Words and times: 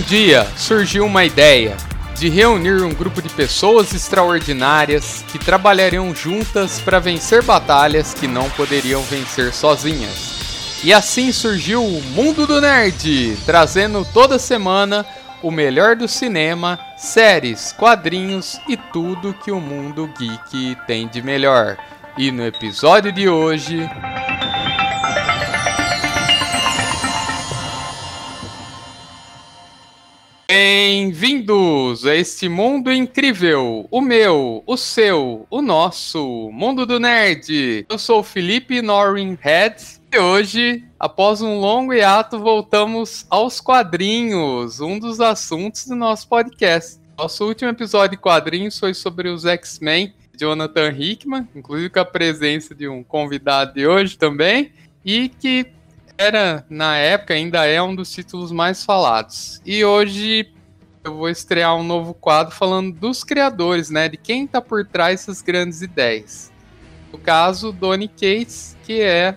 Um 0.00 0.02
dia 0.02 0.46
surgiu 0.56 1.04
uma 1.04 1.26
ideia 1.26 1.76
de 2.16 2.30
reunir 2.30 2.82
um 2.82 2.88
grupo 2.88 3.20
de 3.20 3.28
pessoas 3.28 3.92
extraordinárias 3.92 5.22
que 5.30 5.38
trabalhariam 5.38 6.14
juntas 6.14 6.80
para 6.80 6.98
vencer 6.98 7.42
batalhas 7.42 8.14
que 8.14 8.26
não 8.26 8.48
poderiam 8.48 9.02
vencer 9.02 9.52
sozinhas. 9.52 10.80
E 10.82 10.90
assim 10.90 11.30
surgiu 11.32 11.84
o 11.84 12.02
Mundo 12.14 12.46
do 12.46 12.62
Nerd, 12.62 13.36
trazendo 13.44 14.02
toda 14.10 14.38
semana 14.38 15.04
o 15.42 15.50
melhor 15.50 15.94
do 15.94 16.08
cinema, 16.08 16.80
séries, 16.96 17.74
quadrinhos 17.78 18.58
e 18.66 18.78
tudo 18.78 19.34
que 19.34 19.52
o 19.52 19.60
mundo 19.60 20.10
geek 20.18 20.78
tem 20.86 21.08
de 21.08 21.20
melhor. 21.20 21.76
E 22.16 22.32
no 22.32 22.42
episódio 22.46 23.12
de 23.12 23.28
hoje. 23.28 23.86
Bem-vindos 30.52 32.04
a 32.04 32.16
este 32.16 32.48
mundo 32.48 32.92
incrível, 32.92 33.86
o 33.88 34.00
meu, 34.00 34.64
o 34.66 34.76
seu, 34.76 35.46
o 35.48 35.62
nosso, 35.62 36.50
mundo 36.52 36.84
do 36.84 36.98
nerd. 36.98 37.86
Eu 37.88 37.96
sou 37.96 38.18
o 38.18 38.24
Felipe 38.24 38.82
Norrin 38.82 39.38
Head 39.40 39.76
e 40.12 40.18
hoje, 40.18 40.84
após 40.98 41.40
um 41.40 41.60
longo 41.60 41.94
hiato, 41.94 42.40
voltamos 42.40 43.24
aos 43.30 43.60
quadrinhos, 43.60 44.80
um 44.80 44.98
dos 44.98 45.20
assuntos 45.20 45.86
do 45.86 45.94
nosso 45.94 46.26
podcast. 46.26 46.98
Nosso 47.16 47.46
último 47.46 47.70
episódio 47.70 48.16
de 48.16 48.16
quadrinhos 48.16 48.76
foi 48.76 48.92
sobre 48.92 49.28
os 49.28 49.44
X-Men, 49.44 50.12
Jonathan 50.36 50.90
Hickman, 50.90 51.48
inclusive 51.54 51.90
com 51.90 52.00
a 52.00 52.04
presença 52.04 52.74
de 52.74 52.88
um 52.88 53.04
convidado 53.04 53.74
de 53.74 53.86
hoje 53.86 54.18
também, 54.18 54.72
e 55.04 55.28
que 55.28 55.68
era, 56.20 56.66
na 56.68 56.98
época, 56.98 57.32
ainda 57.32 57.64
é 57.64 57.80
um 57.80 57.94
dos 57.94 58.12
títulos 58.12 58.52
mais 58.52 58.84
falados. 58.84 59.58
E 59.64 59.82
hoje 59.82 60.52
eu 61.02 61.16
vou 61.16 61.30
estrear 61.30 61.74
um 61.74 61.82
novo 61.82 62.12
quadro 62.12 62.54
falando 62.54 62.92
dos 62.92 63.24
criadores, 63.24 63.88
né? 63.88 64.06
De 64.06 64.18
quem 64.18 64.44
está 64.44 64.60
por 64.60 64.84
trás 64.84 65.20
dessas 65.20 65.40
grandes 65.40 65.80
ideias. 65.80 66.52
No 67.10 67.18
caso, 67.18 67.72
Donny 67.72 68.06
Cates, 68.06 68.76
que 68.84 69.00
é, 69.00 69.34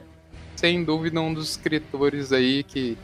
sem 0.57 0.83
dúvida, 0.83 1.21
um 1.21 1.33
dos 1.33 1.51
escritores 1.51 2.33
aí 2.33 2.63
que 2.63 2.97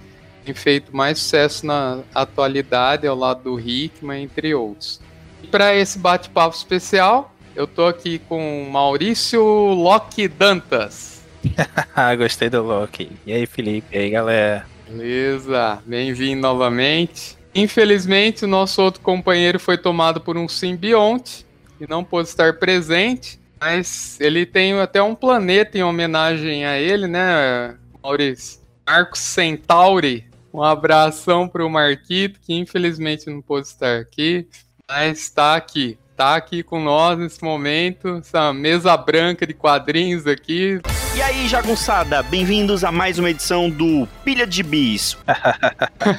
tem 0.43 0.53
feito 0.53 0.93
mais 0.93 1.17
sucesso 1.17 1.65
na 1.65 1.99
atualidade, 2.13 3.07
ao 3.07 3.15
lado 3.15 3.43
do 3.43 3.57
Hickman, 3.57 4.23
entre 4.23 4.53
outros. 4.53 4.99
E 5.41 5.47
para 5.47 5.73
esse 5.73 5.97
bate-papo 5.97 6.53
especial, 6.53 7.33
eu 7.55 7.65
tô 7.65 7.85
aqui 7.85 8.19
com 8.19 8.67
Maurício 8.69 9.41
Locke 9.41 10.27
Dantas. 10.27 11.08
Gostei 12.17 12.49
do 12.49 12.63
Loki. 12.63 13.11
E 13.25 13.33
aí, 13.33 13.45
Felipe? 13.45 13.95
E 13.95 13.99
aí, 13.99 14.09
galera? 14.09 14.65
Beleza, 14.87 15.81
bem-vindo 15.85 16.41
novamente. 16.41 17.37
Infelizmente, 17.53 18.45
o 18.45 18.47
nosso 18.47 18.81
outro 18.81 19.01
companheiro 19.01 19.59
foi 19.59 19.77
tomado 19.77 20.21
por 20.21 20.37
um 20.37 20.47
simbionte 20.47 21.45
e 21.79 21.87
não 21.87 22.03
pôde 22.03 22.29
estar 22.29 22.53
presente, 22.57 23.39
mas 23.59 24.19
ele 24.19 24.45
tem 24.45 24.73
até 24.79 25.01
um 25.01 25.15
planeta 25.15 25.77
em 25.77 25.83
homenagem 25.83 26.65
a 26.65 26.77
ele, 26.79 27.07
né, 27.07 27.75
Maurício? 28.01 28.59
Marcos 28.87 29.19
Centauri. 29.19 30.27
Um 30.51 30.63
abração 30.63 31.47
para 31.47 31.63
o 31.63 31.69
Marquito, 31.69 32.39
que 32.39 32.53
infelizmente 32.53 33.29
não 33.29 33.39
pôde 33.39 33.67
estar 33.67 33.99
aqui, 33.99 34.47
mas 34.89 35.19
está 35.19 35.55
aqui. 35.55 35.97
Está 36.19 36.35
aqui 36.35 36.63
com 36.63 36.81
nós 36.81 37.17
nesse 37.17 37.41
momento, 37.41 38.17
essa 38.17 38.51
mesa 38.51 38.97
branca 38.97 39.47
de 39.47 39.53
quadrinhos 39.53 40.27
aqui. 40.27 40.81
E 41.15 41.21
aí, 41.21 41.47
jagunçada, 41.47 42.21
bem-vindos 42.21 42.83
a 42.83 42.91
mais 42.91 43.17
uma 43.17 43.29
edição 43.29 43.69
do 43.69 44.05
Pilha 44.25 44.45
de 44.45 44.61
Bis. 44.61 45.17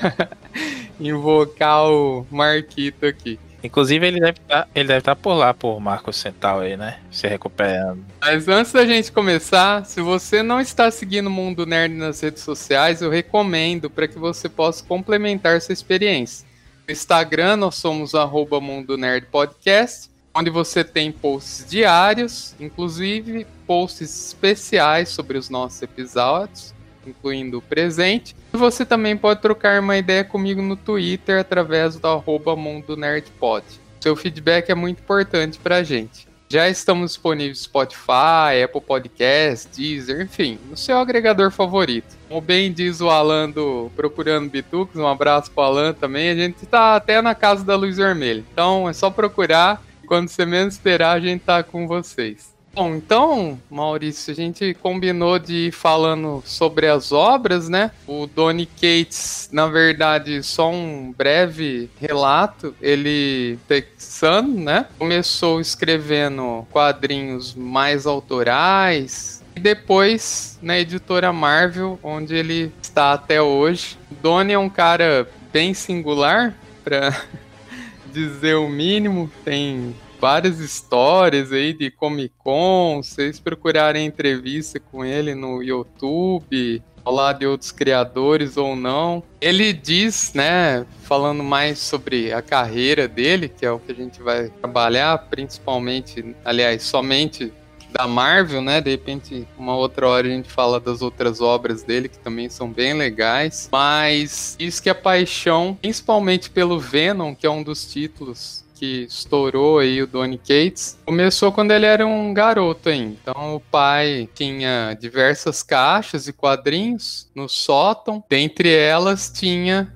Invocar 0.98 1.90
o 1.90 2.26
Marquito 2.30 3.04
aqui. 3.04 3.38
Inclusive, 3.62 4.06
ele 4.06 4.20
deve 4.20 4.40
tá, 4.48 4.66
estar 4.74 5.02
tá 5.02 5.14
por 5.14 5.34
lá, 5.34 5.52
por 5.52 5.78
Marcos 5.80 6.16
Central 6.16 6.60
aí, 6.60 6.78
né? 6.78 6.98
Se 7.10 7.28
recuperando. 7.28 8.02
Mas 8.22 8.48
antes 8.48 8.72
da 8.72 8.86
gente 8.86 9.12
começar, 9.12 9.84
se 9.84 10.00
você 10.00 10.42
não 10.42 10.62
está 10.62 10.90
seguindo 10.90 11.26
o 11.26 11.30
Mundo 11.30 11.66
Nerd 11.66 11.94
nas 11.94 12.22
redes 12.22 12.42
sociais, 12.42 13.02
eu 13.02 13.10
recomendo 13.10 13.90
para 13.90 14.08
que 14.08 14.18
você 14.18 14.48
possa 14.48 14.82
complementar 14.82 15.60
sua 15.60 15.74
experiência. 15.74 16.48
Instagram, 16.90 17.56
nós 17.56 17.76
somos 17.76 18.14
arroba 18.14 18.60
Mundo 18.60 18.96
Nerd 18.96 19.26
Podcast 19.26 20.10
onde 20.34 20.50
você 20.50 20.84
tem 20.84 21.10
posts 21.10 21.68
diários, 21.68 22.54
inclusive 22.60 23.46
posts 23.66 24.28
especiais 24.28 25.08
sobre 25.08 25.36
os 25.36 25.50
nossos 25.50 25.82
episódios, 25.82 26.74
incluindo 27.06 27.58
o 27.58 27.62
presente. 27.62 28.34
E 28.52 28.56
você 28.56 28.84
também 28.84 29.16
pode 29.16 29.40
trocar 29.40 29.80
uma 29.80 29.96
ideia 29.96 30.24
comigo 30.24 30.62
no 30.62 30.76
Twitter 30.76 31.40
através 31.40 31.96
do 31.96 32.06
arroba 32.06 32.54
Mundo 32.54 32.96
Nerdpod. 32.96 33.64
Seu 34.00 34.16
feedback 34.16 34.70
é 34.70 34.74
muito 34.74 35.00
importante 35.00 35.58
para 35.58 35.76
a 35.76 35.82
gente. 35.82 36.29
Já 36.52 36.68
estamos 36.68 37.12
disponíveis 37.12 37.60
Spotify, 37.60 38.64
Apple 38.64 38.80
Podcasts, 38.80 39.68
Deezer, 39.72 40.20
enfim, 40.20 40.58
no 40.68 40.76
seu 40.76 40.98
agregador 40.98 41.52
favorito. 41.52 42.18
Como 42.26 42.40
bem 42.40 42.72
diz 42.72 43.00
o 43.00 43.08
Alan 43.08 43.48
do 43.48 43.88
Procurando 43.94 44.50
Bitucos, 44.50 44.96
um 44.96 45.06
abraço 45.06 45.48
pro 45.52 45.62
Alan 45.62 45.92
também. 45.92 46.28
A 46.28 46.34
gente 46.34 46.66
tá 46.66 46.96
até 46.96 47.22
na 47.22 47.36
casa 47.36 47.64
da 47.64 47.76
luz 47.76 47.98
vermelha. 47.98 48.44
Então 48.52 48.88
é 48.88 48.92
só 48.92 49.10
procurar 49.10 49.80
quando 50.08 50.28
você 50.28 50.44
menos 50.44 50.74
esperar, 50.74 51.12
a 51.12 51.20
gente 51.20 51.42
tá 51.42 51.62
com 51.62 51.86
vocês. 51.86 52.52
Bom, 52.72 52.94
então, 52.94 53.60
Maurício, 53.68 54.32
a 54.32 54.34
gente 54.34 54.74
combinou 54.74 55.40
de 55.40 55.68
ir 55.68 55.72
falando 55.72 56.40
sobre 56.46 56.86
as 56.86 57.10
obras, 57.10 57.68
né? 57.68 57.90
O 58.06 58.28
Donny 58.28 58.64
Cates, 58.64 59.48
na 59.52 59.66
verdade, 59.66 60.40
só 60.44 60.70
um 60.70 61.12
breve 61.12 61.90
relato. 62.00 62.72
Ele, 62.80 63.58
texano, 63.66 64.54
né? 64.54 64.86
Começou 64.96 65.60
escrevendo 65.60 66.64
quadrinhos 66.70 67.54
mais 67.54 68.06
autorais. 68.06 69.42
E 69.56 69.60
depois 69.60 70.56
na 70.62 70.78
editora 70.78 71.32
Marvel, 71.32 71.98
onde 72.04 72.36
ele 72.36 72.72
está 72.80 73.12
até 73.14 73.42
hoje. 73.42 73.98
O 74.12 74.14
Donny 74.14 74.52
é 74.52 74.58
um 74.58 74.70
cara 74.70 75.28
bem 75.52 75.74
singular, 75.74 76.54
para 76.84 77.20
dizer 78.12 78.54
o 78.54 78.68
mínimo. 78.68 79.28
Tem 79.44 79.92
várias 80.20 80.60
histórias 80.60 81.50
aí 81.50 81.72
de 81.72 81.90
Comic 81.90 82.34
Con. 82.38 83.02
Vocês 83.02 83.40
procurarem 83.40 84.04
entrevista 84.04 84.78
com 84.78 85.02
ele 85.02 85.34
no 85.34 85.62
YouTube, 85.62 86.82
falar 87.02 87.32
de 87.32 87.46
outros 87.46 87.72
criadores 87.72 88.58
ou 88.58 88.76
não. 88.76 89.22
Ele 89.40 89.72
diz, 89.72 90.32
né, 90.34 90.84
falando 91.04 91.42
mais 91.42 91.78
sobre 91.78 92.32
a 92.32 92.42
carreira 92.42 93.08
dele, 93.08 93.48
que 93.48 93.64
é 93.64 93.70
o 93.72 93.78
que 93.78 93.92
a 93.92 93.94
gente 93.94 94.22
vai 94.22 94.50
trabalhar, 94.60 95.16
principalmente, 95.30 96.36
aliás, 96.44 96.82
somente 96.82 97.50
da 97.90 98.06
Marvel, 98.06 98.60
né? 98.60 98.80
De 98.80 98.90
repente, 98.90 99.48
uma 99.58 99.74
outra 99.74 100.06
hora 100.06 100.28
a 100.28 100.30
gente 100.30 100.48
fala 100.48 100.78
das 100.78 101.02
outras 101.02 101.40
obras 101.40 101.82
dele, 101.82 102.08
que 102.08 102.18
também 102.18 102.48
são 102.48 102.70
bem 102.70 102.94
legais. 102.94 103.68
Mas 103.72 104.54
isso 104.60 104.82
que 104.82 104.90
a 104.90 104.94
paixão, 104.94 105.76
principalmente 105.80 106.50
pelo 106.50 106.78
Venom, 106.78 107.34
que 107.34 107.46
é 107.46 107.50
um 107.50 107.64
dos 107.64 107.90
títulos 107.90 108.64
que 108.80 109.02
estourou 109.02 109.78
aí 109.78 110.00
o 110.02 110.06
Donny 110.06 110.38
Cates, 110.38 110.98
começou 111.04 111.52
quando 111.52 111.70
ele 111.70 111.84
era 111.84 112.06
um 112.06 112.32
garoto 112.32 112.88
ainda. 112.88 113.18
Então 113.20 113.56
o 113.56 113.60
pai 113.60 114.26
tinha 114.34 114.96
diversas 114.98 115.62
caixas 115.62 116.26
e 116.26 116.32
quadrinhos 116.32 117.30
no 117.34 117.46
sótão, 117.46 118.24
dentre 118.26 118.72
elas 118.72 119.30
tinha 119.30 119.94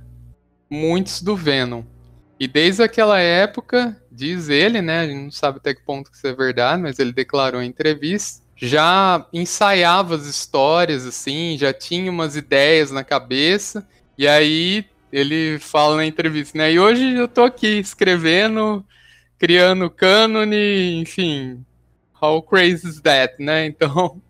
muitos 0.69 1.23
do 1.23 1.35
Venom. 1.35 1.82
E 2.38 2.47
desde 2.47 2.82
aquela 2.82 3.19
época, 3.19 3.97
diz 4.12 4.50
ele, 4.50 4.82
né? 4.82 5.00
A 5.00 5.06
gente 5.06 5.23
não 5.23 5.31
sabe 5.31 5.56
até 5.56 5.73
que 5.73 5.81
ponto 5.81 6.11
que 6.11 6.19
isso 6.19 6.26
é 6.26 6.35
verdade, 6.35 6.82
mas 6.82 6.99
ele 6.99 7.12
declarou 7.12 7.62
em 7.62 7.69
entrevista. 7.69 8.44
Já 8.55 9.26
ensaiava 9.32 10.14
as 10.14 10.26
histórias, 10.26 11.06
assim, 11.06 11.56
já 11.58 11.73
tinha 11.73 12.11
umas 12.11 12.37
ideias 12.37 12.91
na 12.91 13.03
cabeça. 13.03 13.88
E 14.19 14.29
aí 14.29 14.85
ele 15.14 15.61
fala 15.61 15.94
na 15.96 16.05
entrevista, 16.05 16.58
né? 16.58 16.72
E 16.72 16.81
hoje 16.81 17.14
eu 17.14 17.28
tô 17.28 17.44
aqui 17.44 17.78
escrevendo, 17.78 18.84
criando 19.38 19.88
cânone, 19.88 21.00
enfim. 21.00 21.64
How 22.20 22.43
crazy 22.43 22.88
is 22.88 23.00
that, 23.00 23.40
né? 23.40 23.66
Então, 23.70 24.20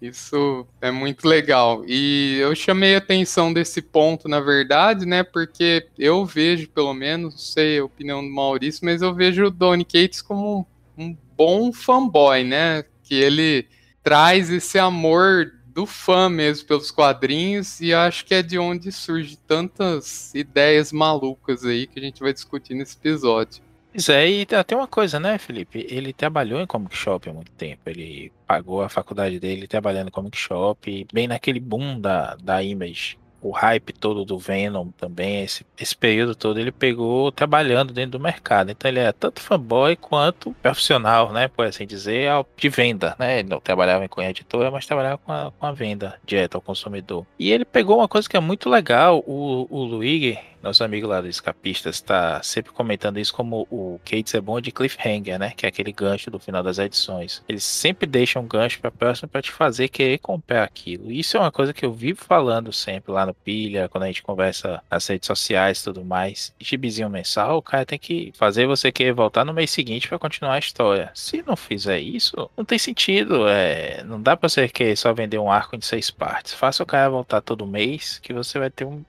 isso 0.00 0.64
é 0.80 0.92
muito 0.92 1.26
legal. 1.26 1.82
E 1.88 2.36
eu 2.38 2.54
chamei 2.54 2.94
a 2.94 2.98
atenção 2.98 3.52
desse 3.52 3.82
ponto, 3.82 4.28
na 4.28 4.38
verdade, 4.38 5.04
né? 5.04 5.24
Porque 5.24 5.88
eu 5.98 6.24
vejo, 6.24 6.68
pelo 6.68 6.94
menos, 6.94 7.34
não 7.34 7.38
sei 7.40 7.80
a 7.80 7.84
opinião 7.84 8.22
do 8.22 8.30
Maurício, 8.30 8.84
mas 8.84 9.02
eu 9.02 9.12
vejo 9.12 9.46
o 9.46 9.50
Donny 9.50 9.84
Cates 9.84 10.22
como 10.22 10.68
um, 10.96 11.04
um 11.04 11.16
bom 11.36 11.72
fanboy, 11.72 12.44
né? 12.44 12.84
Que 13.02 13.16
ele 13.16 13.66
traz 14.04 14.50
esse 14.50 14.78
amor 14.78 15.55
do 15.76 15.84
fã 15.84 16.30
mesmo 16.30 16.66
pelos 16.66 16.90
quadrinhos 16.90 17.82
e 17.82 17.92
acho 17.92 18.24
que 18.24 18.34
é 18.34 18.42
de 18.42 18.58
onde 18.58 18.90
surge 18.90 19.36
tantas 19.36 20.34
ideias 20.34 20.90
malucas 20.90 21.66
aí 21.66 21.86
que 21.86 21.98
a 21.98 22.02
gente 22.02 22.18
vai 22.20 22.32
discutir 22.32 22.72
nesse 22.72 22.96
episódio. 22.96 23.62
Pois 23.92 24.08
é, 24.08 24.26
e 24.26 24.46
tem 24.46 24.76
uma 24.76 24.88
coisa, 24.88 25.20
né, 25.20 25.36
Felipe? 25.36 25.86
Ele 25.90 26.14
trabalhou 26.14 26.62
em 26.62 26.66
comic 26.66 26.96
shop 26.96 27.28
há 27.28 27.32
muito 27.32 27.52
tempo. 27.52 27.82
Ele 27.86 28.32
pagou 28.46 28.82
a 28.82 28.88
faculdade 28.88 29.38
dele 29.38 29.66
trabalhando 29.66 30.08
em 30.08 30.10
comic 30.10 30.36
shop, 30.38 31.06
bem 31.12 31.28
naquele 31.28 31.60
boom 31.60 32.00
da, 32.00 32.36
da 32.36 32.62
Image. 32.62 33.18
O 33.48 33.52
hype 33.52 33.92
todo 33.92 34.24
do 34.24 34.38
Venom 34.38 34.88
também, 34.90 35.42
esse, 35.42 35.64
esse 35.78 35.96
período 35.96 36.34
todo 36.34 36.58
ele 36.58 36.72
pegou 36.72 37.30
trabalhando 37.30 37.92
dentro 37.92 38.18
do 38.18 38.20
mercado. 38.20 38.70
Então 38.70 38.88
ele 38.90 39.00
é 39.00 39.12
tanto 39.12 39.40
fanboy 39.40 39.96
quanto 39.96 40.52
profissional, 40.62 41.32
né? 41.32 41.48
Por 41.48 41.66
assim 41.66 41.86
dizer, 41.86 42.30
de 42.56 42.68
venda, 42.68 43.14
né? 43.18 43.40
Ele 43.40 43.48
não 43.48 43.60
trabalhava 43.60 44.08
com 44.08 44.22
editora, 44.22 44.70
mas 44.70 44.86
trabalhava 44.86 45.18
com 45.18 45.32
a, 45.32 45.52
com 45.58 45.66
a 45.66 45.72
venda 45.72 46.18
direta 46.24 46.56
ao 46.56 46.62
consumidor. 46.62 47.26
E 47.38 47.52
ele 47.52 47.64
pegou 47.64 47.98
uma 47.98 48.08
coisa 48.08 48.28
que 48.28 48.36
é 48.36 48.40
muito 48.40 48.68
legal, 48.68 49.22
o, 49.26 49.66
o 49.70 49.84
Luigi, 49.84 50.38
nosso 50.66 50.82
amigo 50.82 51.06
lá 51.06 51.20
do 51.20 51.28
Escapistas 51.28 51.96
está 51.96 52.42
sempre 52.42 52.72
comentando 52.72 53.18
isso 53.18 53.32
como 53.32 53.66
o 53.70 54.00
Cates 54.04 54.34
é 54.34 54.40
bom 54.40 54.60
de 54.60 54.72
cliffhanger, 54.72 55.38
né? 55.38 55.52
Que 55.56 55.64
é 55.64 55.68
aquele 55.68 55.92
gancho 55.92 56.30
do 56.30 56.38
final 56.38 56.62
das 56.62 56.78
edições. 56.78 57.42
Eles 57.48 57.62
sempre 57.62 58.06
deixam 58.06 58.42
um 58.42 58.48
gancho 58.48 58.80
para 58.80 58.90
próxima 58.90 59.28
para 59.28 59.42
te 59.42 59.52
fazer 59.52 59.88
querer 59.88 60.18
comprar 60.18 60.64
aquilo. 60.64 61.10
Isso 61.10 61.36
é 61.36 61.40
uma 61.40 61.52
coisa 61.52 61.72
que 61.72 61.84
eu 61.84 61.92
vivo 61.92 62.24
falando 62.24 62.72
sempre 62.72 63.12
lá 63.12 63.24
no 63.24 63.32
Pilha, 63.32 63.88
quando 63.88 64.04
a 64.04 64.06
gente 64.08 64.22
conversa 64.22 64.82
nas 64.90 65.06
redes 65.06 65.26
sociais 65.26 65.80
e 65.80 65.84
tudo 65.84 66.04
mais. 66.04 66.52
Gibizinho 66.58 67.08
mensal, 67.08 67.58
o 67.58 67.62
cara 67.62 67.86
tem 67.86 67.98
que 67.98 68.32
fazer 68.34 68.66
você 68.66 68.90
querer 68.90 69.12
voltar 69.12 69.44
no 69.44 69.54
mês 69.54 69.70
seguinte 69.70 70.08
para 70.08 70.18
continuar 70.18 70.54
a 70.54 70.58
história. 70.58 71.10
Se 71.14 71.44
não 71.46 71.56
fizer 71.56 72.00
isso, 72.00 72.50
não 72.56 72.64
tem 72.64 72.78
sentido. 72.78 73.48
É, 73.48 74.02
não 74.02 74.20
dá 74.20 74.36
para 74.36 74.48
você 74.48 74.68
querer 74.68 74.96
só 74.96 75.14
vender 75.14 75.38
um 75.38 75.50
arco 75.50 75.76
em 75.76 75.80
seis 75.80 76.10
partes. 76.10 76.54
Faça 76.54 76.82
o 76.82 76.86
cara 76.86 77.08
voltar 77.08 77.40
todo 77.40 77.66
mês 77.66 78.18
que 78.18 78.32
você 78.32 78.58
vai 78.58 78.70
ter 78.70 78.84
um 78.84 79.04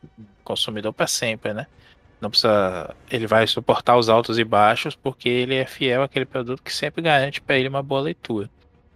consumidor 0.48 0.94
para 0.94 1.08
sempre, 1.08 1.54
né? 1.54 1.68
Não 2.20 2.30
precisa. 2.30 2.96
Ele 3.12 3.28
vai 3.28 3.46
suportar 3.46 3.98
os 3.98 4.10
altos 4.10 4.40
e 4.40 4.44
baixos 4.44 4.96
porque 4.96 5.30
ele 5.30 5.56
é 5.56 5.66
fiel 5.66 6.02
àquele 6.02 6.26
produto 6.26 6.64
que 6.64 6.74
sempre 6.74 7.02
garante 7.02 7.42
para 7.42 7.58
ele 7.58 7.68
uma 7.70 7.84
boa 7.84 8.02
leitura. 8.02 8.50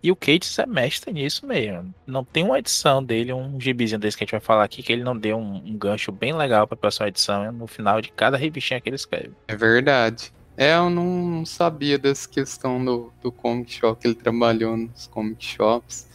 E 0.03 0.11
o 0.11 0.15
Cates 0.15 0.57
é 0.57 0.65
mestre 0.65 1.13
nisso 1.13 1.45
mesmo. 1.45 1.93
Não 2.07 2.23
tem 2.23 2.43
uma 2.43 2.57
edição 2.57 3.03
dele, 3.03 3.31
um 3.31 3.61
gibizinho 3.61 3.99
desse 3.99 4.17
que 4.17 4.23
a 4.23 4.25
gente 4.25 4.31
vai 4.31 4.39
falar 4.39 4.63
aqui, 4.63 4.81
que 4.81 4.91
ele 4.91 5.03
não 5.03 5.15
deu 5.15 5.37
um, 5.37 5.57
um 5.57 5.77
gancho 5.77 6.11
bem 6.11 6.33
legal 6.33 6.65
para 6.65 6.73
a 6.73 6.77
próxima 6.77 7.07
edição 7.07 7.51
no 7.51 7.67
final 7.67 8.01
de 8.01 8.11
cada 8.11 8.35
revistinha 8.35 8.81
que 8.81 8.89
ele 8.89 8.95
escreve. 8.95 9.31
É 9.47 9.55
verdade. 9.55 10.33
É, 10.57 10.75
eu 10.75 10.89
não 10.89 11.45
sabia 11.45 11.99
dessa 11.99 12.27
questão 12.27 12.83
do, 12.83 13.13
do 13.21 13.31
comic 13.31 13.71
shop, 13.71 14.01
que 14.01 14.07
ele 14.07 14.15
trabalhou 14.15 14.75
nos 14.75 15.05
comic 15.05 15.45
shops. 15.45 16.09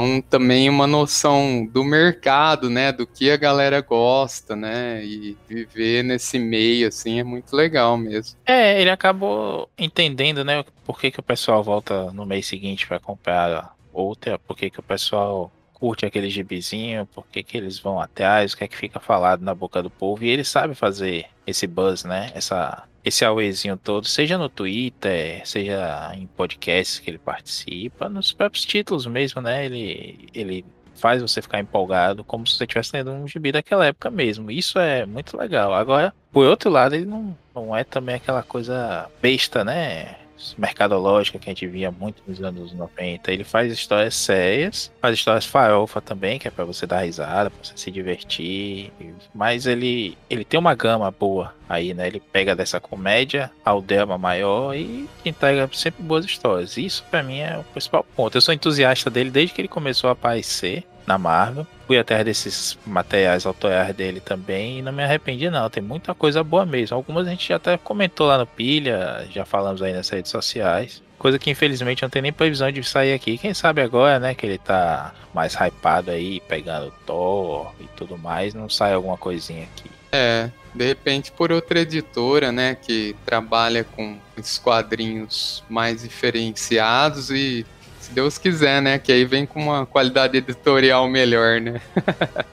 Então, 0.00 0.22
também 0.22 0.68
uma 0.70 0.86
noção 0.86 1.68
do 1.70 1.84
mercado, 1.84 2.70
né, 2.70 2.90
do 2.90 3.06
que 3.06 3.30
a 3.30 3.36
galera 3.36 3.82
gosta, 3.82 4.56
né, 4.56 5.04
e 5.04 5.36
viver 5.46 6.02
nesse 6.02 6.38
meio, 6.38 6.88
assim, 6.88 7.20
é 7.20 7.24
muito 7.24 7.54
legal 7.54 7.98
mesmo. 7.98 8.38
É, 8.46 8.80
ele 8.80 8.88
acabou 8.88 9.68
entendendo, 9.78 10.42
né, 10.42 10.64
por 10.86 10.98
que, 10.98 11.10
que 11.10 11.20
o 11.20 11.22
pessoal 11.22 11.62
volta 11.62 12.10
no 12.12 12.24
mês 12.24 12.46
seguinte 12.46 12.86
para 12.86 12.98
comprar 12.98 13.76
outra, 13.92 14.38
por 14.38 14.56
que, 14.56 14.70
que 14.70 14.80
o 14.80 14.82
pessoal 14.82 15.52
curte 15.80 16.04
aquele 16.04 16.28
gibizinho, 16.28 17.06
por 17.06 17.26
que, 17.26 17.42
que 17.42 17.56
eles 17.56 17.78
vão 17.78 17.98
atrás, 17.98 18.52
o 18.52 18.56
que 18.56 18.64
é 18.64 18.68
que 18.68 18.76
fica 18.76 19.00
falado 19.00 19.42
na 19.42 19.54
boca 19.54 19.82
do 19.82 19.90
povo, 19.90 20.22
e 20.22 20.28
ele 20.28 20.44
sabe 20.44 20.74
fazer 20.74 21.26
esse 21.46 21.66
buzz, 21.66 22.04
né, 22.04 22.30
essa 22.34 22.84
esse 23.02 23.24
auezinho 23.24 23.78
todo, 23.78 24.06
seja 24.06 24.36
no 24.36 24.48
Twitter, 24.48 25.40
seja 25.46 26.12
em 26.14 26.26
podcasts 26.26 26.98
que 26.98 27.10
ele 27.10 27.18
participa, 27.18 28.10
nos 28.10 28.30
próprios 28.30 28.64
títulos 28.66 29.06
mesmo, 29.06 29.40
né? 29.40 29.64
Ele, 29.64 30.28
ele 30.34 30.64
faz 30.94 31.22
você 31.22 31.40
ficar 31.40 31.58
empolgado, 31.60 32.22
como 32.22 32.46
se 32.46 32.56
você 32.56 32.64
estivesse 32.64 32.94
lendo 32.94 33.10
um 33.10 33.26
gibi 33.26 33.50
daquela 33.50 33.86
época 33.86 34.10
mesmo. 34.10 34.50
Isso 34.50 34.78
é 34.78 35.06
muito 35.06 35.36
legal. 35.36 35.72
Agora, 35.72 36.14
por 36.30 36.46
outro 36.46 36.70
lado, 36.70 36.94
ele 36.94 37.06
não, 37.06 37.36
não 37.54 37.74
é 37.74 37.82
também 37.82 38.16
aquela 38.16 38.42
coisa 38.42 39.10
besta, 39.20 39.64
né? 39.64 40.16
Mercadológica 40.56 41.38
que 41.38 41.48
a 41.48 41.52
gente 41.52 41.66
via 41.66 41.90
muito 41.90 42.22
nos 42.26 42.42
anos 42.42 42.72
90. 42.72 43.32
Ele 43.32 43.44
faz 43.44 43.72
histórias 43.72 44.14
sérias, 44.14 44.90
faz 45.00 45.14
histórias 45.14 45.44
farofa 45.44 46.00
também, 46.00 46.38
que 46.38 46.48
é 46.48 46.50
para 46.50 46.64
você 46.64 46.86
dar 46.86 47.00
risada, 47.00 47.50
para 47.50 47.64
você 47.64 47.72
se 47.76 47.90
divertir. 47.90 48.92
Mas 49.34 49.66
ele, 49.66 50.16
ele 50.28 50.44
tem 50.44 50.58
uma 50.58 50.74
gama 50.74 51.10
boa 51.10 51.54
aí, 51.68 51.94
né? 51.94 52.06
Ele 52.06 52.20
pega 52.20 52.56
dessa 52.56 52.80
comédia 52.80 53.50
ao 53.64 53.80
drama 53.80 54.18
maior 54.18 54.74
e 54.74 55.08
entrega 55.24 55.68
sempre 55.72 56.02
boas 56.02 56.24
histórias. 56.24 56.76
Isso 56.76 57.04
para 57.10 57.22
mim 57.22 57.38
é 57.38 57.58
o 57.58 57.64
principal 57.64 58.04
ponto. 58.16 58.36
Eu 58.36 58.40
sou 58.40 58.52
entusiasta 58.52 59.08
dele 59.08 59.30
desde 59.30 59.54
que 59.54 59.60
ele 59.60 59.68
começou 59.68 60.08
a 60.08 60.12
aparecer 60.12 60.84
na 61.06 61.18
Marvel. 61.18 61.66
Fui 61.86 61.98
atrás 61.98 62.24
desses 62.24 62.78
materiais 62.86 63.44
autorais 63.44 63.94
dele 63.94 64.20
também 64.20 64.78
e 64.78 64.82
não 64.82 64.92
me 64.92 65.02
arrependi 65.02 65.50
não. 65.50 65.68
Tem 65.68 65.82
muita 65.82 66.14
coisa 66.14 66.42
boa 66.44 66.64
mesmo. 66.64 66.96
Algumas 66.96 67.26
a 67.26 67.30
gente 67.30 67.48
já 67.48 67.56
até 67.56 67.76
comentou 67.76 68.26
lá 68.26 68.38
no 68.38 68.46
Pilha, 68.46 69.26
já 69.30 69.44
falamos 69.44 69.82
aí 69.82 69.92
nas 69.92 70.08
redes 70.08 70.30
sociais. 70.30 71.02
Coisa 71.18 71.38
que 71.38 71.50
infelizmente 71.50 72.02
não 72.02 72.08
tem 72.08 72.22
nem 72.22 72.32
previsão 72.32 72.70
de 72.72 72.82
sair 72.82 73.12
aqui. 73.12 73.36
Quem 73.36 73.52
sabe 73.52 73.82
agora, 73.82 74.18
né, 74.18 74.34
que 74.34 74.46
ele 74.46 74.56
tá 74.56 75.12
mais 75.34 75.54
hypado 75.54 76.10
aí, 76.10 76.40
pegando 76.48 76.92
Thor 77.04 77.72
e 77.78 77.84
tudo 77.96 78.16
mais, 78.16 78.54
não 78.54 78.70
sai 78.70 78.94
alguma 78.94 79.18
coisinha 79.18 79.64
aqui. 79.64 79.90
É, 80.12 80.50
de 80.74 80.86
repente 80.86 81.30
por 81.30 81.52
outra 81.52 81.80
editora, 81.80 82.50
né, 82.50 82.74
que 82.74 83.14
trabalha 83.24 83.84
com 83.84 84.16
esses 84.36 84.58
quadrinhos 84.58 85.62
mais 85.68 86.02
diferenciados 86.02 87.30
e 87.30 87.66
se 88.10 88.14
Deus 88.14 88.38
quiser, 88.38 88.82
né? 88.82 88.98
Que 88.98 89.12
aí 89.12 89.24
vem 89.24 89.46
com 89.46 89.62
uma 89.62 89.86
qualidade 89.86 90.36
editorial 90.36 91.08
melhor, 91.08 91.60
né? 91.60 91.80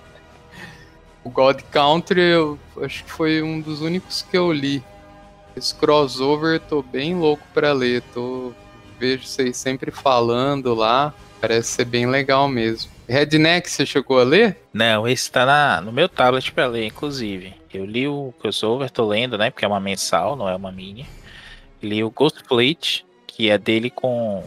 o 1.24 1.30
God 1.30 1.62
Country 1.72 2.22
eu 2.22 2.60
acho 2.82 3.04
que 3.04 3.12
foi 3.12 3.42
um 3.42 3.60
dos 3.60 3.82
únicos 3.82 4.22
que 4.22 4.38
eu 4.38 4.52
li. 4.52 4.84
Esse 5.56 5.74
crossover 5.74 6.60
tô 6.60 6.84
bem 6.84 7.16
louco 7.16 7.44
para 7.54 7.74
ler. 7.74 8.04
Tô 8.14 8.54
vejo 9.00 9.26
vocês 9.26 9.58
sempre 9.58 9.90
falando 9.90 10.76
lá. 10.76 11.14
Parece 11.42 11.70
ser 11.70 11.86
bem 11.86 12.08
legal 12.08 12.48
mesmo. 12.48 12.92
Redneck, 13.08 13.70
você 13.70 13.86
chegou 13.86 14.20
a 14.20 14.24
ler? 14.24 14.58
Não, 14.74 15.08
esse 15.08 15.32
tá 15.32 15.46
na, 15.46 15.82
no 15.82 15.92
meu 15.92 16.10
tablet 16.10 16.52
para 16.52 16.68
ler, 16.68 16.86
inclusive. 16.86 17.54
Eu 17.74 17.86
li 17.86 18.08
o 18.08 18.34
crossover, 18.40 18.90
tô 18.92 19.08
lendo, 19.08 19.38
né? 19.38 19.50
Porque 19.50 19.66
é 19.66 19.68
uma 19.68 19.80
mensal, 19.80 20.36
não 20.36 20.50
é 20.50 20.56
uma 20.56 20.72
mini. 20.72 21.08
Li 21.82 22.04
o 22.04 22.10
Ghost 22.10 22.44
Plate, 22.44 23.06
que 23.26 23.50
é 23.50 23.58
dele 23.58 23.90
com 23.90 24.44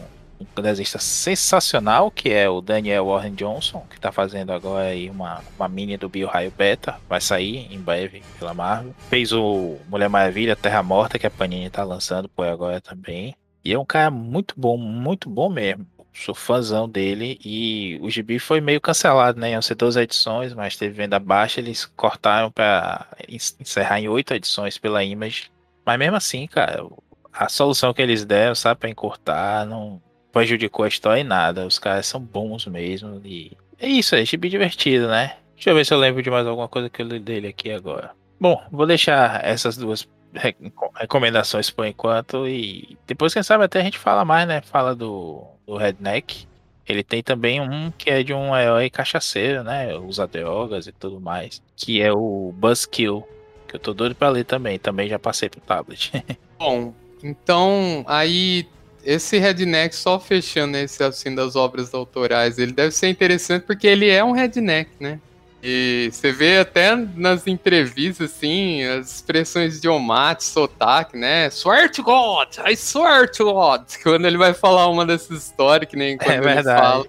um 0.57 0.61
desenhista 0.61 0.99
sensacional, 0.99 2.11
que 2.11 2.29
é 2.29 2.49
o 2.49 2.61
Daniel 2.61 3.07
Warren 3.07 3.33
Johnson, 3.33 3.85
que 3.89 3.95
está 3.95 4.11
fazendo 4.11 4.51
agora 4.51 4.87
aí 4.87 5.09
uma, 5.09 5.41
uma 5.57 5.67
mini 5.67 5.97
do 5.97 6.09
Bio 6.09 6.27
Raio 6.27 6.51
Beta, 6.51 6.97
vai 7.07 7.21
sair 7.21 7.71
em 7.71 7.79
breve 7.79 8.23
pela 8.39 8.53
Marvel. 8.53 8.93
Fez 9.09 9.31
o 9.31 9.77
Mulher 9.87 10.09
Maravilha, 10.09 10.55
Terra 10.55 10.83
Morta, 10.83 11.19
que 11.19 11.27
a 11.27 11.31
Panini 11.31 11.65
está 11.65 11.83
lançando 11.83 12.29
por 12.29 12.47
agora 12.47 12.81
também. 12.81 13.35
E 13.63 13.73
é 13.73 13.79
um 13.79 13.85
cara 13.85 14.09
muito 14.09 14.55
bom, 14.57 14.77
muito 14.77 15.29
bom 15.29 15.49
mesmo. 15.49 15.85
Sou 16.13 16.35
fãzão 16.35 16.89
dele 16.89 17.39
e 17.43 17.97
o 18.01 18.09
gibi 18.09 18.37
foi 18.37 18.59
meio 18.59 18.81
cancelado, 18.81 19.39
né? 19.39 19.51
Iam 19.51 19.61
ser 19.61 19.75
12 19.75 19.99
edições, 20.01 20.53
mas 20.53 20.75
teve 20.75 20.93
venda 20.93 21.17
baixa, 21.19 21.61
eles 21.61 21.85
cortaram 21.85 22.51
para 22.51 23.07
encerrar 23.29 24.01
em 24.01 24.09
8 24.09 24.33
edições 24.33 24.77
pela 24.77 25.03
Image. 25.03 25.49
Mas 25.85 25.97
mesmo 25.97 26.17
assim, 26.17 26.47
cara, 26.47 26.85
a 27.31 27.47
solução 27.47 27.93
que 27.93 28.01
eles 28.01 28.25
deram, 28.25 28.53
sabe, 28.55 28.79
para 28.79 28.89
encurtar, 28.89 29.65
não, 29.65 30.01
prejudicou 30.31 30.85
a 30.85 30.87
história 30.87 31.21
em 31.21 31.25
nada. 31.25 31.65
Os 31.65 31.79
caras 31.79 32.05
são 32.05 32.19
bons 32.19 32.65
mesmo. 32.65 33.21
E 33.25 33.51
é 33.79 33.87
isso, 33.87 34.15
é 34.15 34.23
gibi 34.25 34.49
divertido, 34.49 35.07
né? 35.07 35.35
Deixa 35.55 35.69
eu 35.69 35.75
ver 35.75 35.85
se 35.85 35.93
eu 35.93 35.99
lembro 35.99 36.23
de 36.23 36.29
mais 36.31 36.47
alguma 36.47 36.67
coisa 36.67 36.89
que 36.89 37.01
eu 37.01 37.07
li 37.07 37.19
dele 37.19 37.47
aqui 37.47 37.71
agora. 37.71 38.11
Bom, 38.39 38.61
vou 38.71 38.87
deixar 38.87 39.45
essas 39.45 39.77
duas 39.77 40.07
recomendações 40.95 41.69
por 41.69 41.85
enquanto 41.85 42.47
e 42.47 42.97
depois, 43.05 43.33
quem 43.33 43.43
sabe, 43.43 43.65
até 43.65 43.79
a 43.79 43.83
gente 43.83 43.99
fala 43.99 44.25
mais, 44.25 44.47
né? 44.47 44.61
Fala 44.61 44.95
do, 44.95 45.45
do 45.67 45.77
Redneck. 45.77 46.47
Ele 46.87 47.03
tem 47.03 47.21
também 47.21 47.61
um 47.61 47.91
que 47.91 48.09
é 48.09 48.23
de 48.23 48.33
um 48.33 48.55
herói 48.55 48.89
cachaceiro, 48.89 49.63
né? 49.63 49.95
Usa 49.95 50.25
drogas 50.27 50.87
e 50.87 50.91
tudo 50.91 51.21
mais. 51.21 51.61
Que 51.75 52.01
é 52.01 52.11
o 52.11 52.53
Buzzkill. 52.57 53.27
Que 53.67 53.75
eu 53.75 53.79
tô 53.79 53.93
doido 53.93 54.15
pra 54.15 54.29
ler 54.29 54.45
também. 54.45 54.79
Também 54.79 55.07
já 55.07 55.19
passei 55.19 55.47
pro 55.47 55.61
tablet. 55.61 56.11
Bom, 56.57 56.93
então 57.23 58.03
aí 58.07 58.67
esse 59.03 59.37
redneck, 59.37 59.95
só 59.95 60.19
fechando 60.19 60.77
esse 60.77 61.03
assim 61.03 61.33
das 61.33 61.55
obras 61.55 61.93
autorais, 61.93 62.57
ele 62.57 62.71
deve 62.71 62.91
ser 62.91 63.07
interessante 63.09 63.63
porque 63.63 63.87
ele 63.87 64.09
é 64.09 64.23
um 64.23 64.31
redneck, 64.31 64.89
né? 64.99 65.19
E 65.63 66.09
você 66.11 66.31
vê 66.31 66.57
até 66.57 66.95
nas 66.95 67.45
entrevistas, 67.45 68.31
assim, 68.31 68.83
as 68.83 69.15
expressões 69.15 69.77
idiomáticas, 69.77 70.45
sotaque, 70.45 71.15
né? 71.15 71.49
Swear 71.51 71.91
to 71.91 72.01
God! 72.01 72.47
I 72.67 72.75
swear 72.75 73.29
to 73.29 73.45
God! 73.45 73.83
Quando 74.01 74.25
ele 74.25 74.37
vai 74.37 74.55
falar 74.55 74.87
uma 74.87 75.05
dessas 75.05 75.43
histórias, 75.43 75.87
que 75.87 75.95
nem 75.95 76.17
quando 76.17 76.47
é 76.47 76.53
ele 76.53 76.63
fala 76.63 77.05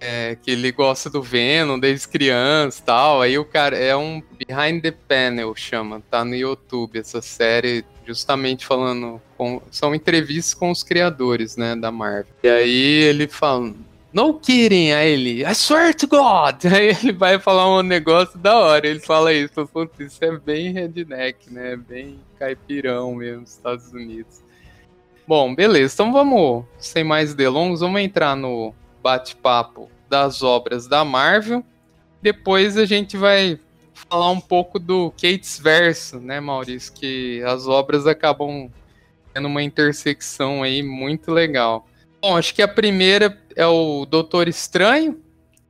é, 0.00 0.36
que 0.42 0.50
ele 0.50 0.70
gosta 0.70 1.10
do 1.10 1.22
Venom 1.22 1.78
desde 1.78 2.08
criança 2.08 2.80
e 2.80 2.84
tal. 2.84 3.22
Aí 3.22 3.38
o 3.38 3.44
cara 3.44 3.76
é 3.76 3.96
um 3.96 4.22
Behind 4.32 4.82
the 4.82 4.90
Panel, 4.90 5.54
chama, 5.54 6.02
tá 6.10 6.24
no 6.24 6.34
YouTube, 6.34 6.98
essa 6.98 7.20
série 7.20 7.84
justamente 8.08 8.66
falando 8.66 9.20
com, 9.36 9.60
são 9.70 9.94
entrevistas 9.94 10.54
com 10.54 10.70
os 10.70 10.82
criadores, 10.82 11.56
né, 11.56 11.76
da 11.76 11.92
Marvel. 11.92 12.32
E 12.42 12.48
aí 12.48 13.02
ele 13.04 13.28
fala, 13.28 13.72
no 14.12 14.34
kidding, 14.34 14.92
aí 14.92 15.12
ele, 15.12 15.44
I 15.44 15.54
swear 15.54 15.94
to 15.94 16.08
God! 16.08 16.64
Aí 16.72 16.88
ele 16.88 17.12
vai 17.12 17.38
falar 17.38 17.68
um 17.68 17.82
negócio 17.82 18.38
da 18.38 18.58
hora, 18.58 18.86
ele 18.86 19.00
fala 19.00 19.32
isso, 19.32 19.52
isso 20.00 20.24
é 20.24 20.38
bem 20.38 20.72
redneck, 20.72 21.52
né, 21.52 21.76
bem 21.76 22.18
caipirão 22.38 23.14
mesmo, 23.14 23.44
Estados 23.44 23.92
Unidos. 23.92 24.42
Bom, 25.26 25.54
beleza, 25.54 25.92
então 25.92 26.10
vamos, 26.10 26.64
sem 26.78 27.04
mais 27.04 27.34
delongas, 27.34 27.80
vamos 27.80 28.00
entrar 28.00 28.34
no 28.34 28.74
bate-papo 29.02 29.90
das 30.08 30.42
obras 30.42 30.86
da 30.86 31.04
Marvel. 31.04 31.62
Depois 32.22 32.78
a 32.78 32.86
gente 32.86 33.16
vai 33.16 33.60
falar 34.08 34.30
um 34.30 34.40
pouco 34.40 34.78
do 34.78 35.10
Kate's 35.10 35.58
Verso, 35.58 36.18
né, 36.20 36.40
Maurício? 36.40 36.92
Que 36.92 37.42
as 37.44 37.66
obras 37.66 38.06
acabam 38.06 38.70
tendo 39.32 39.48
uma 39.48 39.62
intersecção 39.62 40.62
aí 40.62 40.82
muito 40.82 41.30
legal. 41.30 41.86
Bom, 42.20 42.36
acho 42.36 42.54
que 42.54 42.62
a 42.62 42.68
primeira 42.68 43.38
é 43.54 43.66
o 43.66 44.04
Doutor 44.06 44.48
Estranho, 44.48 45.20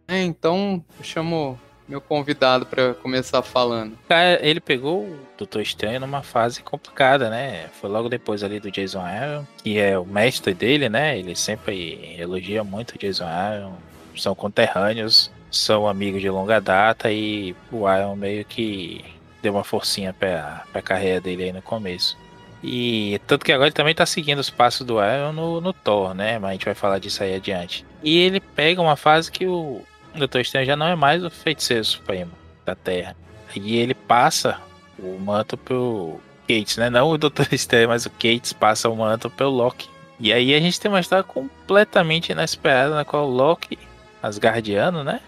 né? 0.06 0.22
Então 0.22 0.84
eu 0.98 1.04
chamo 1.04 1.58
meu 1.86 2.00
convidado 2.00 2.66
para 2.66 2.94
começar 2.94 3.42
falando. 3.42 3.98
Ele 4.40 4.60
pegou 4.60 5.04
o 5.04 5.18
Doutor 5.38 5.62
Estranho 5.62 6.00
numa 6.00 6.22
fase 6.22 6.62
complicada, 6.62 7.30
né? 7.30 7.68
Foi 7.80 7.88
logo 7.88 8.08
depois 8.08 8.42
ali 8.42 8.60
do 8.60 8.70
Jason 8.70 9.00
Aaron, 9.00 9.46
que 9.62 9.78
é 9.78 9.98
o 9.98 10.04
mestre 10.04 10.52
dele, 10.52 10.88
né? 10.88 11.18
Ele 11.18 11.34
sempre 11.34 12.14
elogia 12.18 12.62
muito 12.62 12.94
o 12.94 12.98
Jason 12.98 13.24
Aaron, 13.24 13.72
são 14.16 14.34
conterrâneos, 14.34 15.30
são 15.50 15.88
amigos 15.88 16.20
de 16.20 16.28
longa 16.30 16.60
data 16.60 17.10
e 17.10 17.54
o 17.70 17.86
Aaron 17.86 18.16
meio 18.16 18.44
que 18.44 19.04
deu 19.42 19.52
uma 19.52 19.64
forcinha 19.64 20.12
pra, 20.12 20.64
pra 20.72 20.82
carreira 20.82 21.20
dele 21.20 21.44
aí 21.44 21.52
no 21.52 21.62
começo. 21.62 22.16
E 22.62 23.20
tanto 23.26 23.44
que 23.44 23.52
agora 23.52 23.68
ele 23.68 23.74
também 23.74 23.94
tá 23.94 24.04
seguindo 24.04 24.40
os 24.40 24.50
passos 24.50 24.84
do 24.84 24.98
Aaron 24.98 25.32
no, 25.32 25.60
no 25.60 25.72
Thor, 25.72 26.14
né? 26.14 26.38
Mas 26.38 26.50
a 26.50 26.52
gente 26.54 26.64
vai 26.64 26.74
falar 26.74 26.98
disso 26.98 27.22
aí 27.22 27.34
adiante. 27.34 27.84
E 28.02 28.18
ele 28.18 28.40
pega 28.40 28.82
uma 28.82 28.96
fase 28.96 29.30
que 29.30 29.46
o 29.46 29.82
Doutor 30.14 30.40
Estranho 30.40 30.66
já 30.66 30.76
não 30.76 30.86
é 30.86 30.96
mais 30.96 31.22
o 31.24 31.30
feiticeiro 31.30 31.84
supremo 31.84 32.32
da 32.64 32.74
Terra. 32.74 33.16
E 33.54 33.76
ele 33.76 33.94
passa 33.94 34.60
o 34.98 35.18
manto 35.18 35.56
pro 35.56 36.20
Gates, 36.48 36.76
né? 36.76 36.90
Não 36.90 37.10
o 37.10 37.18
Doutor 37.18 37.46
Estranho, 37.52 37.88
mas 37.88 38.06
o 38.06 38.10
Gates 38.10 38.52
passa 38.52 38.88
o 38.88 38.96
manto 38.96 39.30
pro 39.30 39.48
Loki. 39.48 39.88
E 40.20 40.32
aí 40.32 40.52
a 40.52 40.60
gente 40.60 40.80
tem 40.80 40.90
uma 40.90 41.00
história 41.00 41.22
completamente 41.22 42.32
inesperada 42.32 42.94
na 42.94 43.04
qual 43.04 43.28
o 43.28 43.32
Loki, 43.32 43.78
Asgardiano, 44.20 45.04
né? 45.04 45.20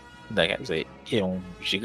É 1.12 1.25
um 1.25 1.40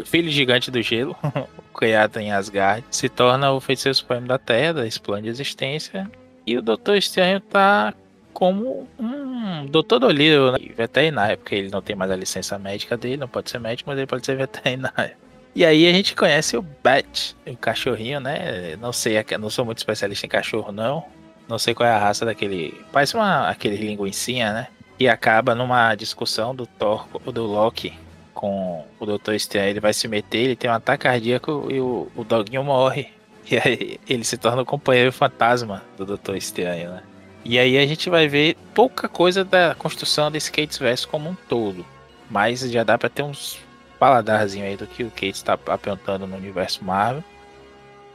filho 0.05 0.29
gigante 0.29 0.69
do 0.69 0.81
gelo, 0.81 1.15
criado 1.73 2.17
em 2.17 2.31
Asgard, 2.31 2.85
se 2.91 3.09
torna 3.09 3.51
o 3.51 3.59
feiticeiro 3.59 3.95
supremo 3.95 4.27
da 4.27 4.37
Terra, 4.37 4.73
da 4.73 4.83
plano 5.01 5.23
de 5.23 5.29
existência. 5.29 6.09
E 6.45 6.57
o 6.57 6.61
Doutor 6.61 6.95
Estranho 6.95 7.39
tá 7.39 7.93
como 8.35 8.87
um 8.99 9.65
doutor 9.65 9.97
Dolittle 9.97 10.51
né? 10.51 10.59
veterinário, 10.75 11.37
porque 11.37 11.55
ele 11.55 11.69
não 11.69 11.81
tem 11.81 11.95
mais 11.95 12.11
a 12.11 12.15
licença 12.17 12.59
médica 12.59 12.97
dele, 12.97 13.15
não 13.15 13.29
pode 13.29 13.49
ser 13.49 13.59
médico, 13.59 13.89
mas 13.89 13.97
ele 13.97 14.07
pode 14.07 14.25
ser 14.25 14.35
veterinário. 14.37 15.15
E 15.55 15.63
aí 15.63 15.87
a 15.87 15.93
gente 15.93 16.13
conhece 16.13 16.57
o 16.57 16.61
Bat, 16.61 17.33
o 17.47 17.55
cachorrinho, 17.55 18.19
né? 18.19 18.75
Não 18.75 18.91
sei, 18.91 19.15
não 19.39 19.49
sou 19.49 19.63
muito 19.63 19.77
especialista 19.77 20.25
em 20.25 20.29
cachorro, 20.29 20.73
não. 20.73 21.05
Não 21.47 21.57
sei 21.57 21.73
qual 21.73 21.87
é 21.87 21.93
a 21.93 21.97
raça 21.97 22.25
daquele. 22.25 22.73
Parece 22.91 23.15
uma, 23.15 23.47
aquele 23.47 23.77
linguicinha, 23.77 24.51
né? 24.51 24.67
E 24.99 25.07
acaba 25.07 25.55
numa 25.55 25.95
discussão 25.95 26.53
do 26.53 26.67
Thor, 26.67 27.07
do 27.31 27.45
Loki 27.45 27.93
com 28.35 28.85
o 28.99 29.05
Doutor 29.05 29.33
Estranho. 29.33 29.69
Ele 29.69 29.79
vai 29.79 29.93
se 29.93 30.07
meter, 30.07 30.39
ele 30.39 30.55
tem 30.55 30.69
um 30.69 30.73
ataque 30.73 31.03
cardíaco 31.03 31.67
e 31.71 31.79
o, 31.79 32.07
o 32.15 32.23
doguinho 32.23 32.63
morre. 32.63 33.07
E 33.47 33.59
aí 33.59 33.99
ele 34.09 34.23
se 34.23 34.39
torna 34.39 34.63
o 34.63 34.65
companheiro 34.65 35.11
fantasma 35.11 35.83
do 35.95 36.03
Doutor 36.03 36.35
Estranho, 36.35 36.89
né? 36.89 37.03
E 37.43 37.59
aí 37.59 37.77
a 37.77 37.85
gente 37.85 38.09
vai 38.09 38.27
ver 38.27 38.57
pouca 38.73 39.07
coisa 39.07 39.45
da 39.45 39.75
construção 39.75 40.31
desse 40.31 40.51
Kate's 40.51 40.79
Verso 40.79 41.07
como 41.07 41.29
um 41.29 41.35
todo. 41.47 41.85
Mas 42.27 42.61
já 42.61 42.83
dá 42.83 42.97
para 42.97 43.07
ter 43.07 43.21
uns 43.21 43.59
paladarzinho 43.99 44.65
aí 44.65 44.75
do 44.75 44.87
que 44.87 45.03
o 45.03 45.11
Kate 45.11 45.29
está 45.29 45.53
apontando 45.53 46.25
no 46.25 46.35
universo 46.35 46.83
Marvel. 46.83 47.23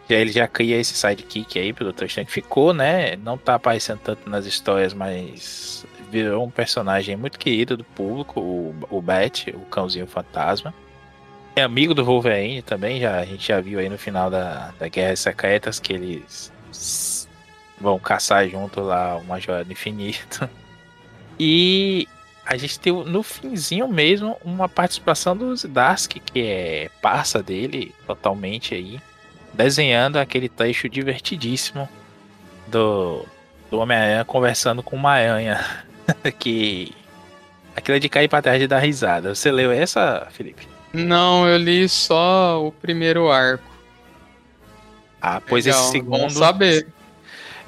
E 0.08 0.14
aí 0.14 0.20
ele 0.20 0.32
já 0.32 0.48
cria 0.48 0.76
esse 0.76 0.94
sidekick 0.94 1.56
aí 1.60 1.72
pro 1.72 1.92
Dr. 1.92 2.06
Strange. 2.06 2.30
Ficou, 2.32 2.74
né? 2.74 3.14
Não 3.14 3.38
tá 3.38 3.54
aparecendo 3.54 4.00
tanto 4.00 4.28
nas 4.28 4.46
histórias, 4.46 4.92
mas 4.92 5.86
virou 6.10 6.44
um 6.44 6.50
personagem 6.50 7.16
muito 7.16 7.38
querido 7.38 7.76
do 7.76 7.84
público, 7.84 8.40
o, 8.40 8.74
o 8.90 9.00
Bat, 9.00 9.50
o 9.50 9.60
cãozinho 9.60 10.06
fantasma. 10.06 10.74
É 11.56 11.62
amigo 11.62 11.94
do 11.94 12.04
Wolverine 12.04 12.62
também, 12.62 13.00
já, 13.00 13.18
a 13.18 13.24
gente 13.24 13.46
já 13.46 13.60
viu 13.60 13.78
aí 13.78 13.88
no 13.88 13.98
final 13.98 14.30
da, 14.30 14.72
da 14.78 14.88
Guerra 14.88 15.16
Secretas 15.16 15.80
que 15.80 15.92
eles 15.92 16.52
vão 17.80 17.98
caçar 17.98 18.48
junto 18.48 18.80
lá 18.80 19.16
uma 19.16 19.40
joia 19.40 19.64
do 19.64 19.72
infinito. 19.72 20.48
E 21.42 22.06
a 22.44 22.54
gente 22.58 22.78
tem 22.78 22.92
no 22.92 23.22
finzinho 23.22 23.88
mesmo 23.88 24.36
uma 24.44 24.68
participação 24.68 25.34
do 25.34 25.56
Zdarsky, 25.56 26.20
que 26.20 26.42
é 26.42 26.90
parça 27.00 27.42
dele 27.42 27.94
totalmente 28.06 28.74
aí, 28.74 29.00
desenhando 29.54 30.18
aquele 30.18 30.50
trecho 30.50 30.86
divertidíssimo 30.86 31.88
do, 32.66 33.24
do 33.70 33.78
Homem-Aranha 33.78 34.24
conversando 34.24 34.82
com 34.82 34.96
uma 34.96 35.12
aranha. 35.12 35.64
que 36.38 36.92
aquilo 37.74 37.96
é 37.96 38.00
de 38.00 38.08
cair 38.08 38.28
pra 38.28 38.42
trás 38.42 38.58
de 38.58 38.66
dar 38.66 38.78
risada. 38.78 39.34
Você 39.34 39.50
leu 39.50 39.70
essa, 39.70 40.26
Felipe? 40.30 40.68
Não, 40.92 41.48
eu 41.48 41.56
li 41.56 41.88
só 41.88 42.64
o 42.64 42.72
primeiro 42.72 43.30
arco. 43.30 43.64
Ah, 45.20 45.40
pois 45.40 45.66
Legal, 45.66 45.80
esse 45.80 45.90
segundo. 45.92 46.18
Vamos 46.18 46.34
saber. 46.34 46.88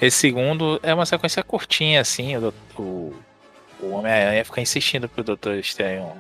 Esse 0.00 0.16
segundo 0.16 0.80
é 0.82 0.92
uma 0.92 1.06
sequência 1.06 1.42
curtinha, 1.42 2.00
assim. 2.00 2.36
O, 2.36 2.52
o, 2.76 3.14
o 3.80 3.90
Homem-Aranha 3.90 4.44
fica 4.44 4.60
insistindo 4.60 5.08
pro 5.08 5.22
Doutor 5.22 5.54
Estranho 5.56 6.10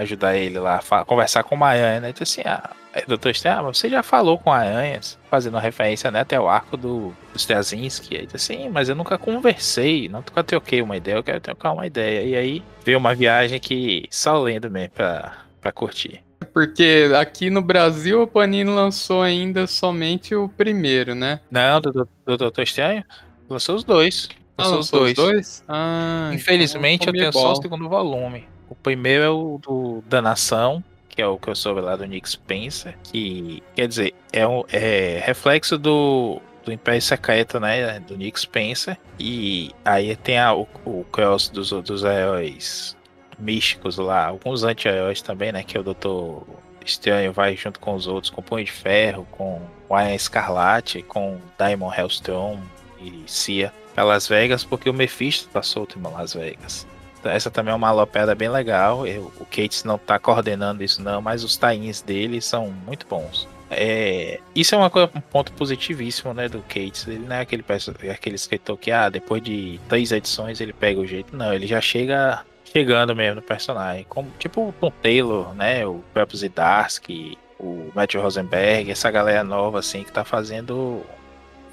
ajudar 0.00 0.36
ele 0.36 0.58
lá, 0.58 0.80
a 0.90 1.04
conversar 1.04 1.42
com 1.42 1.54
uma 1.54 1.68
aranha, 1.68 2.00
né? 2.00 2.10
Então 2.10 2.22
assim, 2.22 2.42
ah, 2.44 2.70
Doutor 3.06 3.30
Estranho, 3.30 3.58
ah, 3.58 3.62
você 3.62 3.88
já 3.88 4.02
falou 4.02 4.38
com 4.38 4.52
aranhas, 4.52 5.18
fazendo 5.30 5.58
referência 5.58 6.10
né, 6.10 6.20
até 6.20 6.40
o 6.40 6.48
arco 6.48 6.76
do, 6.76 7.14
Straczynski. 7.34 8.16
Aí 8.16 8.28
assim, 8.32 8.68
mas 8.68 8.88
eu 8.88 8.94
nunca 8.94 9.16
conversei, 9.16 10.08
nunca 10.08 10.42
troquei 10.42 10.82
uma 10.82 10.96
ideia, 10.96 11.16
eu 11.16 11.22
quero 11.22 11.40
trocar 11.40 11.72
uma 11.72 11.86
ideia. 11.86 12.24
E 12.24 12.34
aí 12.34 12.62
veio 12.84 12.98
uma 12.98 13.14
viagem 13.14 13.58
que 13.58 14.06
só 14.10 14.38
lendo 14.38 14.70
mesmo 14.70 14.90
pra, 14.90 15.44
pra 15.60 15.72
curtir. 15.72 16.22
Porque 16.52 17.10
aqui 17.18 17.50
no 17.50 17.62
Brasil 17.62 18.22
o 18.22 18.26
Panini 18.26 18.70
lançou 18.70 19.22
ainda 19.22 19.66
somente 19.66 20.34
o 20.34 20.48
primeiro, 20.48 21.14
né? 21.14 21.40
Não, 21.50 21.80
do, 21.80 21.92
do, 21.92 22.08
do 22.24 22.36
Doutor 22.36 22.62
Estranho? 22.62 23.04
Lançou 23.48 23.76
os 23.76 23.84
dois. 23.84 24.28
Lançou 24.58 24.76
ah, 24.76 24.80
os 24.80 24.90
dois. 24.90 25.14
Dois? 25.14 25.64
Ah, 25.68 26.30
Infelizmente 26.32 27.02
então 27.02 27.14
eu 27.14 27.20
tenho 27.20 27.32
só 27.32 27.52
o 27.52 27.62
segundo 27.62 27.88
volume. 27.88 28.46
O 28.68 28.74
primeiro 28.74 29.24
é 29.24 29.30
o 29.30 29.58
do 29.62 30.02
da 30.06 30.20
Nação, 30.20 30.82
que 31.18 31.22
é 31.22 31.26
o 31.26 31.36
que 31.36 31.48
eu 31.48 31.54
soube 31.56 31.80
lá 31.80 31.96
do 31.96 32.06
Nick 32.06 32.30
Spencer, 32.30 32.96
que 33.02 33.60
quer 33.74 33.88
dizer, 33.88 34.14
é, 34.32 34.46
um, 34.46 34.62
é 34.72 35.20
reflexo 35.26 35.76
do, 35.76 36.40
do 36.64 36.72
Império 36.72 37.02
Secreto, 37.02 37.58
né, 37.58 37.98
do 37.98 38.16
Nick 38.16 38.38
Spencer, 38.38 38.96
e 39.18 39.72
aí 39.84 40.14
tem 40.14 40.38
a, 40.38 40.54
o, 40.54 40.68
o 40.84 41.04
cross 41.10 41.48
dos, 41.48 41.70
dos 41.70 42.04
heróis 42.04 42.96
místicos 43.36 43.98
lá, 43.98 44.26
alguns 44.26 44.62
anti-heróis 44.62 45.20
também, 45.20 45.50
né, 45.50 45.64
que 45.64 45.76
é 45.76 45.80
o 45.80 45.82
Doutor 45.82 46.46
Estranho 46.86 47.32
vai 47.32 47.56
junto 47.56 47.80
com 47.80 47.94
os 47.94 48.06
outros, 48.06 48.30
com 48.30 48.40
Punho 48.40 48.64
de 48.64 48.70
Ferro, 48.70 49.26
com 49.32 49.60
o 49.88 50.00
Iron 50.00 50.14
Escarlate, 50.14 51.02
com 51.02 51.40
Diamond 51.58 51.98
Hellstrom, 51.98 52.60
e 53.00 53.24
Cia 53.26 53.72
para 53.92 54.04
Las 54.04 54.28
Vegas, 54.28 54.62
porque 54.62 54.88
o 54.88 54.94
Mephisto 54.94 55.48
tá 55.48 55.62
solto 55.62 55.98
em 55.98 56.02
Las 56.02 56.34
Vegas. 56.34 56.86
Essa 57.24 57.50
também 57.50 57.72
é 57.72 57.76
uma 57.76 57.88
alopeada 57.88 58.34
bem 58.34 58.48
legal. 58.48 59.06
Eu, 59.06 59.32
o 59.38 59.44
Cates 59.44 59.84
não 59.84 59.98
tá 59.98 60.18
coordenando 60.18 60.82
isso, 60.82 61.02
não, 61.02 61.20
mas 61.20 61.44
os 61.44 61.56
tains 61.56 62.00
dele 62.00 62.40
são 62.40 62.70
muito 62.86 63.06
bons. 63.06 63.48
É, 63.70 64.40
isso 64.54 64.74
é 64.74 64.78
uma 64.78 64.88
coisa, 64.88 65.10
um 65.14 65.20
ponto 65.20 65.52
positivíssimo 65.52 66.32
né, 66.32 66.48
do 66.48 66.60
Cates. 66.62 67.06
Ele 67.06 67.26
não 67.26 67.36
é 67.36 67.40
aquele, 67.40 67.64
aquele 68.10 68.36
escritor 68.36 68.78
que, 68.78 68.90
ah, 68.90 69.08
depois 69.08 69.42
de 69.42 69.78
três 69.88 70.10
edições 70.10 70.60
ele 70.60 70.72
pega 70.72 71.00
o 71.00 71.06
jeito. 71.06 71.36
Não, 71.36 71.52
ele 71.52 71.66
já 71.66 71.80
chega 71.80 72.44
chegando 72.64 73.14
mesmo 73.14 73.36
no 73.36 73.42
personagem. 73.42 74.06
Como, 74.08 74.30
tipo 74.38 74.68
o 74.68 74.72
Tom 74.72 74.92
Taylor, 75.02 75.54
né? 75.54 75.86
O 75.86 76.02
próprio 76.12 76.38
Zdarsky, 76.38 77.38
o 77.58 77.90
Matthew 77.94 78.22
Rosenberg, 78.22 78.90
essa 78.90 79.10
galera 79.10 79.44
nova 79.44 79.78
assim 79.80 80.02
que 80.02 80.12
tá 80.12 80.24
fazendo 80.24 81.02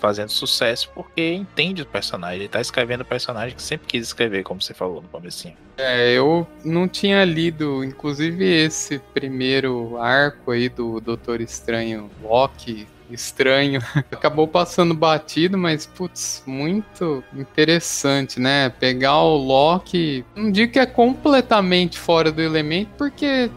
fazendo 0.05 0.29
sucesso 0.29 0.91
porque 0.93 1.33
entende 1.33 1.81
o 1.81 1.85
personagem. 1.85 2.41
Ele 2.41 2.47
tá 2.47 2.61
escrevendo 2.61 3.01
o 3.01 3.05
personagem 3.05 3.55
que 3.55 3.63
sempre 3.63 3.87
quis 3.87 4.03
escrever, 4.03 4.43
como 4.43 4.61
você 4.61 4.71
falou 4.71 5.01
no 5.01 5.07
comecinho. 5.07 5.55
É, 5.77 6.11
eu 6.11 6.45
não 6.63 6.87
tinha 6.87 7.25
lido, 7.25 7.83
inclusive, 7.83 8.45
esse 8.45 8.99
primeiro 9.15 9.97
arco 9.97 10.51
aí 10.51 10.69
do 10.69 11.01
Doutor 11.01 11.41
Estranho 11.41 12.11
Loki. 12.21 12.87
Estranho, 13.09 13.81
acabou 14.11 14.47
passando 14.47 14.93
batido, 14.93 15.57
mas 15.57 15.87
putz, 15.87 16.43
muito 16.45 17.23
interessante, 17.33 18.39
né? 18.39 18.69
Pegar 18.69 19.21
o 19.21 19.37
Loki, 19.37 20.23
não 20.35 20.51
digo 20.51 20.73
que 20.73 20.79
é 20.79 20.85
completamente 20.85 21.97
fora 21.97 22.31
do 22.31 22.41
elemento, 22.41 22.91
porque 22.97 23.49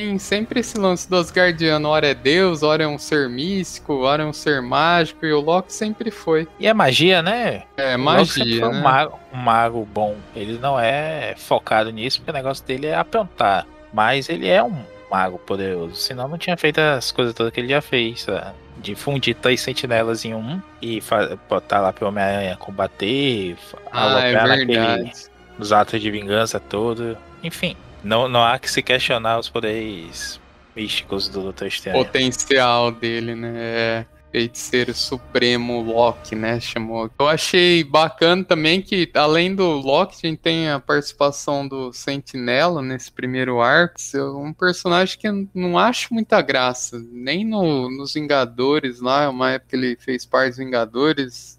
tem 0.00 0.18
sempre 0.18 0.60
esse 0.60 0.78
lance 0.78 1.08
do 1.10 1.16
Asgardiano, 1.16 1.86
ora 1.86 2.06
é 2.06 2.14
Deus, 2.14 2.62
ora 2.62 2.84
é 2.84 2.88
um 2.88 2.98
ser 2.98 3.28
místico, 3.28 4.00
ora 4.04 4.22
é 4.22 4.26
um 4.26 4.32
ser 4.32 4.62
mágico, 4.62 5.26
e 5.26 5.32
o 5.32 5.40
Loki 5.40 5.70
sempre 5.70 6.10
foi. 6.10 6.48
E 6.58 6.66
é 6.66 6.72
magia, 6.72 7.20
né? 7.20 7.64
É, 7.76 7.98
magia, 7.98 8.66
né? 8.66 8.78
Um 8.78 8.80
mago, 8.80 9.20
um 9.30 9.36
mago 9.36 9.88
bom. 9.92 10.16
Ele 10.34 10.58
não 10.58 10.80
é 10.80 11.34
focado 11.36 11.90
nisso, 11.90 12.20
porque 12.20 12.30
o 12.30 12.34
negócio 12.34 12.64
dele 12.64 12.86
é 12.86 12.94
apontar. 12.94 13.66
Mas 13.92 14.30
ele 14.30 14.48
é 14.48 14.62
um 14.62 14.74
mago 15.10 15.38
poderoso. 15.38 15.96
Senão 15.96 16.26
não 16.28 16.38
tinha 16.38 16.56
feito 16.56 16.78
as 16.78 17.12
coisas 17.12 17.34
todas 17.34 17.52
que 17.52 17.60
ele 17.60 17.68
já 17.68 17.82
fez. 17.82 18.22
Sabe? 18.22 18.54
De 18.78 18.94
fundir 18.94 19.34
três 19.34 19.60
sentinelas 19.60 20.24
em 20.24 20.34
um 20.34 20.62
e 20.80 21.02
botar 21.46 21.80
lá 21.80 21.92
pro 21.92 22.08
Homem-Aranha 22.08 22.56
combater, 22.56 23.54
ah, 23.92 24.18
é 24.20 24.32
verdade. 24.32 24.64
Naquele, 24.64 25.12
nos 25.58 25.72
atos 25.74 26.00
de 26.00 26.10
vingança 26.10 26.58
todo. 26.58 27.18
Enfim, 27.42 27.76
não, 28.02 28.28
não 28.28 28.42
há 28.42 28.58
que 28.58 28.70
se 28.70 28.82
questionar 28.82 29.38
os 29.38 29.48
poderes 29.48 30.40
místicos 30.74 31.28
do 31.28 31.42
Doutor 31.42 31.68
Estranho. 31.68 32.04
Potencial 32.04 32.90
dele, 32.90 33.34
né? 33.34 33.52
É 33.56 34.06
feiticeiro 34.30 34.94
supremo 34.94 35.82
Loki, 35.82 36.34
né? 36.34 36.60
Chamou. 36.60 37.10
Eu 37.18 37.28
achei 37.28 37.82
bacana 37.82 38.44
também 38.44 38.80
que, 38.80 39.10
além 39.14 39.54
do 39.54 39.66
Loki, 39.66 40.16
a 40.22 40.28
gente 40.28 40.38
tem 40.38 40.70
a 40.70 40.78
participação 40.78 41.66
do 41.66 41.92
Sentinela 41.92 42.80
nesse 42.80 43.10
primeiro 43.10 43.60
arco. 43.60 43.96
É 44.14 44.22
um 44.22 44.52
personagem 44.52 45.18
que 45.18 45.28
eu 45.28 45.48
não 45.54 45.78
acho 45.78 46.14
muita 46.14 46.40
graça. 46.40 47.04
Nem 47.10 47.44
no, 47.44 47.90
nos 47.90 48.14
Vingadores 48.14 49.00
lá, 49.00 49.28
uma 49.28 49.52
época 49.52 49.70
que 49.70 49.76
ele 49.76 49.96
fez 49.96 50.24
parte 50.24 50.50
dos 50.50 50.58
Vingadores. 50.58 51.58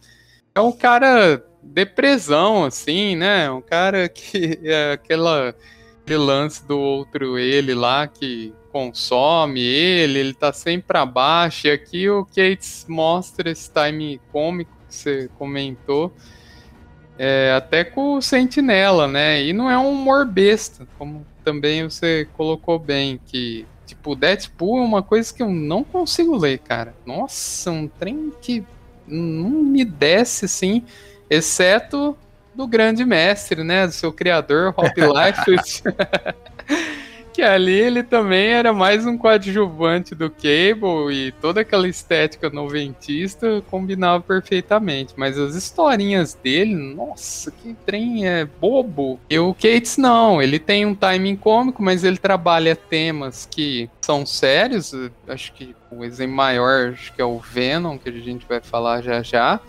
É 0.56 0.62
um 0.62 0.72
cara 0.72 1.44
depressão, 1.62 2.66
assim, 2.66 3.16
né? 3.16 3.50
Um 3.52 3.62
cara 3.62 4.08
que 4.10 4.60
é 4.64 4.94
aquela 4.94 5.54
aquele 6.12 6.18
lance 6.18 6.66
do 6.66 6.78
outro 6.78 7.40
ele 7.40 7.74
lá 7.74 8.06
que 8.06 8.54
consome 8.72 9.62
ele, 9.62 10.20
ele 10.20 10.34
tá 10.34 10.52
sempre 10.52 10.88
para 10.88 11.06
baixo. 11.06 11.68
E 11.68 11.72
aqui 11.72 12.10
o 12.10 12.26
Cates 12.26 12.86
mostra 12.88 13.50
esse 13.50 13.72
time 13.72 14.20
cômico 14.32 14.72
que 14.88 14.96
você 14.96 15.30
comentou. 15.38 16.14
É, 17.18 17.54
até 17.56 17.84
com 17.84 18.16
o 18.16 18.22
Sentinela, 18.22 19.08
né? 19.08 19.44
E 19.44 19.54
não 19.54 19.70
é 19.70 19.78
um 19.78 19.92
humor 19.92 20.26
besta, 20.26 20.88
como 20.98 21.26
também 21.44 21.84
você 21.84 22.28
colocou 22.36 22.80
bem, 22.80 23.20
que 23.26 23.66
tipo, 23.86 24.16
Deadpool 24.16 24.80
é 24.80 24.82
uma 24.82 25.04
coisa 25.04 25.34
que 25.34 25.44
eu 25.44 25.50
não 25.50 25.84
consigo 25.84 26.36
ler, 26.36 26.60
cara. 26.60 26.96
Nossa, 27.06 27.70
um 27.70 27.88
trem 27.88 28.34
que 28.42 28.64
não 29.06 29.50
me 29.50 29.84
desce 29.86 30.46
assim, 30.46 30.84
exceto 31.30 32.18
do 32.54 32.68
grande 32.68 33.06
mestre, 33.06 33.64
né? 33.64 33.88
Do 33.88 33.94
seu 33.94 34.12
criador, 34.12 34.74
Rob 34.74 34.94
Liefeld. 34.96 35.84
que 37.34 37.42
ali 37.42 37.80
ele 37.80 38.04
também 38.04 38.50
era 38.50 38.74
mais 38.74 39.06
um 39.06 39.18
coadjuvante 39.18 40.14
do 40.14 40.30
Cable 40.30 41.12
e 41.12 41.32
toda 41.32 41.62
aquela 41.62 41.88
estética 41.88 42.50
noventista 42.50 43.64
combinava 43.70 44.22
perfeitamente. 44.22 45.14
Mas 45.16 45.38
as 45.40 45.56
historinhas 45.56 46.34
dele, 46.34 46.76
nossa, 46.76 47.50
que 47.50 47.74
trem 47.86 48.28
é 48.28 48.46
bobo. 48.46 49.20
E 49.30 49.40
o 49.40 49.54
Cates 49.54 49.98
não, 49.98 50.42
ele 50.42 50.60
tem 50.60 50.86
um 50.86 50.94
timing 50.94 51.36
cômico, 51.36 51.82
mas 51.82 52.04
ele 52.04 52.18
trabalha 52.18 52.76
temas 52.76 53.48
que 53.50 53.90
são 54.02 54.26
sérios. 54.26 54.94
Acho 55.28 55.54
que 55.54 55.76
o 55.90 56.04
exemplo 56.04 56.36
maior 56.36 56.90
acho 56.90 57.14
que 57.14 57.22
é 57.22 57.26
o 57.26 57.40
Venom, 57.40 57.98
que 57.98 58.10
a 58.10 58.12
gente 58.12 58.46
vai 58.48 58.60
falar 58.60 59.02
já 59.02 59.22
já. 59.22 59.60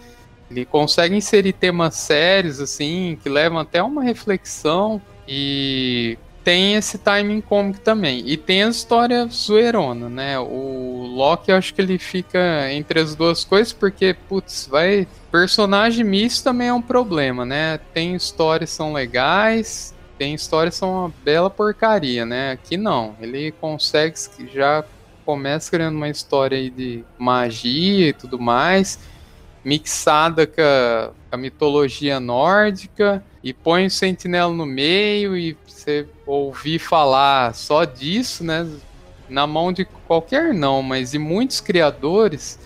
Ele 0.52 0.66
consegue 0.66 1.16
inserir 1.16 1.54
temas 1.54 1.96
sérios, 1.96 2.60
assim, 2.60 3.18
que 3.22 3.28
levam 3.28 3.58
até 3.58 3.82
uma 3.82 4.02
reflexão. 4.02 5.00
E 5.26 6.18
tem 6.44 6.74
esse 6.74 6.98
timing 6.98 7.40
cômico 7.40 7.80
também. 7.80 8.22
E 8.26 8.36
tem 8.36 8.64
a 8.64 8.68
história 8.68 9.26
zoeirona, 9.26 10.08
né? 10.08 10.38
O 10.38 11.06
Loki, 11.14 11.50
eu 11.50 11.56
acho 11.56 11.72
que 11.72 11.80
ele 11.80 11.98
fica 11.98 12.70
entre 12.70 13.00
as 13.00 13.14
duas 13.14 13.44
coisas, 13.44 13.72
porque, 13.72 14.14
putz, 14.28 14.68
vai. 14.70 15.08
Personagem 15.30 16.04
misto 16.04 16.44
também 16.44 16.68
é 16.68 16.74
um 16.74 16.82
problema, 16.82 17.44
né? 17.44 17.78
Tem 17.94 18.14
histórias 18.14 18.70
que 18.70 18.76
são 18.76 18.92
legais, 18.92 19.94
tem 20.18 20.34
histórias 20.34 20.74
que 20.74 20.80
são 20.80 20.90
uma 20.90 21.14
bela 21.24 21.48
porcaria, 21.48 22.26
né? 22.26 22.52
Aqui 22.52 22.76
não. 22.76 23.16
Ele 23.20 23.50
consegue 23.52 24.14
já 24.52 24.84
começa 25.24 25.70
criando 25.70 25.96
uma 25.96 26.08
história 26.08 26.58
aí 26.58 26.68
de 26.68 27.04
magia 27.16 28.08
e 28.08 28.12
tudo 28.12 28.38
mais, 28.38 28.98
mixada 29.64 30.46
com 30.46 30.60
a, 30.60 31.10
a 31.32 31.36
mitologia 31.36 32.18
nórdica, 32.18 33.24
e 33.42 33.52
põe 33.52 33.86
o 33.86 33.90
sentinela 33.90 34.52
no 34.52 34.64
meio 34.64 35.36
e 35.36 35.56
você 35.66 36.06
ouvir 36.24 36.78
falar 36.78 37.54
só 37.54 37.84
disso, 37.84 38.44
né? 38.44 38.68
Na 39.28 39.46
mão 39.46 39.72
de 39.72 39.84
qualquer 39.84 40.54
não, 40.54 40.82
mas 40.82 41.10
de 41.10 41.18
muitos 41.18 41.60
criadores, 41.60 42.58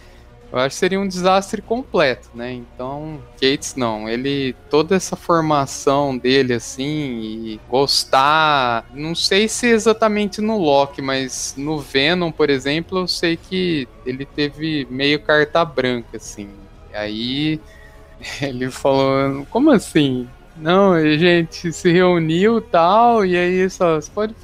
eu 0.52 0.58
acho 0.58 0.74
que 0.74 0.78
seria 0.78 1.00
um 1.00 1.08
desastre 1.08 1.62
completo, 1.62 2.28
né? 2.34 2.52
Então, 2.52 3.20
Gates 3.40 3.74
não, 3.74 4.08
ele 4.08 4.54
toda 4.68 4.94
essa 4.94 5.16
formação 5.16 6.16
dele 6.16 6.54
assim 6.54 6.84
e 6.84 7.60
gostar, 7.70 8.86
não 8.92 9.14
sei 9.14 9.48
se 9.48 9.66
exatamente 9.66 10.40
no 10.40 10.58
Loki, 10.58 11.00
mas 11.00 11.54
no 11.56 11.78
Venom, 11.78 12.30
por 12.30 12.50
exemplo, 12.50 12.98
eu 12.98 13.08
sei 13.08 13.36
que 13.36 13.88
ele 14.04 14.26
teve 14.26 14.86
meio 14.90 15.20
carta 15.20 15.64
branca 15.64 16.16
assim. 16.16 16.48
E 16.96 16.98
aí 16.98 17.60
ele 18.40 18.70
falou, 18.70 19.46
como 19.50 19.70
assim? 19.70 20.26
Não, 20.56 20.94
a 20.94 21.16
gente 21.16 21.70
se 21.70 21.92
reuniu 21.92 22.62
tal, 22.62 23.26
e 23.26 23.36
aí 23.36 23.68
só, 23.68 24.00
você 24.00 24.10
pode. 24.10 24.34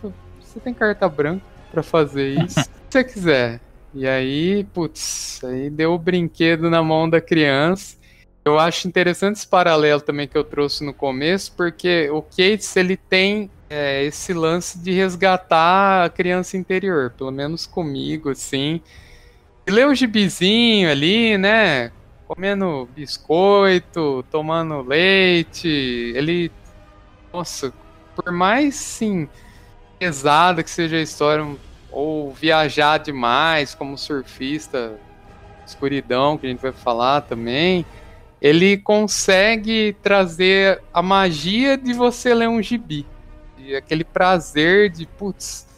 Você 0.41 0.61
tem 0.61 0.75
carta 0.75 1.09
branca 1.09 1.43
para 1.71 1.83
fazer 1.83 2.37
isso, 2.45 2.61
se 2.61 2.71
você 2.91 3.03
quiser. 3.03 3.61
E 3.95 4.07
aí, 4.07 4.65
putz, 4.65 5.43
aí 5.45 5.71
deu 5.71 5.95
o 5.95 5.99
brinquedo 5.99 6.69
na 6.69 6.83
mão 6.83 7.09
da 7.09 7.21
criança. 7.21 7.97
Eu 8.45 8.59
acho 8.59 8.87
interessante 8.87 9.37
esse 9.37 9.47
paralelo 9.47 10.01
também 10.01 10.29
que 10.29 10.37
eu 10.37 10.45
trouxe 10.45 10.85
no 10.85 10.93
começo, 10.93 11.53
porque 11.57 12.11
o 12.11 12.21
Cates 12.21 12.77
ele 12.77 12.97
tem 12.97 13.51
é, 13.71 14.05
esse 14.05 14.35
lance 14.35 14.79
de 14.79 14.93
resgatar 14.93 16.05
a 16.05 16.11
criança 16.11 16.57
interior, 16.57 17.15
pelo 17.17 17.31
menos 17.31 17.67
comigo, 17.67 18.31
assim. 18.31 18.83
E 19.67 19.71
ler 19.71 19.87
o 19.87 19.95
gibizinho 19.95 20.91
ali, 20.91 21.39
né? 21.39 21.93
Comendo 22.35 22.89
biscoito, 22.95 24.25
tomando 24.31 24.81
leite. 24.81 25.69
Ele. 25.69 26.51
Nossa, 27.33 27.73
por 28.17 28.33
mais 28.33 28.75
sim 28.75 29.29
pesada 29.99 30.63
que 30.63 30.71
seja 30.71 30.97
a 30.97 31.03
história, 31.03 31.47
ou 31.91 32.33
viajar 32.33 32.99
demais 32.99 33.75
como 33.75 33.97
surfista, 33.97 34.99
escuridão, 35.65 36.37
que 36.37 36.47
a 36.47 36.51
gente 36.51 36.61
vai 36.61 36.73
falar 36.73 37.21
também, 37.21 37.87
ele 38.41 38.79
consegue 38.79 39.97
trazer 40.03 40.83
a 40.93 41.01
magia 41.01 41.77
de 41.79 41.93
você 41.93 42.35
ler 42.35 42.49
um 42.49 42.61
gibi. 42.61 43.07
E 43.57 43.77
aquele 43.77 44.03
prazer 44.03 44.91
de, 44.91 45.07
putz, 45.07 45.69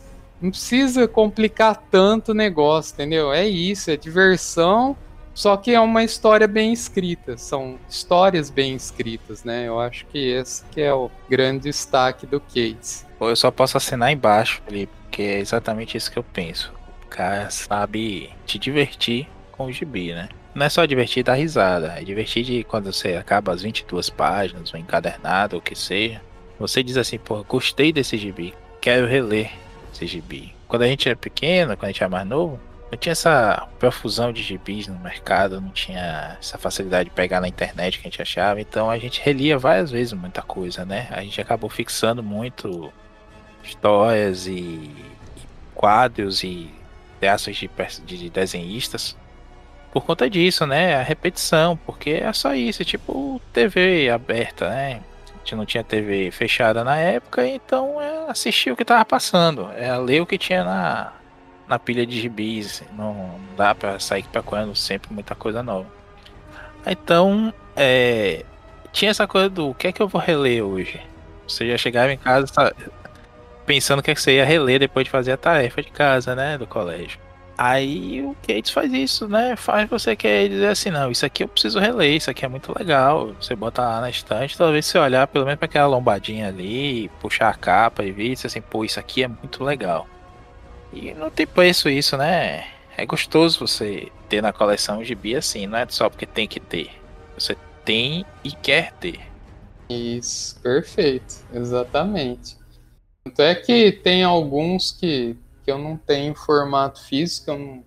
não 0.40 0.50
precisa 0.50 1.06
complicar 1.06 1.76
tanto 1.90 2.30
o 2.30 2.34
negócio, 2.34 2.94
entendeu? 2.94 3.30
É 3.30 3.46
isso, 3.46 3.90
é 3.90 3.96
diversão 3.96 4.96
só 5.34 5.56
que 5.56 5.72
é 5.72 5.80
uma 5.80 6.04
história 6.04 6.46
bem 6.46 6.72
escrita, 6.72 7.36
são 7.36 7.78
histórias 7.88 8.50
bem 8.50 8.76
escritas, 8.76 9.42
né? 9.42 9.66
Eu 9.66 9.80
acho 9.80 10.06
que 10.06 10.18
esse 10.18 10.64
que 10.70 10.80
é 10.80 10.94
o 10.94 11.10
grande 11.28 11.64
destaque 11.64 12.26
do 12.26 12.40
Case. 12.40 13.04
Eu 13.20 13.36
só 13.36 13.50
posso 13.50 13.76
assinar 13.76 14.12
embaixo, 14.12 14.62
Felipe, 14.64 14.92
porque 15.02 15.22
é 15.22 15.40
exatamente 15.40 15.96
isso 15.96 16.10
que 16.10 16.18
eu 16.18 16.22
penso. 16.22 16.72
O 17.04 17.08
cara 17.08 17.50
sabe 17.50 18.30
te 18.46 18.58
divertir 18.58 19.28
com 19.50 19.66
o 19.66 19.72
gibi, 19.72 20.12
né? 20.12 20.28
Não 20.54 20.66
é 20.66 20.68
só 20.68 20.84
divertir 20.84 21.24
dar 21.24 21.34
risada, 21.34 21.94
é 21.98 22.04
divertir 22.04 22.44
de 22.44 22.62
quando 22.62 22.92
você 22.92 23.16
acaba 23.16 23.52
as 23.52 23.62
22 23.62 24.08
páginas, 24.10 24.72
ou 24.72 24.78
encadernado, 24.78 25.56
ou 25.56 25.60
o 25.60 25.62
que 25.62 25.74
seja. 25.74 26.20
Você 26.60 26.82
diz 26.82 26.96
assim, 26.96 27.18
pô, 27.18 27.42
gostei 27.42 27.92
desse 27.92 28.16
gibi, 28.16 28.54
quero 28.80 29.08
reler 29.08 29.50
esse 29.92 30.06
gibi. 30.06 30.54
Quando 30.68 30.82
a 30.82 30.86
gente 30.86 31.08
é 31.08 31.14
pequeno, 31.16 31.76
quando 31.76 31.84
a 31.84 31.88
gente 31.88 32.04
é 32.04 32.08
mais 32.08 32.26
novo, 32.26 32.60
não 32.94 32.98
tinha 32.98 33.12
essa 33.12 33.66
profusão 33.78 34.33
de 34.33 34.40
gibis 34.40 34.87
no 34.87 34.98
mercado, 35.00 35.61
não 35.61 35.70
tinha 35.70 36.37
essa 36.40 36.57
facilidade 36.57 37.09
de 37.09 37.14
pegar 37.14 37.40
na 37.40 37.48
internet 37.48 37.98
que 37.98 38.07
a 38.07 38.11
gente 38.11 38.22
achava, 38.22 38.61
então 38.61 38.88
a 38.88 38.96
gente 38.98 39.20
relia 39.20 39.59
várias 39.59 39.90
vezes 39.90 40.12
muita 40.12 40.42
coisa, 40.42 40.85
né? 40.85 41.09
A 41.11 41.20
gente 41.20 41.40
acabou 41.40 41.68
fixando 41.68 42.22
muito 42.22 42.92
histórias 43.64 44.46
e, 44.46 44.52
e 44.52 45.04
quadros 45.74 46.44
e 46.44 46.70
peças 47.18 47.57
de, 47.57 47.68
de 48.07 48.30
desenhistas 48.30 49.16
por 49.92 50.04
conta 50.04 50.30
disso, 50.30 50.64
né? 50.64 50.94
A 50.94 51.02
repetição, 51.02 51.76
porque 51.76 52.11
é 52.11 52.33
só 52.33 52.54
isso, 52.54 52.85
tipo 52.85 53.40
TV 53.52 54.09
aberta, 54.09 54.68
né? 54.68 55.00
A 55.35 55.38
gente 55.38 55.57
não 55.57 55.66
tinha 55.66 55.83
TV 55.83 56.30
fechada 56.30 56.85
na 56.85 56.96
época, 56.96 57.44
então 57.44 58.00
é 58.00 58.30
assistir 58.30 58.70
o 58.70 58.76
que 58.76 58.85
tava 58.85 59.04
passando, 59.04 59.68
é 59.72 59.96
ler 59.98 60.20
o 60.20 60.26
que 60.26 60.38
tinha 60.38 60.62
na, 60.62 61.12
na 61.74 61.78
pilha 61.78 62.06
de 62.06 62.20
gibis, 62.20 62.84
não 62.96 63.38
dá 63.56 63.74
para 63.74 63.98
sair 63.98 64.24
procurando 64.30 64.74
sempre 64.76 65.12
muita 65.12 65.34
coisa 65.34 65.62
nova. 65.62 65.87
Então, 66.87 67.52
é, 67.74 68.44
tinha 68.92 69.10
essa 69.10 69.26
coisa 69.26 69.48
do 69.48 69.70
o 69.70 69.74
que 69.74 69.88
é 69.88 69.92
que 69.92 70.00
eu 70.00 70.06
vou 70.06 70.20
reler 70.20 70.64
hoje? 70.64 71.00
Você 71.46 71.68
já 71.68 71.76
chegava 71.76 72.12
em 72.12 72.18
casa 72.18 72.46
pensando 73.66 73.98
o 73.98 74.02
que, 74.02 74.10
é 74.10 74.14
que 74.14 74.20
você 74.20 74.37
ia 74.37 74.44
reler 74.44 74.78
depois 74.78 75.04
de 75.04 75.10
fazer 75.10 75.32
a 75.32 75.37
tarefa 75.37 75.82
de 75.82 75.90
casa, 75.90 76.34
né, 76.34 76.56
do 76.56 76.66
colégio. 76.66 77.18
Aí 77.56 78.20
o 78.22 78.37
Gates 78.46 78.72
faz 78.72 78.92
isso, 78.92 79.28
né? 79.28 79.54
Faz 79.56 79.88
você 79.88 80.16
quer 80.16 80.48
dizer 80.48 80.68
assim, 80.68 80.90
não, 80.90 81.10
isso 81.10 81.24
aqui 81.24 81.44
eu 81.44 81.48
preciso 81.48 81.78
reler, 81.78 82.14
isso 82.14 82.28
aqui 82.30 82.44
é 82.44 82.48
muito 82.48 82.76
legal. 82.76 83.32
Você 83.40 83.54
bota 83.54 83.82
lá 83.82 84.00
na 84.00 84.10
estante, 84.10 84.56
talvez 84.56 84.87
você 84.87 84.98
olhar 84.98 85.26
pelo 85.28 85.44
menos 85.44 85.58
para 85.58 85.66
aquela 85.66 85.87
lombadinha 85.87 86.48
ali, 86.48 87.08
puxar 87.20 87.48
a 87.48 87.54
capa 87.54 88.04
e 88.04 88.10
ver 88.10 88.32
assim, 88.32 88.60
pô, 88.60 88.84
isso 88.84 88.98
aqui 88.98 89.22
é 89.22 89.28
muito 89.28 89.62
legal. 89.62 90.06
E 90.94 91.12
não 91.14 91.30
tem 91.30 91.46
preço 91.46 91.88
isso, 91.88 92.16
né? 92.16 92.66
É 92.96 93.04
gostoso 93.04 93.59
você 93.59 94.11
ter 94.28 94.40
na 94.40 94.52
coleção 94.52 95.00
um 95.00 95.04
gibi 95.04 95.35
assim, 95.35 95.66
não 95.66 95.78
é 95.78 95.87
só 95.88 96.09
porque 96.09 96.26
tem 96.26 96.46
que 96.46 96.61
ter. 96.61 96.90
Você 97.37 97.57
tem 97.85 98.24
e 98.44 98.52
quer 98.52 98.92
ter. 98.92 99.20
Isso, 99.90 100.59
perfeito, 100.61 101.35
exatamente. 101.52 102.57
Tanto 103.24 103.42
é 103.42 103.54
que 103.54 103.90
tem 103.90 104.22
alguns 104.22 104.92
que 104.92 105.37
porque 105.64 105.72
eu 105.72 105.78
não 105.78 105.96
tenho 105.96 106.35
formato 106.35 107.02
físico, 107.02 107.50
eu 107.50 107.59
não 107.59 107.85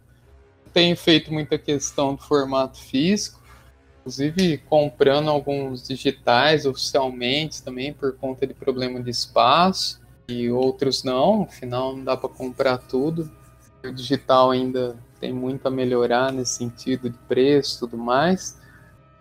tenho 0.73 0.97
feito 0.97 1.31
muita 1.31 1.59
questão 1.59 2.15
do 2.15 2.23
formato 2.23 2.79
físico, 2.79 3.39
inclusive 3.99 4.57
comprando 4.67 5.29
alguns 5.29 5.87
digitais 5.87 6.65
oficialmente 6.65 7.61
também 7.61 7.93
por 7.93 8.17
conta 8.17 8.47
de 8.47 8.53
problema 8.55 8.99
de 8.99 9.11
espaço 9.11 10.01
e 10.27 10.49
outros 10.49 11.03
não, 11.03 11.43
afinal 11.43 11.95
não 11.95 12.03
dá 12.03 12.17
para 12.17 12.29
comprar 12.29 12.77
tudo. 12.77 13.31
O 13.83 13.91
digital 13.91 14.51
ainda 14.51 14.97
tem 15.19 15.31
muito 15.31 15.65
a 15.67 15.71
melhorar 15.71 16.31
nesse 16.31 16.55
sentido 16.55 17.09
de 17.09 17.17
preço 17.27 17.77
e 17.77 17.79
tudo 17.79 17.97
mais, 17.97 18.57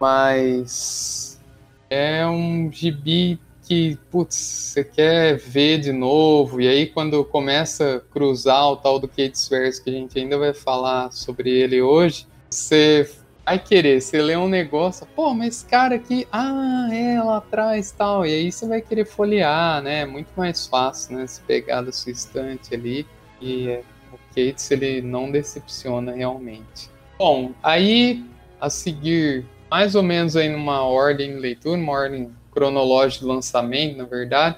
mas 0.01 1.41
é 1.89 2.27
um 2.27 2.71
gibi 2.71 3.39
que, 3.63 3.97
putz, 4.11 4.37
você 4.37 4.85
quer 4.85 5.37
ver 5.37 5.81
de 5.81 5.93
novo, 5.93 6.61
e 6.61 6.69
aí 6.69 6.87
quando 6.87 7.25
começa 7.25 7.97
a 7.97 8.01
cruzar 8.01 8.69
o 8.69 8.77
tal 8.77 8.99
do 8.99 9.09
Kate's 9.09 9.49
Verse, 9.49 9.83
que 9.83 9.91
a 9.91 9.93
gente 9.93 10.19
ainda 10.19 10.39
vai 10.39 10.55
falar 10.55 11.11
sobre 11.11 11.51
ele 11.51 11.83
hoje, 11.83 12.27
você 12.49 13.11
vai 13.47 13.61
querer, 13.61 14.03
você 14.03 14.21
lê 14.21 14.37
um 14.37 14.49
negócio, 14.49 15.07
pô, 15.15 15.33
mas 15.33 15.59
esse 15.59 15.67
cara 15.67 15.95
aqui, 15.95 16.27
ah, 16.33 16.89
é 16.93 17.23
lá 17.23 17.37
atrás 17.37 17.93
tal, 17.93 18.27
e 18.27 18.35
aí 18.35 18.51
você 18.51 18.67
vai 18.67 18.81
querer 18.81 19.07
folhear, 19.07 19.81
né? 19.81 20.01
É 20.01 20.05
muito 20.05 20.29
mais 20.37 20.67
fácil, 20.67 21.17
né? 21.17 21.27
Se 21.29 21.41
pegar 21.43 21.83
da 21.83 21.93
sua 21.93 22.11
estante 22.11 22.75
ali 22.75 23.07
e 23.41 23.69
é, 23.69 23.83
o 24.13 24.19
Cates 24.35 24.69
ele 24.73 25.01
não 25.01 25.31
decepciona 25.31 26.13
realmente. 26.13 26.91
Bom, 27.17 27.53
aí 27.63 28.25
a 28.61 28.69
seguir, 28.69 29.47
mais 29.71 29.95
ou 29.95 30.03
menos 30.03 30.35
aí 30.35 30.49
numa 30.49 30.83
ordem 30.83 31.35
de 31.35 31.39
leitura, 31.39 31.79
uma 31.79 31.93
ordem 31.93 32.33
cronológica 32.51 33.25
de 33.25 33.31
lançamento, 33.31 33.97
na 33.97 34.05
verdade, 34.05 34.57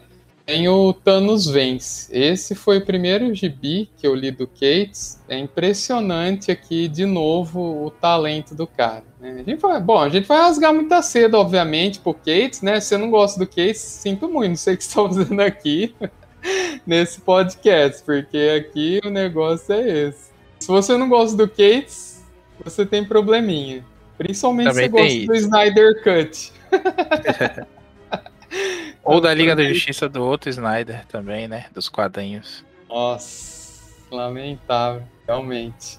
tem 0.48 0.66
o 0.66 0.94
Thanos 0.94 1.46
Vence. 1.46 2.08
Esse 2.10 2.54
foi 2.54 2.78
o 2.78 2.86
primeiro 2.86 3.34
gibi 3.34 3.90
que 3.98 4.06
eu 4.06 4.14
li 4.14 4.30
do 4.30 4.46
Cates. 4.46 5.22
É 5.28 5.38
impressionante 5.38 6.50
aqui, 6.50 6.88
de 6.88 7.04
novo, 7.04 7.84
o 7.84 7.90
talento 7.90 8.54
do 8.54 8.66
cara. 8.66 9.04
Né? 9.20 9.42
A 9.46 9.50
gente 9.50 9.60
vai, 9.60 9.78
bom, 9.78 9.98
a 9.98 10.08
gente 10.08 10.26
vai 10.26 10.38
rasgar 10.38 10.72
muita 10.72 11.02
cedo, 11.02 11.34
obviamente, 11.34 12.00
pro 12.00 12.14
Cates, 12.14 12.62
né? 12.62 12.80
Se 12.80 12.88
você 12.88 12.96
não 12.96 13.10
gosta 13.10 13.38
do 13.38 13.46
Cates, 13.46 13.76
sinto 13.76 14.26
muito, 14.26 14.48
não 14.48 14.56
sei 14.56 14.72
o 14.72 14.76
que 14.78 14.82
estão 14.84 15.12
fazendo 15.12 15.38
aqui 15.38 15.94
nesse 16.86 17.20
podcast, 17.20 18.02
porque 18.02 18.58
aqui 18.58 19.00
o 19.04 19.10
negócio 19.10 19.74
é 19.74 20.06
esse. 20.08 20.30
Se 20.60 20.68
você 20.68 20.96
não 20.96 21.10
gosta 21.10 21.36
do 21.36 21.46
Cates, 21.46 22.24
você 22.64 22.86
tem 22.86 23.04
probleminha. 23.04 23.84
Principalmente 24.16 24.72
se 24.72 24.80
você 24.80 24.88
gosta 24.88 25.06
isso. 25.08 25.26
do 25.26 25.34
Snyder 25.34 26.02
Cut. 26.02 26.52
Ou 29.02 29.20
da 29.20 29.32
Liga 29.32 29.56
da 29.56 29.64
Justiça 29.64 30.08
do 30.08 30.22
outro 30.24 30.50
Snyder 30.50 31.06
também, 31.06 31.48
né? 31.48 31.66
Dos 31.72 31.88
quadrinhos. 31.88 32.64
Nossa, 32.88 33.82
lamentável, 34.10 35.02
realmente. 35.26 35.98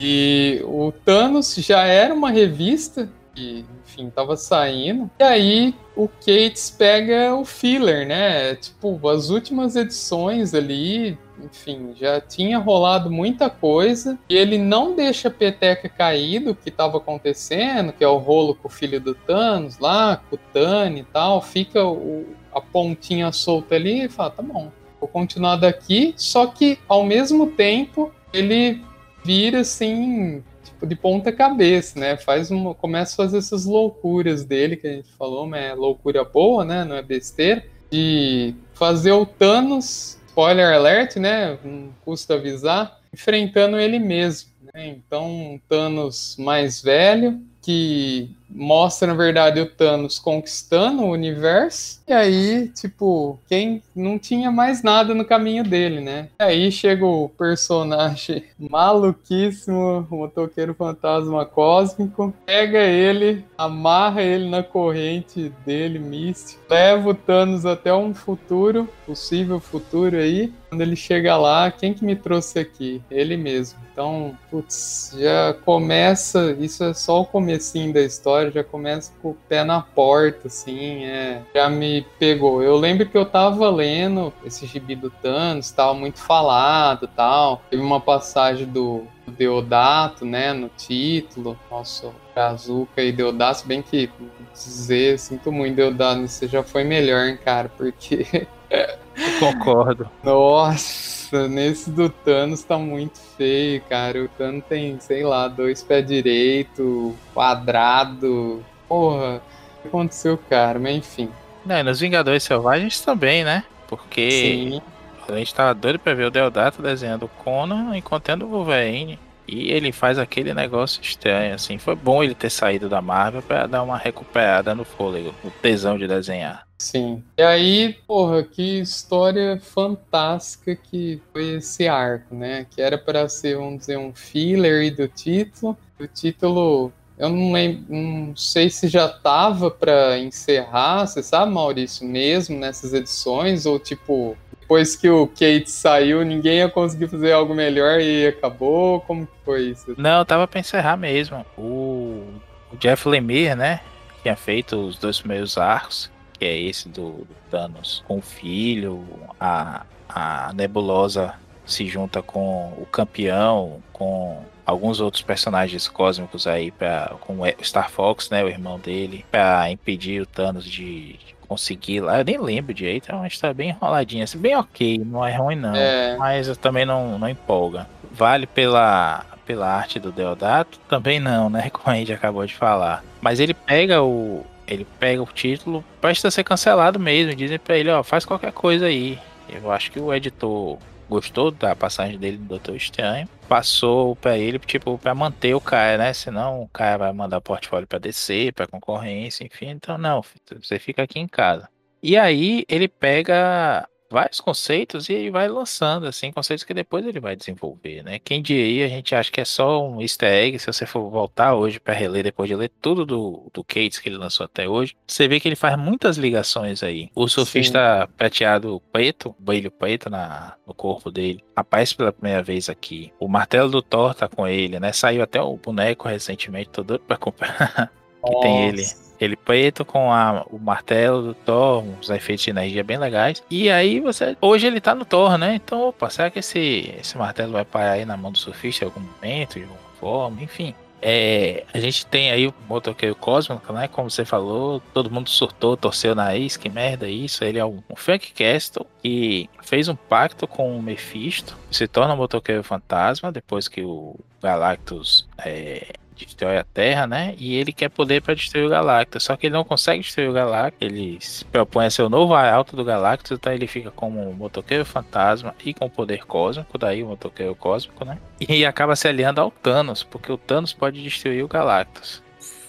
E 0.00 0.60
o 0.64 0.92
Thanos 0.92 1.54
já 1.54 1.84
era 1.84 2.12
uma 2.12 2.30
revista 2.30 3.08
que, 3.34 3.64
enfim, 3.84 4.10
tava 4.10 4.36
saindo. 4.36 5.10
E 5.18 5.22
aí 5.22 5.74
o 5.96 6.08
Cates 6.08 6.70
pega 6.70 7.34
o 7.34 7.44
filler, 7.44 8.06
né? 8.06 8.54
Tipo, 8.56 9.08
as 9.08 9.30
últimas 9.30 9.76
edições 9.76 10.54
ali, 10.54 11.18
enfim, 11.44 11.94
já 11.96 12.20
tinha 12.20 12.58
rolado 12.58 13.10
muita 13.10 13.48
coisa. 13.48 14.18
E 14.28 14.36
ele 14.36 14.58
não 14.58 14.94
deixa 14.94 15.28
a 15.28 15.30
peteca 15.30 15.88
cair 15.88 16.40
do 16.40 16.54
que 16.54 16.68
estava 16.68 16.98
acontecendo, 16.98 17.92
que 17.92 18.04
é 18.04 18.08
o 18.08 18.18
rolo 18.18 18.54
com 18.54 18.68
o 18.68 18.70
filho 18.70 19.00
do 19.00 19.14
Thanos 19.14 19.78
lá, 19.78 20.16
com 20.28 20.36
o 20.36 20.38
Tani 20.52 21.00
e 21.00 21.04
tal. 21.04 21.40
Fica 21.40 21.84
o, 21.84 22.26
a 22.52 22.60
pontinha 22.60 23.30
solta 23.32 23.74
ali 23.74 24.04
e 24.04 24.08
fala: 24.08 24.30
tá 24.30 24.42
bom, 24.42 24.70
vou 25.00 25.08
continuar 25.08 25.56
daqui. 25.56 26.14
Só 26.16 26.46
que 26.46 26.78
ao 26.88 27.04
mesmo 27.04 27.48
tempo 27.48 28.12
ele 28.32 28.82
vira 29.24 29.60
assim 29.60 30.42
tipo 30.62 30.86
de 30.86 30.94
ponta 30.94 31.32
cabeça, 31.32 31.98
né? 31.98 32.16
Faz 32.16 32.50
uma, 32.50 32.74
começa 32.74 33.14
a 33.14 33.24
fazer 33.24 33.38
essas 33.38 33.64
loucuras 33.64 34.44
dele 34.44 34.76
que 34.76 34.86
a 34.86 34.92
gente 34.92 35.10
falou, 35.12 35.46
mas 35.46 35.64
é 35.64 35.74
loucura 35.74 36.24
boa, 36.24 36.64
né? 36.64 36.84
Não 36.84 36.96
é 36.96 37.02
besteira. 37.02 37.64
De 37.90 38.54
fazer 38.72 39.12
o 39.12 39.24
Thanos 39.24 40.18
spoiler 40.34 40.74
alert, 40.74 41.16
né? 41.16 41.56
Não 41.62 41.94
custa 42.04 42.34
avisar, 42.34 42.98
enfrentando 43.12 43.78
ele 43.78 44.00
mesmo. 44.00 44.50
Né? 44.74 44.88
Então, 44.88 45.30
um 45.30 45.60
Thanos 45.68 46.36
mais 46.36 46.82
velho, 46.82 47.40
que 47.64 48.30
mostra, 48.50 49.08
na 49.08 49.14
verdade, 49.14 49.60
o 49.60 49.66
Thanos 49.66 50.18
conquistando 50.18 51.02
o 51.02 51.10
universo. 51.10 52.00
E 52.06 52.12
aí, 52.12 52.68
tipo, 52.68 53.38
quem 53.48 53.82
não 53.96 54.18
tinha 54.18 54.50
mais 54.50 54.82
nada 54.82 55.14
no 55.14 55.24
caminho 55.24 55.64
dele, 55.64 56.00
né? 56.00 56.28
E 56.38 56.44
aí 56.44 56.72
chega 56.72 57.06
o 57.06 57.28
personagem 57.28 58.44
maluquíssimo, 58.60 60.06
o 60.10 60.16
motoqueiro 60.16 60.74
fantasma 60.74 61.46
cósmico, 61.46 62.32
pega 62.44 62.82
ele, 62.82 63.44
amarra 63.56 64.22
ele 64.22 64.48
na 64.48 64.62
corrente 64.62 65.50
dele, 65.64 65.98
místico, 65.98 66.62
leva 66.68 67.10
o 67.10 67.14
Thanos 67.14 67.64
até 67.64 67.94
um 67.94 68.12
futuro, 68.12 68.88
possível 69.06 69.58
futuro 69.58 70.16
aí. 70.16 70.52
Quando 70.74 70.80
ele 70.80 70.96
chega 70.96 71.36
lá, 71.36 71.70
quem 71.70 71.94
que 71.94 72.04
me 72.04 72.16
trouxe 72.16 72.58
aqui? 72.58 73.00
Ele 73.08 73.36
mesmo. 73.36 73.78
Então, 73.92 74.36
putz, 74.50 75.16
já 75.16 75.54
começa, 75.64 76.50
isso 76.58 76.82
é 76.82 76.92
só 76.92 77.20
o 77.20 77.24
comecinho 77.24 77.94
da 77.94 78.00
história, 78.00 78.50
já 78.50 78.64
começa 78.64 79.12
com 79.22 79.30
o 79.30 79.36
pé 79.48 79.62
na 79.62 79.80
porta, 79.80 80.48
assim, 80.48 81.04
é, 81.04 81.42
já 81.54 81.70
me 81.70 82.04
pegou. 82.18 82.60
Eu 82.60 82.74
lembro 82.74 83.08
que 83.08 83.16
eu 83.16 83.24
tava 83.24 83.70
lendo 83.70 84.32
esse 84.44 84.66
gibi 84.66 84.96
do 84.96 85.10
Thanos, 85.10 85.70
tava 85.70 85.94
muito 85.94 86.18
falado 86.18 87.08
tal. 87.14 87.62
Teve 87.70 87.80
uma 87.80 88.00
passagem 88.00 88.66
do, 88.66 89.06
Deodato, 89.28 90.24
né, 90.24 90.52
no 90.52 90.68
título. 90.70 91.56
Nossa, 91.70 92.10
Brazuca 92.34 93.00
e 93.00 93.12
Deodato, 93.12 93.64
bem 93.64 93.80
que 93.80 94.10
dizer, 94.52 95.20
sinto 95.20 95.52
muito, 95.52 95.76
Deodato, 95.76 96.26
você 96.26 96.48
já 96.48 96.64
foi 96.64 96.82
melhor, 96.82 97.28
hein, 97.28 97.38
cara, 97.44 97.68
porque... 97.68 98.26
Concordo. 99.38 100.08
Nossa! 100.22 101.48
Nesse 101.48 101.90
do 101.90 102.08
Thanos 102.08 102.62
tá 102.62 102.78
muito 102.78 103.18
feio, 103.36 103.82
cara. 103.88 104.22
O 104.22 104.28
Thanos 104.28 104.64
tem, 104.68 104.98
sei 105.00 105.24
lá, 105.24 105.48
dois 105.48 105.82
pés 105.82 106.06
direito, 106.06 107.14
quadrado. 107.32 108.64
Porra, 108.88 109.42
o 109.78 109.82
que 109.82 109.88
aconteceu, 109.88 110.38
cara? 110.48 110.78
Mas 110.78 110.96
enfim. 110.96 111.28
Não, 111.66 111.82
nos 111.82 112.00
Vingadores 112.00 112.42
Selvagens 112.42 113.00
também, 113.00 113.42
né? 113.42 113.64
Porque 113.88 114.30
Sim. 114.30 114.82
a 115.28 115.36
gente 115.36 115.54
tava 115.54 115.74
doido 115.74 115.98
pra 115.98 116.14
ver 116.14 116.26
o 116.26 116.30
Deodato 116.30 116.82
desenhando 116.82 117.24
o 117.24 117.28
Conan 117.28 117.96
encontrando 117.96 118.46
o 118.46 118.50
Wolverine. 118.50 119.18
E 119.46 119.70
ele 119.70 119.92
faz 119.92 120.18
aquele 120.18 120.54
negócio 120.54 121.02
estranho, 121.02 121.54
assim. 121.54 121.76
Foi 121.78 121.94
bom 121.94 122.22
ele 122.22 122.34
ter 122.34 122.50
saído 122.50 122.88
da 122.88 123.02
Marvel 123.02 123.42
para 123.42 123.66
dar 123.66 123.82
uma 123.82 123.98
recuperada 123.98 124.74
no 124.74 124.84
fôlego, 124.84 125.34
no 125.44 125.50
tesão 125.50 125.98
de 125.98 126.06
desenhar. 126.06 126.63
Sim. 126.78 127.22
E 127.38 127.42
aí, 127.42 127.96
porra, 128.06 128.42
que 128.42 128.80
história 128.80 129.58
fantástica 129.60 130.74
que 130.76 131.20
foi 131.32 131.56
esse 131.56 131.88
arco, 131.88 132.34
né? 132.34 132.66
Que 132.70 132.82
era 132.82 132.98
para 132.98 133.28
ser, 133.28 133.56
vamos 133.56 133.80
dizer, 133.80 133.96
um 133.96 134.12
filler 134.14 134.94
do 134.94 135.08
título. 135.08 135.76
O 135.98 136.06
título, 136.06 136.92
eu 137.16 137.28
não 137.28 137.52
lembro, 137.52 137.84
não 137.88 138.36
sei 138.36 138.68
se 138.68 138.88
já 138.88 139.08
tava 139.08 139.70
para 139.70 140.18
encerrar, 140.18 141.06
você 141.06 141.22
sabe, 141.22 141.52
Maurício, 141.52 142.06
mesmo 142.06 142.58
nessas 142.58 142.92
edições, 142.92 143.64
ou 143.66 143.78
tipo, 143.78 144.36
depois 144.60 144.96
que 144.96 145.08
o 145.08 145.26
Kate 145.28 145.70
saiu, 145.70 146.24
ninguém 146.24 146.58
ia 146.58 146.68
conseguir 146.68 147.06
fazer 147.06 147.32
algo 147.32 147.54
melhor 147.54 148.00
e 148.00 148.26
acabou? 148.26 149.00
Como 149.02 149.28
foi 149.44 149.66
isso? 149.70 149.94
Não, 149.96 150.24
tava 150.24 150.48
pra 150.48 150.60
encerrar 150.60 150.96
mesmo. 150.96 151.44
O, 151.56 152.24
o 152.72 152.76
Jeff 152.78 153.08
Lemire, 153.08 153.54
né? 153.54 153.80
Tinha 154.22 154.34
feito 154.34 154.76
os 154.76 154.96
dois 154.96 155.20
primeiros 155.20 155.58
arcos, 155.58 156.10
que 156.38 156.44
é 156.44 156.58
esse 156.58 156.88
do, 156.88 157.10
do 157.10 157.34
Thanos 157.50 158.02
com 158.06 158.18
o 158.18 158.22
filho, 158.22 159.04
a, 159.40 159.84
a 160.08 160.52
Nebulosa 160.52 161.34
se 161.66 161.86
junta 161.86 162.22
com 162.22 162.72
o 162.78 162.86
campeão, 162.90 163.82
com 163.92 164.42
alguns 164.66 165.00
outros 165.00 165.22
personagens 165.22 165.88
cósmicos 165.88 166.46
aí 166.46 166.70
para 166.70 167.14
com 167.20 167.40
o 167.40 167.46
Star 167.62 167.90
Fox, 167.90 168.30
né, 168.30 168.44
o 168.44 168.48
irmão 168.48 168.78
dele, 168.78 169.24
para 169.30 169.70
impedir 169.70 170.20
o 170.20 170.26
Thanos 170.26 170.64
de 170.64 171.18
conseguir 171.46 172.00
lá. 172.00 172.18
Eu 172.18 172.24
nem 172.24 172.38
lembro 172.38 172.74
direito, 172.74 173.10
é 173.10 173.14
uma 173.14 173.26
história 173.26 173.54
bem 173.54 173.70
enroladinha, 173.70 174.24
assim, 174.24 174.38
bem 174.38 174.56
ok, 174.56 174.98
não 175.04 175.24
é 175.24 175.34
ruim 175.36 175.56
não, 175.56 175.74
é. 175.74 176.16
mas 176.16 176.48
eu 176.48 176.56
também 176.56 176.84
não, 176.84 177.18
não 177.18 177.28
empolga. 177.28 177.86
Vale 178.10 178.46
pela 178.46 179.24
pela 179.44 179.68
arte 179.68 180.00
do 180.00 180.10
Deodato? 180.10 180.78
Também 180.88 181.20
não, 181.20 181.50
né, 181.50 181.68
como 181.72 181.94
a 181.94 181.98
gente 181.98 182.12
acabou 182.12 182.46
de 182.46 182.54
falar. 182.54 183.04
Mas 183.20 183.40
ele 183.40 183.54
pega 183.54 184.02
o 184.02 184.44
ele 184.66 184.86
pega 184.98 185.22
o 185.22 185.26
título, 185.26 185.84
presta 186.00 186.30
ser 186.30 186.44
cancelado 186.44 186.98
mesmo, 186.98 187.34
dizem 187.34 187.58
para 187.58 187.76
ele, 187.76 187.90
ó, 187.90 188.02
faz 188.02 188.24
qualquer 188.24 188.52
coisa 188.52 188.86
aí. 188.86 189.18
Eu 189.48 189.70
acho 189.70 189.90
que 189.90 190.00
o 190.00 190.12
editor 190.12 190.78
gostou 191.08 191.50
da 191.50 191.76
passagem 191.76 192.18
dele 192.18 192.38
do 192.38 192.44
Doutor 192.44 192.76
Estranho, 192.76 193.28
passou 193.48 194.16
para 194.16 194.38
ele, 194.38 194.58
tipo, 194.58 194.98
para 194.98 195.14
manter 195.14 195.54
o 195.54 195.60
cara, 195.60 195.98
né? 195.98 196.12
Senão 196.12 196.62
o 196.62 196.68
cara 196.68 196.96
vai 196.96 197.12
mandar 197.12 197.38
o 197.38 197.42
portfólio 197.42 197.86
para 197.86 197.98
descer, 197.98 198.52
para 198.52 198.66
concorrência, 198.66 199.44
enfim. 199.44 199.68
Então, 199.68 199.98
não, 199.98 200.22
você 200.60 200.78
fica 200.78 201.02
aqui 201.02 201.18
em 201.18 201.28
casa. 201.28 201.68
E 202.02 202.16
aí 202.16 202.64
ele 202.68 202.88
pega 202.88 203.88
vários 204.14 204.40
conceitos 204.40 205.08
e 205.08 205.28
vai 205.28 205.48
lançando, 205.48 206.06
assim, 206.06 206.30
conceitos 206.30 206.64
que 206.64 206.72
depois 206.72 207.04
ele 207.04 207.18
vai 207.18 207.34
desenvolver, 207.34 208.02
né? 208.04 208.20
Quem 208.20 208.40
diria, 208.40 208.86
a 208.86 208.88
gente 208.88 209.12
acha 209.12 209.30
que 209.30 209.40
é 209.40 209.44
só 209.44 209.84
um 209.84 210.00
easter 210.00 210.32
egg, 210.32 210.58
se 210.58 210.66
você 210.66 210.86
for 210.86 211.10
voltar 211.10 211.54
hoje 211.54 211.80
para 211.80 211.92
reler, 211.92 212.22
depois 212.22 212.48
de 212.48 212.54
ler 212.54 212.70
tudo 212.80 213.04
do, 213.04 213.50
do 213.52 213.64
Cates 213.64 213.98
que 213.98 214.08
ele 214.08 214.16
lançou 214.16 214.44
até 214.44 214.68
hoje, 214.68 214.94
você 215.04 215.26
vê 215.26 215.40
que 215.40 215.48
ele 215.48 215.56
faz 215.56 215.76
muitas 215.76 216.16
ligações 216.16 216.82
aí. 216.84 217.10
O 217.12 217.26
surfista 217.26 218.06
Sim. 218.06 218.12
prateado 218.16 218.80
preto, 218.92 219.34
brilho 219.36 219.70
preto 219.70 220.08
na, 220.08 220.54
no 220.64 220.72
corpo 220.72 221.10
dele, 221.10 221.44
aparece 221.56 221.96
pela 221.96 222.12
primeira 222.12 222.42
vez 222.42 222.68
aqui. 222.68 223.12
O 223.18 223.26
martelo 223.26 223.68
do 223.68 223.82
Thor 223.82 224.14
tá 224.14 224.28
com 224.28 224.46
ele, 224.46 224.78
né? 224.78 224.92
Saiu 224.92 225.22
até 225.24 225.42
o 225.42 225.56
boneco 225.56 226.08
recentemente, 226.08 226.70
tô 226.70 226.84
doido 226.84 227.02
pra 227.02 227.16
comprar. 227.16 227.90
que 228.24 228.40
tem 228.40 228.68
ele 228.68 228.84
ele 229.20 229.36
preto 229.36 229.84
com 229.84 230.12
a, 230.12 230.44
o 230.50 230.58
martelo 230.58 231.22
do 231.22 231.34
Thor, 231.34 231.82
uns 231.82 232.10
efeitos 232.10 232.44
de 232.44 232.50
energia 232.50 232.82
bem 232.82 232.98
legais. 232.98 233.42
E 233.50 233.70
aí 233.70 234.00
você. 234.00 234.36
Hoje 234.40 234.66
ele 234.66 234.80
tá 234.80 234.94
no 234.94 235.04
Thor, 235.04 235.38
né? 235.38 235.54
Então, 235.54 235.88
opa, 235.88 236.10
será 236.10 236.30
que 236.30 236.40
esse, 236.40 236.94
esse 236.98 237.16
martelo 237.16 237.52
vai 237.52 237.64
parar 237.64 237.92
aí 237.92 238.04
na 238.04 238.16
mão 238.16 238.32
do 238.32 238.38
surfista 238.38 238.84
em 238.84 238.88
algum 238.88 239.00
momento, 239.00 239.54
de 239.54 239.62
alguma 239.62 239.80
forma? 240.00 240.42
Enfim. 240.42 240.74
É, 241.06 241.64
a 241.74 241.78
gente 241.78 242.06
tem 242.06 242.30
aí 242.30 242.46
o 242.46 242.54
motoqueiro 242.66 243.14
cósmico, 243.14 243.70
né? 243.74 243.86
Como 243.88 244.10
você 244.10 244.24
falou, 244.24 244.80
todo 244.94 245.10
mundo 245.10 245.28
surtou, 245.28 245.76
torceu 245.76 246.12
o 246.12 246.14
nariz, 246.14 246.56
que 246.56 246.70
merda 246.70 247.06
isso. 247.06 247.44
Ele 247.44 247.58
é 247.58 247.64
um, 247.64 247.82
um 247.90 247.94
Frank 247.94 248.32
Castle 248.32 248.86
que 249.02 249.50
fez 249.62 249.86
um 249.86 249.94
pacto 249.94 250.46
com 250.46 250.74
o 250.74 250.82
Mephisto, 250.82 251.58
se 251.70 251.86
torna 251.86 252.14
um 252.14 252.16
motoqueiro 252.16 252.62
fantasma 252.62 253.30
depois 253.30 253.68
que 253.68 253.82
o 253.82 254.18
Galactus 254.42 255.28
é, 255.44 255.92
destrói 256.16 256.58
a 256.58 256.64
Terra, 256.64 257.06
né? 257.06 257.34
E 257.38 257.56
ele 257.56 257.72
quer 257.72 257.88
poder 257.88 258.22
para 258.22 258.34
destruir 258.34 258.66
o 258.66 258.70
Galactus. 258.70 259.24
Só 259.24 259.36
que 259.36 259.46
ele 259.46 259.54
não 259.54 259.64
consegue 259.64 260.02
destruir 260.02 260.28
o 260.28 260.32
Galactus. 260.32 260.88
Ele 260.88 261.18
se 261.20 261.44
propõe 261.44 261.86
a 261.86 261.90
ser 261.90 262.02
o 262.02 262.08
novo 262.08 262.34
arauto 262.34 262.76
do 262.76 262.84
Galactus, 262.84 263.32
então 263.32 263.52
ele 263.52 263.66
fica 263.66 263.90
como 263.90 264.28
um 264.28 264.32
motoqueiro 264.32 264.84
fantasma 264.84 265.54
e 265.64 265.74
com 265.74 265.88
poder 265.88 266.24
cósmico, 266.24 266.78
daí 266.78 267.02
o 267.02 267.06
motoqueiro 267.06 267.54
cósmico, 267.54 268.04
né? 268.04 268.18
E 268.40 268.64
acaba 268.64 268.96
se 268.96 269.08
aliando 269.08 269.40
ao 269.40 269.50
Thanos, 269.50 270.02
porque 270.02 270.30
o 270.30 270.38
Thanos 270.38 270.72
pode 270.72 271.02
destruir 271.02 271.44
o 271.44 271.48
Galactus. 271.48 272.22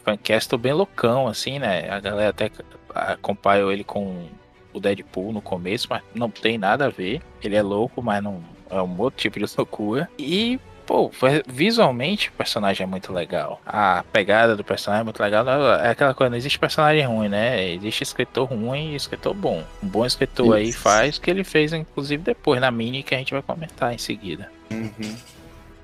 Frank 0.03 0.23
Castle 0.23 0.57
bem 0.57 0.73
loucão, 0.73 1.27
assim, 1.27 1.57
né? 1.57 1.89
A 1.89 1.99
galera 1.99 2.29
até 2.29 2.51
acompanhou 2.93 3.71
ele 3.71 3.83
com 3.83 4.27
o 4.71 4.79
Deadpool 4.79 5.33
no 5.33 5.41
começo, 5.41 5.87
mas 5.89 6.03
não 6.13 6.29
tem 6.29 6.57
nada 6.57 6.85
a 6.85 6.89
ver. 6.89 7.21
Ele 7.43 7.55
é 7.55 7.61
louco, 7.61 8.01
mas 8.01 8.23
não 8.23 8.43
é 8.69 8.81
um 8.81 8.99
outro 8.99 9.19
tipo 9.19 9.39
de 9.39 9.45
loucura. 9.57 10.09
E 10.17 10.59
pô, 10.85 11.11
visualmente 11.47 12.29
o 12.29 12.31
personagem 12.33 12.83
é 12.83 12.87
muito 12.87 13.11
legal. 13.11 13.61
A 13.65 14.03
pegada 14.11 14.55
do 14.55 14.63
personagem 14.63 15.01
é 15.01 15.03
muito 15.03 15.21
legal. 15.21 15.47
É 15.79 15.89
aquela 15.89 16.13
coisa, 16.13 16.29
não 16.29 16.37
existe 16.37 16.59
personagem 16.59 17.03
ruim, 17.05 17.29
né? 17.29 17.69
Existe 17.69 18.03
escritor 18.03 18.49
ruim 18.49 18.93
e 18.93 18.95
escritor 18.95 19.33
bom. 19.33 19.63
Um 19.83 19.87
bom 19.87 20.05
escritor 20.05 20.45
Isso. 20.45 20.55
aí 20.55 20.71
faz 20.71 21.17
o 21.17 21.21
que 21.21 21.29
ele 21.29 21.43
fez, 21.43 21.73
inclusive, 21.73 22.23
depois 22.23 22.61
na 22.61 22.71
mini 22.71 23.03
que 23.03 23.15
a 23.15 23.17
gente 23.17 23.33
vai 23.33 23.41
comentar 23.41 23.93
em 23.93 23.97
seguida. 23.97 24.51
Uhum. 24.71 25.15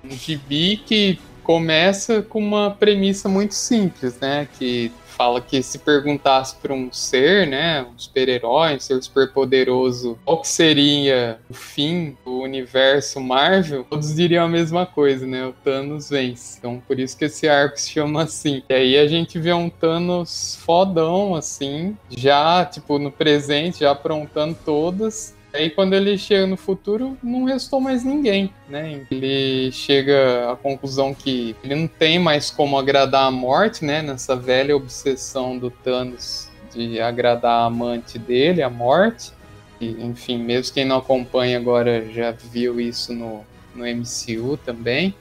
Um 0.03 0.11
gibi 0.11 0.77
que 0.77 1.19
começa 1.51 2.21
com 2.21 2.39
uma 2.39 2.71
premissa 2.71 3.27
muito 3.27 3.55
simples, 3.55 4.17
né? 4.21 4.47
Que 4.57 4.89
fala 5.05 5.41
que 5.41 5.61
se 5.61 5.77
perguntasse 5.79 6.55
para 6.55 6.73
um 6.73 6.89
ser, 6.93 7.45
né, 7.45 7.83
um 7.83 7.99
super-herói, 7.99 8.75
um 8.75 8.79
ser 8.79 9.03
super-poderoso, 9.03 10.17
qual 10.23 10.39
que 10.39 10.47
seria 10.47 11.37
o 11.49 11.53
fim 11.53 12.17
do 12.25 12.39
universo 12.39 13.19
Marvel, 13.19 13.83
todos 13.83 14.15
diriam 14.15 14.45
a 14.45 14.47
mesma 14.47 14.85
coisa, 14.85 15.27
né? 15.27 15.45
O 15.45 15.51
Thanos 15.51 16.09
vence. 16.09 16.57
Então, 16.57 16.81
por 16.87 16.97
isso 16.97 17.17
que 17.17 17.25
esse 17.25 17.49
arco 17.49 17.77
se 17.77 17.89
chama 17.89 18.23
assim. 18.23 18.63
E 18.69 18.73
aí 18.73 18.97
a 18.97 19.05
gente 19.05 19.37
vê 19.37 19.51
um 19.51 19.69
Thanos 19.69 20.57
fodão, 20.65 21.35
assim, 21.35 21.97
já, 22.09 22.63
tipo, 22.63 22.97
no 22.97 23.11
presente, 23.11 23.81
já 23.81 23.91
aprontando 23.91 24.57
todas 24.63 25.35
Aí 25.53 25.69
quando 25.69 25.93
ele 25.93 26.17
chega 26.17 26.47
no 26.47 26.55
futuro, 26.55 27.17
não 27.21 27.43
restou 27.43 27.81
mais 27.81 28.03
ninguém, 28.03 28.53
né? 28.69 29.01
Ele 29.11 29.71
chega 29.71 30.51
à 30.51 30.55
conclusão 30.55 31.13
que 31.13 31.55
ele 31.63 31.75
não 31.75 31.87
tem 31.87 32.17
mais 32.17 32.49
como 32.49 32.77
agradar 32.77 33.25
a 33.25 33.31
morte, 33.31 33.83
né? 33.83 34.01
Nessa 34.01 34.35
velha 34.35 34.75
obsessão 34.75 35.57
do 35.57 35.69
Thanos 35.69 36.49
de 36.73 37.01
agradar 37.01 37.63
a 37.63 37.65
amante 37.65 38.17
dele, 38.17 38.61
a 38.61 38.69
morte. 38.69 39.33
E, 39.79 39.89
enfim, 40.03 40.37
mesmo 40.37 40.73
quem 40.73 40.85
não 40.85 40.97
acompanha 40.97 41.57
agora 41.57 42.09
já 42.11 42.31
viu 42.31 42.79
isso 42.79 43.13
no, 43.13 43.45
no 43.75 43.85
MCU 43.85 44.57
também. 44.57 45.13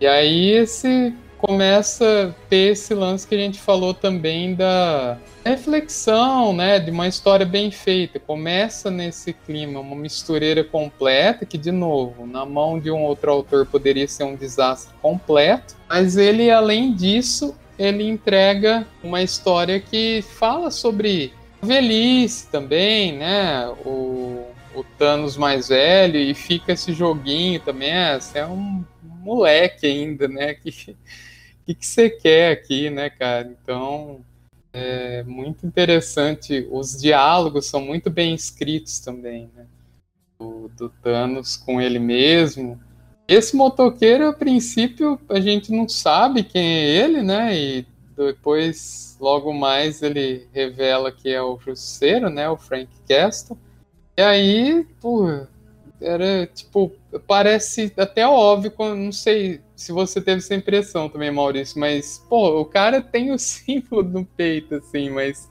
E 0.00 0.06
aí 0.06 0.50
esse 0.50 1.14
começa 1.40 2.28
a 2.28 2.48
ter 2.48 2.72
esse 2.72 2.92
lance 2.94 3.26
que 3.26 3.34
a 3.34 3.38
gente 3.38 3.58
falou 3.58 3.94
também 3.94 4.54
da 4.54 5.18
reflexão, 5.44 6.52
né, 6.52 6.78
de 6.78 6.90
uma 6.90 7.08
história 7.08 7.46
bem 7.46 7.70
feita. 7.70 8.20
Começa 8.20 8.90
nesse 8.90 9.32
clima, 9.32 9.80
uma 9.80 9.96
mistureira 9.96 10.62
completa, 10.62 11.46
que, 11.46 11.56
de 11.56 11.72
novo, 11.72 12.26
na 12.26 12.44
mão 12.44 12.78
de 12.78 12.90
um 12.90 13.02
outro 13.02 13.30
autor 13.30 13.66
poderia 13.66 14.06
ser 14.06 14.24
um 14.24 14.36
desastre 14.36 14.92
completo, 15.00 15.74
mas 15.88 16.16
ele, 16.16 16.50
além 16.50 16.92
disso, 16.94 17.56
ele 17.78 18.06
entrega 18.06 18.86
uma 19.02 19.22
história 19.22 19.80
que 19.80 20.22
fala 20.22 20.70
sobre 20.70 21.32
velhice 21.62 22.48
também, 22.48 23.16
né, 23.16 23.66
o, 23.84 24.44
o 24.74 24.84
Thanos 24.98 25.36
mais 25.38 25.68
velho, 25.68 26.18
e 26.18 26.34
fica 26.34 26.72
esse 26.72 26.92
joguinho 26.92 27.60
também, 27.60 27.90
é, 27.90 28.18
é 28.34 28.46
um 28.46 28.84
moleque 29.02 29.86
ainda, 29.86 30.28
né, 30.28 30.54
que 30.54 30.96
que, 31.70 31.74
que 31.74 31.86
você 31.86 32.10
quer 32.10 32.52
aqui, 32.52 32.90
né, 32.90 33.10
cara? 33.10 33.56
Então, 33.62 34.20
é 34.72 35.22
muito 35.24 35.66
interessante. 35.66 36.66
Os 36.70 37.00
diálogos 37.00 37.66
são 37.66 37.80
muito 37.80 38.10
bem 38.10 38.34
escritos 38.34 38.98
também, 38.98 39.50
né? 39.54 39.66
Do, 40.38 40.68
do 40.76 40.88
Thanos 40.88 41.56
com 41.56 41.80
ele 41.80 41.98
mesmo. 41.98 42.80
Esse 43.28 43.54
motoqueiro, 43.54 44.28
a 44.28 44.32
princípio, 44.32 45.20
a 45.28 45.38
gente 45.38 45.70
não 45.70 45.88
sabe 45.88 46.42
quem 46.42 46.62
é 46.62 46.84
ele, 46.88 47.22
né? 47.22 47.56
E 47.56 47.86
depois, 48.16 49.16
logo 49.20 49.52
mais, 49.52 50.02
ele 50.02 50.48
revela 50.52 51.12
que 51.12 51.28
é 51.28 51.40
o 51.40 51.58
Jusceiro, 51.58 52.28
né? 52.28 52.48
O 52.48 52.56
Frank 52.56 52.90
Castle. 53.08 53.56
E 54.16 54.22
aí, 54.22 54.86
pô, 55.00 55.46
era 56.00 56.46
tipo, 56.46 56.92
parece 57.26 57.92
até 57.96 58.26
óbvio, 58.26 58.72
não 58.78 59.12
sei 59.12 59.60
se 59.76 59.92
você 59.92 60.20
teve 60.20 60.38
essa 60.38 60.54
impressão 60.54 61.08
também, 61.08 61.30
Maurício, 61.30 61.78
mas, 61.78 62.24
pô, 62.28 62.60
o 62.60 62.64
cara 62.64 63.00
tem 63.00 63.32
o 63.32 63.38
símbolo 63.40 64.02
no 64.02 64.24
peito, 64.24 64.76
assim, 64.76 65.10
mas 65.10 65.48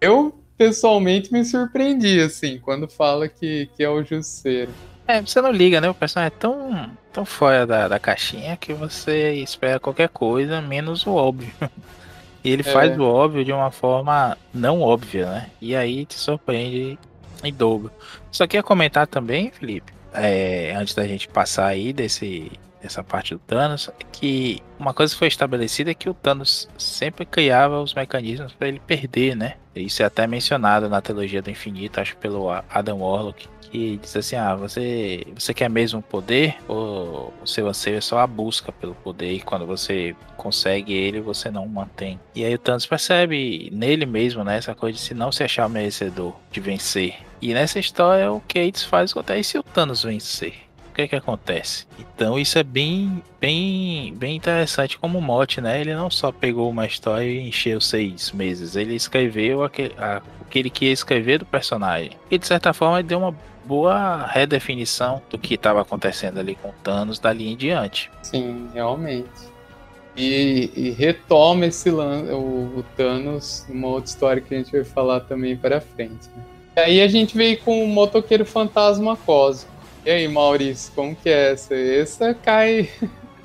eu 0.00 0.34
pessoalmente 0.56 1.32
me 1.32 1.44
surpreendi, 1.44 2.20
assim, 2.20 2.58
quando 2.58 2.88
fala 2.88 3.28
que, 3.28 3.70
que 3.76 3.82
é 3.82 3.88
o 3.88 4.02
Jusceiro. 4.02 4.72
É, 5.06 5.22
você 5.22 5.40
não 5.40 5.50
liga, 5.50 5.80
né? 5.80 5.88
O 5.88 5.94
personagem 5.94 6.34
é 6.36 6.38
tão, 6.38 6.90
tão 7.12 7.24
fora 7.24 7.66
da, 7.66 7.88
da 7.88 7.98
caixinha 7.98 8.56
que 8.56 8.74
você 8.74 9.32
espera 9.34 9.80
qualquer 9.80 10.08
coisa, 10.08 10.60
menos 10.60 11.06
o 11.06 11.14
óbvio. 11.14 11.52
E 12.44 12.50
ele 12.50 12.62
é. 12.62 12.72
faz 12.72 12.96
o 12.96 13.02
óbvio 13.02 13.44
de 13.44 13.52
uma 13.52 13.70
forma 13.70 14.38
não 14.54 14.80
óbvia, 14.80 15.26
né? 15.26 15.50
E 15.60 15.74
aí 15.74 16.06
te 16.06 16.14
surpreende 16.14 16.96
em 17.42 17.52
dobro. 17.52 17.90
Só 18.30 18.46
queria 18.46 18.62
comentar 18.62 19.06
também, 19.06 19.50
Felipe, 19.50 19.92
é, 20.12 20.74
antes 20.76 20.94
da 20.94 21.06
gente 21.06 21.28
passar 21.28 21.66
aí 21.66 21.92
desse, 21.92 22.50
dessa 22.82 23.02
parte 23.02 23.34
do 23.34 23.40
Thanos, 23.40 23.90
que 24.12 24.62
uma 24.78 24.94
coisa 24.94 25.12
que 25.12 25.18
foi 25.18 25.28
estabelecida 25.28 25.90
é 25.90 25.94
que 25.94 26.08
o 26.08 26.14
Thanos 26.14 26.68
sempre 26.78 27.24
criava 27.26 27.80
os 27.80 27.94
mecanismos 27.94 28.52
para 28.52 28.68
ele 28.68 28.80
perder, 28.80 29.36
né? 29.36 29.54
Isso 29.74 30.02
é 30.02 30.06
até 30.06 30.26
mencionado 30.26 30.88
na 30.88 31.00
trilogia 31.00 31.40
do 31.40 31.50
infinito, 31.50 32.00
acho 32.00 32.16
pelo 32.16 32.50
Adam 32.50 32.98
Warlock, 32.98 33.48
que 33.60 33.96
diz 33.98 34.16
assim: 34.16 34.36
ah, 34.36 34.54
você, 34.56 35.24
você 35.34 35.54
quer 35.54 35.68
mesmo 35.68 36.02
poder 36.02 36.56
ou 36.66 37.32
o 37.42 37.46
seu 37.46 37.68
anseio 37.68 37.98
é 37.98 38.00
só 38.00 38.18
a 38.18 38.26
busca 38.26 38.72
pelo 38.72 38.94
poder 38.94 39.32
e 39.32 39.40
quando 39.40 39.66
você 39.66 40.16
consegue 40.36 40.92
ele, 40.92 41.20
você 41.20 41.50
não 41.50 41.66
mantém. 41.66 42.18
E 42.34 42.44
aí 42.44 42.54
o 42.54 42.58
Thanos 42.58 42.86
percebe 42.86 43.70
nele 43.72 44.06
mesmo, 44.06 44.42
né, 44.42 44.56
essa 44.56 44.74
coisa 44.74 44.96
de 44.96 45.02
se 45.02 45.14
não 45.14 45.30
se 45.30 45.44
achar 45.44 45.68
merecedor 45.68 46.34
de 46.50 46.60
vencer. 46.60 47.27
E 47.40 47.54
nessa 47.54 47.78
história 47.78 48.30
o 48.32 48.40
Cates 48.40 48.82
faz 48.82 49.12
acontecer 49.12 49.40
e 49.40 49.44
se 49.44 49.58
o 49.58 49.62
Thanos 49.62 50.02
vencer? 50.02 50.54
O 50.90 50.94
que 50.94 51.02
é 51.02 51.08
que 51.08 51.16
acontece? 51.16 51.86
Então 51.98 52.38
isso 52.38 52.58
é 52.58 52.64
bem, 52.64 53.22
bem, 53.40 54.12
bem 54.16 54.34
interessante 54.34 54.98
como 54.98 55.20
mote, 55.20 55.60
né? 55.60 55.80
Ele 55.80 55.94
não 55.94 56.10
só 56.10 56.32
pegou 56.32 56.68
uma 56.68 56.86
história 56.86 57.24
e 57.24 57.48
encheu 57.48 57.80
seis 57.80 58.32
meses, 58.32 58.74
ele 58.74 58.94
escreveu 58.94 59.62
aquele, 59.62 59.94
a, 59.96 60.20
o 60.40 60.44
que 60.46 60.58
ele 60.58 60.70
queria 60.70 60.92
escrever 60.92 61.38
do 61.38 61.46
personagem. 61.46 62.10
E 62.28 62.36
de 62.36 62.46
certa 62.46 62.72
forma 62.72 62.98
ele 62.98 63.08
deu 63.08 63.18
uma 63.18 63.34
boa 63.64 64.26
redefinição 64.26 65.22
do 65.28 65.38
que 65.38 65.54
estava 65.54 65.82
acontecendo 65.82 66.40
ali 66.40 66.56
com 66.56 66.72
Thanos 66.82 67.18
dali 67.18 67.52
em 67.52 67.56
diante. 67.56 68.10
Sim, 68.22 68.68
realmente. 68.72 69.28
E, 70.16 70.72
e 70.74 70.90
retoma 70.90 71.66
esse 71.66 71.90
lance, 71.90 72.32
o, 72.32 72.78
o, 72.78 72.84
Thanos, 72.96 73.64
numa 73.68 73.86
outra 73.86 74.10
história 74.10 74.42
que 74.42 74.52
a 74.52 74.58
gente 74.58 74.72
vai 74.72 74.82
falar 74.82 75.20
também 75.20 75.56
para 75.56 75.80
frente. 75.80 76.28
Né? 76.34 76.42
E 76.78 76.80
aí 76.80 77.00
a 77.00 77.08
gente 77.08 77.36
veio 77.36 77.58
com 77.58 77.82
o 77.82 77.88
motoqueiro 77.88 78.44
fantasma 78.44 79.16
cósmico. 79.16 79.74
E 80.06 80.10
aí, 80.10 80.28
Maurício, 80.28 80.92
como 80.94 81.12
que 81.16 81.28
é 81.28 81.50
essa? 81.50 81.74
Essa 81.74 82.32
cai 82.32 82.88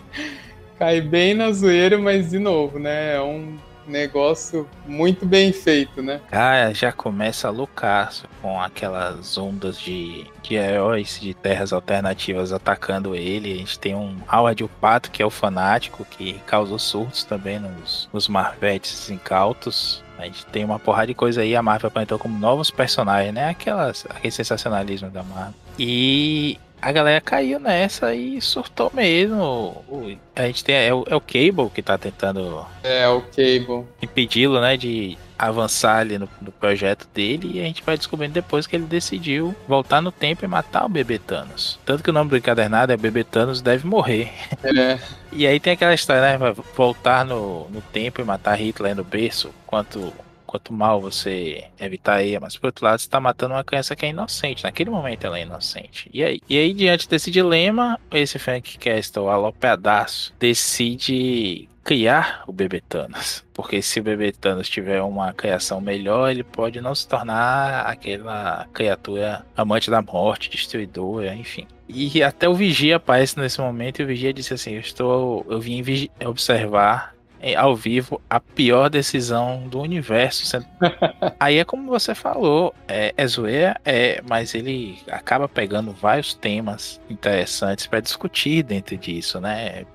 cai 0.78 1.02
bem 1.02 1.34
na 1.34 1.52
zoeira, 1.52 1.98
mas 1.98 2.30
de 2.30 2.38
novo, 2.38 2.78
né? 2.78 3.16
É 3.16 3.22
um 3.22 3.58
negócio 3.88 4.68
muito 4.86 5.26
bem 5.26 5.52
feito, 5.52 6.02
né? 6.02 6.22
Cara, 6.30 6.74
já 6.74 6.92
começa 6.92 7.50
loucaço 7.50 8.28
com 8.42 8.62
aquelas 8.62 9.38
ondas 9.38 9.80
de, 9.80 10.26
de 10.42 10.56
heróis 10.56 11.20
de 11.20 11.34
terras 11.34 11.74
alternativas 11.74 12.52
atacando 12.52 13.16
ele. 13.16 13.54
A 13.54 13.58
gente 13.58 13.80
tem 13.80 13.96
um 13.96 14.18
Howard 14.32 14.64
o 14.64 14.70
Pato, 14.70 15.12
que 15.12 15.22
é 15.22 15.26
o 15.26 15.30
fanático, 15.30 16.06
que 16.06 16.34
causou 16.46 16.80
surtos 16.80 17.24
também 17.24 17.60
nos, 17.60 18.10
nos 18.12 18.28
Marvetes 18.28 19.10
incautos. 19.10 20.04
A 20.18 20.26
gente 20.26 20.46
tem 20.48 20.64
uma 20.64 20.80
porrada 20.80 21.08
de 21.08 21.14
coisa 21.14 21.42
aí, 21.42 21.56
a 21.56 21.62
Marvel 21.62 21.88
apresentou 21.88 22.20
como 22.20 22.38
novos 22.38 22.70
personagens, 22.70 23.34
né? 23.34 23.50
Aquelas, 23.50 24.06
aquele 24.10 24.32
sensacionalismo 24.32 25.10
da 25.10 25.24
Marvel. 25.24 25.54
E 25.78 26.60
a 26.84 26.92
galera 26.92 27.22
caiu 27.22 27.62
nessa 27.62 28.14
e 28.14 28.42
surtou 28.42 28.92
mesmo. 28.94 30.18
A 30.36 30.46
gente 30.46 30.66
tem. 30.66 30.76
É 30.76 30.94
o, 30.94 31.06
é 31.08 31.16
o 31.16 31.22
Cable 31.22 31.70
que 31.74 31.82
tá 31.82 31.98
tentando. 31.98 32.66
É, 32.84 33.08
o 33.08 33.22
Cable. 33.22 33.86
Impedi-lo, 34.02 34.60
né? 34.60 34.76
De 34.76 35.18
avançar 35.40 36.00
ali 36.00 36.18
no, 36.18 36.28
no, 36.42 36.52
projeto 36.52 37.08
dele. 37.14 37.52
E 37.54 37.62
a 37.62 37.64
gente 37.64 37.82
vai 37.84 37.98
descobrindo 37.98 38.34
depois 38.34 38.68
que 38.68 38.76
ele 38.76 38.84
decidiu 38.84 39.56
voltar 39.66 40.02
no 40.02 40.12
tempo 40.12 40.44
e 40.44 40.48
matar 40.48 40.86
o 40.86 40.90
bebê 40.90 41.18
Thanos. 41.18 41.80
Tanto 41.86 42.04
que 42.04 42.10
o 42.10 42.14
nome 42.14 42.30
do 42.30 42.38
encadernado 42.38 42.92
é 42.92 42.98
Bebê 42.98 43.24
Thanos 43.24 43.62
deve 43.62 43.88
morrer. 43.88 44.32
É. 44.64 44.98
e 45.32 45.46
aí 45.46 45.60
tem 45.60 45.74
aquela 45.74 45.94
história, 45.94 46.38
né? 46.38 46.54
Voltar 46.76 47.24
no, 47.26 47.70
no 47.70 47.82
tempo 47.82 48.22
e 48.22 48.24
matar 48.24 48.56
Hitler 48.56 48.96
no 48.96 49.04
berço. 49.04 49.52
Quanto 49.68 50.12
quanto 50.54 50.72
mal 50.72 51.02
você 51.02 51.66
evitar 51.80 52.18
aí, 52.18 52.40
mas 52.40 52.56
por 52.56 52.68
outro 52.68 52.86
lado, 52.86 53.00
você 53.00 53.08
está 53.08 53.20
matando 53.20 53.56
uma 53.56 53.64
criança 53.64 53.96
que 53.96 54.06
é 54.06 54.10
inocente. 54.10 54.64
Naquele 54.64 54.92
momento 54.92 55.26
ela 55.26 55.40
é 55.40 55.42
inocente. 55.42 56.08
E 56.14 56.24
aí, 56.24 56.40
e 56.48 56.58
aí 56.60 56.74
diante 56.74 57.10
desse 57.10 57.32
dilema, 57.32 58.00
esse 58.12 58.38
Frank 58.38 58.78
Castle, 58.78 59.30
alopeadaço, 59.30 60.32
decide 60.40 61.68
criar 61.84 62.44
o 62.46 62.54
bebê 62.54 62.82
Thanos. 62.82 63.44
Porque 63.52 63.82
se 63.82 64.00
o 64.00 64.04
bebê 64.04 64.32
Thanos 64.32 64.70
tiver 64.70 65.02
uma 65.02 65.34
criação 65.34 65.82
melhor, 65.82 66.30
ele 66.30 66.44
pode 66.44 66.80
não 66.80 66.94
se 66.94 67.08
tornar 67.08 67.88
aquela 67.88 68.68
criatura 68.72 69.44
amante 69.58 69.90
da 69.90 70.04
morte, 70.04 70.52
destruidora, 70.52 71.34
enfim. 71.34 71.66
E 71.90 72.22
até 72.22 72.48
o 72.48 72.54
Vigia 72.54 72.98
aparece 72.98 73.40
nesse 73.40 73.60
momento 73.60 74.02
e 74.02 74.04
o 74.04 74.08
Vigia 74.08 74.32
disse 74.32 74.54
assim: 74.54 74.74
Eu 74.74 74.80
estou. 74.80 75.46
Eu 75.50 75.60
vim 75.60 75.84
observar 76.24 77.14
ao 77.58 77.76
vivo 77.76 78.22
a 78.30 78.40
pior 78.40 78.90
decisão 78.90 79.68
do 79.68 79.82
universo. 79.82 80.58
Aí 81.40 81.58
é 81.58 81.66
como 81.66 81.90
você 81.90 82.16
falou, 82.16 82.74
é, 82.88 83.14
é 83.18 83.28
zoeira, 83.28 83.80
é, 83.84 84.22
mas 84.28 84.56
ele 84.56 85.00
acaba 85.10 85.48
pegando 85.50 85.92
vários 85.92 86.34
temas 86.34 87.02
interessantes 87.10 87.86
para 87.86 88.00
discutir 88.00 88.64
dentro 88.64 88.98
disso, 88.98 89.42
né? 89.42 89.86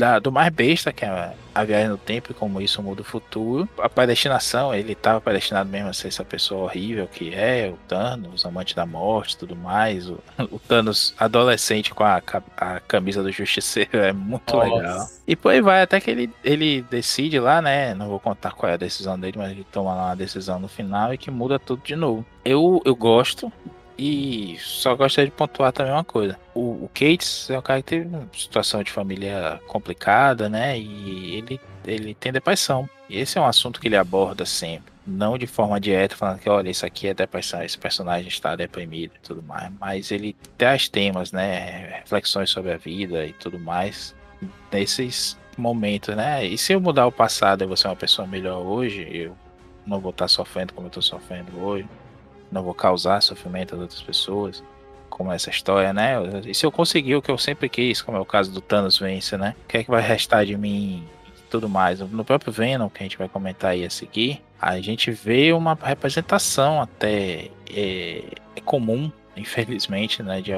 Da, 0.00 0.18
do 0.18 0.32
mais 0.32 0.50
besta, 0.50 0.94
que 0.94 1.04
é 1.04 1.34
a 1.54 1.62
viagem 1.62 1.90
no 1.90 1.98
tempo 1.98 2.30
e 2.30 2.34
como 2.34 2.60
isso 2.60 2.82
muda 2.82 3.02
o 3.02 3.04
futuro. 3.04 3.68
A 3.78 3.88
predestinação, 3.88 4.74
ele 4.74 4.92
estava 4.92 5.20
predestinado 5.20 5.68
mesmo 5.68 5.90
a 5.90 5.92
ser 5.92 6.08
essa 6.08 6.24
pessoa 6.24 6.64
horrível 6.64 7.06
que 7.06 7.34
é, 7.34 7.68
o 7.68 7.76
Thanos, 7.86 8.46
amante 8.46 8.74
da 8.74 8.86
morte 8.86 9.36
tudo 9.36 9.54
mais. 9.54 10.08
O, 10.08 10.18
o 10.50 10.58
Thanos 10.58 11.14
adolescente 11.18 11.92
com 11.92 12.02
a, 12.02 12.22
a 12.56 12.80
camisa 12.80 13.22
do 13.22 13.30
Justiceiro 13.30 13.98
é 13.98 14.12
muito 14.12 14.56
Nossa. 14.56 14.74
legal. 14.74 15.08
E 15.26 15.36
por 15.36 15.52
aí 15.52 15.60
vai, 15.60 15.82
até 15.82 16.00
que 16.00 16.10
ele, 16.10 16.30
ele 16.42 16.82
decide 16.90 17.38
lá, 17.38 17.60
né? 17.60 17.94
Não 17.94 18.08
vou 18.08 18.18
contar 18.18 18.52
qual 18.52 18.70
é 18.70 18.74
a 18.74 18.78
decisão 18.78 19.20
dele, 19.20 19.36
mas 19.36 19.50
ele 19.50 19.66
toma 19.70 19.94
lá 19.94 20.06
uma 20.06 20.16
decisão 20.16 20.58
no 20.58 20.66
final 20.66 21.12
e 21.12 21.18
que 21.18 21.30
muda 21.30 21.58
tudo 21.58 21.82
de 21.84 21.94
novo. 21.94 22.24
Eu, 22.42 22.80
eu 22.86 22.96
gosto 22.96 23.52
e 24.02 24.56
só 24.58 24.96
gostaria 24.96 25.30
de 25.30 25.36
pontuar 25.36 25.72
também 25.72 25.92
uma 25.92 26.02
coisa. 26.02 26.38
O, 26.54 26.84
o 26.84 26.90
Cates 26.94 27.50
é 27.50 27.58
um 27.58 27.60
cara 27.60 27.82
que 27.82 27.88
teve 27.88 28.06
uma 28.06 28.26
situação 28.32 28.82
de 28.82 28.90
família 28.90 29.60
complicada, 29.66 30.48
né? 30.48 30.78
E 30.78 31.34
ele, 31.34 31.60
ele 31.84 32.14
tem 32.14 32.32
depressão. 32.32 32.88
E 33.10 33.18
esse 33.18 33.36
é 33.36 33.40
um 33.42 33.44
assunto 33.44 33.78
que 33.78 33.88
ele 33.88 33.98
aborda 33.98 34.46
sempre. 34.46 34.90
Não 35.06 35.36
de 35.36 35.46
forma 35.46 35.78
direta, 35.78 36.16
falando 36.16 36.38
que, 36.38 36.48
olha, 36.48 36.70
isso 36.70 36.86
aqui 36.86 37.08
é 37.08 37.14
depressão, 37.14 37.62
esse 37.62 37.76
personagem 37.76 38.28
está 38.28 38.56
deprimido 38.56 39.12
e 39.16 39.20
tudo 39.20 39.42
mais. 39.42 39.70
Mas 39.78 40.10
ele 40.10 40.34
traz 40.56 40.88
temas, 40.88 41.30
né? 41.30 41.98
Reflexões 42.00 42.48
sobre 42.48 42.72
a 42.72 42.78
vida 42.78 43.26
e 43.26 43.34
tudo 43.34 43.58
mais. 43.58 44.14
Nesses 44.72 45.36
momentos, 45.58 46.16
né? 46.16 46.46
E 46.46 46.56
se 46.56 46.72
eu 46.72 46.80
mudar 46.80 47.06
o 47.06 47.12
passado 47.12 47.64
e 47.64 47.66
você 47.66 47.86
é 47.86 47.90
uma 47.90 47.96
pessoa 47.96 48.26
melhor 48.26 48.62
hoje, 48.62 49.06
eu 49.12 49.36
não 49.86 50.00
vou 50.00 50.10
estar 50.10 50.28
sofrendo 50.28 50.72
como 50.72 50.86
eu 50.86 50.88
estou 50.88 51.02
sofrendo 51.02 51.62
hoje 51.62 51.86
não 52.50 52.62
vou 52.62 52.74
causar 52.74 53.20
sofrimento 53.20 53.74
às 53.74 53.80
outras 53.80 54.02
pessoas, 54.02 54.62
como 55.08 55.32
essa 55.32 55.50
história, 55.50 55.92
né? 55.92 56.14
E 56.46 56.54
se 56.54 56.64
eu 56.64 56.72
conseguir 56.72 57.16
o 57.16 57.22
que 57.22 57.30
eu 57.30 57.36
sempre 57.36 57.68
quis, 57.68 58.00
como 58.00 58.16
é 58.16 58.20
o 58.20 58.24
caso 58.24 58.50
do 58.50 58.60
Thanos 58.60 58.98
vence, 58.98 59.36
né? 59.36 59.54
O 59.64 59.68
que 59.68 59.78
é 59.78 59.84
que 59.84 59.90
vai 59.90 60.00
restar 60.00 60.46
de 60.46 60.56
mim 60.56 61.04
e 61.26 61.42
tudo 61.50 61.68
mais? 61.68 62.00
No 62.00 62.24
próprio 62.24 62.52
Venom, 62.52 62.88
que 62.88 63.02
a 63.02 63.04
gente 63.04 63.18
vai 63.18 63.28
comentar 63.28 63.72
aí 63.72 63.84
a 63.84 63.90
seguir, 63.90 64.42
a 64.60 64.80
gente 64.80 65.10
vê 65.10 65.52
uma 65.52 65.78
representação 65.82 66.80
até 66.80 67.50
é, 67.70 68.22
é 68.56 68.60
comum, 68.64 69.10
infelizmente, 69.36 70.22
né? 70.22 70.40
De 70.40 70.52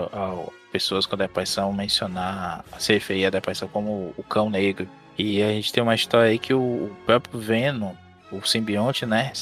pessoas 0.70 1.07
com 1.07 1.16
depressão 1.16 1.72
mencionar 1.72 2.64
a 2.72 2.76
CFI 2.76 3.26
a 3.26 3.31
depressão 3.31 3.68
como 3.68 4.14
o 4.16 4.22
cão 4.22 4.48
negro. 4.48 4.88
E 5.18 5.42
a 5.42 5.48
gente 5.48 5.72
tem 5.72 5.83
uma 5.83 5.94
história 5.94 6.31
aí 6.31 6.38
que 6.38 6.55
o, 6.55 6.61
o 6.61 6.96
próprio 7.05 7.38
Venom, 7.38 7.94
o 8.31 8.42
simbionte, 8.42 9.05
né? 9.05 9.33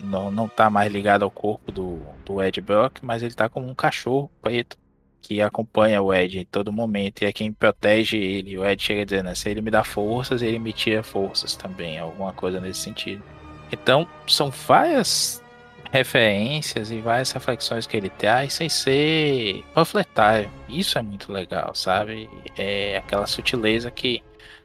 Não, 0.00 0.30
não 0.30 0.48
tá 0.48 0.70
mais 0.70 0.92
ligado 0.92 1.24
ao 1.24 1.30
corpo 1.30 1.72
do, 1.72 2.00
do 2.24 2.42
Ed 2.42 2.60
Brock, 2.60 2.98
mas 3.02 3.22
ele 3.22 3.34
tá 3.34 3.48
como 3.48 3.68
um 3.68 3.74
cachorro 3.74 4.30
preto 4.40 4.76
que 5.20 5.42
acompanha 5.42 6.00
o 6.00 6.14
Ed 6.14 6.38
em 6.38 6.44
todo 6.44 6.72
momento 6.72 7.22
e 7.22 7.26
é 7.26 7.32
quem 7.32 7.52
protege 7.52 8.16
ele. 8.16 8.56
O 8.56 8.64
Ed 8.64 8.82
chega 8.82 9.04
dizendo, 9.04 9.26
né, 9.26 9.34
se 9.34 9.48
ele 9.48 9.60
me 9.60 9.70
dá 9.70 9.84
forças, 9.84 10.42
ele 10.42 10.58
me 10.58 10.72
tira 10.72 11.02
forças 11.02 11.56
também, 11.56 11.98
alguma 11.98 12.32
coisa 12.32 12.60
nesse 12.60 12.80
sentido. 12.80 13.22
Então, 13.70 14.08
são 14.26 14.50
várias 14.50 15.42
referências 15.90 16.90
e 16.90 17.00
várias 17.00 17.32
reflexões 17.32 17.86
que 17.86 17.96
ele 17.96 18.10
traz 18.10 18.54
sem 18.54 18.68
ser 18.68 19.64
panfletário. 19.74 20.50
Isso 20.68 20.98
é 20.98 21.02
muito 21.02 21.32
legal, 21.32 21.74
sabe? 21.74 22.28
É 22.56 22.98
aquela 22.98 23.26
sutileza 23.26 23.90
que 23.90 24.22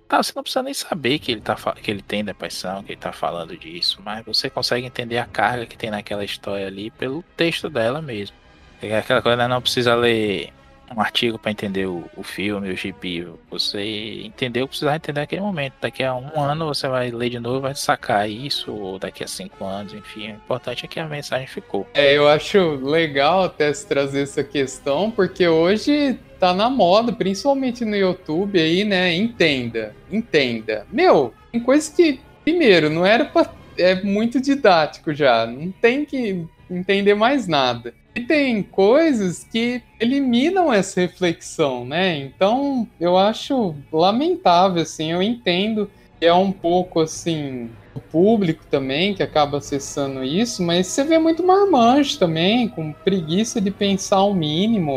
Tá, 0.07 0.21
você 0.21 0.33
não 0.35 0.43
precisa 0.43 0.61
nem 0.61 0.73
saber 0.73 1.19
que 1.19 1.31
ele, 1.31 1.41
tá, 1.41 1.55
que 1.55 1.89
ele 1.89 2.01
tem 2.01 2.23
depressão, 2.23 2.83
que 2.83 2.91
ele 2.91 2.99
tá 2.99 3.11
falando 3.11 3.57
disso, 3.57 4.01
mas 4.03 4.23
você 4.25 4.49
consegue 4.49 4.85
entender 4.85 5.17
a 5.17 5.25
carga 5.25 5.65
que 5.65 5.77
tem 5.77 5.89
naquela 5.89 6.23
história 6.23 6.67
ali 6.67 6.91
pelo 6.91 7.23
texto 7.35 7.69
dela 7.69 8.01
mesmo. 8.01 8.35
É 8.81 8.97
aquela 8.97 9.21
coisa, 9.21 9.37
né, 9.37 9.47
não 9.47 9.61
precisa 9.61 9.95
ler 9.95 10.51
um 10.95 11.01
artigo 11.01 11.38
para 11.38 11.51
entender 11.51 11.86
o, 11.86 12.03
o 12.15 12.23
filme, 12.23 12.71
o 12.71 12.75
gibi. 12.75 13.27
Você 13.49 14.21
entendeu, 14.23 14.67
precisar 14.67 14.95
entender 14.95 15.21
naquele 15.21 15.41
momento. 15.41 15.73
Daqui 15.82 16.03
a 16.03 16.13
um 16.13 16.41
ano 16.41 16.67
você 16.67 16.88
vai 16.88 17.12
ler 17.12 17.29
de 17.29 17.39
novo, 17.39 17.62
vai 17.62 17.75
sacar 17.75 18.29
isso, 18.29 18.71
ou 18.71 18.99
daqui 18.99 19.23
a 19.23 19.27
cinco 19.27 19.65
anos, 19.65 19.93
enfim. 19.93 20.32
O 20.32 20.36
importante 20.36 20.86
é 20.86 20.88
que 20.88 20.99
a 20.99 21.08
mensagem 21.08 21.47
ficou. 21.47 21.88
É, 21.93 22.17
eu 22.17 22.27
acho 22.27 22.58
legal 22.84 23.43
até 23.43 23.73
se 23.73 23.88
trazer 23.88 24.21
essa 24.21 24.43
questão, 24.43 25.12
porque 25.12 25.47
hoje 25.47 26.19
tá 26.39 26.53
na 26.53 26.69
moda, 26.69 27.13
principalmente 27.13 27.86
no 27.86 27.95
YouTube 27.95 28.60
aí, 28.60 28.84
né? 28.84 29.15
Entenda, 29.15 29.95
entenda. 30.12 30.86
Meu, 30.91 31.34
tem 31.51 31.62
coisa 31.62 31.91
que, 31.93 32.19
primeiro, 32.43 32.89
não 32.89 33.06
era 33.06 33.25
pra. 33.25 33.49
É 33.75 34.03
muito 34.03 34.39
didático 34.39 35.13
já. 35.15 35.47
Não 35.47 35.71
tem 35.71 36.06
que 36.06 36.45
entender 36.77 37.13
mais 37.13 37.47
nada. 37.47 37.93
E 38.15 38.21
tem 38.21 38.62
coisas 38.62 39.43
que 39.43 39.81
eliminam 39.99 40.71
essa 40.71 41.01
reflexão, 41.01 41.83
né? 41.83 42.17
Então, 42.17 42.88
eu 42.99 43.17
acho 43.17 43.75
lamentável, 43.91 44.83
assim, 44.83 45.12
eu 45.12 45.21
entendo 45.21 45.89
que 46.19 46.25
é 46.25 46.33
um 46.33 46.51
pouco, 46.51 47.01
assim, 47.01 47.69
o 47.95 47.99
público 47.99 48.63
também 48.69 49.13
que 49.13 49.24
acaba 49.24 49.57
acessando 49.57 50.24
isso, 50.24 50.61
mas 50.63 50.88
você 50.88 51.03
vê 51.03 51.17
muito 51.17 51.45
marmanjo 51.45 52.17
também, 52.19 52.67
com 52.67 52.91
preguiça 52.91 53.59
de 53.59 53.71
pensar 53.71 54.24
o 54.24 54.34
mínimo. 54.34 54.91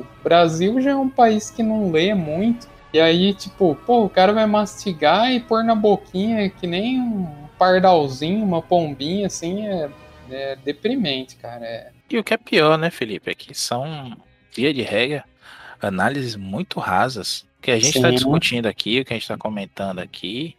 O 0.00 0.06
Brasil 0.22 0.80
já 0.80 0.92
é 0.92 0.96
um 0.96 1.08
país 1.08 1.50
que 1.50 1.62
não 1.62 1.90
lê 1.90 2.14
muito. 2.14 2.66
E 2.92 3.00
aí, 3.00 3.34
tipo, 3.34 3.76
pô, 3.86 4.04
o 4.04 4.08
cara 4.08 4.32
vai 4.32 4.46
mastigar 4.46 5.32
e 5.32 5.40
pôr 5.40 5.64
na 5.64 5.74
boquinha 5.74 6.48
que 6.48 6.66
nem 6.66 7.00
um 7.00 7.26
pardalzinho, 7.58 8.44
uma 8.44 8.62
pombinha, 8.62 9.26
assim, 9.26 9.66
é, 9.66 9.88
é 10.30 10.56
deprimente, 10.56 11.36
cara. 11.36 11.64
É, 11.64 11.90
e 12.10 12.18
o 12.18 12.24
que 12.24 12.34
é 12.34 12.36
pior, 12.36 12.78
né, 12.78 12.90
Felipe, 12.90 13.30
é 13.30 13.34
que 13.34 13.54
são, 13.54 14.16
via 14.54 14.72
de 14.72 14.82
regra, 14.82 15.24
análises 15.80 16.36
muito 16.36 16.80
rasas. 16.80 17.46
que 17.60 17.70
a 17.70 17.78
gente 17.78 17.96
está 17.96 18.10
discutindo 18.10 18.66
aqui, 18.66 19.00
o 19.00 19.04
que 19.04 19.12
a 19.12 19.16
gente 19.16 19.22
está 19.22 19.36
comentando 19.36 19.98
aqui, 19.98 20.56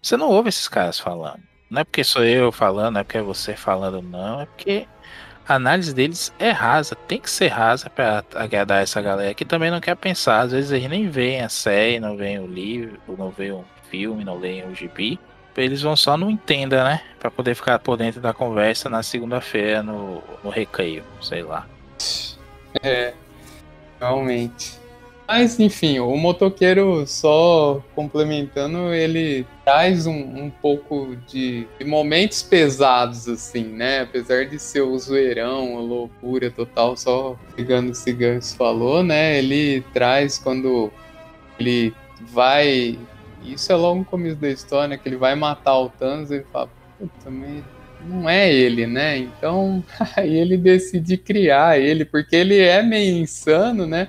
você 0.00 0.16
não 0.16 0.30
ouve 0.30 0.48
esses 0.48 0.68
caras 0.68 0.98
falando. 0.98 1.42
Não 1.68 1.80
é 1.80 1.84
porque 1.84 2.04
sou 2.04 2.24
eu 2.24 2.50
falando, 2.52 2.94
não 2.94 3.00
é 3.00 3.04
porque 3.04 3.18
é 3.18 3.22
você 3.22 3.56
falando, 3.56 4.00
não. 4.00 4.40
É 4.40 4.46
porque 4.46 4.86
a 5.46 5.54
análise 5.54 5.92
deles 5.94 6.32
é 6.38 6.50
rasa. 6.50 6.94
Tem 6.94 7.20
que 7.20 7.28
ser 7.28 7.48
rasa 7.48 7.90
para 7.90 8.24
agradar 8.34 8.82
essa 8.82 9.02
galera 9.02 9.34
que 9.34 9.44
também 9.44 9.70
não 9.70 9.80
quer 9.80 9.96
pensar. 9.96 10.40
Às 10.40 10.52
vezes 10.52 10.70
eles 10.70 10.88
nem 10.88 11.08
veem 11.08 11.42
a 11.42 11.48
série, 11.48 12.00
não 12.00 12.16
veem 12.16 12.38
o 12.38 12.46
livro, 12.46 13.00
não 13.18 13.30
veem 13.30 13.52
o 13.52 13.64
filme, 13.90 14.24
não 14.24 14.38
leem 14.38 14.66
o 14.66 14.74
gibi 14.74 15.18
eles 15.56 15.82
vão 15.82 15.96
só 15.96 16.16
no 16.16 16.30
entenda, 16.30 16.84
né? 16.84 17.00
Pra 17.18 17.30
poder 17.30 17.54
ficar 17.54 17.78
por 17.78 17.96
dentro 17.96 18.20
da 18.20 18.32
conversa 18.32 18.88
na 18.88 19.02
segunda-feira 19.02 19.82
no, 19.82 20.22
no 20.42 20.50
recreio, 20.50 21.02
sei 21.20 21.42
lá. 21.42 21.66
É, 22.82 23.14
realmente. 24.00 24.78
Mas, 25.28 25.58
enfim, 25.58 25.98
o 25.98 26.16
motoqueiro, 26.16 27.04
só 27.04 27.82
complementando, 27.96 28.94
ele 28.94 29.44
traz 29.64 30.06
um, 30.06 30.12
um 30.12 30.50
pouco 30.50 31.16
de, 31.26 31.66
de, 31.78 31.84
momentos 31.84 32.44
pesados, 32.44 33.28
assim, 33.28 33.64
né? 33.64 34.02
Apesar 34.02 34.46
de 34.46 34.56
ser 34.58 34.82
o 34.82 34.96
zoeirão, 34.96 35.78
a 35.78 35.80
loucura 35.80 36.48
total, 36.48 36.96
só 36.96 37.36
pegando 37.56 37.90
esse 37.90 38.12
gancho 38.12 38.54
falou, 38.56 39.02
né? 39.02 39.38
Ele 39.38 39.80
traz 39.92 40.38
quando 40.38 40.92
ele 41.58 41.92
vai. 42.20 42.96
Isso 43.52 43.72
é 43.72 43.76
logo 43.76 44.00
no 44.00 44.04
começo 44.04 44.36
da 44.36 44.48
história, 44.48 44.88
né? 44.88 44.96
Que 44.96 45.08
ele 45.08 45.16
vai 45.16 45.34
matar 45.34 45.78
o 45.78 45.88
Thanos, 45.88 46.30
ele 46.30 46.44
fala, 46.52 46.68
puta, 46.98 47.30
mas 47.30 47.64
não 48.04 48.28
é 48.28 48.52
ele, 48.52 48.86
né? 48.86 49.18
Então, 49.18 49.82
aí 50.16 50.36
ele 50.36 50.56
decide 50.56 51.16
criar 51.16 51.78
ele, 51.78 52.04
porque 52.04 52.36
ele 52.36 52.58
é 52.58 52.82
meio 52.82 53.16
insano, 53.16 53.86
né? 53.86 54.08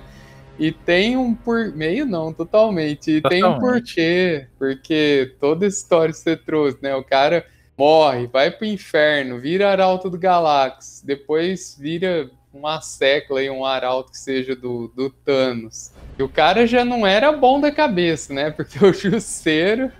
E 0.58 0.72
tem 0.72 1.16
um 1.16 1.34
por 1.34 1.72
meio 1.72 2.04
não, 2.04 2.32
totalmente. 2.32 3.12
E 3.12 3.20
totalmente. 3.20 3.42
tem 3.42 3.50
um 3.50 3.60
porquê, 3.60 4.46
porque 4.58 5.34
toda 5.38 5.64
a 5.64 5.68
história 5.68 6.12
que 6.12 6.18
você 6.18 6.36
trouxe, 6.36 6.78
né? 6.82 6.94
O 6.96 7.04
cara 7.04 7.46
morre, 7.76 8.26
vai 8.26 8.50
pro 8.50 8.66
inferno, 8.66 9.38
vira 9.38 9.70
arauto 9.70 10.10
do 10.10 10.18
Galactus, 10.18 11.00
depois 11.04 11.76
vira 11.78 12.28
uma 12.52 12.80
secla 12.80 13.40
e 13.40 13.48
um 13.48 13.64
arauto 13.64 14.10
que 14.10 14.18
seja 14.18 14.56
do, 14.56 14.88
do 14.88 15.10
Thanos. 15.10 15.92
E 16.18 16.22
o 16.22 16.28
cara 16.28 16.66
já 16.66 16.84
não 16.84 17.06
era 17.06 17.30
bom 17.30 17.60
da 17.60 17.70
cabeça, 17.70 18.32
né? 18.34 18.50
Porque 18.50 18.84
o 18.84 18.92
Jusceiro 18.92 19.92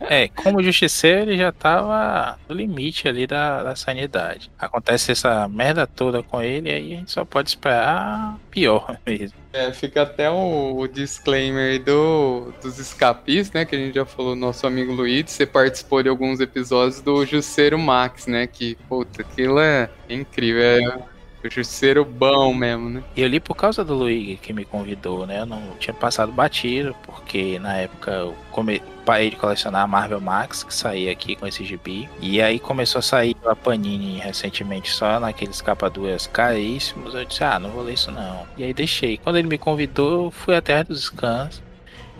é, 0.00 0.28
como 0.28 0.62
justiceiro, 0.62 1.22
ele 1.22 1.36
já 1.36 1.50
tava 1.50 2.38
no 2.48 2.54
limite 2.54 3.08
ali 3.08 3.26
da, 3.26 3.62
da 3.62 3.76
sanidade. 3.76 4.50
Acontece 4.58 5.10
essa 5.10 5.48
merda 5.48 5.86
toda 5.86 6.22
com 6.22 6.40
ele, 6.40 6.70
aí 6.70 6.94
a 6.94 6.96
gente 6.98 7.10
só 7.10 7.24
pode 7.24 7.48
esperar 7.48 8.38
pior 8.50 8.96
mesmo. 9.04 9.36
É, 9.52 9.72
fica 9.72 10.02
até 10.02 10.30
o, 10.30 10.78
o 10.78 10.86
disclaimer 10.86 11.82
do, 11.82 12.52
dos 12.62 12.78
escapistas, 12.78 13.52
né? 13.52 13.64
Que 13.64 13.74
a 13.74 13.78
gente 13.78 13.94
já 13.94 14.04
falou, 14.04 14.36
nosso 14.36 14.66
amigo 14.66 14.92
Luiz, 14.92 15.30
você 15.30 15.44
participou 15.44 16.02
de 16.02 16.08
alguns 16.08 16.38
episódios 16.38 17.00
do 17.00 17.26
Jusceiro 17.26 17.78
Max, 17.78 18.26
né? 18.26 18.46
Que, 18.46 18.76
puta, 18.88 19.22
aquilo 19.22 19.58
é 19.58 19.90
incrível. 20.08 20.62
É, 20.62 20.98
Justiceiro 21.44 22.04
bom 22.04 22.52
mesmo, 22.52 22.90
né? 22.90 23.04
Eu 23.16 23.28
li 23.28 23.38
por 23.38 23.54
causa 23.54 23.84
do 23.84 23.94
Luigi 23.94 24.36
que 24.36 24.52
me 24.52 24.64
convidou, 24.64 25.26
né? 25.26 25.40
Eu 25.40 25.46
não 25.46 25.62
tinha 25.78 25.94
passado 25.94 26.32
batido, 26.32 26.94
porque 27.04 27.58
na 27.58 27.76
época 27.76 28.10
eu 28.10 28.34
come... 28.50 28.82
parei 29.04 29.30
de 29.30 29.36
colecionar 29.36 29.82
a 29.82 29.86
Marvel 29.86 30.20
Max, 30.20 30.64
que 30.64 30.74
saía 30.74 31.12
aqui 31.12 31.36
com 31.36 31.46
esse 31.46 31.64
gibi. 31.64 32.08
E 32.20 32.42
aí 32.42 32.58
começou 32.58 32.98
a 32.98 33.02
sair 33.02 33.36
a 33.46 33.54
Panini 33.54 34.18
recentemente 34.18 34.90
só 34.90 35.20
naqueles 35.20 35.62
capa 35.62 35.88
duas 35.88 36.26
caríssimos. 36.26 37.14
Eu 37.14 37.24
disse, 37.24 37.44
ah, 37.44 37.58
não 37.58 37.70
vou 37.70 37.84
ler 37.84 37.94
isso 37.94 38.10
não. 38.10 38.46
E 38.56 38.64
aí 38.64 38.74
deixei. 38.74 39.16
Quando 39.18 39.36
ele 39.36 39.48
me 39.48 39.58
convidou, 39.58 40.24
eu 40.24 40.30
fui 40.30 40.56
até 40.56 40.82
dos 40.82 41.04
scans. 41.04 41.62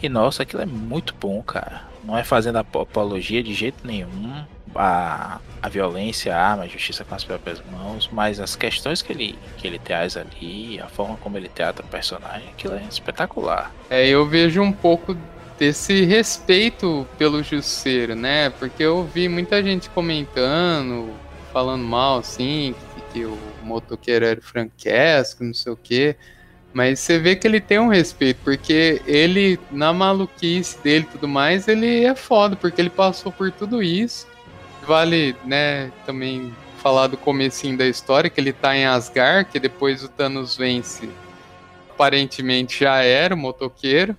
E 0.01 0.09
nossa, 0.09 0.45
aquilo 0.45 0.63
é 0.63 0.67
muito 0.67 1.13
bom, 1.21 1.43
cara. 1.43 1.88
Não 2.05 2.17
é 2.17 2.25
fazendo 2.25 2.57
apologia 2.57 3.43
de 3.43 3.53
jeito 3.55 3.87
nenhum 3.87 4.45
a, 4.75 5.41
a 5.63 5.69
violência, 5.69 6.35
a 6.35 6.41
arma, 6.41 6.65
a 6.65 6.67
justiça 6.67 7.05
com 7.05 7.15
as 7.15 7.25
próprias 7.25 7.63
mãos, 7.71 8.09
mas 8.13 8.41
as 8.41 8.55
questões 8.55 9.03
que 9.03 9.13
ele, 9.13 9.39
que 9.57 9.67
ele 9.67 9.79
traz 9.79 10.17
ali, 10.17 10.81
a 10.81 10.87
forma 10.87 11.17
como 11.17 11.37
ele 11.37 11.49
teatra 11.49 11.85
o 11.85 11.89
personagem, 11.89 12.49
aquilo 12.49 12.75
é 12.75 12.83
espetacular. 12.85 13.73
É, 13.91 14.07
eu 14.07 14.27
vejo 14.27 14.63
um 14.63 14.73
pouco 14.73 15.17
desse 15.59 16.05
respeito 16.05 17.07
pelo 17.19 17.43
Jusceiro, 17.43 18.15
né? 18.15 18.51
Porque 18.51 18.83
eu 18.83 19.05
vi 19.05 19.29
muita 19.29 19.63
gente 19.63 19.91
comentando, 19.91 21.13
falando 21.53 21.83
mal, 21.83 22.19
assim, 22.19 22.75
que, 22.95 23.21
que 23.21 23.25
o 23.25 23.37
motoqueiro 23.63 24.25
era 24.25 24.41
franquesco, 24.41 25.43
não 25.43 25.55
sei 25.55 25.73
o 25.73 25.77
quê. 25.77 26.17
Mas 26.73 27.01
você 27.01 27.19
vê 27.19 27.35
que 27.35 27.47
ele 27.47 27.61
tem 27.61 27.79
um 27.79 27.89
respeito, 27.89 28.41
porque 28.45 29.03
ele, 29.07 29.59
na 29.71 29.93
maluquice 29.93 30.79
dele 30.83 31.07
e 31.09 31.13
tudo 31.13 31.27
mais, 31.27 31.67
ele 31.67 32.05
é 32.05 32.15
foda, 32.15 32.55
porque 32.57 32.81
ele 32.81 32.91
passou 32.91 33.33
por 33.33 33.51
tudo 33.51 33.83
isso 33.83 34.27
vale, 34.89 35.37
né, 35.45 35.93
também 36.07 36.51
falar 36.79 37.09
do 37.09 37.19
comecinho 37.19 37.77
da 37.77 37.87
história, 37.87 38.31
que 38.31 38.41
ele 38.41 38.55
tá 38.55 38.75
em 38.75 38.87
Asgard, 38.87 39.51
que 39.51 39.61
depois 39.61 40.03
o 40.03 40.09
Thanos 40.09 40.57
vence. 40.57 41.11
Aparentemente 41.91 42.81
já 42.81 43.03
era 43.03 43.35
o 43.35 43.39
motoqueiro, 43.39 44.17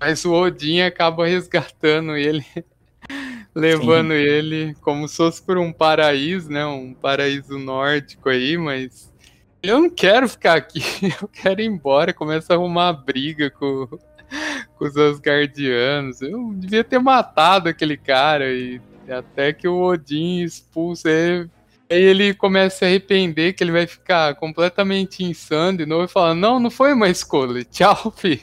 mas 0.00 0.24
o 0.24 0.32
Odin 0.32 0.80
acaba 0.80 1.26
resgatando 1.26 2.16
ele, 2.16 2.44
levando 3.54 4.10
Sim. 4.10 4.16
ele 4.16 4.76
como 4.80 5.06
se 5.06 5.16
fosse 5.16 5.40
por 5.40 5.56
um 5.56 5.72
paraíso, 5.72 6.50
né, 6.50 6.66
um 6.66 6.92
paraíso 6.92 7.56
nórdico 7.56 8.28
aí, 8.28 8.58
mas 8.58 9.12
eu 9.68 9.80
não 9.80 9.90
quero 9.90 10.28
ficar 10.28 10.56
aqui, 10.56 10.80
eu 11.20 11.28
quero 11.28 11.60
ir 11.60 11.66
embora, 11.66 12.12
começa 12.12 12.52
a 12.52 12.56
arrumar 12.56 12.92
briga 12.92 13.50
com, 13.50 13.86
com 14.76 14.84
os 14.84 14.96
Asgardianos. 14.96 16.20
Eu 16.22 16.52
devia 16.54 16.84
ter 16.84 16.98
matado 16.98 17.68
aquele 17.68 17.96
cara 17.96 18.52
e 18.52 18.80
até 19.08 19.52
que 19.52 19.68
o 19.68 19.80
Odin 19.80 20.42
expulsa 20.42 21.10
ele. 21.10 21.50
Aí 21.88 22.02
ele 22.02 22.34
começa 22.34 22.76
a 22.76 22.78
se 22.78 22.84
arrepender 22.84 23.52
que 23.52 23.62
ele 23.62 23.70
vai 23.70 23.86
ficar 23.86 24.34
completamente 24.34 25.22
insano 25.22 25.78
de 25.78 25.86
novo 25.86 26.04
e 26.04 26.08
fala: 26.08 26.34
Não, 26.34 26.58
não 26.58 26.70
foi 26.70 26.92
uma 26.92 27.08
escolha. 27.08 27.64
Tchau, 27.64 28.10
filho. 28.16 28.40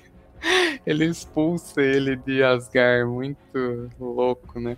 Ele 0.86 1.06
expulsa 1.06 1.82
ele 1.82 2.16
de 2.16 2.42
Asgard. 2.44 3.10
Muito 3.10 3.90
louco, 4.00 4.60
né? 4.60 4.78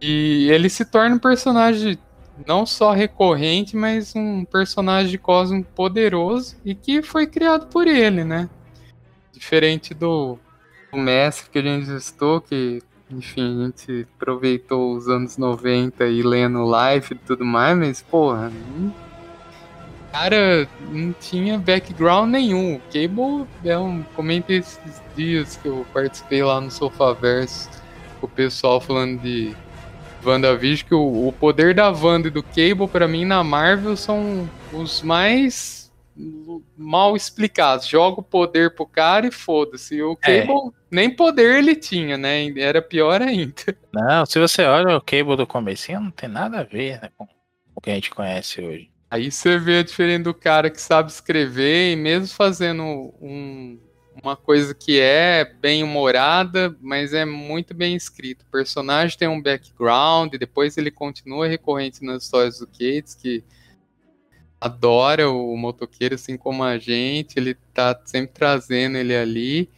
E 0.00 0.50
ele 0.50 0.68
se 0.68 0.84
torna 0.84 1.16
um 1.16 1.18
personagem 1.18 1.98
não 2.46 2.66
só 2.66 2.92
recorrente, 2.92 3.76
mas 3.76 4.14
um 4.14 4.44
personagem 4.44 5.18
cósmico 5.18 5.70
poderoso 5.74 6.56
e 6.64 6.74
que 6.74 7.02
foi 7.02 7.26
criado 7.26 7.66
por 7.66 7.86
ele, 7.86 8.24
né? 8.24 8.48
Diferente 9.32 9.94
do, 9.94 10.38
do 10.92 10.98
mestre 10.98 11.50
que 11.50 11.58
a 11.58 11.62
gente 11.62 11.90
estou, 11.92 12.40
que 12.40 12.82
enfim, 13.10 13.62
a 13.62 13.66
gente 13.66 14.06
aproveitou 14.16 14.94
os 14.94 15.08
anos 15.08 15.36
90 15.36 16.06
e 16.06 16.22
lendo 16.22 16.64
live 16.64 17.08
e 17.12 17.14
tudo 17.14 17.44
mais, 17.44 17.76
mas, 17.76 18.02
porra, 18.02 18.50
cara 20.12 20.68
não 20.90 21.12
tinha 21.14 21.58
background 21.58 22.30
nenhum. 22.30 22.76
O 22.76 22.80
Cable 22.92 23.48
é 23.64 23.78
um. 23.78 24.02
Comentei 24.14 24.58
esses 24.58 25.02
dias 25.16 25.56
que 25.56 25.66
eu 25.66 25.86
participei 25.92 26.44
lá 26.44 26.60
no 26.60 26.70
Sofaverso 26.70 27.70
o 28.20 28.28
pessoal 28.28 28.80
falando 28.80 29.20
de 29.20 29.56
WandaVision, 30.24 30.88
que 30.88 30.94
o, 30.94 31.28
o 31.28 31.32
poder 31.32 31.74
da 31.74 31.90
Wanda 31.90 32.28
e 32.28 32.30
do 32.30 32.42
Cable, 32.42 32.88
para 32.88 33.08
mim, 33.08 33.24
na 33.24 33.42
Marvel, 33.42 33.96
são 33.96 34.48
os 34.72 35.02
mais 35.02 35.82
mal 36.76 37.16
explicados. 37.16 37.86
Joga 37.86 38.20
o 38.20 38.24
poder 38.24 38.74
pro 38.74 38.86
cara 38.86 39.26
e 39.26 39.32
foda-se. 39.32 40.00
O 40.02 40.18
é. 40.22 40.40
Cable, 40.40 40.68
é. 40.68 40.70
nem 40.90 41.10
poder 41.10 41.58
ele 41.58 41.74
tinha, 41.74 42.16
né? 42.16 42.46
Era 42.58 42.82
pior 42.82 43.22
ainda. 43.22 43.54
Não, 43.92 44.26
se 44.26 44.38
você 44.38 44.64
olha 44.64 44.96
o 44.96 45.00
Cable 45.00 45.36
do 45.36 45.46
comecinho, 45.46 46.00
não 46.00 46.10
tem 46.10 46.28
nada 46.28 46.60
a 46.60 46.64
ver 46.64 47.00
né, 47.00 47.10
com 47.16 47.26
o 47.74 47.80
que 47.80 47.90
a 47.90 47.94
gente 47.94 48.10
conhece 48.10 48.60
hoje. 48.60 48.90
Aí 49.10 49.30
você 49.30 49.58
vê 49.58 49.78
a 49.78 49.82
diferença 49.82 50.24
do 50.24 50.34
cara 50.34 50.70
que 50.70 50.80
sabe 50.80 51.10
escrever 51.10 51.92
e 51.92 51.96
mesmo 51.96 52.34
fazendo 52.34 52.82
um, 53.20 53.78
uma 54.20 54.36
coisa 54.36 54.74
que 54.74 55.00
é 55.00 55.44
bem 55.44 55.82
humorada, 55.82 56.76
mas 56.80 57.12
é 57.14 57.24
muito 57.24 57.72
bem 57.72 57.94
escrito. 57.94 58.42
O 58.42 58.50
personagem 58.50 59.16
tem 59.16 59.28
um 59.28 59.40
background, 59.40 60.34
depois 60.34 60.76
ele 60.76 60.90
continua 60.90 61.46
recorrente 61.46 62.04
nas 62.04 62.24
histórias 62.24 62.58
do 62.58 62.66
Cates, 62.66 63.14
que 63.14 63.42
adora 64.60 65.30
o 65.30 65.56
motoqueiro, 65.56 66.14
assim 66.14 66.36
como 66.36 66.62
a 66.62 66.78
gente, 66.78 67.36
ele 67.36 67.54
tá 67.74 67.98
sempre 68.04 68.32
trazendo 68.34 68.96
ele 68.98 69.16
ali. 69.16 69.68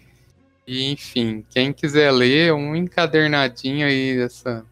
E, 0.66 0.90
enfim, 0.90 1.44
quem 1.50 1.72
quiser 1.72 2.10
ler, 2.10 2.52
um 2.52 2.74
encadernadinho 2.74 3.86
aí 3.86 4.16
dessa 4.16 4.64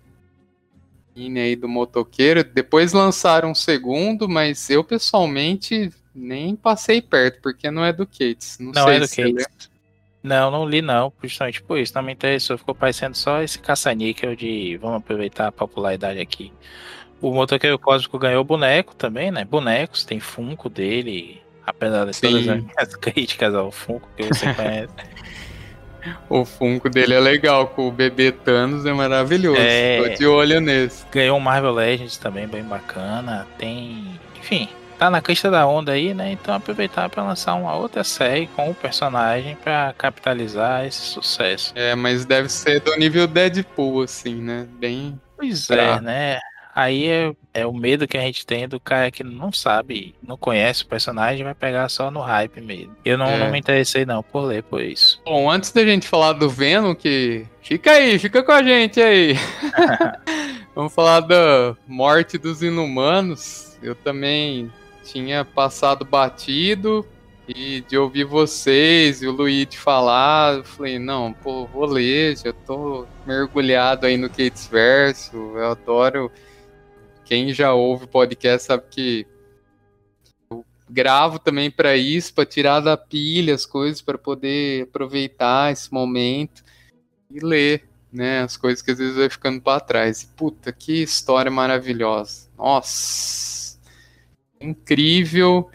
linha 1.14 1.42
aí 1.42 1.54
do 1.54 1.68
motoqueiro. 1.68 2.42
Depois 2.42 2.92
lançaram 2.92 3.50
um 3.50 3.54
segundo, 3.54 4.28
mas 4.28 4.70
eu 4.70 4.82
pessoalmente 4.82 5.90
nem 6.14 6.54
passei 6.54 7.00
perto, 7.00 7.40
porque 7.42 7.70
não 7.70 7.84
é 7.84 7.92
do 7.92 8.06
Cates. 8.06 8.58
Não, 8.58 8.72
não 8.72 8.84
sei 8.84 8.96
é 8.96 9.00
do 9.00 9.36
Cates. 9.36 9.70
Não, 10.22 10.50
não 10.52 10.68
li 10.68 10.80
não, 10.80 11.12
justamente 11.22 11.60
por 11.62 11.78
isso. 11.78 11.92
Não 11.94 12.02
me 12.02 12.12
interessou, 12.12 12.56
ficou 12.56 12.74
parecendo 12.74 13.16
só 13.16 13.42
esse 13.42 13.58
caça-níquel 13.58 14.36
de 14.36 14.76
vamos 14.80 14.98
aproveitar 14.98 15.48
a 15.48 15.52
popularidade 15.52 16.20
aqui. 16.20 16.52
O 17.20 17.32
Motoqueiro 17.32 17.78
Cósmico 17.78 18.18
ganhou 18.18 18.44
boneco 18.44 18.94
também, 18.94 19.30
né? 19.30 19.44
Bonecos, 19.44 20.04
tem 20.04 20.20
Funko 20.20 20.68
dele, 20.68 21.42
apesar 21.66 22.04
de 22.04 22.14
Sim. 22.14 22.44
todas 22.44 22.64
as 22.76 22.96
críticas 22.96 23.54
ao 23.54 23.72
Funko 23.72 24.08
que 24.16 24.22
você 24.22 24.46
conhece. 24.54 24.92
o 26.28 26.44
Funko 26.44 26.88
dele 26.88 27.14
é 27.14 27.20
legal, 27.20 27.68
com 27.68 27.88
o 27.88 27.92
bebê 27.92 28.30
Thanos 28.30 28.86
é 28.86 28.92
maravilhoso. 28.92 29.60
É... 29.60 30.08
Tô 30.08 30.14
de 30.14 30.26
olho 30.26 30.60
nesse. 30.60 31.04
Ganhou 31.10 31.36
um 31.36 31.40
Marvel 31.40 31.72
Legends 31.72 32.16
também, 32.16 32.46
bem 32.46 32.62
bacana. 32.62 33.46
Tem. 33.58 34.20
Enfim, 34.38 34.68
tá 35.02 35.10
na 35.10 35.20
crista 35.20 35.50
da 35.50 35.66
onda 35.66 35.92
aí, 35.92 36.14
né? 36.14 36.30
Então 36.30 36.54
aproveitar 36.54 37.08
para 37.08 37.24
lançar 37.24 37.54
uma 37.54 37.74
outra 37.74 38.04
série 38.04 38.46
com 38.46 38.70
o 38.70 38.74
personagem 38.74 39.56
para 39.56 39.92
capitalizar 39.98 40.86
esse 40.86 41.00
sucesso. 41.00 41.72
É, 41.74 41.92
mas 41.96 42.24
deve 42.24 42.48
ser 42.48 42.80
do 42.80 42.94
nível 42.94 43.26
Deadpool, 43.26 44.02
assim, 44.02 44.36
né? 44.36 44.64
Bem. 44.78 45.20
Pois 45.36 45.68
é, 45.70 46.00
né? 46.00 46.38
Aí 46.72 47.08
é, 47.08 47.32
é, 47.52 47.66
o 47.66 47.72
medo 47.72 48.06
que 48.06 48.16
a 48.16 48.20
gente 48.20 48.46
tem 48.46 48.68
do 48.68 48.78
cara 48.78 49.10
que 49.10 49.24
não 49.24 49.52
sabe, 49.52 50.14
não 50.22 50.36
conhece 50.36 50.84
o 50.84 50.86
personagem, 50.86 51.42
vai 51.42 51.54
pegar 51.54 51.88
só 51.88 52.08
no 52.08 52.20
hype 52.20 52.60
mesmo. 52.60 52.94
Eu 53.04 53.18
não, 53.18 53.26
é. 53.26 53.38
não 53.38 53.50
me 53.50 53.58
interessei 53.58 54.06
não 54.06 54.22
por 54.22 54.42
ler 54.42 54.62
por 54.62 54.80
isso. 54.80 55.20
Bom, 55.24 55.50
antes 55.50 55.72
da 55.72 55.84
gente 55.84 56.06
falar 56.06 56.34
do 56.34 56.48
Venom, 56.48 56.94
que 56.94 57.44
fica 57.60 57.90
aí, 57.90 58.20
fica 58.20 58.40
com 58.40 58.52
a 58.52 58.62
gente 58.62 59.02
aí. 59.02 59.34
Vamos 60.76 60.94
falar 60.94 61.20
da 61.20 61.76
morte 61.88 62.38
dos 62.38 62.62
inumanos. 62.62 63.76
Eu 63.82 63.96
também 63.96 64.70
tinha 65.02 65.44
passado 65.44 66.04
batido 66.04 67.06
e 67.48 67.80
de 67.82 67.98
ouvir 67.98 68.24
vocês 68.24 69.22
e 69.22 69.26
o 69.26 69.32
Luigi 69.32 69.76
falar, 69.76 70.58
eu 70.58 70.64
falei, 70.64 70.98
não, 70.98 71.32
pô, 71.32 71.66
vou 71.66 71.86
ler, 71.86 72.36
já 72.36 72.52
tô 72.52 73.06
mergulhado 73.26 74.06
aí 74.06 74.16
no 74.16 74.28
Kates 74.28 74.66
Verso, 74.66 75.36
eu 75.36 75.70
adoro. 75.70 76.30
Quem 77.24 77.52
já 77.52 77.72
ouve 77.72 78.06
podcast 78.06 78.66
sabe 78.66 78.84
que 78.90 79.26
eu 80.50 80.64
gravo 80.88 81.38
também 81.38 81.70
para 81.70 81.96
isso, 81.96 82.32
para 82.34 82.46
tirar 82.46 82.80
da 82.80 82.96
pilha 82.96 83.54
as 83.54 83.66
coisas, 83.66 84.00
para 84.00 84.18
poder 84.18 84.84
aproveitar 84.84 85.72
esse 85.72 85.92
momento 85.92 86.62
e 87.30 87.40
ler 87.40 87.92
né? 88.12 88.42
As 88.42 88.56
coisas 88.56 88.82
que 88.82 88.90
às 88.90 88.98
vezes 88.98 89.16
vai 89.16 89.30
ficando 89.30 89.60
para 89.60 89.80
trás. 89.80 90.24
Puta, 90.36 90.72
que 90.72 91.02
história 91.02 91.50
maravilhosa. 91.50 92.48
Nossa! 92.58 93.61
Incrível. 94.62 95.68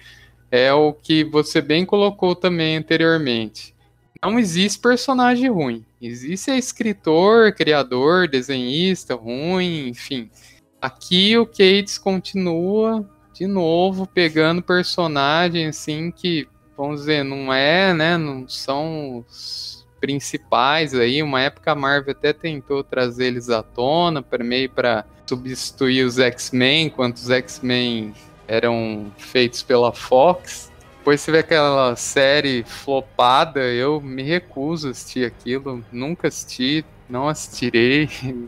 É 0.50 0.74
o 0.74 0.94
que 0.94 1.24
você 1.24 1.62
bem 1.62 1.86
colocou 1.86 2.36
também 2.36 2.78
anteriormente. 2.78 3.76
Não 4.24 4.40
existe 4.40 4.80
personagem 4.80 5.50
ruim. 5.50 5.86
Existe 6.02 6.52
escritor, 6.52 7.54
criador, 7.54 8.28
desenhista 8.28 9.16
ruim, 9.16 9.90
enfim. 9.90 10.30
Aqui 10.82 11.38
o 11.38 11.46
Cates 11.46 11.98
continua 11.98 13.08
de 13.34 13.46
novo 13.46 14.08
pegando 14.08 14.62
personagem 14.62 15.68
assim 15.68 16.12
que, 16.12 16.48
vamos 16.76 17.02
dizer, 17.02 17.24
não 17.24 17.54
é, 17.54 17.94
né? 17.94 18.18
Não 18.18 18.48
são 18.48 19.20
os 19.28 19.88
principais 20.00 20.94
aí. 20.94 21.22
Uma 21.22 21.42
época 21.42 21.72
a 21.72 21.76
Marvel 21.76 22.12
até 22.12 22.34
tentou 22.34 22.84
trazer 22.84 23.28
eles 23.28 23.50
à 23.50 23.62
tona, 23.62 24.24
meio 24.40 24.70
para 24.70 25.06
substituir 25.26 26.04
os 26.04 26.20
X-Men, 26.20 26.88
enquanto 26.88 27.18
os 27.18 27.30
X-Men 27.30 28.14
eram 28.48 29.12
feitos 29.18 29.62
pela 29.62 29.92
Fox. 29.92 30.72
Depois 31.00 31.22
você 31.22 31.32
vê 31.32 31.40
aquela 31.40 31.96
série 31.96 32.64
flopada, 32.64 33.62
eu 33.62 34.02
me 34.02 34.24
recuso 34.24 34.90
a 34.90 34.92
assistir 34.92 35.26
aquilo, 35.26 35.84
nunca 35.92 36.28
assisti, 36.28 36.86
não 37.10 37.28
assistirei. 37.30 38.10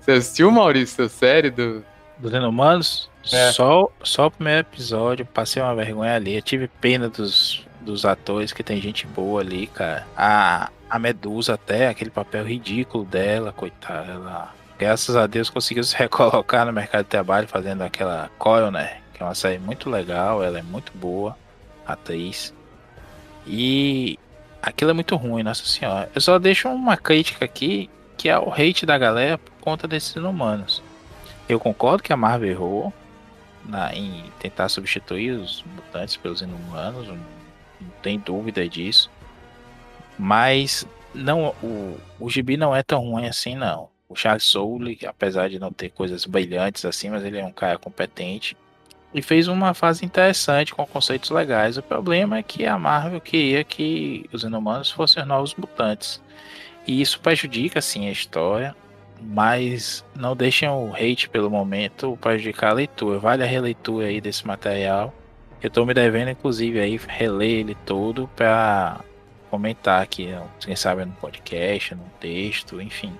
Você 0.00 0.12
assistiu, 0.12 0.50
Maurício, 0.50 1.04
a 1.04 1.08
série 1.08 1.48
do... 1.48 1.84
Dos 2.18 2.32
Inumanos? 2.32 3.08
É. 3.32 3.52
Só, 3.52 3.88
só 4.02 4.26
o 4.26 4.30
primeiro 4.30 4.60
episódio, 4.60 5.24
passei 5.24 5.62
uma 5.62 5.74
vergonha 5.74 6.16
ali. 6.16 6.34
Eu 6.34 6.42
tive 6.42 6.68
pena 6.68 7.08
dos, 7.08 7.64
dos 7.80 8.04
atores, 8.04 8.52
que 8.52 8.62
tem 8.62 8.80
gente 8.80 9.06
boa 9.06 9.40
ali, 9.40 9.66
cara. 9.68 10.06
A, 10.16 10.70
a 10.90 10.98
Medusa 10.98 11.54
até, 11.54 11.88
aquele 11.88 12.10
papel 12.10 12.44
ridículo 12.44 13.04
dela, 13.04 13.52
coitada. 13.52 14.12
Ela, 14.12 14.52
graças 14.78 15.16
a 15.16 15.26
Deus 15.26 15.48
conseguiu 15.48 15.84
se 15.84 15.94
recolocar 15.96 16.66
no 16.66 16.72
mercado 16.72 17.04
de 17.04 17.10
trabalho 17.10 17.46
fazendo 17.46 17.82
aquela 17.82 18.30
Coil, 18.38 18.70
né? 18.70 19.01
É 19.22 19.24
uma 19.24 19.34
série 19.34 19.58
muito 19.58 19.88
legal, 19.88 20.42
ela 20.42 20.58
é 20.58 20.62
muito 20.62 20.92
boa, 20.96 21.36
atriz. 21.86 22.52
E 23.46 24.18
aquilo 24.60 24.90
é 24.90 24.94
muito 24.94 25.14
ruim, 25.14 25.44
nossa 25.44 25.64
senhora. 25.64 26.10
Eu 26.12 26.20
só 26.20 26.38
deixo 26.38 26.68
uma 26.68 26.96
crítica 26.96 27.44
aqui, 27.44 27.88
que 28.16 28.28
é 28.28 28.36
o 28.36 28.52
hate 28.52 28.84
da 28.84 28.98
galera 28.98 29.38
por 29.38 29.52
conta 29.60 29.86
desses 29.86 30.16
humanos. 30.16 30.82
Eu 31.48 31.60
concordo 31.60 32.02
que 32.02 32.12
a 32.12 32.16
Marvel 32.16 32.50
errou 32.50 32.92
na, 33.64 33.94
em 33.94 34.24
tentar 34.40 34.68
substituir 34.68 35.32
os 35.32 35.62
mutantes 35.62 36.16
pelos 36.16 36.40
inumanos, 36.40 37.06
não 37.06 37.18
tem 38.02 38.18
dúvida 38.18 38.68
disso. 38.68 39.08
Mas 40.18 40.86
não, 41.14 41.54
o, 41.62 41.96
o 42.18 42.28
gibi 42.28 42.56
não 42.56 42.74
é 42.74 42.82
tão 42.82 43.00
ruim 43.00 43.26
assim, 43.26 43.54
não. 43.54 43.88
O 44.08 44.16
Charles 44.16 44.44
Soule, 44.44 44.98
apesar 45.06 45.48
de 45.48 45.58
não 45.58 45.72
ter 45.72 45.90
coisas 45.90 46.26
brilhantes 46.26 46.84
assim, 46.84 47.08
mas 47.08 47.24
ele 47.24 47.38
é 47.38 47.44
um 47.44 47.52
cara 47.52 47.78
competente. 47.78 48.56
E 49.14 49.20
fez 49.20 49.46
uma 49.46 49.74
fase 49.74 50.04
interessante 50.04 50.74
com 50.74 50.86
conceitos 50.86 51.30
legais. 51.30 51.76
O 51.76 51.82
problema 51.82 52.38
é 52.38 52.42
que 52.42 52.64
a 52.64 52.78
Marvel 52.78 53.20
queria 53.20 53.62
que 53.62 54.28
os 54.32 54.42
inumanos 54.42 54.90
fossem 54.90 55.22
os 55.22 55.28
novos 55.28 55.54
mutantes. 55.54 56.22
E 56.86 57.00
isso 57.00 57.20
prejudica, 57.20 57.80
sim, 57.80 58.08
a 58.08 58.12
história. 58.12 58.74
Mas 59.20 60.04
não 60.16 60.34
deixem 60.34 60.68
o 60.68 60.92
hate 60.94 61.28
pelo 61.28 61.50
momento 61.50 62.18
prejudicar 62.20 62.70
a 62.70 62.74
leitura. 62.74 63.18
Vale 63.18 63.42
a 63.42 63.46
releitura 63.46 64.06
aí 64.06 64.20
desse 64.20 64.46
material. 64.46 65.14
Eu 65.62 65.70
tô 65.70 65.84
me 65.84 65.94
devendo, 65.94 66.30
inclusive, 66.30 66.80
aí, 66.80 66.98
reler 67.06 67.60
ele 67.60 67.76
todo 67.86 68.28
pra 68.34 69.00
comentar 69.48 70.02
aqui, 70.02 70.34
quem 70.58 70.74
sabe 70.74 71.04
no 71.04 71.12
podcast, 71.12 71.94
no 71.94 72.10
texto, 72.18 72.80
enfim. 72.80 73.12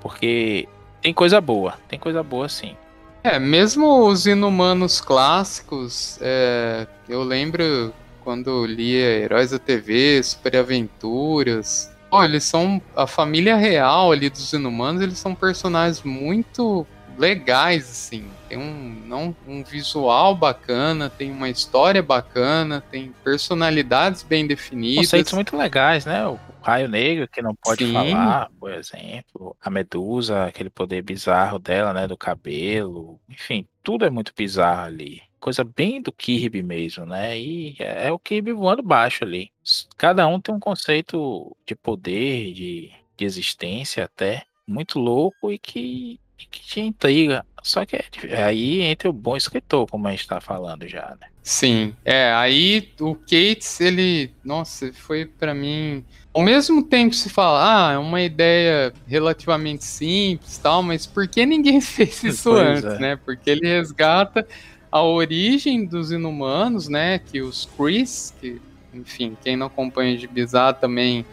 Porque 0.00 0.68
tem 1.02 1.12
coisa 1.12 1.40
boa, 1.40 1.74
tem 1.88 1.98
coisa 1.98 2.22
boa 2.22 2.48
sim. 2.48 2.76
É, 3.22 3.38
mesmo 3.38 4.06
os 4.06 4.26
inumanos 4.26 5.00
clássicos, 5.00 6.18
é, 6.22 6.86
eu 7.06 7.22
lembro 7.22 7.92
quando 8.24 8.64
lia 8.64 9.18
Heróis 9.18 9.50
da 9.50 9.58
TV, 9.58 10.22
Super 10.22 10.56
Aventuras. 10.56 11.90
Oh, 12.10 12.24
eles 12.24 12.44
são 12.44 12.80
a 12.96 13.06
família 13.06 13.56
real 13.56 14.10
ali 14.10 14.30
dos 14.30 14.52
inumanos, 14.54 15.02
eles 15.02 15.18
são 15.18 15.34
personagens 15.34 16.02
muito 16.02 16.86
legais, 17.18 17.90
assim. 17.90 18.24
Tem 18.50 18.58
um, 18.58 19.02
não, 19.06 19.36
um 19.46 19.62
visual 19.62 20.34
bacana, 20.34 21.08
tem 21.08 21.30
uma 21.30 21.48
história 21.48 22.02
bacana, 22.02 22.80
tem 22.90 23.14
personalidades 23.22 24.24
bem 24.24 24.44
definidas. 24.44 25.06
Conceitos 25.06 25.32
muito 25.34 25.56
legais, 25.56 26.04
né? 26.04 26.26
O 26.26 26.36
Raio 26.60 26.88
Negro, 26.88 27.28
que 27.28 27.40
não 27.40 27.54
pode 27.54 27.86
Sim. 27.86 27.92
falar, 27.92 28.50
por 28.58 28.72
exemplo. 28.72 29.56
A 29.62 29.70
Medusa, 29.70 30.46
aquele 30.46 30.68
poder 30.68 31.00
bizarro 31.00 31.60
dela, 31.60 31.92
né? 31.92 32.08
Do 32.08 32.16
cabelo. 32.16 33.20
Enfim, 33.28 33.68
tudo 33.84 34.04
é 34.04 34.10
muito 34.10 34.32
bizarro 34.36 34.82
ali. 34.82 35.22
Coisa 35.38 35.62
bem 35.62 36.02
do 36.02 36.10
Kirby 36.10 36.60
mesmo, 36.60 37.06
né? 37.06 37.38
E 37.38 37.76
é 37.78 38.10
o 38.10 38.18
Kirby 38.18 38.52
voando 38.52 38.82
baixo 38.82 39.22
ali. 39.22 39.52
Cada 39.96 40.26
um 40.26 40.40
tem 40.40 40.52
um 40.52 40.60
conceito 40.60 41.56
de 41.64 41.76
poder, 41.76 42.52
de, 42.52 42.90
de 43.16 43.24
existência 43.24 44.02
até, 44.02 44.42
muito 44.66 44.98
louco 44.98 45.52
e 45.52 45.58
que 45.58 46.18
que 46.48 46.60
te 46.60 46.80
intriga. 46.80 47.44
Só 47.62 47.84
que 47.84 47.96
é, 47.96 48.42
aí 48.42 48.80
entra 48.80 49.10
o 49.10 49.12
bom 49.12 49.36
escritor, 49.36 49.86
como 49.86 50.08
a 50.08 50.10
gente 50.12 50.26
tá 50.26 50.40
falando 50.40 50.88
já, 50.88 51.16
né? 51.20 51.26
Sim, 51.42 51.94
é, 52.04 52.32
aí 52.32 52.90
o 53.00 53.14
Cates, 53.14 53.80
ele, 53.80 54.30
nossa, 54.44 54.92
foi 54.92 55.24
para 55.24 55.54
mim, 55.54 56.04
ao 56.32 56.42
mesmo 56.42 56.82
tempo 56.82 57.14
se 57.14 57.28
fala, 57.28 57.88
ah, 57.88 57.92
é 57.92 57.98
uma 57.98 58.20
ideia 58.22 58.92
relativamente 59.06 59.84
simples 59.84 60.58
tal, 60.58 60.82
mas 60.82 61.06
por 61.06 61.26
que 61.26 61.44
ninguém 61.44 61.80
fez 61.82 62.22
isso 62.22 62.50
pois 62.50 62.62
antes, 62.62 62.84
é. 62.84 62.98
né? 62.98 63.16
Porque 63.16 63.50
ele 63.50 63.66
resgata 63.66 64.46
a 64.90 65.02
origem 65.02 65.84
dos 65.84 66.10
inumanos, 66.10 66.88
né, 66.88 67.18
que 67.18 67.40
os 67.40 67.68
Chris, 67.76 68.34
que, 68.40 68.60
enfim, 68.92 69.36
quem 69.42 69.56
não 69.56 69.68
acompanha 69.68 70.16
de 70.16 70.26
Bizarre 70.26 70.76
também 70.80 71.24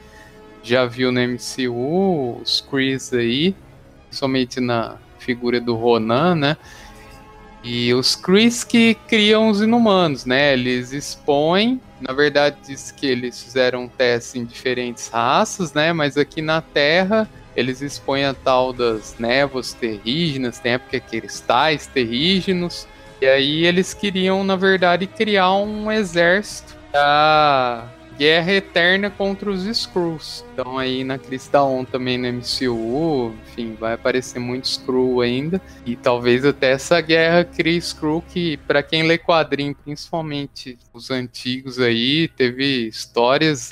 já 0.61 0.85
viu 0.85 1.11
no 1.11 1.19
MCU, 1.19 2.39
os 2.41 2.61
Chris 2.61 3.13
aí, 3.13 3.55
somente 4.11 4.59
na 4.59 4.97
figura 5.19 5.59
do 5.59 5.75
Ronan, 5.75 6.35
né? 6.35 6.57
E 7.63 7.93
os 7.93 8.15
Chris 8.15 8.63
que 8.63 8.95
criam 9.07 9.49
os 9.49 9.61
inumanos, 9.61 10.25
né? 10.25 10.53
Eles 10.53 10.93
expõem, 10.93 11.81
na 11.99 12.13
verdade 12.13 12.57
diz 12.65 12.91
que 12.91 13.05
eles 13.05 13.41
fizeram 13.41 13.83
um 13.83 13.87
teste 13.87 14.39
em 14.39 14.45
diferentes 14.45 15.07
raças, 15.09 15.73
né? 15.73 15.91
Mas 15.91 16.17
aqui 16.17 16.41
na 16.41 16.61
Terra 16.61 17.27
eles 17.57 17.81
expõem 17.81 18.23
a 18.23 18.35
tal 18.35 18.71
das 18.71 19.15
névoas 19.17 19.73
terrígenas, 19.73 20.59
tem 20.59 20.73
época 20.73 20.99
cristais 20.99 21.87
terrígenos. 21.87 22.87
E 23.19 23.25
aí 23.25 23.65
eles 23.65 23.95
queriam, 23.95 24.43
na 24.43 24.55
verdade, 24.55 25.07
criar 25.07 25.55
um 25.55 25.91
exército 25.91 26.77
para 26.91 27.91
Guerra 28.17 28.53
Eterna 28.53 29.09
contra 29.09 29.49
os 29.49 29.63
Skrulls. 29.65 30.43
Então 30.53 30.77
aí 30.77 31.03
na 31.03 31.17
Cristal 31.17 31.85
também 31.91 32.17
no 32.17 32.27
MCU, 32.27 33.33
enfim, 33.43 33.75
vai 33.79 33.93
aparecer 33.93 34.39
muito 34.39 34.65
Skrull 34.65 35.21
ainda. 35.21 35.61
E 35.85 35.95
talvez 35.95 36.43
até 36.43 36.71
essa 36.71 36.99
guerra 36.99 37.43
crie 37.43 37.77
Skrull 37.77 38.21
que, 38.21 38.57
para 38.57 38.81
quem 38.81 39.03
lê 39.03 39.17
quadrinho, 39.17 39.75
principalmente 39.75 40.77
os 40.93 41.11
antigos 41.11 41.79
aí, 41.79 42.27
teve 42.27 42.87
histórias, 42.87 43.69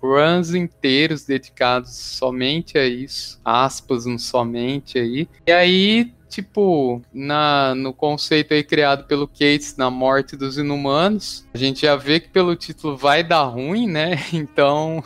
runs 0.00 0.54
inteiros 0.54 1.24
dedicados 1.24 1.92
somente 1.92 2.78
a 2.78 2.86
isso. 2.86 3.40
Aspas 3.44 4.06
no 4.06 4.18
somente 4.18 4.98
aí. 4.98 5.28
E 5.46 5.52
aí 5.52 6.12
tipo, 6.28 7.02
na, 7.12 7.74
no 7.74 7.92
conceito 7.92 8.54
aí 8.54 8.62
criado 8.62 9.04
pelo 9.04 9.26
Cates 9.26 9.76
na 9.76 9.90
morte 9.90 10.36
dos 10.36 10.58
inumanos, 10.58 11.46
a 11.52 11.58
gente 11.58 11.82
já 11.82 11.96
vê 11.96 12.20
que 12.20 12.28
pelo 12.28 12.54
título 12.54 12.96
vai 12.96 13.22
dar 13.24 13.44
ruim, 13.44 13.86
né? 13.88 14.16
Então, 14.32 15.02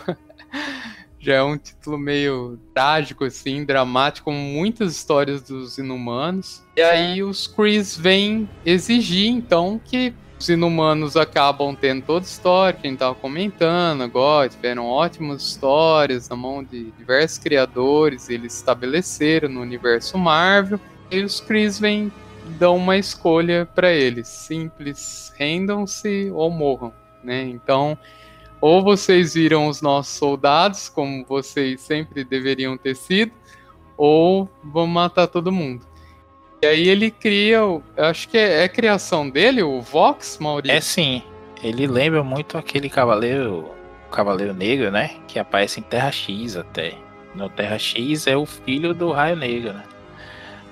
já 1.18 1.34
é 1.34 1.42
um 1.42 1.56
título 1.56 1.96
meio 1.96 2.58
trágico, 2.74 3.24
assim, 3.24 3.64
dramático, 3.64 4.24
como 4.26 4.36
muitas 4.36 4.94
histórias 4.94 5.42
dos 5.42 5.78
inumanos. 5.78 6.62
E 6.76 6.82
aí 6.82 7.22
os 7.22 7.46
Chris 7.46 7.96
vêm 7.96 8.48
exigir, 8.64 9.28
então, 9.28 9.80
que 9.82 10.12
os 10.42 10.48
inumanos 10.48 11.16
acabam 11.16 11.72
tendo 11.76 12.02
toda 12.02 12.26
a 12.26 12.28
história 12.28 12.72
que 12.72 12.86
a 12.86 12.90
gente 12.90 12.96
estava 12.96 13.14
comentando 13.14 14.02
agora, 14.02 14.48
tiveram 14.48 14.86
ótimas 14.86 15.40
histórias 15.40 16.28
na 16.28 16.34
mão 16.34 16.64
de 16.64 16.90
diversos 16.98 17.38
criadores, 17.38 18.28
eles 18.28 18.56
estabeleceram 18.56 19.48
no 19.48 19.60
universo 19.60 20.18
Marvel, 20.18 20.80
e 21.12 21.22
os 21.22 21.40
Chris 21.40 21.78
vêm 21.78 22.10
dão 22.58 22.76
uma 22.76 22.96
escolha 22.96 23.68
para 23.74 23.92
eles, 23.92 24.26
simples, 24.28 25.32
rendam-se 25.36 26.30
ou 26.34 26.50
morram, 26.50 26.92
né? 27.22 27.42
Então, 27.42 27.96
ou 28.60 28.82
vocês 28.82 29.34
viram 29.34 29.68
os 29.68 29.80
nossos 29.80 30.14
soldados, 30.14 30.88
como 30.88 31.24
vocês 31.24 31.80
sempre 31.80 32.24
deveriam 32.24 32.76
ter 32.76 32.96
sido, 32.96 33.32
ou 33.96 34.48
vamos 34.64 34.94
matar 34.94 35.26
todo 35.26 35.52
mundo. 35.52 35.86
E 36.62 36.66
aí 36.66 36.88
ele 36.88 37.10
cria, 37.10 37.60
acho 37.96 38.28
que 38.28 38.38
é, 38.38 38.62
é 38.64 38.68
criação 38.68 39.28
dele, 39.28 39.62
o 39.62 39.80
Vox, 39.80 40.38
Maurício? 40.40 40.76
É 40.76 40.80
sim. 40.80 41.22
Ele 41.62 41.86
lembra 41.86 42.22
muito 42.22 42.56
aquele 42.56 42.88
cavaleiro, 42.88 43.70
cavaleiro 44.10 44.54
negro, 44.54 44.90
né? 44.90 45.16
Que 45.26 45.38
aparece 45.38 45.80
em 45.80 45.82
Terra 45.82 46.10
X 46.10 46.56
até. 46.56 46.94
No 47.34 47.48
Terra 47.48 47.78
X 47.78 48.26
é 48.26 48.36
o 48.36 48.46
filho 48.46 48.94
do 48.94 49.10
Raio 49.10 49.36
Negro, 49.36 49.72
né? 49.72 49.84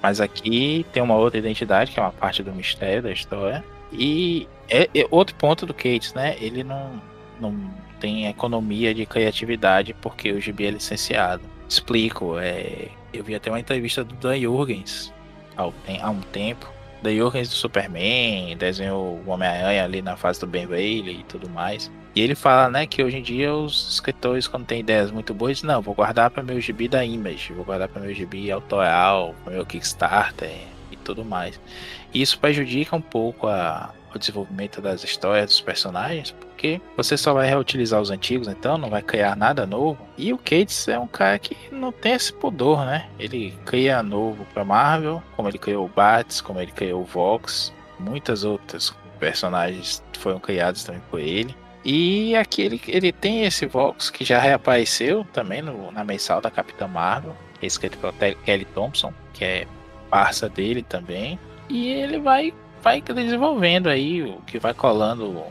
Mas 0.02 0.20
aqui 0.20 0.86
tem 0.92 1.02
uma 1.02 1.14
outra 1.14 1.38
identidade, 1.38 1.92
que 1.92 2.00
é 2.00 2.02
uma 2.02 2.12
parte 2.12 2.42
do 2.42 2.52
mistério 2.52 3.02
da 3.02 3.12
história. 3.12 3.64
E 3.92 4.48
é, 4.68 4.88
é 4.94 5.06
outro 5.10 5.34
ponto 5.34 5.66
do 5.66 5.74
Kate, 5.74 6.14
né? 6.14 6.36
Ele 6.40 6.64
não, 6.64 7.00
não 7.40 7.54
tem 7.98 8.26
economia 8.26 8.94
de 8.94 9.04
criatividade 9.04 9.94
porque 10.00 10.32
o 10.32 10.40
gibi 10.40 10.66
é 10.66 10.70
licenciado. 10.70 11.42
Explico, 11.68 12.38
é, 12.38 12.88
eu 13.12 13.22
vi 13.22 13.34
até 13.34 13.50
uma 13.50 13.60
entrevista 13.60 14.02
do 14.02 14.14
Dan 14.14 14.38
Jurgens 14.40 15.12
há 15.56 16.10
um 16.10 16.20
tempo. 16.20 16.72
Dan 17.02 17.14
Jurgens 17.14 17.48
do 17.48 17.54
Superman, 17.54 18.56
desenhou 18.56 19.20
o 19.26 19.30
Homem-Aranha 19.30 19.84
ali 19.84 20.02
na 20.02 20.16
fase 20.16 20.40
do 20.40 20.46
Ben 20.46 20.66
Reilly 20.66 21.20
e 21.20 21.24
tudo 21.24 21.48
mais. 21.48 21.90
E 22.14 22.20
ele 22.20 22.34
fala, 22.34 22.68
né, 22.68 22.86
que 22.86 23.02
hoje 23.02 23.18
em 23.18 23.22
dia 23.22 23.54
os 23.54 23.92
escritores, 23.92 24.48
quando 24.48 24.66
tem 24.66 24.80
ideias 24.80 25.10
muito 25.10 25.32
boas, 25.32 25.62
não, 25.62 25.80
vou 25.80 25.94
guardar 25.94 26.30
para 26.30 26.42
meu 26.42 26.60
gibi 26.60 26.88
da 26.88 27.04
Image, 27.04 27.52
vou 27.52 27.64
guardar 27.64 27.88
para 27.88 28.02
meu 28.02 28.12
gibi 28.12 28.50
autoral, 28.50 29.34
para 29.44 29.54
meu 29.54 29.64
Kickstarter 29.64 30.50
e 30.90 30.96
tudo 30.96 31.24
mais. 31.24 31.60
E 32.12 32.20
isso 32.20 32.38
prejudica 32.38 32.96
um 32.96 33.00
pouco 33.00 33.46
a, 33.46 33.94
o 34.12 34.18
desenvolvimento 34.18 34.80
das 34.80 35.04
histórias 35.04 35.46
dos 35.46 35.60
personagens, 35.60 36.32
porque 36.32 36.80
você 36.96 37.16
só 37.16 37.32
vai 37.32 37.48
reutilizar 37.48 38.00
os 38.00 38.10
antigos, 38.10 38.48
então 38.48 38.76
não 38.76 38.90
vai 38.90 39.02
criar 39.02 39.36
nada 39.36 39.64
novo. 39.64 39.98
E 40.18 40.32
o 40.32 40.38
Cates 40.38 40.88
é 40.88 40.98
um 40.98 41.06
cara 41.06 41.38
que 41.38 41.56
não 41.70 41.92
tem 41.92 42.14
esse 42.14 42.32
pudor, 42.32 42.84
né? 42.84 43.08
Ele 43.18 43.54
cria 43.64 44.02
novo 44.02 44.44
para 44.52 44.64
Marvel, 44.64 45.22
como 45.36 45.48
ele 45.48 45.58
criou 45.58 45.86
o 45.86 45.88
Bats, 45.88 46.40
como 46.40 46.60
ele 46.60 46.72
criou 46.72 47.02
o 47.02 47.04
Vox, 47.04 47.72
muitas 48.00 48.42
outras 48.42 48.92
personagens 49.20 50.02
foram 50.18 50.40
criados 50.40 50.82
também 50.82 51.02
por 51.10 51.20
ele. 51.20 51.54
E 51.84 52.36
aqui 52.36 52.62
ele, 52.62 52.80
ele 52.86 53.12
tem 53.12 53.44
esse 53.44 53.66
Vox 53.66 54.10
que 54.10 54.24
já 54.24 54.38
reapareceu 54.38 55.26
também 55.32 55.62
no, 55.62 55.90
na 55.90 56.04
mensal 56.04 56.40
da 56.40 56.50
Capitã 56.50 56.86
Marvel, 56.86 57.34
escrito 57.62 57.96
pela 57.98 58.12
Kelly 58.12 58.66
Thompson, 58.66 59.12
que 59.32 59.44
é 59.44 59.66
parça 60.10 60.48
dele 60.48 60.82
também. 60.82 61.38
E 61.68 61.88
ele 61.88 62.18
vai 62.18 62.52
vai 62.82 63.00
desenvolvendo 63.00 63.88
aí 63.88 64.22
o 64.22 64.40
que 64.42 64.58
vai 64.58 64.74
colando. 64.74 65.42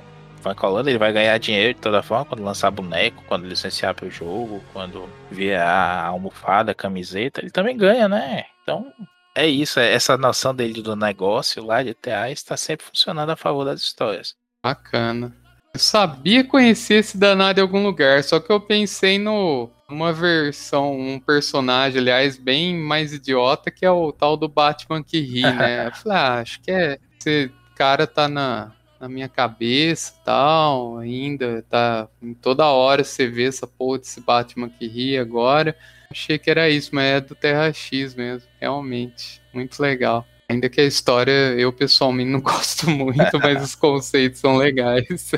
Vai 0.42 0.56
colando, 0.56 0.90
ele 0.90 0.98
vai 0.98 1.12
ganhar 1.12 1.38
dinheiro 1.38 1.74
de 1.74 1.82
toda 1.82 2.02
forma 2.02 2.24
quando 2.24 2.44
lançar 2.44 2.72
boneco, 2.72 3.22
quando 3.28 3.46
licenciar 3.46 3.94
para 3.94 4.06
o 4.06 4.12
jogo, 4.12 4.64
quando 4.72 5.10
vier 5.30 5.60
a 5.60 6.06
almofada, 6.06 6.72
a 6.72 6.76
camiseta, 6.76 7.42
ele 7.42 7.52
também 7.52 7.76
ganha, 7.76 8.08
né? 8.08 8.46
Então 8.64 8.94
é 9.36 9.46
isso, 9.46 9.82
é 9.82 9.94
essa 9.94 10.18
noção 10.18 10.56
dele 10.56 10.82
do 10.82 10.96
negócio 10.96 11.66
lá 11.66 11.84
de 11.84 11.94
TA 11.94 12.32
está 12.32 12.56
sempre 12.56 12.86
funcionando 12.86 13.32
a 13.32 13.36
favor 13.36 13.66
das 13.66 13.82
histórias. 13.82 14.34
Bacana. 14.64 15.36
Eu 15.74 15.80
sabia 15.80 16.43
conhecer 16.43 16.95
esse 16.95 17.17
danado 17.17 17.59
em 17.59 17.61
algum 17.61 17.84
lugar, 17.84 18.24
só 18.24 18.39
que 18.39 18.51
eu 18.51 18.59
pensei 18.59 19.20
no 19.20 19.70
uma 19.89 20.13
versão, 20.13 20.99
um 20.99 21.20
personagem, 21.20 21.99
aliás, 21.99 22.38
bem 22.38 22.78
mais 22.78 23.11
idiota, 23.11 23.72
que 23.72 23.86
é 23.86 23.91
o 23.91 24.11
tal 24.11 24.38
do 24.38 24.47
Batman 24.47 25.03
que 25.03 25.20
ri, 25.20 25.41
né? 25.41 25.88
Eu 25.88 25.95
falei, 25.95 26.17
ah, 26.17 26.39
acho 26.39 26.61
que 26.61 26.72
é 26.72 26.99
esse 27.20 27.51
cara 27.76 28.05
tá 28.05 28.28
na, 28.28 28.72
na 28.99 29.09
minha 29.09 29.28
cabeça 29.28 30.13
tal, 30.24 30.97
ainda 30.99 31.63
tá 31.70 32.07
toda 32.41 32.67
hora 32.67 33.03
você 33.03 33.28
vê 33.28 33.45
essa 33.45 33.65
porra 33.65 33.99
desse 33.99 34.22
Batman 34.22 34.70
que 34.70 34.88
ri 34.88 35.17
agora. 35.17 35.76
Achei 36.11 36.38
que 36.38 36.49
era 36.49 36.70
isso, 36.70 36.93
mas 36.93 37.05
é 37.05 37.22
do 37.22 37.36
Terra 37.36 37.72
X 37.72 38.15
mesmo, 38.15 38.47
realmente. 38.59 39.41
Muito 39.53 39.80
legal. 39.82 40.26
Ainda 40.50 40.68
que 40.68 40.82
a 40.82 40.86
história 40.86 41.54
eu 41.58 41.72
pessoalmente 41.72 42.32
não 42.32 42.41
gosto 42.41 42.89
muito, 42.89 43.39
mas 43.39 43.64
os 43.64 43.76
conceitos 43.76 44.39
são 44.39 44.58
legais. 44.58 45.32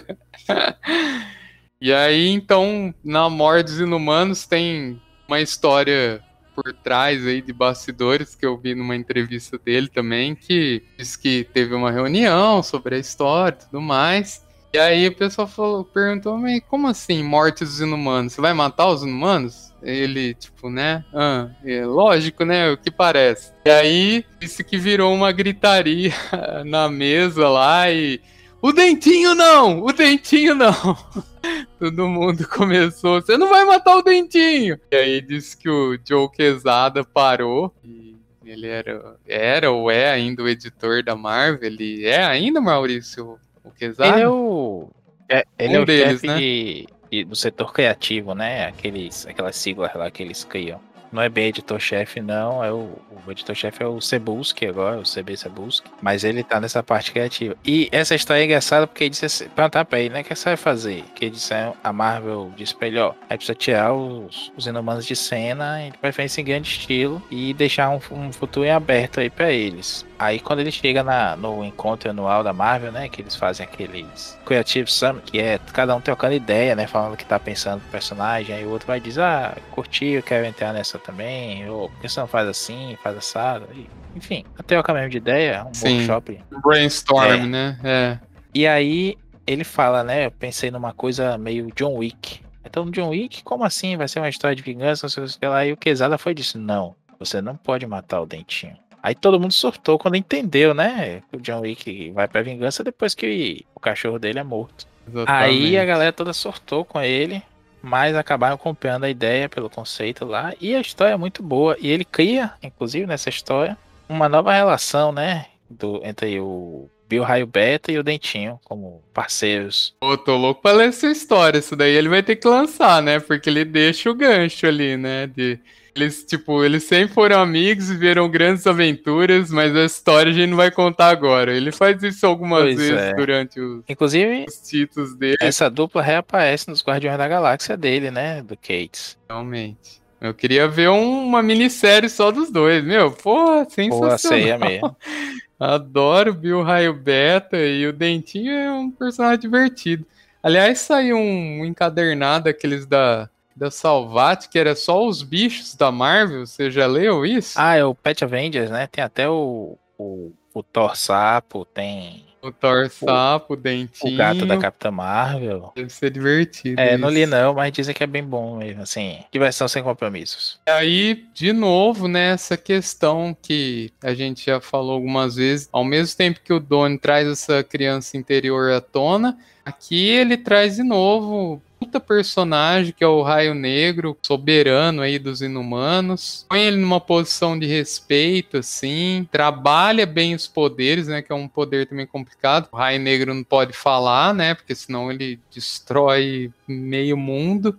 e 1.82 1.92
aí, 1.92 2.30
então, 2.30 2.96
na 3.04 3.30
Morte 3.30 3.66
dos 3.66 3.80
Inumanos 3.82 4.46
tem 4.46 5.02
uma 5.28 5.42
história 5.42 6.24
por 6.56 6.74
trás 6.74 7.26
aí 7.26 7.42
de 7.42 7.52
bastidores 7.52 8.36
que 8.36 8.46
eu 8.46 8.58
vi 8.58 8.74
numa 8.76 8.96
entrevista 8.96 9.58
dele 9.58 9.88
também, 9.88 10.36
que 10.36 10.84
disse 10.98 11.18
que 11.20 11.44
teve 11.54 11.74
uma 11.74 11.92
reunião 11.92 12.64
sobre 12.64 12.96
a 12.96 13.00
história 13.00 13.58
e 13.60 13.66
tudo 13.66 13.82
mais. 13.82 14.46
E 14.74 14.78
aí 14.78 15.08
o 15.08 15.16
pessoal 15.16 15.48
falou, 15.48 15.84
perguntou, 15.84 16.38
mas 16.38 16.62
como 16.70 16.88
assim, 16.88 17.22
morte 17.22 17.66
dos 17.66 17.82
inumanos? 17.82 18.32
Você 18.32 18.40
vai 18.40 18.54
matar 18.54 18.88
os 18.88 19.04
inumanos? 19.04 19.74
Ele, 19.82 20.34
tipo, 20.34 20.70
né? 20.70 21.04
Ah, 21.14 21.50
é 21.66 21.86
lógico, 21.86 22.46
né? 22.46 22.72
O 22.72 22.78
que 22.78 22.90
parece. 22.90 23.52
E 23.66 23.70
aí, 23.70 24.26
disse 24.40 24.64
que 24.64 24.78
virou 24.78 25.14
uma 25.14 25.32
gritaria 25.32 26.14
na 26.66 26.88
mesa 26.88 27.50
lá 27.50 27.92
e. 27.92 28.22
O 28.62 28.72
dentinho 28.72 29.34
não! 29.34 29.84
O 29.84 29.92
dentinho 29.92 30.54
não! 30.54 30.72
Todo 31.80 32.08
mundo 32.08 32.48
começou, 32.48 33.20
você 33.20 33.36
não 33.36 33.50
vai 33.50 33.66
matar 33.66 33.98
o 33.98 34.04
dentinho! 34.04 34.80
E 34.92 34.96
aí 34.96 35.20
disse 35.20 35.58
que 35.58 35.68
o 35.68 35.98
Joe 36.08 36.30
Quesada 36.30 37.04
parou 37.04 37.74
e 37.84 38.16
ele 38.46 38.68
era, 38.68 39.16
era 39.26 39.72
ou 39.72 39.90
é 39.90 40.12
ainda 40.12 40.44
o 40.44 40.48
editor 40.48 41.04
da 41.04 41.16
Marvel. 41.16 41.64
Ele 41.64 42.06
é 42.06 42.24
ainda, 42.24 42.62
Maurício, 42.62 43.40
o 43.64 43.72
Quesada? 43.72 44.16
Ele 44.16 44.24
é 44.24 44.30
o. 44.30 44.90
É, 45.30 45.46
ele 45.58 45.78
um 45.78 45.80
é 45.80 45.84
o 45.84 45.86
deles, 45.86 46.22
né? 46.24 46.38
De, 46.38 46.88
de, 47.10 47.24
do 47.24 47.36
setor 47.36 47.74
criativo, 47.74 48.34
né? 48.34 48.66
Aqueles, 48.66 49.26
aquelas 49.26 49.56
siglas 49.56 49.94
lá 49.96 50.10
que 50.12 50.24
eles 50.24 50.44
criam. 50.44 50.80
Não 51.12 51.22
é 51.22 51.30
bem 51.30 51.48
editor-chefe, 51.48 52.22
não. 52.22 52.64
É 52.64 52.72
o, 52.72 52.98
o 53.26 53.32
editor-chefe 53.32 53.84
é 53.84 53.88
o 53.88 54.00
Cebulski 54.00 54.66
agora, 54.66 55.00
o 55.00 55.04
CB 55.04 55.36
Cebulski. 55.36 55.90
Mas 56.02 56.24
ele 56.24 56.44
tá 56.44 56.60
nessa 56.60 56.82
parte 56.82 57.12
criativa. 57.12 57.56
E 57.66 57.90
essa 57.92 58.16
história 58.16 58.42
é 58.42 58.46
engraçada 58.46 58.88
porque 58.88 59.04
ele 59.04 59.10
disse 59.12 59.26
assim, 59.26 59.50
perguntar 59.50 59.86
pra 59.86 60.00
ele, 60.00 60.14
né? 60.14 60.24
Que 60.24 60.34
você 60.34 60.50
vai 60.50 60.58
fazer? 60.58 61.04
Que 61.16 61.26
ele 61.26 61.32
disse, 61.32 61.54
a 61.84 61.94
Marvel 61.94 62.52
disse 62.56 62.76
pra 62.76 62.88
ele, 62.88 63.00
ó, 63.00 63.14
aí 63.30 63.38
precisa 63.38 63.56
tirar 63.56 63.94
os, 63.94 64.52
os 64.56 64.66
inumanos 64.68 65.06
de 65.06 65.16
cena, 65.16 65.90
de 65.92 65.98
preferência 65.98 66.42
em 66.42 66.46
grande 66.46 66.70
estilo, 66.70 67.22
e 67.30 67.54
deixar 67.54 67.90
um, 67.90 68.00
um 68.12 68.32
futuro 68.32 68.66
em 68.66 68.72
aberto 68.72 69.20
aí 69.20 69.30
pra 69.30 69.52
eles. 69.52 70.06
Aí 70.18 70.40
quando 70.40 70.60
ele 70.60 70.72
chega 70.72 71.04
na, 71.04 71.36
no 71.36 71.66
encontro 71.66 72.10
anual 72.10 72.44
da 72.44 72.54
Marvel, 72.54 72.92
né? 72.92 73.10
Que 73.10 73.22
eles 73.22 73.36
fazem 73.36 73.66
aqueles 73.66 74.38
Creative 74.46 74.90
Summit, 74.90 75.32
que 75.32 75.40
é 75.40 75.60
cada 75.74 75.96
um 75.96 76.00
trocando 76.00 76.36
ideia, 76.36 76.76
né? 76.76 76.86
Falando 76.86 77.14
o 77.14 77.18
que 77.18 77.26
tá 77.26 77.40
pensando 77.40 77.82
pro 77.82 77.90
personagem. 77.90 78.56
Aí 78.56 78.66
o 78.66 78.70
outro 78.70 78.88
vai 78.88 79.00
dizer, 79.00 79.22
ah, 79.22 79.58
curti, 79.72 80.06
eu 80.06 80.24
quero 80.24 80.46
entrar 80.46 80.74
nessa 80.74 81.00
também. 81.02 81.70
Ou 81.70 81.90
por 81.90 82.00
que 82.00 82.10
você 82.10 82.20
não 82.20 82.28
faz 82.28 82.48
assim, 82.48 82.98
faz 83.02 83.18
assado? 83.18 83.68
E, 83.74 83.90
enfim, 84.16 84.46
até 84.58 84.80
o 84.80 84.84
caminho 84.84 85.10
de 85.10 85.18
ideia, 85.18 85.66
um 85.66 85.74
Sim. 85.74 85.98
workshop. 85.98 86.40
Brainstorm, 86.64 87.32
é. 87.32 87.46
né? 87.46 87.80
É. 87.84 88.20
E 88.54 88.68
aí 88.68 89.18
ele 89.46 89.64
fala, 89.64 90.04
né? 90.04 90.28
Eu 90.28 90.32
pensei 90.32 90.72
numa 90.72 90.94
coisa 90.94 91.38
meio 91.38 91.72
John 91.76 91.96
Wick. 91.96 92.42
Então, 92.66 92.90
John 92.90 93.10
Wick, 93.10 93.44
como 93.44 93.64
assim? 93.64 93.98
Vai 93.98 94.08
ser 94.08 94.20
uma 94.20 94.30
história 94.30 94.56
de 94.56 94.62
vingança? 94.62 95.06
Não 95.06 95.10
sei 95.10 95.24
o 95.24 95.40
que 95.40 95.48
lá. 95.48 95.66
E 95.66 95.74
o 95.74 95.78
Quesada 95.78 96.18
foi 96.18 96.34
disso: 96.34 96.58
não, 96.58 96.96
você 97.20 97.42
não 97.42 97.56
pode 97.56 97.86
matar 97.86 98.22
o 98.22 98.26
dentinho. 98.26 98.78
Aí 99.04 99.16
todo 99.16 99.40
mundo 99.40 99.52
surtou 99.52 99.98
quando 99.98 100.16
entendeu, 100.16 100.74
né? 100.74 101.24
O 101.34 101.38
John 101.38 101.62
Wick 101.62 102.12
vai 102.12 102.28
pra 102.28 102.44
vingança 102.44 102.84
depois 102.84 103.16
que 103.16 103.66
o 103.74 103.80
cachorro 103.80 104.20
dele 104.20 104.40
é 104.40 104.44
morto. 104.44 104.86
Exatamente. 105.08 105.32
Aí 105.32 105.78
a 105.78 105.86
galera 105.86 106.14
toda 106.14 106.34
surtou 106.34 106.86
com 106.86 107.02
ele, 107.02 107.42
mas 107.82 108.16
acabaram 108.16 108.58
comprando 108.58 109.06
a 109.06 109.10
ideia 109.10 109.50
pelo 109.50 109.70
conceito 109.70 110.26
lá. 110.26 110.54
E 110.60 110.76
a 110.76 110.82
história 110.82 111.14
é 111.14 111.18
muito 111.18 111.42
boa. 111.42 111.76
E 111.80 111.90
ele 111.90 112.06
cria, 112.06 112.54
inclusive 112.62 113.06
nessa 113.08 113.30
história, 113.30 113.78
uma 114.08 114.30
nova 114.30 114.54
relação, 114.54 115.12
né? 115.12 115.48
Do, 115.70 116.02
entre 116.04 116.40
o 116.40 116.90
Bill 117.08 117.24
Raio 117.24 117.48
Beta 117.48 117.92
e 117.92 117.98
o 117.98 118.04
Dentinho 118.04 118.60
como 118.64 119.02
parceiros. 119.14 119.96
Pô, 120.00 120.18
tô 120.18 120.38
louco 120.38 120.62
pra 120.62 120.72
ler 120.72 120.90
essa 120.90 121.08
história. 121.08 121.60
Isso 121.60 121.76
daí 121.76 121.94
ele 121.94 122.10
vai 122.10 122.22
ter 122.24 122.36
que 122.36 122.48
lançar, 122.48 123.02
né? 123.02 123.20
Porque 123.20 123.50
ele 123.50 123.66
deixa 123.66 124.10
o 124.10 124.16
gancho 124.16 124.66
ali, 124.66 124.96
né? 124.96 125.28
De 125.28 125.60
Eles, 125.94 126.24
tipo, 126.24 126.64
eles 126.64 126.84
sempre 126.86 127.14
foram 127.14 127.42
amigos, 127.42 127.90
viveram 127.90 128.30
grandes 128.30 128.66
aventuras, 128.66 129.52
mas 129.52 129.76
a 129.76 129.84
história 129.84 130.32
a 130.32 130.34
gente 130.34 130.50
não 130.50 130.58
vai 130.58 130.72
contar 130.72 131.10
agora. 131.10 131.54
Ele 131.54 131.72
faz 131.72 132.02
isso 132.02 132.26
algumas 132.26 132.64
Pois 132.64 132.76
vezes 132.78 132.94
é. 132.98 133.14
durante 133.14 133.60
os, 133.60 133.84
Inclusive, 133.90 134.46
os 134.48 134.56
títulos 134.58 135.14
dele, 135.16 135.36
essa 135.42 135.70
dupla 135.70 136.02
reaparece 136.02 136.70
nos 136.70 136.82
Guardiões 136.84 137.18
da 137.18 137.28
Galáxia 137.28 137.76
dele, 137.76 138.10
né? 138.10 138.42
Do 138.42 138.56
Cates. 138.56 139.18
realmente. 139.30 140.00
Eu 140.22 140.34
queria 140.36 140.68
ver 140.68 140.88
um- 140.90 141.26
uma 141.26 141.42
minissérie 141.42 142.08
só 142.08 142.32
dos 142.32 142.50
dois. 142.52 142.84
Meu, 142.84 143.12
porra, 143.12 143.66
Pô, 143.66 143.72
sensacional. 143.72 144.14
a 144.14 144.18
ceia 144.18 144.58
mesmo. 144.58 144.96
Adoro 145.60 146.32
o 146.32 146.34
Bill 146.36 146.64
Raio 146.64 146.94
Beta 146.94 147.58
e 147.58 147.86
o 147.86 147.94
Dentinho 147.94 148.52
é 148.52 148.72
um 148.72 148.90
personagem 148.92 149.40
divertido. 149.42 150.06
Aliás, 150.42 150.80
saiu 150.80 151.18
um 151.18 151.66
encadernado 151.66 152.50
aqueles 152.50 152.86
da, 152.86 153.30
da 153.56 153.72
Salvat, 153.72 154.48
que 154.48 154.58
era 154.58 154.76
só 154.76 155.06
os 155.06 155.22
bichos 155.22 155.76
da 155.76 155.92
Marvel. 155.92 156.46
Você 156.46 156.72
já 156.72 156.88
leu 156.88 157.26
isso? 157.26 157.54
Ah, 157.58 157.76
é 157.76 157.84
o 157.84 157.96
Pet 157.96 158.24
Avengers, 158.24 158.70
né? 158.70 158.88
Tem 158.88 159.04
até 159.04 159.30
o, 159.30 159.78
o, 159.98 160.32
o 160.54 160.64
Thor 160.64 160.96
Sapo, 160.96 161.66
tem 161.66 162.26
o 162.42 162.52
Thor 162.52 162.90
Sapo, 162.90 163.54
o 163.54 163.56
Dentinho. 163.56 164.14
o 164.14 164.18
gato 164.18 164.46
da 164.46 164.58
Capitã 164.58 164.90
Marvel. 164.90 165.72
Deve 165.76 165.90
ser 165.90 166.10
divertido. 166.10 166.82
É, 166.82 166.98
não 166.98 167.10
li 167.10 167.22
isso. 167.22 167.32
não, 167.32 167.54
mas 167.54 167.72
dizem 167.72 167.94
que 167.94 168.04
é 168.04 168.08
bem 168.08 168.24
bom 168.24 168.58
mesmo, 168.58 168.82
assim. 168.82 169.20
Diversão 169.32 169.68
sem 169.68 169.84
compromissos. 169.84 170.60
E 170.68 170.72
aí, 170.72 171.26
de 171.34 171.54
novo, 171.54 172.08
né, 172.08 172.32
essa 172.32 172.58
questão 172.58 173.36
que 173.40 173.92
a 174.04 174.14
gente 174.14 174.46
já 174.46 174.60
falou 174.60 174.94
algumas 174.94 175.36
vezes, 175.36 175.70
ao 175.72 175.84
mesmo 175.84 176.18
tempo 176.18 176.42
que 176.44 176.52
o 176.52 176.60
Donnie 176.60 176.98
traz 176.98 177.28
essa 177.28 177.64
criança 177.64 178.18
interior 178.18 178.72
à 178.72 178.82
tona, 178.82 179.38
aqui 179.64 180.10
ele 180.10 180.36
traz 180.36 180.78
de 180.78 180.84
novo 180.84 181.62
puta 181.92 182.00
personagem 182.00 182.94
que 182.94 183.04
é 183.04 183.08
o 183.08 183.22
Raio 183.22 183.54
Negro, 183.54 184.18
soberano 184.22 185.02
aí 185.02 185.20
dos 185.20 185.42
inumanos. 185.42 186.46
Põe 186.48 186.62
ele 186.62 186.78
numa 186.78 187.02
posição 187.02 187.60
de 187.60 187.66
respeito, 187.66 188.58
assim, 188.58 189.28
trabalha 189.30 190.06
bem 190.06 190.34
os 190.34 190.48
poderes, 190.48 191.08
né, 191.08 191.22
que 191.22 191.34
é 191.34 191.36
um 191.36 191.50
poder 191.50 191.88
também 191.88 192.08
complicado. 192.08 192.70
O 192.72 192.78
Raio 192.78 193.00
Negro 193.02 193.34
não 193.34 193.44
pode 193.44 193.74
falar, 193.74 194.34
né, 194.34 194.56
porque 194.56 194.74
senão 194.74 195.12
ele 195.12 195.38
destrói 195.54 196.50
meio 196.66 197.18
mundo. 197.18 197.78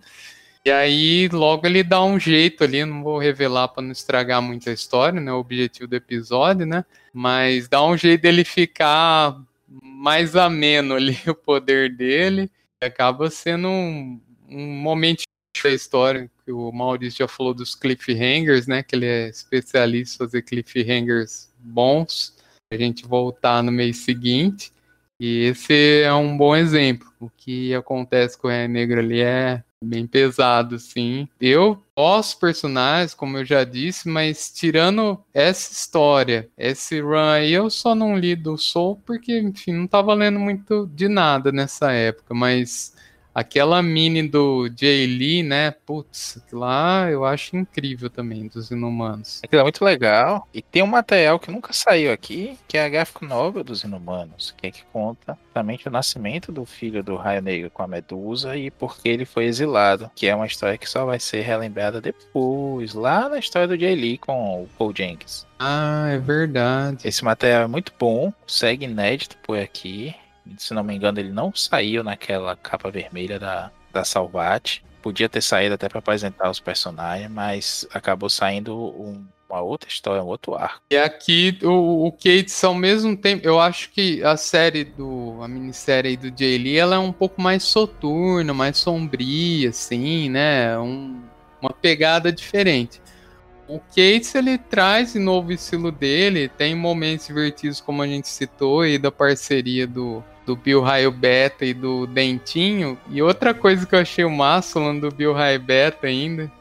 E 0.62 0.70
aí, 0.70 1.28
logo 1.32 1.66
ele 1.66 1.82
dá 1.82 2.04
um 2.04 2.20
jeito 2.20 2.62
ali, 2.62 2.84
não 2.84 3.02
vou 3.02 3.18
revelar 3.18 3.68
para 3.68 3.82
não 3.82 3.90
estragar 3.90 4.42
muito 4.42 4.68
a 4.70 4.72
história, 4.72 5.20
né? 5.20 5.32
O 5.32 5.38
objetivo 5.38 5.88
do 5.88 5.96
episódio, 5.96 6.64
né? 6.64 6.84
Mas 7.12 7.66
dá 7.66 7.82
um 7.84 7.96
jeito 7.96 8.20
dele 8.22 8.44
ficar 8.44 9.36
mais 9.68 10.36
ameno 10.36 10.94
ali 10.94 11.18
o 11.26 11.34
poder 11.34 11.92
dele. 11.92 12.48
Acaba 12.82 13.30
sendo 13.30 13.68
um, 13.68 14.20
um 14.48 14.66
momento 14.66 15.22
da 15.62 15.70
história 15.70 16.30
que 16.44 16.50
o 16.50 16.72
Maurício 16.72 17.18
já 17.18 17.28
falou 17.28 17.54
dos 17.54 17.74
cliffhangers, 17.74 18.66
né? 18.66 18.82
Que 18.82 18.96
ele 18.96 19.06
é 19.06 19.28
especialista 19.28 20.16
em 20.16 20.26
fazer 20.26 20.42
cliffhangers 20.42 21.52
bons. 21.58 22.36
A 22.72 22.76
gente 22.76 23.06
voltar 23.06 23.62
no 23.62 23.70
mês 23.70 23.98
seguinte. 23.98 24.72
E 25.20 25.44
esse 25.44 26.02
é 26.02 26.12
um 26.12 26.36
bom 26.36 26.56
exemplo. 26.56 27.12
O 27.20 27.30
que 27.30 27.72
acontece 27.74 28.36
com 28.36 28.48
o 28.48 28.68
Negro 28.68 28.98
ali 28.98 29.20
é 29.20 29.62
bem 29.82 30.06
pesado, 30.06 30.78
sim. 30.78 31.28
Eu 31.40 31.82
gosto 31.96 32.40
personagens, 32.40 33.14
como 33.14 33.38
eu 33.38 33.44
já 33.44 33.64
disse, 33.64 34.08
mas 34.08 34.50
tirando 34.50 35.18
essa 35.32 35.72
história, 35.72 36.48
esse 36.56 37.00
run 37.00 37.18
aí, 37.18 37.52
eu 37.52 37.68
só 37.68 37.94
não 37.94 38.16
li 38.16 38.34
do 38.34 38.56
Soul 38.56 39.00
porque, 39.04 39.38
enfim, 39.38 39.72
não 39.72 39.86
tava 39.86 40.14
lendo 40.14 40.38
muito 40.38 40.86
de 40.94 41.08
nada 41.08 41.52
nessa 41.52 41.92
época, 41.92 42.34
mas 42.34 42.91
aquela 43.34 43.82
mini 43.82 44.26
do 44.26 44.68
Jay 44.76 45.06
Lee, 45.06 45.42
né, 45.42 45.70
putz, 45.70 46.42
lá 46.52 47.10
eu 47.10 47.24
acho 47.24 47.56
incrível 47.56 48.10
também, 48.10 48.48
dos 48.48 48.70
Inumanos. 48.70 49.40
Aquilo 49.42 49.60
é 49.60 49.64
muito 49.64 49.84
legal. 49.84 50.48
E 50.52 50.62
tem 50.62 50.82
um 50.82 50.86
material 50.86 51.38
que 51.38 51.50
nunca 51.50 51.72
saiu 51.72 52.12
aqui, 52.12 52.58
que 52.68 52.76
é 52.76 52.84
a 52.84 52.88
Gráfico 52.88 53.24
Novel 53.24 53.64
dos 53.64 53.82
Inumanos, 53.82 54.54
que 54.56 54.66
é 54.66 54.70
que 54.70 54.84
conta 54.92 55.36
justamente 55.44 55.88
o 55.88 55.90
nascimento 55.90 56.50
do 56.50 56.64
filho 56.64 57.02
do 57.02 57.16
Raio 57.16 57.42
Negro 57.42 57.70
com 57.70 57.82
a 57.82 57.86
Medusa 57.86 58.56
e 58.56 58.70
por 58.70 58.96
que 58.98 59.08
ele 59.08 59.24
foi 59.24 59.44
exilado, 59.44 60.10
que 60.14 60.26
é 60.26 60.34
uma 60.34 60.46
história 60.46 60.78
que 60.78 60.88
só 60.88 61.04
vai 61.04 61.20
ser 61.20 61.42
relembrada 61.42 62.00
depois, 62.00 62.94
lá 62.94 63.28
na 63.28 63.38
história 63.38 63.68
do 63.68 63.78
Jay 63.78 63.94
Lee 63.94 64.18
com 64.18 64.62
o 64.62 64.68
Paul 64.78 64.92
Jenkins. 64.96 65.46
Ah, 65.58 66.08
é 66.10 66.18
verdade. 66.18 67.06
Esse 67.06 67.24
material 67.24 67.62
é 67.62 67.66
muito 67.66 67.92
bom, 67.98 68.32
segue 68.46 68.86
inédito 68.86 69.36
por 69.42 69.58
aqui. 69.58 70.14
Se 70.58 70.74
não 70.74 70.82
me 70.84 70.94
engano, 70.94 71.18
ele 71.20 71.30
não 71.32 71.54
saiu 71.54 72.02
naquela 72.02 72.56
capa 72.56 72.90
vermelha 72.90 73.38
da, 73.38 73.70
da 73.92 74.04
Salvat. 74.04 74.82
Podia 75.00 75.28
ter 75.28 75.42
saído 75.42 75.74
até 75.74 75.88
para 75.88 75.98
apresentar 75.98 76.50
os 76.50 76.60
personagens, 76.60 77.30
mas 77.30 77.86
acabou 77.92 78.28
saindo 78.28 78.76
um- 78.76 79.24
uma 79.50 79.60
outra 79.60 79.88
história, 79.88 80.22
um 80.22 80.26
outro 80.26 80.54
arco. 80.54 80.80
E 80.90 80.96
aqui 80.96 81.58
o, 81.62 82.06
o 82.06 82.12
Cates 82.12 82.62
ao 82.64 82.74
mesmo 82.74 83.14
tempo, 83.16 83.46
eu 83.46 83.60
acho 83.60 83.90
que 83.90 84.22
a 84.24 84.34
série 84.36 84.82
do 84.84 85.38
a 85.42 85.48
minissérie 85.48 86.16
do 86.16 86.32
Jay 86.36 86.56
Lee, 86.56 86.78
ela 86.78 86.96
é 86.96 86.98
um 86.98 87.12
pouco 87.12 87.40
mais 87.42 87.62
soturna, 87.64 88.54
mais 88.54 88.78
sombria 88.78 89.68
assim, 89.68 90.30
né? 90.30 90.78
Um- 90.78 91.20
uma 91.60 91.70
pegada 91.70 92.32
diferente. 92.32 93.00
O 93.72 93.80
Cates 93.80 94.34
ele 94.34 94.58
traz 94.58 95.14
de 95.14 95.18
novo 95.18 95.48
o 95.48 95.52
estilo 95.52 95.90
dele, 95.90 96.46
tem 96.46 96.74
momentos 96.74 97.26
divertidos 97.26 97.80
como 97.80 98.02
a 98.02 98.06
gente 98.06 98.28
citou 98.28 98.82
aí 98.82 98.98
da 98.98 99.10
parceria 99.10 99.86
do 99.86 100.22
do 100.44 100.56
Bill 100.56 100.82
Raio 100.82 101.10
Beta 101.10 101.64
e 101.64 101.72
do 101.72 102.06
Dentinho. 102.06 102.98
E 103.08 103.22
outra 103.22 103.54
coisa 103.54 103.86
que 103.86 103.94
eu 103.94 104.00
achei 104.00 104.24
o 104.24 104.30
massa 104.30 104.74
falando 104.74 105.08
do 105.08 105.14
Bill 105.14 105.32
Raio 105.32 105.60
Beta 105.60 106.06
ainda 106.06 106.52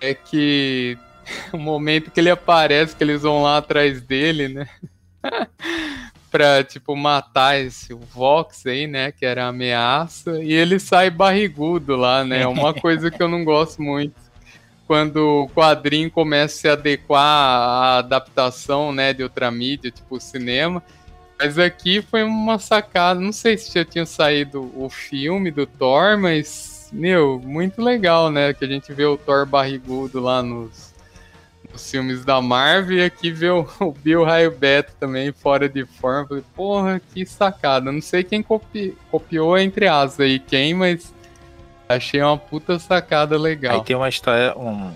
é 0.00 0.14
que 0.14 0.96
o 1.52 1.58
momento 1.58 2.10
que 2.10 2.20
ele 2.20 2.30
aparece, 2.30 2.96
que 2.96 3.04
eles 3.04 3.22
vão 3.22 3.42
lá 3.42 3.58
atrás 3.58 4.00
dele, 4.00 4.48
né? 4.48 4.68
pra, 6.30 6.62
tipo, 6.62 6.94
matar 6.96 7.58
esse 7.58 7.92
o 7.92 7.98
Vox 7.98 8.64
aí, 8.66 8.86
né? 8.86 9.12
Que 9.12 9.26
era 9.26 9.48
ameaça. 9.48 10.42
E 10.42 10.52
ele 10.52 10.78
sai 10.78 11.10
barrigudo 11.10 11.96
lá, 11.96 12.24
né? 12.24 12.46
Uma 12.46 12.72
coisa 12.72 13.10
que 13.10 13.22
eu 13.22 13.28
não 13.28 13.44
gosto 13.44 13.82
muito. 13.82 14.27
Quando 14.88 15.42
o 15.42 15.48
quadrinho 15.50 16.10
começa 16.10 16.54
a 16.54 16.60
se 16.60 16.68
adequar 16.68 17.20
à 17.22 17.98
adaptação, 17.98 18.90
né? 18.90 19.12
De 19.12 19.22
outra 19.22 19.50
mídia, 19.50 19.90
tipo 19.90 20.16
o 20.16 20.20
cinema. 20.20 20.82
Mas 21.38 21.58
aqui 21.58 22.00
foi 22.00 22.22
uma 22.22 22.58
sacada. 22.58 23.20
Não 23.20 23.30
sei 23.30 23.58
se 23.58 23.72
já 23.74 23.84
tinha 23.84 24.06
saído 24.06 24.72
o 24.74 24.88
filme 24.88 25.50
do 25.50 25.66
Thor, 25.66 26.16
mas, 26.18 26.88
meu, 26.90 27.38
muito 27.38 27.82
legal, 27.82 28.30
né? 28.30 28.54
Que 28.54 28.64
a 28.64 28.68
gente 28.68 28.90
vê 28.90 29.04
o 29.04 29.18
Thor 29.18 29.44
barrigudo 29.44 30.20
lá 30.20 30.42
nos, 30.42 30.94
nos 31.70 31.90
filmes 31.90 32.24
da 32.24 32.40
Marvel 32.40 32.96
e 32.96 33.04
aqui 33.04 33.30
vê 33.30 33.50
o, 33.50 33.68
o 33.80 33.92
Bill 33.92 34.24
Raio 34.24 34.50
Beta 34.56 34.94
também 34.98 35.30
fora 35.32 35.68
de 35.68 35.84
forma. 35.84 36.26
Falei, 36.28 36.44
porra, 36.56 36.98
que 37.12 37.26
sacada. 37.26 37.92
Não 37.92 38.00
sei 38.00 38.24
quem 38.24 38.42
copi- 38.42 38.96
copiou 39.10 39.58
entre 39.58 39.86
aspas 39.86 40.20
aí, 40.20 40.38
quem, 40.38 40.72
mas 40.72 41.12
achei 41.88 42.20
uma 42.22 42.36
puta 42.36 42.78
sacada 42.78 43.38
legal. 43.38 43.76
Aí 43.78 43.84
tem 43.84 43.96
uma 43.96 44.08
história, 44.08 44.56
um- 44.56 44.92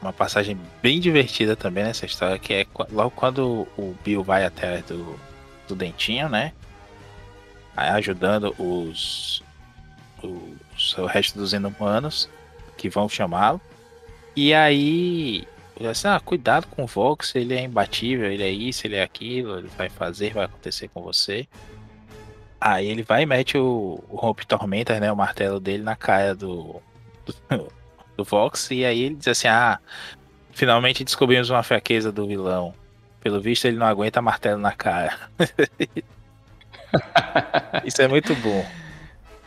uma 0.00 0.12
passagem 0.12 0.58
bem 0.82 1.00
divertida 1.00 1.56
também 1.56 1.84
nessa 1.84 2.06
história, 2.06 2.38
que 2.38 2.52
é 2.52 2.66
logo 2.92 3.10
quando 3.10 3.66
o 3.76 3.94
Bill 4.04 4.22
vai 4.22 4.44
atrás 4.44 4.84
do, 4.84 5.18
do 5.66 5.74
Dentinho, 5.74 6.28
né? 6.28 6.52
Aí 7.76 7.90
ajudando 7.90 8.54
os, 8.58 9.42
os 10.22 10.96
o 10.98 11.06
resto 11.06 11.38
dos 11.38 11.52
inumanos 11.52 12.28
que 12.76 12.88
vão 12.88 13.08
chamá-lo. 13.08 13.60
E 14.34 14.52
aí, 14.52 15.46
assim, 15.90 16.08
ah, 16.08 16.20
cuidado 16.20 16.66
com 16.68 16.84
o 16.84 16.86
Vox, 16.86 17.34
ele 17.34 17.54
é 17.54 17.62
imbatível, 17.64 18.30
ele 18.30 18.42
é 18.42 18.50
isso, 18.50 18.86
ele 18.86 18.96
é 18.96 19.02
aquilo, 19.02 19.58
ele 19.58 19.70
vai 19.76 19.88
fazer, 19.88 20.32
vai 20.34 20.44
acontecer 20.44 20.88
com 20.88 21.00
você. 21.02 21.46
Aí 22.68 22.88
ele 22.88 23.04
vai 23.04 23.22
e 23.22 23.26
mete 23.26 23.56
o, 23.56 24.02
o 24.08 24.16
Rompe 24.16 24.44
Tormentas, 24.44 24.98
né? 24.98 25.12
O 25.12 25.16
martelo 25.16 25.60
dele 25.60 25.84
na 25.84 25.94
cara 25.94 26.34
do, 26.34 26.82
do, 27.24 27.34
do 28.18 28.24
Vox. 28.24 28.72
E 28.72 28.84
aí 28.84 29.02
ele 29.02 29.14
diz 29.14 29.28
assim: 29.28 29.46
Ah, 29.46 29.78
finalmente 30.50 31.04
descobrimos 31.04 31.48
uma 31.48 31.62
fraqueza 31.62 32.10
do 32.10 32.26
vilão. 32.26 32.74
Pelo 33.20 33.40
visto, 33.40 33.66
ele 33.66 33.76
não 33.76 33.86
aguenta 33.86 34.20
martelo 34.20 34.60
na 34.60 34.72
cara. 34.72 35.16
Isso 37.86 38.02
é 38.02 38.08
muito 38.08 38.34
bom. 38.34 38.66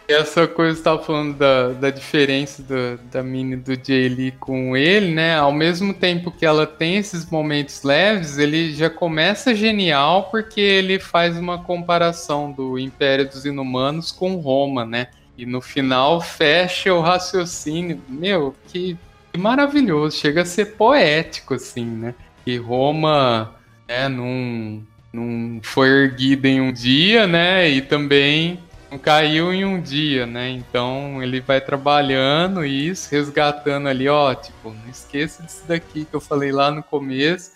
Essa 0.09 0.47
coisa 0.47 0.71
que 0.71 0.77
você 0.79 0.83
tava 0.83 1.03
falando 1.03 1.37
da, 1.37 1.69
da 1.69 1.89
diferença 1.91 2.63
do- 2.63 2.97
da 3.11 3.21
mini 3.21 3.55
do 3.55 3.73
Jay 3.75 4.09
Lee 4.09 4.31
com 4.31 4.75
ele, 4.75 5.13
né? 5.13 5.35
Ao 5.35 5.51
mesmo 5.51 5.93
tempo 5.93 6.31
que 6.31 6.43
ela 6.47 6.65
tem 6.65 6.97
esses 6.97 7.29
momentos 7.29 7.83
leves, 7.83 8.39
ele 8.39 8.73
já 8.73 8.89
começa 8.89 9.53
genial 9.53 10.23
porque 10.31 10.59
ele 10.59 10.97
faz 10.97 11.37
uma 11.37 11.63
comparação 11.63 12.51
do 12.51 12.79
Império 12.79 13.29
dos 13.29 13.45
Inumanos 13.45 14.11
com 14.11 14.37
Roma, 14.37 14.83
né? 14.83 15.09
E 15.37 15.45
no 15.45 15.61
final 15.61 16.19
fecha 16.19 16.91
o 16.91 17.01
raciocínio. 17.01 18.01
Meu, 18.09 18.55
que, 18.67 18.97
que 19.31 19.39
maravilhoso. 19.39 20.17
Chega 20.17 20.41
a 20.41 20.45
ser 20.45 20.75
poético, 20.75 21.53
assim, 21.53 21.85
né? 21.85 22.15
Que 22.43 22.57
Roma 22.57 23.53
né, 23.87 24.09
não, 24.09 24.81
não 25.13 25.59
foi 25.61 25.87
erguida 25.89 26.47
em 26.47 26.59
um 26.61 26.73
dia, 26.73 27.27
né? 27.27 27.69
E 27.69 27.79
também 27.79 28.59
não 28.91 28.97
caiu 28.97 29.53
em 29.53 29.63
um 29.65 29.79
dia, 29.79 30.25
né? 30.25 30.49
Então 30.49 31.21
ele 31.21 31.39
vai 31.39 31.61
trabalhando 31.61 32.65
isso, 32.65 33.09
resgatando 33.11 33.87
ali, 33.87 34.07
ó, 34.07 34.33
tipo, 34.33 34.71
não 34.71 34.89
esqueça 34.89 35.43
disso 35.43 35.63
daqui 35.67 36.05
que 36.05 36.15
eu 36.15 36.21
falei 36.21 36.51
lá 36.51 36.71
no 36.71 36.81
começo. 36.81 37.51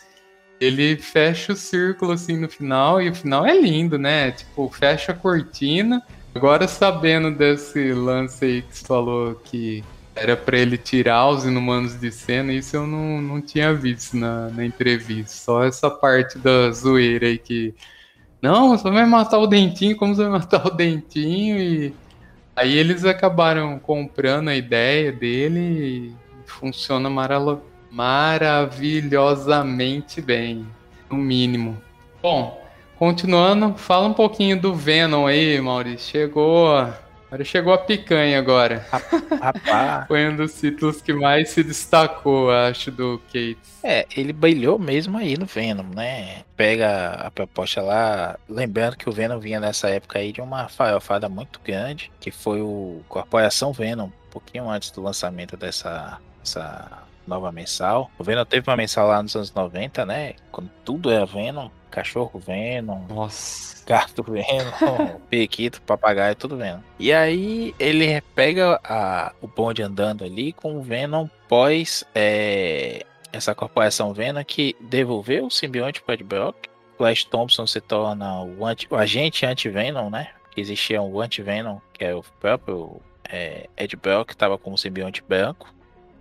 Ele 0.59 0.95
fecha 0.95 1.53
o 1.53 1.55
círculo 1.55 2.11
assim 2.11 2.37
no 2.37 2.47
final 2.47 3.01
e 3.01 3.09
o 3.09 3.15
final 3.15 3.45
é 3.45 3.59
lindo, 3.59 3.97
né? 3.97 4.31
Tipo, 4.31 4.69
fecha 4.69 5.11
a 5.11 5.15
cortina. 5.15 6.01
Agora 6.35 6.67
sabendo 6.67 7.31
desse 7.31 7.91
lance 7.91 8.43
aí 8.43 8.61
que 8.61 8.77
você 8.77 8.85
falou 8.85 9.35
que 9.35 9.83
era 10.15 10.37
para 10.37 10.57
ele 10.57 10.77
tirar 10.77 11.27
os 11.29 11.43
inumanos 11.43 11.99
de 11.99 12.11
cena, 12.11 12.53
isso 12.53 12.75
eu 12.75 12.85
não, 12.85 13.21
não 13.21 13.41
tinha 13.41 13.73
visto 13.73 14.15
na, 14.15 14.49
na 14.49 14.65
entrevista. 14.65 15.31
Só 15.31 15.63
essa 15.63 15.89
parte 15.89 16.37
da 16.37 16.71
zoeira 16.71 17.27
aí 17.27 17.37
que. 17.37 17.73
Não, 18.43 18.77
você 18.77 18.91
vai 18.91 19.05
matar 19.05 19.39
o 19.39 19.47
dentinho, 19.47 19.95
como 19.95 20.13
você 20.13 20.23
vai 20.23 20.33
matar 20.33 20.67
o 20.67 20.69
dentinho? 20.69 21.57
E 21.57 21.93
aí 22.53 22.77
eles 22.77 23.05
acabaram 23.05 23.79
comprando 23.79 24.49
a 24.49 24.55
ideia 24.55 25.13
dele 25.13 25.59
e 25.61 26.11
funciona 26.45 27.09
maravilhosamente 27.89 30.21
bem, 30.21 30.67
no 31.09 31.17
mínimo. 31.17 31.81
Bom, 32.21 32.61
continuando, 32.99 33.75
fala 33.77 34.07
um 34.07 34.13
pouquinho 34.13 34.59
do 34.59 34.75
Venom 34.75 35.25
aí, 35.25 35.61
Maurício. 35.61 36.11
Chegou 36.11 36.85
Agora 37.33 37.45
chegou 37.45 37.73
a 37.73 37.79
picanha 37.79 38.37
agora. 38.37 38.85
Rapaz. 39.41 40.05
Foi 40.07 40.29
um 40.29 40.35
dos 40.35 40.53
títulos 40.53 41.01
que 41.01 41.11
mais 41.11 41.49
se 41.49 41.63
destacou, 41.63 42.51
acho, 42.51 42.91
do 42.91 43.19
Cates. 43.25 43.79
É, 43.83 44.05
ele 44.15 44.31
brilhou 44.31 44.77
mesmo 44.77 45.17
aí 45.17 45.35
no 45.35 45.47
Venom, 45.47 45.87
né? 45.95 46.43
Pega 46.55 47.13
a 47.13 47.31
proposta 47.31 47.81
lá, 47.81 48.37
lembrando 48.47 48.95
que 48.97 49.09
o 49.09 49.11
Venom 49.11 49.39
vinha 49.39 49.59
nessa 49.59 49.89
época 49.89 50.19
aí 50.19 50.31
de 50.31 50.41
uma 50.41 50.69
farofada 50.69 51.27
muito 51.27 51.59
grande, 51.65 52.11
que 52.19 52.29
foi 52.29 52.61
o 52.61 53.01
Corporação 53.09 53.73
Venom, 53.73 54.05
um 54.05 54.29
pouquinho 54.29 54.69
antes 54.69 54.91
do 54.91 55.01
lançamento 55.01 55.57
dessa, 55.57 56.19
dessa 56.39 57.03
nova 57.25 57.51
mensal. 57.51 58.11
O 58.19 58.23
Venom 58.23 58.45
teve 58.45 58.69
uma 58.69 58.77
mensal 58.77 59.07
lá 59.07 59.23
nos 59.23 59.35
anos 59.35 59.51
90, 59.51 60.05
né? 60.05 60.35
Quando 60.51 60.69
tudo 60.85 61.09
era 61.09 61.25
Venom, 61.25 61.69
cachorro 61.93 62.39
Venom. 62.39 63.05
Nossa 63.07 63.73
gato 63.85 64.23
vendo, 64.27 65.19
periquito, 65.29 65.81
papagaio, 65.81 66.35
tudo 66.35 66.57
vendo. 66.57 66.83
E 66.97 67.11
aí 67.13 67.75
ele 67.77 68.21
pega 68.35 68.79
a, 68.83 69.33
o 69.41 69.47
bonde 69.47 69.81
andando 69.81 70.23
ali 70.23 70.53
com 70.53 70.77
o 70.77 70.81
Venom 70.81 71.27
pós 71.47 72.03
é, 72.15 73.05
essa 73.31 73.53
corporação 73.53 74.13
Venom 74.13 74.43
que 74.43 74.75
devolveu 74.79 75.47
o 75.47 75.51
simbionte 75.51 76.01
para 76.01 76.15
Ed 76.15 76.23
Brock. 76.23 76.55
Flash 76.97 77.25
Thompson 77.25 77.67
se 77.67 77.81
torna 77.81 78.41
o, 78.41 78.65
anti, 78.65 78.87
o 78.89 78.95
agente 78.95 79.45
anti-Venom, 79.45 80.09
né? 80.09 80.29
Existia 80.55 81.01
um 81.01 81.19
anti-Venom, 81.19 81.79
que 81.91 82.05
é 82.05 82.13
o 82.13 82.23
próprio 82.39 83.01
é, 83.27 83.67
Ed 83.75 83.95
Brock, 83.95 84.27
que 84.27 84.33
estava 84.33 84.57
como 84.57 84.77
simbionte 84.77 85.23
branco, 85.27 85.73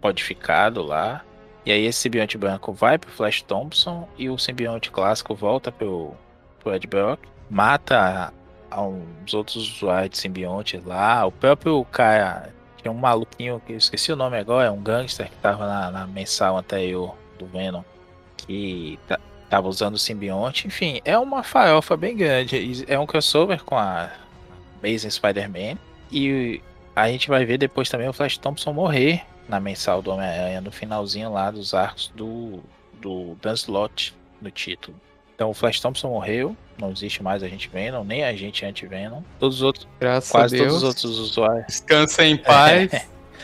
modificado 0.02 0.82
lá. 0.82 1.22
E 1.64 1.70
aí 1.70 1.84
esse 1.86 2.00
simbionte 2.00 2.36
branco 2.36 2.72
vai 2.72 2.98
pro 2.98 3.10
Flash 3.10 3.42
Thompson 3.42 4.08
e 4.18 4.28
o 4.28 4.36
simbionte 4.36 4.90
clássico 4.90 5.34
volta 5.34 5.70
pro, 5.70 6.12
pro 6.60 6.74
Ed 6.74 6.86
Brock 6.86 7.20
mata 7.48 8.32
uns 8.80 9.34
outros 9.34 9.56
usuários 9.56 10.10
de 10.10 10.18
simbionte 10.18 10.78
lá. 10.78 11.26
O 11.26 11.32
próprio 11.32 11.84
cara. 11.86 12.52
Tinha 12.78 12.90
um 12.90 12.98
maluquinho 12.98 13.62
que 13.64 13.74
eu 13.74 13.76
esqueci 13.76 14.10
o 14.10 14.16
nome 14.16 14.36
agora, 14.36 14.66
é 14.66 14.70
um 14.70 14.82
gangster 14.82 15.28
que 15.28 15.36
tava 15.36 15.68
na, 15.68 15.90
na 15.92 16.06
mensal 16.06 16.56
anterior 16.56 17.14
do 17.38 17.46
Venom. 17.46 17.82
Que 18.36 18.98
tava 19.48 19.68
usando 19.68 19.94
o 19.94 19.98
simbionte. 19.98 20.66
Enfim, 20.66 21.00
é 21.04 21.16
uma 21.16 21.44
farofa 21.44 21.96
bem 21.96 22.16
grande. 22.16 22.84
É 22.88 22.98
um 22.98 23.06
crossover 23.06 23.62
com 23.62 23.78
a 23.78 24.10
Amazing 24.82 25.10
Spider-Man. 25.10 25.78
E 26.10 26.60
a 26.96 27.06
gente 27.08 27.28
vai 27.28 27.44
ver 27.44 27.56
depois 27.56 27.88
também 27.88 28.08
o 28.08 28.12
Flash 28.12 28.36
Thompson 28.36 28.72
morrer 28.72 29.22
na 29.48 29.60
mensal 29.60 30.02
do 30.02 30.10
Homem-Aranha, 30.10 30.60
no 30.60 30.72
finalzinho 30.72 31.32
lá 31.32 31.50
dos 31.50 31.74
arcos 31.74 32.12
do, 32.14 32.60
do 33.00 33.36
Dan 33.40 33.54
Slott 33.54 34.14
no 34.40 34.50
título. 34.50 34.96
Então 35.34 35.50
o 35.50 35.54
Flash 35.54 35.80
Thompson 35.80 36.08
morreu, 36.08 36.56
não 36.78 36.90
existe 36.90 37.22
mais 37.22 37.42
a 37.42 37.48
gente 37.48 37.68
Venom, 37.68 38.04
nem 38.04 38.24
a 38.24 38.34
gente 38.34 38.64
anti-Venom. 38.64 39.22
Todos 39.38 39.56
os 39.56 39.62
outros, 39.62 39.88
Graças 39.98 40.30
quase 40.30 40.56
todos 40.56 40.74
os 40.74 40.82
outros 40.82 41.18
usuários. 41.18 41.66
Descansa 41.66 42.24
em 42.24 42.36
paz. 42.36 42.90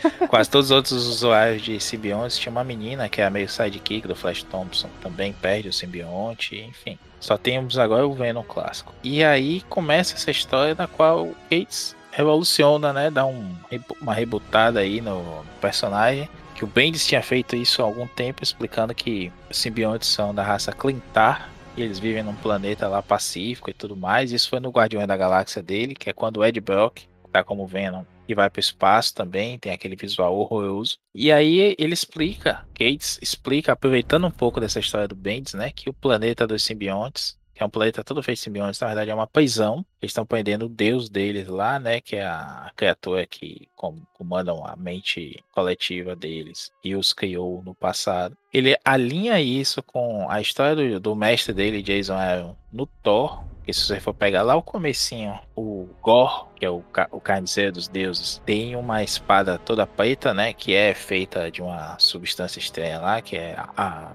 quase 0.28 0.49
todos 0.49 0.66
os 0.66 0.70
outros 0.70 1.07
usuários 1.07 1.62
de 1.62 1.80
simbiontes. 1.80 2.38
Tinha 2.38 2.53
uma 2.53 2.62
menina 2.62 3.09
que 3.09 3.20
é 3.20 3.28
meio 3.28 3.49
sidekick 3.49 4.07
do 4.07 4.14
Flash 4.14 4.42
Thompson, 4.44 4.88
também 5.01 5.32
perde 5.32 5.68
o 5.68 5.72
simbionte, 5.72 6.57
enfim. 6.57 6.99
Só 7.20 7.36
temos 7.36 7.78
agora 7.78 8.07
o 8.07 8.14
Venom 8.14 8.44
clássico. 8.44 8.94
E 9.03 9.24
aí 9.24 9.62
começa 9.62 10.14
essa 10.14 10.30
história 10.30 10.74
na 10.74 10.86
qual 10.86 11.26
o 11.26 11.36
Gates 11.51 11.96
revoluciona, 12.19 12.93
né? 12.93 13.11
Dá 13.11 13.25
um, 13.25 13.55
uma 14.01 14.12
rebutada 14.12 14.81
aí 14.81 15.01
no 15.01 15.45
personagem. 15.61 16.29
Que 16.55 16.64
o 16.64 16.66
Bendis 16.66 17.07
tinha 17.07 17.23
feito 17.23 17.55
isso 17.55 17.81
há 17.81 17.85
algum 17.85 18.09
tempo, 18.09 18.43
explicando 18.43 18.93
que 18.93 19.33
os 19.49 19.57
simbiontes 19.57 20.09
são 20.09 20.35
da 20.35 20.43
raça 20.43 20.73
Clintar, 20.73 21.49
e 21.77 21.83
eles 21.83 22.01
vivem 22.01 22.25
num 22.25 22.35
planeta 22.35 22.89
lá 22.89 23.01
pacífico 23.01 23.71
e 23.71 23.73
tudo 23.73 23.97
mais. 23.97 24.33
Isso 24.33 24.51
foi 24.51 24.59
no 24.59 24.71
Guardiões 24.71 25.07
da 25.07 25.16
Galáxia 25.16 25.62
dele, 25.62 25.95
que 25.95 26.11
é 26.11 26.12
quando 26.12 26.39
o 26.39 26.45
Ed 26.45 26.61
Brock 26.61 27.03
tá 27.31 27.45
como 27.45 27.66
Venom 27.66 28.03
e 28.27 28.35
vai 28.35 28.51
para 28.51 28.59
o 28.59 28.61
espaço 28.61 29.14
também, 29.14 29.59
tem 29.59 29.73
aquele 29.73 29.97
visual 29.97 30.37
horroroso. 30.37 30.99
E 31.14 31.33
aí 31.33 31.75
ele 31.79 31.95
explica, 31.95 32.66
Gates 32.79 33.19
explica, 33.23 33.73
aproveitando 33.73 34.27
um 34.27 34.31
pouco 34.31 34.61
dessa 34.61 34.81
história 34.81 35.09
do 35.09 35.14
Bendis, 35.14 35.55
né, 35.55 35.71
que 35.71 35.89
o 35.89 35.95
planeta 35.95 36.47
dos 36.47 36.62
simbiontes 36.62 37.38
que 37.59 37.65
é 37.65 37.67
um 37.67 37.71
planeta 37.71 38.05
todo 38.05 38.23
feito 38.23 38.39
de 38.39 38.45
simbiontes, 38.45 38.79
na 38.79 38.87
verdade 38.87 39.11
é 39.11 39.15
uma 39.15 39.27
prisão. 39.27 39.85
Eles 40.01 40.11
estão 40.11 40.25
prendendo 40.25 40.67
o 40.67 40.69
deus 40.69 41.09
deles 41.09 41.49
lá, 41.49 41.81
né? 41.81 42.01
Que 42.01 42.15
é 42.15 42.25
a 42.25 42.71
criatura 42.77 43.27
que 43.27 43.69
comanda 44.15 44.53
a 44.53 44.77
mente 44.77 45.43
coletiva 45.51 46.15
deles 46.15 46.71
e 46.85 46.95
os 46.95 47.13
criou 47.13 47.61
no 47.65 47.75
passado. 47.75 48.37
Ele 48.53 48.79
alinha 48.85 49.41
isso 49.41 49.83
com 49.83 50.31
a 50.31 50.41
história 50.41 50.77
do, 50.77 51.01
do 51.01 51.17
mestre 51.17 51.53
dele, 51.53 51.83
Jason 51.83 52.15
Aaron, 52.15 52.57
no 52.73 52.87
Thor, 52.87 53.43
que 53.65 53.73
se 53.73 53.87
você 53.87 53.99
for 53.99 54.15
pegar 54.15 54.43
lá 54.43 54.55
o 54.55 54.63
comecinho, 54.63 55.37
o 55.57 55.89
Gor, 56.01 56.47
que 56.55 56.65
é 56.65 56.71
o, 56.71 56.85
o 57.11 57.21
carniceiro 57.21 57.73
dos 57.73 57.89
deuses, 57.89 58.41
tem 58.47 58.77
uma 58.77 59.03
espada 59.03 59.59
toda 59.59 59.85
preta, 59.85 60.33
né? 60.33 60.53
Que 60.53 60.75
é 60.75 60.95
feita 60.95 61.51
de 61.51 61.61
uma 61.61 61.99
substância 61.99 62.61
estranha 62.61 63.01
lá, 63.01 63.21
que 63.21 63.37
é 63.37 63.57
a 63.77 64.15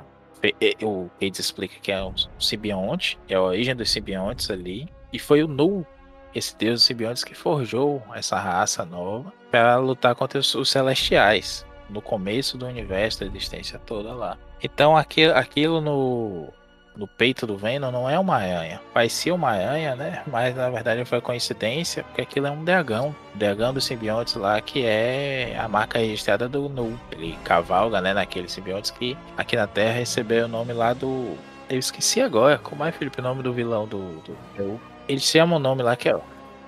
o 0.81 1.09
Gates 1.21 1.39
explica 1.39 1.79
que 1.81 1.91
é 1.91 2.03
um 2.03 2.13
simbionte, 2.39 3.17
é 3.29 3.35
a 3.35 3.41
origem 3.41 3.75
dos 3.75 3.89
simbiontes 3.89 4.49
ali, 4.49 4.87
e 5.11 5.19
foi 5.19 5.43
o 5.43 5.47
Nu, 5.47 5.85
esse 6.33 6.57
deus 6.57 6.75
dos 6.75 6.83
simbiontes, 6.83 7.23
que 7.23 7.35
forjou 7.35 8.01
essa 8.13 8.39
raça 8.39 8.83
nova 8.83 9.31
para 9.51 9.77
lutar 9.77 10.15
contra 10.15 10.39
os, 10.39 10.53
os 10.55 10.69
celestiais 10.69 11.65
no 11.89 12.01
começo 12.01 12.57
do 12.57 12.65
universo, 12.65 13.19
da 13.19 13.25
existência 13.25 13.79
toda 13.79 14.13
lá. 14.13 14.37
Então 14.61 14.97
aquilo, 14.97 15.33
aquilo 15.35 15.81
no, 15.81 16.51
no 16.95 17.07
peito 17.07 17.47
do 17.47 17.57
Venom 17.57 17.91
não 17.91 18.09
é 18.09 18.17
uma 18.17 18.35
aranha. 18.35 18.81
Parecia 18.93 19.33
uma 19.33 19.51
aranha, 19.51 19.95
né? 19.95 20.23
Mas 20.27 20.55
na 20.55 20.69
verdade 20.69 21.03
foi 21.05 21.21
coincidência, 21.21 22.03
porque 22.03 22.21
aquilo 22.21 22.47
é 22.47 22.51
um 22.51 22.63
dragão. 22.63 23.15
O 23.33 23.37
dragão 23.37 23.73
dos 23.73 23.85
simbiontes 23.85 24.35
lá, 24.35 24.59
que 24.61 24.85
é 24.85 25.57
a 25.59 25.67
marca 25.67 25.99
registrada 25.99 26.47
do 26.47 26.69
Nu. 26.69 26.99
Ele 27.11 27.37
cavalga, 27.43 28.01
né, 28.01 28.13
naqueles 28.13 28.51
simbiontes 28.51 28.91
que 28.91 29.17
aqui 29.37 29.55
na 29.55 29.67
Terra 29.67 29.93
recebeu 29.93 30.45
o 30.45 30.47
nome 30.47 30.73
lá 30.73 30.93
do. 30.93 31.35
Eu 31.69 31.79
esqueci 31.79 32.21
agora. 32.21 32.57
Como 32.57 32.83
é, 32.83 32.91
Felipe, 32.91 33.19
o 33.19 33.23
nome 33.23 33.41
do 33.41 33.53
vilão 33.53 33.87
do. 33.87 34.21
do... 34.55 34.79
Ele 35.07 35.19
chama 35.19 35.55
o 35.55 35.59
nome 35.59 35.81
lá 35.81 35.95
que 35.95 36.09
é. 36.09 36.15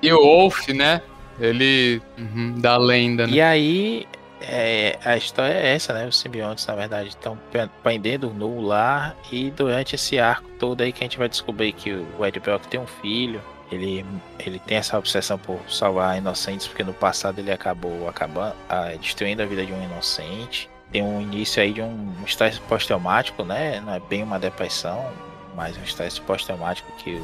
E 0.01 0.11
o 0.11 0.21
Wolf, 0.21 0.69
né? 0.69 1.01
Ele. 1.39 2.01
Uhum, 2.17 2.59
da 2.59 2.77
lenda, 2.77 3.27
né? 3.27 3.33
E 3.33 3.41
aí, 3.41 4.07
é, 4.41 4.97
a 5.03 5.15
história 5.17 5.53
é 5.53 5.75
essa, 5.75 5.93
né? 5.93 6.07
Os 6.07 6.17
simbiontes, 6.17 6.65
na 6.67 6.75
verdade, 6.75 7.09
estão 7.09 7.37
prendendo 7.81 8.29
o 8.29 8.33
Nu 8.33 8.61
lá. 8.61 9.15
E 9.31 9.49
durante 9.51 9.95
esse 9.95 10.19
arco 10.19 10.47
todo 10.59 10.81
aí 10.81 10.91
que 10.91 11.03
a 11.03 11.05
gente 11.05 11.17
vai 11.17 11.29
descobrir 11.29 11.71
que 11.73 11.91
o 11.91 12.25
Ed 12.25 12.39
Brock 12.39 12.65
tem 12.67 12.79
um 12.79 12.87
filho. 12.87 13.41
Ele, 13.71 14.05
ele 14.37 14.59
tem 14.59 14.77
essa 14.77 14.97
obsessão 14.97 15.39
por 15.39 15.59
salvar 15.67 16.17
inocentes, 16.17 16.67
porque 16.67 16.83
no 16.83 16.93
passado 16.93 17.39
ele 17.39 17.51
acabou 17.51 18.07
acabando, 18.07 18.55
ah, 18.69 18.93
destruindo 18.99 19.41
a 19.41 19.45
vida 19.45 19.65
de 19.65 19.73
um 19.73 19.83
inocente. 19.83 20.69
Tem 20.91 21.01
um 21.01 21.19
início 21.19 21.61
aí 21.61 21.73
de 21.73 21.81
um 21.81 22.13
estresse 22.25 22.59
pós-traumático, 22.61 23.43
né? 23.43 23.81
Não 23.81 23.93
é 23.93 23.99
bem 23.99 24.21
uma 24.21 24.37
depressão, 24.37 25.11
mas 25.55 25.75
um 25.77 25.83
estresse 25.83 26.21
pós-traumático 26.21 26.91
que 26.97 27.21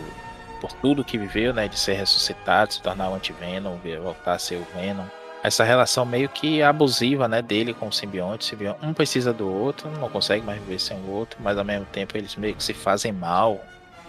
por 0.59 0.71
tudo 0.73 1.03
que 1.03 1.17
viveu, 1.17 1.53
né? 1.53 1.67
De 1.67 1.77
ser 1.77 1.93
ressuscitado, 1.93 2.73
se 2.73 2.81
tornar 2.81 3.09
o 3.09 3.15
anti-Venom, 3.15 3.77
voltar 4.01 4.33
a 4.33 4.39
ser 4.39 4.55
o 4.55 4.67
Venom 4.75 5.05
essa 5.43 5.63
relação 5.63 6.05
meio 6.05 6.29
que 6.29 6.61
abusiva, 6.61 7.27
né, 7.27 7.41
dele 7.41 7.73
com 7.73 7.87
o 7.87 7.93
simbionte. 7.93 8.55
Um 8.81 8.93
precisa 8.93 9.33
do 9.33 9.51
outro, 9.51 9.89
não 9.99 10.09
consegue 10.09 10.45
mais 10.45 10.59
viver 10.61 10.79
sem 10.79 10.97
o 10.97 11.09
outro, 11.09 11.39
mas 11.41 11.57
ao 11.57 11.65
mesmo 11.65 11.85
tempo 11.85 12.15
eles 12.15 12.35
meio 12.35 12.55
que 12.55 12.63
se 12.63 12.73
fazem 12.73 13.11
mal, 13.11 13.59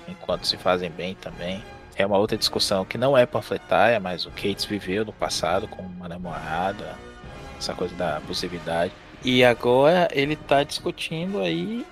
enquanto 0.07 0.47
se 0.47 0.57
fazem 0.57 0.91
bem 0.91 1.15
também. 1.15 1.63
É 1.97 2.05
uma 2.05 2.19
outra 2.19 2.37
discussão 2.37 2.85
que 2.85 2.99
não 2.99 3.17
é 3.17 3.27
panfletária, 3.27 3.99
mas 4.01 4.27
o 4.27 4.31
Cates 4.31 4.65
viveu 4.65 5.05
no 5.05 5.13
passado 5.13 5.67
com 5.69 5.83
uma 5.83 6.09
namorada, 6.09 6.97
essa 7.59 7.75
coisa 7.75 7.95
da 7.95 8.17
abusividade. 8.17 8.93
E 9.25 9.45
agora 9.45 10.09
ele 10.11 10.37
tá 10.37 10.65
discutindo 10.65 11.41
aí, 11.41 11.87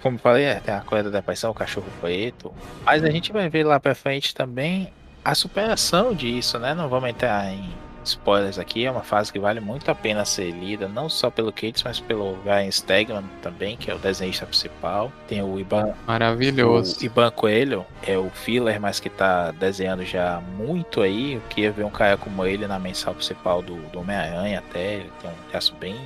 como 0.00 0.18
falei, 0.18 0.44
é, 0.44 0.60
tem 0.60 0.74
a 0.74 0.80
coisa 0.82 1.10
da 1.10 1.18
depressão, 1.18 1.50
o 1.50 1.54
cachorro 1.54 1.86
preto. 2.00 2.52
Mas 2.84 3.02
a 3.02 3.10
gente 3.10 3.32
vai 3.32 3.48
ver 3.48 3.64
lá 3.64 3.80
pra 3.80 3.94
frente 3.94 4.34
também 4.34 4.92
a 5.24 5.34
superação 5.34 6.14
disso, 6.14 6.58
né? 6.58 6.74
Não 6.74 6.88
vamos 6.88 7.10
entrar 7.10 7.50
em 7.52 7.72
spoilers 8.04 8.58
aqui, 8.58 8.84
é 8.84 8.90
uma 8.90 9.02
fase 9.02 9.32
que 9.32 9.38
vale 9.38 9.60
muito 9.60 9.90
a 9.90 9.94
pena 9.94 10.24
ser 10.24 10.50
lida, 10.50 10.88
não 10.88 11.08
só 11.08 11.30
pelo 11.30 11.52
Cates, 11.52 11.82
mas 11.82 12.00
pelo 12.00 12.36
Ryan 12.42 12.70
Stegman 12.70 13.24
também, 13.40 13.76
que 13.76 13.90
é 13.90 13.94
o 13.94 13.98
desenhista 13.98 14.46
principal. 14.46 15.12
Tem 15.26 15.42
o 15.42 15.58
Iban. 15.58 15.94
Maravilhoso. 16.06 17.00
O 17.00 17.04
Iban 17.04 17.30
Coelho 17.30 17.86
é 18.06 18.16
o 18.16 18.30
filler, 18.30 18.80
mas 18.80 19.00
que 19.00 19.08
tá 19.08 19.50
desenhando 19.52 20.04
já 20.04 20.40
muito 20.56 21.00
aí. 21.02 21.34
Eu 21.34 21.42
queria 21.48 21.72
ver 21.72 21.84
um 21.84 21.90
cara 21.90 22.16
como 22.16 22.44
ele 22.44 22.66
na 22.66 22.78
mensal 22.78 23.14
principal 23.14 23.62
do, 23.62 23.76
do 23.90 24.00
Homem-Aranha 24.00 24.58
até. 24.58 24.94
Ele 24.94 25.12
tem 25.20 25.30
um 25.30 25.50
traço 25.50 25.74
bem 25.74 25.96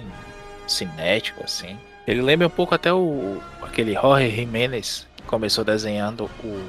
cinético, 0.66 1.42
assim. 1.44 1.78
Ele 2.07 2.22
lembra 2.22 2.47
um 2.47 2.51
pouco 2.51 2.74
até 2.74 2.92
o 2.92 3.40
aquele 3.62 3.94
Jorge 3.94 4.30
Jimenez, 4.30 5.07
que 5.16 5.22
começou 5.24 5.64
desenhando 5.64 6.30
o 6.44 6.62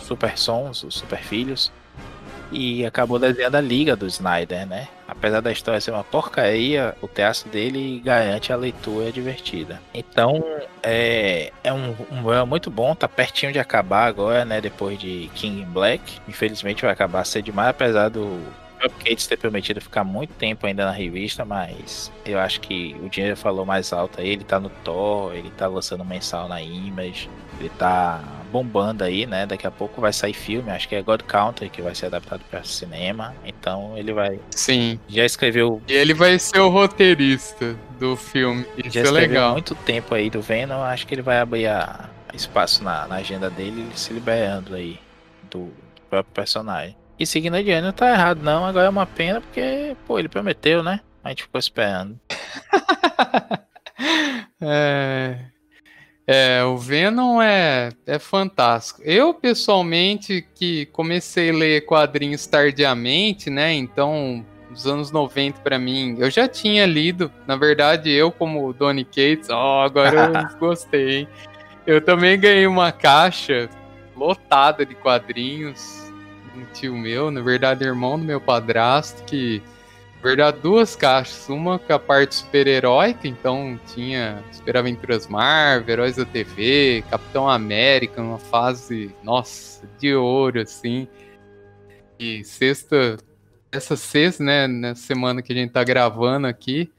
Super 0.00 0.38
Sons, 0.38 0.82
os 0.82 0.94
Super 0.94 1.20
Filhos 1.20 1.70
e 2.52 2.84
acabou 2.84 3.18
desenhando 3.18 3.56
a 3.56 3.60
liga 3.60 3.96
do 3.96 4.06
Snyder, 4.06 4.66
né? 4.66 4.88
Apesar 5.08 5.40
da 5.40 5.50
história 5.50 5.80
ser 5.80 5.90
uma 5.90 6.04
porcaria, 6.04 6.94
o 7.00 7.08
teatro 7.08 7.48
dele 7.50 8.00
garante 8.04 8.52
a 8.52 8.56
leitura 8.56 9.10
divertida. 9.10 9.80
Então, 9.92 10.42
é, 10.82 11.52
é 11.64 11.72
um, 11.72 11.94
um 12.10 12.46
muito 12.46 12.70
bom, 12.70 12.94
tá 12.94 13.08
pertinho 13.08 13.52
de 13.52 13.58
acabar 13.58 14.06
agora, 14.06 14.44
né? 14.44 14.60
Depois 14.60 14.98
de 14.98 15.30
King 15.34 15.62
in 15.62 15.66
Black. 15.66 16.20
Infelizmente 16.28 16.82
vai 16.82 16.92
acabar 16.92 17.24
cedo 17.24 17.44
demais, 17.44 17.70
apesar 17.70 18.08
do 18.08 18.40
Cates 18.88 19.26
ter 19.26 19.36
prometido 19.36 19.80
ficar 19.80 20.04
muito 20.04 20.34
tempo 20.34 20.66
ainda 20.66 20.84
na 20.84 20.90
revista, 20.90 21.44
mas 21.44 22.10
eu 22.24 22.38
acho 22.38 22.60
que 22.60 22.96
o 23.02 23.08
dinheiro 23.08 23.36
falou 23.36 23.64
mais 23.64 23.92
alto 23.92 24.20
aí. 24.20 24.30
Ele 24.30 24.44
tá 24.44 24.58
no 24.58 24.68
Thor, 24.68 25.34
ele 25.34 25.50
tá 25.50 25.66
lançando 25.66 26.04
mensal 26.04 26.48
na 26.48 26.60
Image, 26.60 27.28
ele 27.60 27.70
tá 27.70 28.20
bombando 28.52 29.02
aí, 29.02 29.26
né? 29.26 29.46
Daqui 29.46 29.66
a 29.66 29.70
pouco 29.70 30.00
vai 30.00 30.12
sair 30.12 30.34
filme, 30.34 30.70
acho 30.70 30.86
que 30.86 30.94
é 30.94 31.02
God 31.02 31.22
Counter 31.22 31.70
que 31.70 31.80
vai 31.80 31.94
ser 31.94 32.06
adaptado 32.06 32.42
para 32.50 32.62
cinema. 32.62 33.34
Então 33.44 33.96
ele 33.96 34.12
vai. 34.12 34.38
Sim. 34.50 35.00
Já 35.08 35.24
escreveu. 35.24 35.80
E 35.88 35.94
ele 35.94 36.12
vai 36.12 36.38
ser 36.38 36.60
o 36.60 36.68
roteirista 36.68 37.74
do 37.98 38.14
filme. 38.14 38.66
Isso 38.76 38.92
já 38.92 39.00
é 39.00 39.10
legal. 39.10 39.52
muito 39.52 39.74
tempo 39.74 40.14
aí 40.14 40.28
do 40.28 40.42
Venom, 40.42 40.82
acho 40.82 41.06
que 41.06 41.14
ele 41.14 41.22
vai 41.22 41.38
abrir 41.38 41.66
a, 41.66 42.10
espaço 42.34 42.84
na, 42.84 43.06
na 43.06 43.16
agenda 43.16 43.48
dele, 43.48 43.88
se 43.94 44.12
liberando 44.12 44.74
aí 44.74 44.98
do 45.50 45.72
próprio 46.10 46.34
personagem. 46.34 46.96
E 47.18 47.26
seguindo 47.26 47.56
adiante 47.56 47.84
não 47.84 47.92
tá 47.92 48.10
errado, 48.10 48.42
não. 48.42 48.66
Agora 48.66 48.86
é 48.86 48.90
uma 48.90 49.06
pena 49.06 49.40
porque, 49.40 49.96
pô, 50.06 50.18
ele 50.18 50.28
prometeu, 50.28 50.82
né? 50.82 51.00
A 51.22 51.28
gente 51.28 51.44
ficou 51.44 51.58
esperando. 51.58 52.18
é. 54.60 55.01
O 57.02 57.04
Venom 57.04 57.42
é, 57.42 57.90
é 58.06 58.18
fantástico. 58.18 59.02
Eu, 59.04 59.34
pessoalmente, 59.34 60.46
que 60.54 60.86
comecei 60.86 61.50
a 61.50 61.52
ler 61.52 61.84
quadrinhos 61.84 62.46
tardiamente, 62.46 63.50
né? 63.50 63.72
Então, 63.72 64.46
nos 64.70 64.86
anos 64.86 65.10
90 65.10 65.60
para 65.62 65.80
mim, 65.80 66.14
eu 66.20 66.30
já 66.30 66.46
tinha 66.46 66.86
lido. 66.86 67.32
Na 67.44 67.56
verdade, 67.56 68.08
eu, 68.08 68.30
como 68.30 68.72
Donny 68.72 69.04
Cates, 69.04 69.50
ó, 69.50 69.80
oh, 69.80 69.84
agora 69.84 70.30
eu 70.52 70.58
gostei. 70.60 71.26
Eu 71.84 72.00
também 72.00 72.38
ganhei 72.38 72.68
uma 72.68 72.92
caixa 72.92 73.68
lotada 74.16 74.86
de 74.86 74.94
quadrinhos. 74.94 76.08
Um 76.56 76.64
tio 76.72 76.96
meu, 76.96 77.32
na 77.32 77.40
verdade, 77.40 77.82
irmão 77.82 78.16
do 78.16 78.24
meu 78.24 78.40
padrasto, 78.40 79.24
que 79.24 79.60
verdade, 80.22 80.60
duas 80.60 80.94
caixas. 80.94 81.48
Uma 81.48 81.78
com 81.78 81.92
a 81.92 81.98
parte 81.98 82.36
super-heróica, 82.36 83.26
então 83.26 83.78
tinha 83.92 84.42
Super 84.52 84.76
Aventuras 84.76 85.26
Marvel, 85.26 85.92
Heróis 85.92 86.16
da 86.16 86.24
TV, 86.24 87.04
Capitão 87.10 87.48
América, 87.48 88.22
uma 88.22 88.38
fase, 88.38 89.14
nossa, 89.22 89.86
de 89.98 90.14
ouro, 90.14 90.60
assim. 90.60 91.08
E 92.18 92.44
sexta, 92.44 93.16
essa 93.72 93.96
sexta, 93.96 94.44
né, 94.44 94.66
na 94.66 94.94
semana 94.94 95.42
que 95.42 95.52
a 95.52 95.56
gente 95.56 95.72
tá 95.72 95.82
gravando 95.82 96.46
aqui, 96.46 96.90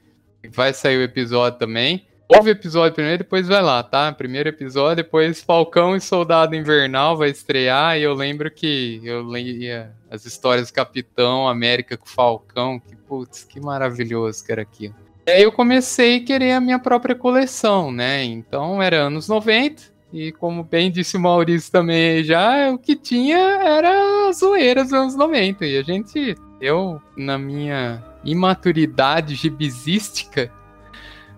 vai 0.50 0.74
sair 0.74 0.98
o 0.98 1.02
episódio 1.02 1.58
também. 1.58 2.06
Ouve 2.26 2.50
o 2.50 2.52
episódio 2.52 2.94
primeiro, 2.94 3.18
depois 3.18 3.46
vai 3.46 3.60
lá, 3.60 3.82
tá? 3.82 4.10
Primeiro 4.10 4.48
episódio, 4.48 5.04
depois 5.04 5.42
Falcão 5.42 5.94
e 5.94 6.00
Soldado 6.00 6.56
Invernal 6.56 7.18
vai 7.18 7.28
estrear. 7.28 7.98
E 7.98 8.02
eu 8.02 8.14
lembro 8.14 8.50
que 8.50 9.00
eu 9.04 9.22
lia 9.30 9.92
as 10.10 10.24
histórias 10.24 10.68
do 10.70 10.74
Capitão 10.74 11.46
América 11.46 11.98
com 11.98 12.06
Falcão. 12.06 12.80
Que 12.80 12.96
putz, 12.96 13.44
que 13.44 13.60
maravilhoso 13.60 14.42
que 14.42 14.50
era 14.50 14.62
aquilo. 14.62 14.94
E 15.26 15.30
aí 15.30 15.42
eu 15.42 15.52
comecei 15.52 16.16
a 16.16 16.24
querer 16.24 16.52
a 16.52 16.60
minha 16.60 16.78
própria 16.78 17.14
coleção, 17.14 17.92
né? 17.92 18.24
Então 18.24 18.82
era 18.82 19.02
anos 19.02 19.28
90. 19.28 19.82
E 20.10 20.32
como 20.32 20.64
bem 20.64 20.90
disse 20.90 21.16
o 21.16 21.20
Maurício 21.20 21.70
também 21.70 22.24
já, 22.24 22.70
o 22.70 22.78
que 22.78 22.96
tinha 22.96 23.36
era 23.36 24.32
zoeiras 24.32 24.84
dos 24.84 24.92
anos 24.92 25.16
90. 25.16 25.66
E 25.66 25.76
a 25.76 25.82
gente, 25.82 26.36
eu, 26.60 27.02
na 27.16 27.36
minha 27.36 28.02
imaturidade 28.24 29.34
gibizística, 29.34 30.50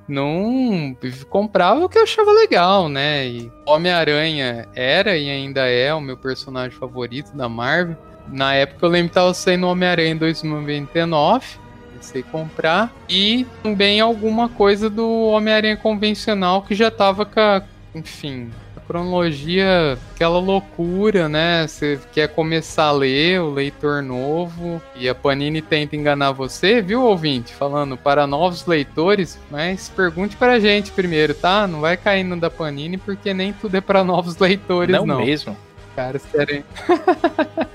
não 0.09 0.97
comprava 1.29 1.85
o 1.85 1.89
que 1.89 1.99
eu 1.99 2.03
achava 2.03 2.33
legal, 2.33 2.89
né? 2.89 3.27
E 3.27 3.53
Homem-Aranha 3.67 4.69
era 4.75 5.17
e 5.17 5.29
ainda 5.29 5.67
é 5.67 5.93
o 5.93 6.01
meu 6.01 6.17
personagem 6.17 6.77
favorito 6.79 7.37
da 7.37 7.49
Marvel. 7.49 7.97
Na 8.29 8.55
época 8.55 8.87
eu 8.87 8.91
lembro 8.91 9.09
que 9.09 9.15
tava 9.15 9.35
saindo 9.35 9.67
Homem-Aranha 9.67 10.11
em 10.11 10.17
2099, 10.17 11.59
comecei 11.91 12.23
a 12.23 12.25
comprar. 12.25 12.95
E 13.09 13.47
também 13.63 14.01
alguma 14.01 14.49
coisa 14.49 14.89
do 14.91 15.09
Homem-Aranha 15.29 15.77
convencional 15.77 16.63
que 16.63 16.75
já 16.75 16.91
tava 16.91 17.25
com 17.25 17.41
a, 17.41 17.63
enfim, 17.95 18.51
cronologia, 18.87 19.99
aquela 20.15 20.39
loucura, 20.39 21.29
né? 21.29 21.67
Você 21.67 21.99
quer 22.13 22.29
começar 22.29 22.85
a 22.85 22.93
ler, 22.93 23.41
o 23.41 23.51
leitor 23.51 24.03
novo, 24.03 24.81
e 24.95 25.09
a 25.09 25.15
Panini 25.15 25.61
tenta 25.61 25.97
enganar 25.97 26.33
você, 26.33 26.81
viu, 26.81 27.03
ouvinte? 27.03 27.55
Falando 27.55 27.97
para 27.97 28.27
novos 28.27 28.67
leitores, 28.67 29.39
mas 29.51 29.89
pergunte 29.89 30.37
para 30.37 30.53
a 30.53 30.61
gente 30.61 30.93
primeiro, 30.93 31.35
tá? 31.35 31.67
Não 31.67 31.81
vai 31.81 31.97
caindo 31.97 32.37
da 32.37 32.51
Panini, 32.51 32.97
porque 32.97 33.35
nem 33.35 33.53
tudo 33.53 33.77
é 33.77 33.81
para 33.81 34.05
novos 34.05 34.37
leitores, 34.39 34.95
não. 34.95 35.07
Não 35.07 35.19
mesmo. 35.19 35.57
Cara, 35.95 36.19
sério. 36.19 36.65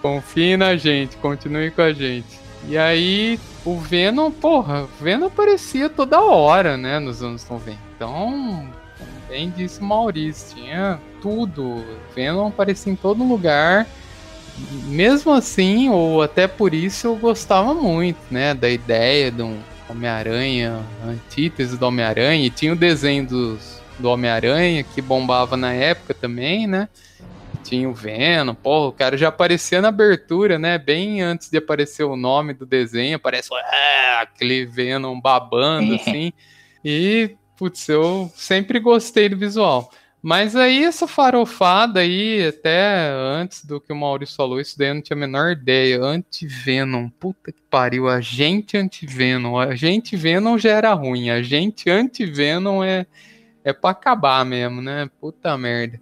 Confie 0.00 0.56
na 0.56 0.76
gente, 0.76 1.16
continue 1.16 1.70
com 1.70 1.82
a 1.82 1.92
gente. 1.92 2.38
E 2.68 2.76
aí, 2.76 3.38
o 3.64 3.78
Venom, 3.78 4.30
porra, 4.30 4.82
o 4.82 5.02
Venom 5.02 5.26
aparecia 5.26 5.88
toda 5.88 6.20
hora, 6.20 6.76
né, 6.76 6.98
nos 6.98 7.22
anos 7.22 7.48
90. 7.48 7.78
Então, 7.96 8.68
bem 9.34 9.50
disse 9.50 9.80
o 9.80 9.84
Maurício, 9.84 10.54
tinha 10.54 11.00
tudo. 11.20 11.84
Venom 12.14 12.46
aparecia 12.46 12.92
em 12.92 12.94
todo 12.94 13.24
lugar. 13.24 13.84
Mesmo 14.84 15.32
assim, 15.32 15.88
ou 15.88 16.22
até 16.22 16.46
por 16.46 16.72
isso, 16.72 17.08
eu 17.08 17.16
gostava 17.16 17.74
muito, 17.74 18.18
né? 18.30 18.54
Da 18.54 18.70
ideia 18.70 19.32
de 19.32 19.42
um 19.42 19.58
Homem-Aranha, 19.88 20.80
antítese 21.04 21.76
do 21.76 21.84
Homem-Aranha. 21.84 22.46
E 22.46 22.50
tinha 22.50 22.72
o 22.72 22.76
desenho 22.76 23.26
dos, 23.26 23.82
do 23.98 24.08
Homem-Aranha 24.08 24.84
que 24.84 25.02
bombava 25.02 25.56
na 25.56 25.72
época 25.72 26.14
também, 26.14 26.68
né? 26.68 26.88
Tinha 27.64 27.88
o 27.88 27.94
Venom, 27.94 28.54
pô, 28.54 28.86
o 28.88 28.92
cara 28.92 29.16
já 29.16 29.28
aparecia 29.28 29.82
na 29.82 29.88
abertura, 29.88 30.60
né? 30.60 30.78
Bem 30.78 31.22
antes 31.22 31.50
de 31.50 31.58
aparecer 31.58 32.04
o 32.04 32.14
nome 32.14 32.54
do 32.54 32.64
desenho, 32.64 33.16
aparece 33.16 33.48
é, 33.52 34.22
aquele 34.22 34.64
Venom 34.64 35.20
babando, 35.20 35.96
assim. 35.96 36.32
E 36.84 37.34
putz, 37.56 37.88
eu 37.88 38.30
sempre 38.34 38.78
gostei 38.78 39.28
do 39.28 39.36
visual. 39.36 39.90
Mas 40.26 40.56
aí 40.56 40.84
essa 40.84 41.06
farofada 41.06 42.00
aí, 42.00 42.46
até 42.46 43.10
antes 43.12 43.62
do 43.62 43.78
que 43.78 43.92
o 43.92 43.96
Maurício 43.96 44.34
falou, 44.34 44.58
isso 44.58 44.78
daí 44.78 44.88
eu 44.88 44.94
não 44.94 45.02
tinha 45.02 45.16
a 45.16 45.20
menor 45.20 45.52
ideia. 45.52 46.02
Anti-Venom, 46.02 47.10
puta 47.10 47.52
que 47.52 47.60
pariu, 47.68 48.08
agente 48.08 48.74
anti-Venom. 48.74 49.58
Agente 49.58 50.16
Venom 50.16 50.56
já 50.56 50.70
era 50.70 50.94
ruim, 50.94 51.28
agente 51.28 51.90
anti-Venom 51.90 52.82
é, 52.82 53.06
é 53.62 53.72
pra 53.74 53.90
acabar 53.90 54.46
mesmo, 54.46 54.80
né? 54.80 55.10
Puta 55.20 55.58
merda. 55.58 56.00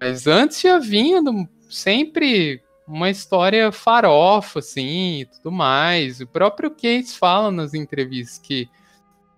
Mas 0.00 0.26
antes 0.26 0.62
já 0.62 0.78
vinha 0.78 1.20
sempre 1.68 2.62
uma 2.88 3.10
história 3.10 3.70
farofa, 3.70 4.60
assim, 4.60 5.20
e 5.20 5.26
tudo 5.26 5.52
mais. 5.52 6.20
O 6.22 6.26
próprio 6.26 6.70
Cates 6.70 7.14
fala 7.14 7.50
nas 7.50 7.74
entrevistas 7.74 8.38
que 8.38 8.66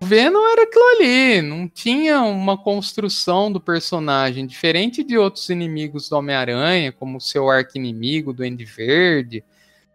Venom 0.05 0.47
era 0.47 0.63
aquilo 0.63 0.85
ali, 0.97 1.43
não 1.43 1.69
tinha 1.69 2.23
uma 2.23 2.57
construção 2.57 3.51
do 3.51 3.61
personagem, 3.61 4.47
diferente 4.47 5.03
de 5.03 5.19
outros 5.19 5.49
inimigos 5.49 6.09
do 6.09 6.17
Homem-Aranha, 6.17 6.93
como 6.93 7.19
o 7.19 7.21
seu 7.21 7.51
arqui-inimigo, 7.51 8.33
do 8.33 8.37
Duende 8.37 8.65
Verde, 8.65 9.43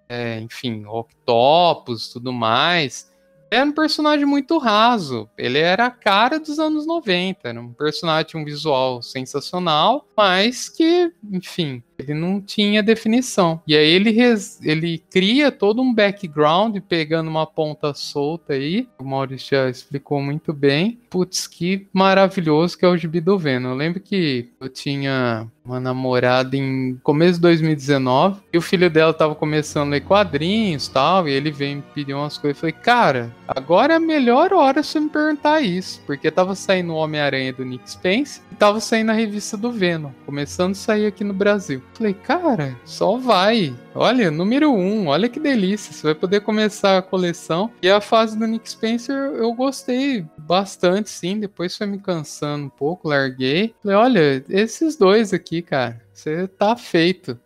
é, 0.10 0.40
enfim, 0.40 0.86
Octopus, 0.86 2.10
tudo 2.10 2.34
mais. 2.34 3.10
Era 3.52 3.66
um 3.66 3.72
personagem 3.72 4.26
muito 4.26 4.58
raso, 4.58 5.30
ele 5.38 5.58
era 5.58 5.86
a 5.86 5.92
cara 5.92 6.40
dos 6.40 6.60
anos 6.60 6.86
90, 6.86 7.48
era 7.48 7.60
um 7.60 7.74
personagem 7.74 8.40
um 8.40 8.46
visual 8.46 9.02
sensacional, 9.02 10.08
mas 10.16 10.70
que, 10.70 11.12
enfim, 11.32 11.84
ele 12.00 12.14
não 12.14 12.42
tinha 12.42 12.82
definição. 12.82 13.62
E 13.68 13.76
aí 13.76 13.88
ele, 13.88 14.16
ele 14.64 15.04
cria 15.10 15.52
todo 15.52 15.82
um 15.82 15.94
background 15.94 16.78
pegando 16.88 17.30
uma 17.30 17.46
ponta 17.46 17.94
solta 17.94 18.54
aí. 18.54 18.88
O 18.98 19.04
Maurício 19.04 19.58
já 19.58 19.70
explicou 19.70 20.22
muito 20.22 20.54
bem. 20.54 21.00
Putz, 21.10 21.48
que 21.48 21.88
maravilhoso 21.94 22.78
que 22.78 22.86
é 22.86 22.88
o 22.88 22.98
gibi 22.98 23.20
do 23.20 23.38
Venom. 23.38 23.70
Eu 23.70 23.76
lembro 23.76 24.00
que 24.00 24.50
eu 24.60 24.70
tinha 24.70 25.48
uma 25.70 25.80
namorada 25.80 26.58
em 26.58 27.00
começo 27.04 27.34
de 27.34 27.42
2019 27.42 28.42
e 28.52 28.58
o 28.58 28.62
filho 28.62 28.90
dela 28.90 29.14
tava 29.14 29.36
começando 29.36 29.90
a 29.90 29.92
ler 29.92 30.02
quadrinhos 30.02 30.88
e 30.88 30.92
tal, 30.92 31.28
e 31.28 31.32
ele 31.32 31.52
veio 31.52 31.78
me 31.78 31.84
pedir 31.94 32.14
umas 32.16 32.38
coisas. 32.38 32.58
Eu 32.58 32.62
falei, 32.62 32.74
cara, 32.74 33.36
agora 33.48 33.94
é 33.94 33.98
a 33.98 34.00
melhor 34.00 34.52
hora 34.52 34.82
você 34.82 35.00
me 35.00 35.10
perguntar 35.10 35.62
isso, 35.62 36.02
porque 36.08 36.32
tava 36.32 36.56
saindo 36.56 36.94
o 36.94 36.96
Homem-Aranha 36.96 37.54
do 37.54 37.64
Nick 37.64 37.90
Spence 37.90 38.42
e 38.52 38.56
tava 38.56 38.80
saindo 38.80 39.12
a 39.12 39.14
revista 39.14 39.56
do 39.56 39.72
Venom, 39.72 40.12
começando 40.26 40.72
a 40.72 40.76
sair 40.76 41.06
aqui 41.06 41.24
no 41.24 41.34
Brasil. 41.34 41.82
Falei, 41.94 42.14
cara, 42.14 42.78
só 42.86 43.18
vai. 43.18 43.76
Olha, 43.94 44.32
número 44.32 44.72
um, 44.72 45.08
olha 45.08 45.28
que 45.28 45.40
delícia, 45.40 45.92
você 45.92 46.04
vai 46.04 46.16
poder 46.16 46.42
começar 46.42 46.98
a 46.98 47.02
coleção. 47.02 47.72
E 47.82 47.90
a 47.90 48.00
fase 48.00 48.38
do 48.38 48.48
Nick 48.48 48.70
Spencer 48.70 49.16
eu 49.16 49.54
gostei 49.54 50.26
bastante, 50.38 51.10
sim. 51.10 51.40
Depois 51.40 51.76
foi 51.76 51.88
me 51.88 52.00
cansando 52.00 52.66
um 52.66 52.70
pouco, 52.70 53.10
larguei. 53.10 53.76
Falei, 53.82 53.98
olha, 53.98 54.46
esses 54.50 54.96
dois 54.96 55.34
aqui, 55.34 55.62
cara, 55.62 56.02
você 56.14 56.48
tá 56.48 56.76
feito. 56.76 57.40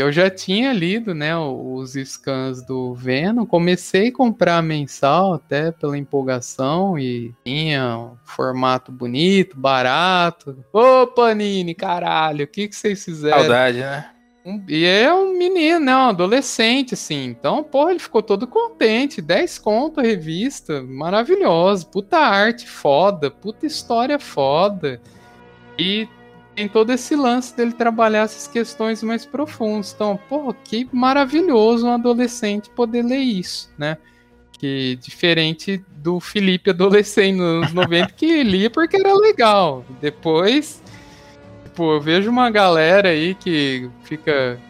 Eu 0.00 0.10
já 0.10 0.30
tinha 0.30 0.72
lido, 0.72 1.14
né, 1.14 1.36
os 1.36 1.92
scans 1.92 2.64
do 2.64 2.94
Venom, 2.94 3.44
comecei 3.44 4.08
a 4.08 4.12
comprar 4.12 4.62
mensal 4.62 5.34
até 5.34 5.70
pela 5.70 5.98
empolgação 5.98 6.98
e 6.98 7.34
tinha 7.44 7.98
um 7.98 8.16
formato 8.24 8.90
bonito, 8.90 9.58
barato. 9.58 10.56
Ô, 10.72 11.06
Panini, 11.06 11.74
caralho, 11.74 12.44
o 12.44 12.48
que 12.48 12.68
que 12.68 12.74
vocês 12.74 13.04
fizeram? 13.04 13.40
Saudade, 13.40 13.80
né? 13.80 14.10
Um, 14.44 14.64
e 14.68 14.86
é 14.86 15.12
um 15.12 15.36
menino, 15.36 15.80
né? 15.80 15.94
Um 15.94 16.08
adolescente, 16.08 16.94
assim. 16.94 17.26
Então, 17.26 17.62
porra, 17.62 17.90
ele 17.90 18.00
ficou 18.00 18.22
todo 18.22 18.46
contente. 18.46 19.20
10 19.20 19.58
conto 19.58 20.00
a 20.00 20.02
revista. 20.02 20.82
Maravilhoso. 20.82 21.86
Puta 21.88 22.16
arte 22.16 22.66
foda. 22.66 23.30
Puta 23.30 23.66
história 23.66 24.18
foda. 24.18 25.00
E 25.78 26.08
tem 26.54 26.68
todo 26.68 26.90
esse 26.90 27.14
lance 27.16 27.56
dele 27.56 27.72
trabalhar 27.72 28.22
essas 28.22 28.46
questões 28.46 29.02
mais 29.02 29.24
profundas. 29.24 29.92
Então, 29.94 30.18
porra, 30.28 30.54
que 30.64 30.88
maravilhoso 30.92 31.86
um 31.86 31.92
adolescente 31.92 32.70
poder 32.70 33.02
ler 33.02 33.18
isso, 33.18 33.70
né? 33.78 33.96
Que 34.58 34.98
diferente 35.00 35.82
do 35.88 36.20
Felipe 36.20 36.70
adolescente 36.70 37.36
nos 37.36 37.46
anos 37.46 37.72
90 37.72 38.12
que 38.12 38.42
lia 38.42 38.68
porque 38.68 38.96
era 38.96 39.14
legal. 39.14 39.84
Depois 40.00 40.82
tipo, 41.80 41.92
eu 41.92 42.00
vejo 42.00 42.30
uma 42.30 42.50
galera 42.50 43.08
aí 43.08 43.34
que 43.34 43.88
fica 44.04 44.60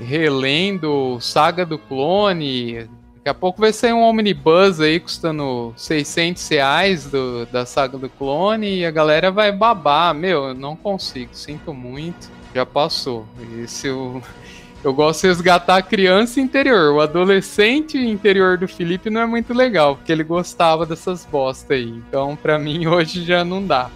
relendo 0.00 1.18
Saga 1.20 1.66
do 1.66 1.78
Clone. 1.78 2.88
Daqui 3.22 3.28
a 3.28 3.34
pouco 3.34 3.60
vai 3.60 3.72
sair 3.72 3.92
um 3.92 4.02
Omnibus 4.02 4.80
aí 4.80 4.98
custando 4.98 5.72
600 5.76 6.48
reais 6.48 7.04
do, 7.06 7.46
da 7.46 7.64
Saga 7.64 7.96
do 7.96 8.08
Clone 8.08 8.78
e 8.78 8.84
a 8.84 8.90
galera 8.90 9.30
vai 9.30 9.52
babar. 9.52 10.12
Meu, 10.12 10.48
eu 10.48 10.54
não 10.54 10.74
consigo, 10.74 11.30
sinto 11.32 11.72
muito. 11.72 12.28
Já 12.52 12.66
passou. 12.66 13.24
Esse 13.62 13.86
eu, 13.86 14.20
eu 14.82 14.92
gosto 14.92 15.20
de 15.20 15.28
resgatar 15.28 15.76
a 15.76 15.82
criança 15.82 16.40
interior. 16.40 16.94
O 16.94 17.00
adolescente 17.00 17.96
interior 17.96 18.58
do 18.58 18.66
Felipe 18.66 19.08
não 19.08 19.20
é 19.20 19.26
muito 19.26 19.54
legal, 19.54 19.94
porque 19.94 20.10
ele 20.10 20.24
gostava 20.24 20.84
dessas 20.84 21.24
bosta 21.24 21.74
aí. 21.74 21.90
Então, 21.90 22.34
pra 22.34 22.58
mim, 22.58 22.88
hoje 22.88 23.24
já 23.24 23.44
não 23.44 23.64
dá. 23.64 23.88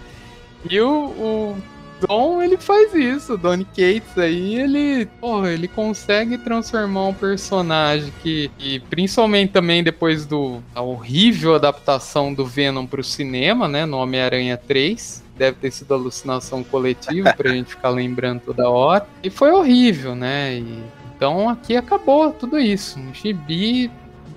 E 0.71 0.79
o, 0.79 0.87
o 0.89 1.57
Don, 2.01 2.41
ele 2.41 2.57
faz 2.57 2.93
isso. 2.93 3.33
O 3.33 3.37
Donny 3.37 3.65
Cates 3.65 4.17
aí, 4.17 4.55
ele, 4.55 5.05
porra, 5.19 5.51
ele 5.51 5.67
consegue 5.67 6.37
transformar 6.37 7.07
um 7.07 7.13
personagem 7.13 8.11
que, 8.21 8.51
que 8.57 8.79
principalmente 8.81 9.51
também 9.51 9.83
depois 9.83 10.25
do 10.25 10.61
a 10.73 10.81
horrível 10.81 11.55
adaptação 11.55 12.33
do 12.33 12.45
Venom 12.45 12.85
pro 12.85 13.03
cinema, 13.03 13.67
né, 13.67 13.85
no 13.85 13.97
Homem-Aranha 13.97 14.57
3, 14.57 15.23
deve 15.37 15.57
ter 15.57 15.71
sido 15.71 15.93
alucinação 15.93 16.63
coletiva 16.63 17.33
pra 17.33 17.51
gente 17.51 17.69
ficar 17.69 17.89
lembrando 17.89 18.41
toda 18.41 18.69
hora. 18.69 19.07
E 19.23 19.29
foi 19.29 19.51
horrível, 19.51 20.15
né? 20.15 20.55
E, 20.55 20.83
então 21.15 21.49
aqui 21.49 21.75
acabou 21.75 22.31
tudo 22.31 22.59
isso. 22.59 22.99
Um 22.99 23.13
gibi 23.13 23.89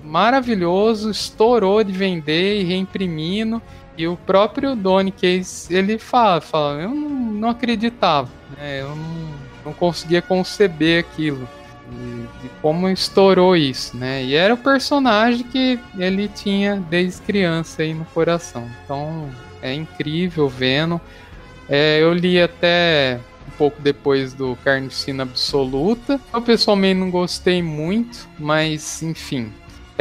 maravilhoso, 0.03 1.09
estourou 1.09 1.83
de 1.83 1.91
vender 1.91 2.59
e 2.59 2.63
reimprimindo. 2.63 3.61
E 3.97 4.07
o 4.07 4.15
próprio 4.15 4.75
Donny 4.75 5.11
Case, 5.11 5.73
ele 5.73 5.97
fala, 5.99 6.41
fala 6.41 6.81
eu 6.81 6.89
não, 6.89 7.09
não 7.09 7.49
acreditava, 7.49 8.29
né? 8.57 8.81
Eu 8.81 8.95
não, 8.95 9.33
não 9.65 9.73
conseguia 9.73 10.21
conceber 10.21 10.99
aquilo. 10.99 11.47
De, 11.89 12.21
de, 12.41 12.49
como 12.61 12.87
estourou 12.87 13.55
isso, 13.55 13.97
né? 13.97 14.23
E 14.23 14.33
era 14.33 14.53
o 14.53 14.57
personagem 14.57 15.43
que 15.43 15.77
ele 15.97 16.29
tinha 16.29 16.77
desde 16.89 17.21
criança 17.21 17.81
aí 17.81 17.93
no 17.93 18.05
coração. 18.05 18.65
Então 18.83 19.29
é 19.61 19.73
incrível 19.73 20.47
vendo. 20.47 20.99
É, 21.67 22.01
eu 22.01 22.13
li 22.13 22.41
até 22.41 23.19
um 23.47 23.51
pouco 23.57 23.81
depois 23.81 24.33
do 24.33 24.57
Carnificina 24.63 25.23
Absoluta. 25.23 26.19
Eu 26.33 26.41
pessoalmente 26.41 26.99
não 26.99 27.11
gostei 27.11 27.61
muito, 27.61 28.27
mas 28.39 29.03
enfim, 29.03 29.51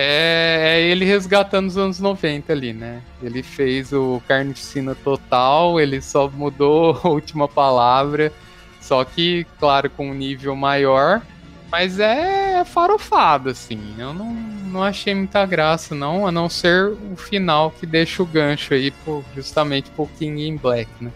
é, 0.00 0.58
é, 0.62 0.80
ele 0.80 1.04
resgatando 1.04 1.68
os 1.68 1.76
anos 1.76 2.00
90 2.00 2.52
ali, 2.52 2.72
né? 2.72 3.02
Ele 3.22 3.42
fez 3.42 3.92
o 3.92 4.22
Carnificina 4.26 4.94
Total, 4.94 5.80
ele 5.80 6.00
só 6.00 6.28
mudou 6.28 6.98
a 7.04 7.08
última 7.08 7.46
palavra, 7.46 8.32
só 8.80 9.04
que, 9.04 9.46
claro, 9.58 9.90
com 9.90 10.10
um 10.10 10.14
nível 10.14 10.56
maior. 10.56 11.22
Mas 11.70 12.00
é 12.00 12.64
farofado, 12.64 13.50
assim. 13.50 13.94
Eu 13.96 14.12
não, 14.12 14.32
não 14.32 14.82
achei 14.82 15.14
muita 15.14 15.46
graça, 15.46 15.94
não, 15.94 16.26
a 16.26 16.32
não 16.32 16.48
ser 16.48 16.92
o 17.12 17.16
final 17.16 17.70
que 17.70 17.86
deixa 17.86 18.22
o 18.22 18.26
gancho 18.26 18.74
aí, 18.74 18.90
por, 18.90 19.24
justamente 19.36 19.88
pro 19.90 20.08
King 20.18 20.48
in 20.48 20.56
Black, 20.56 20.90
né? 21.00 21.12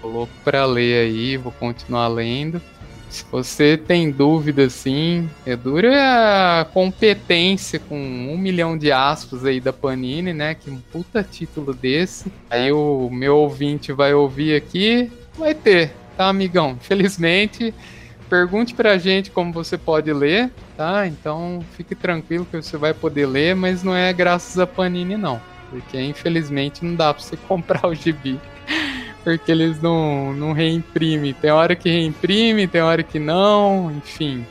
Tô 0.00 0.08
louco 0.08 0.32
pra 0.42 0.64
ler 0.64 1.06
aí, 1.06 1.36
vou 1.36 1.52
continuar 1.52 2.08
lendo. 2.08 2.60
Se 3.08 3.24
você 3.30 3.76
tem 3.76 4.10
dúvida, 4.10 4.64
assim, 4.64 5.28
é 5.44 5.56
dura 5.56 6.60
a 6.60 6.64
competência 6.64 7.78
com 7.78 7.96
um 7.96 8.36
milhão 8.36 8.76
de 8.76 8.90
aspas 8.90 9.44
aí 9.44 9.60
da 9.60 9.72
Panini, 9.72 10.32
né? 10.32 10.54
Que 10.54 10.70
um 10.70 10.78
puta 10.78 11.22
título 11.22 11.72
desse. 11.72 12.30
Aí 12.50 12.72
o 12.72 13.08
meu 13.10 13.36
ouvinte 13.36 13.92
vai 13.92 14.12
ouvir 14.12 14.54
aqui, 14.54 15.10
vai 15.38 15.54
ter, 15.54 15.92
tá, 16.16 16.28
amigão? 16.28 16.72
Infelizmente, 16.72 17.72
pergunte 18.28 18.74
pra 18.74 18.98
gente 18.98 19.30
como 19.30 19.52
você 19.52 19.78
pode 19.78 20.12
ler, 20.12 20.50
tá? 20.76 21.06
Então 21.06 21.64
fique 21.76 21.94
tranquilo 21.94 22.44
que 22.44 22.56
você 22.56 22.76
vai 22.76 22.92
poder 22.92 23.26
ler, 23.26 23.54
mas 23.54 23.82
não 23.82 23.94
é 23.94 24.12
graças 24.12 24.58
a 24.58 24.66
Panini, 24.66 25.16
não. 25.16 25.40
Porque 25.70 26.00
infelizmente 26.00 26.84
não 26.84 26.94
dá 26.94 27.14
pra 27.14 27.22
você 27.22 27.36
comprar 27.48 27.86
o 27.86 27.94
gibi 27.94 28.38
porque 29.26 29.50
eles 29.50 29.82
não, 29.82 30.32
não 30.32 30.52
reimprimem. 30.52 31.34
Tem 31.34 31.50
hora 31.50 31.74
que 31.74 31.90
reimprime, 31.90 32.68
tem 32.68 32.80
hora 32.80 33.02
que 33.02 33.18
não, 33.18 33.90
enfim. 33.90 34.46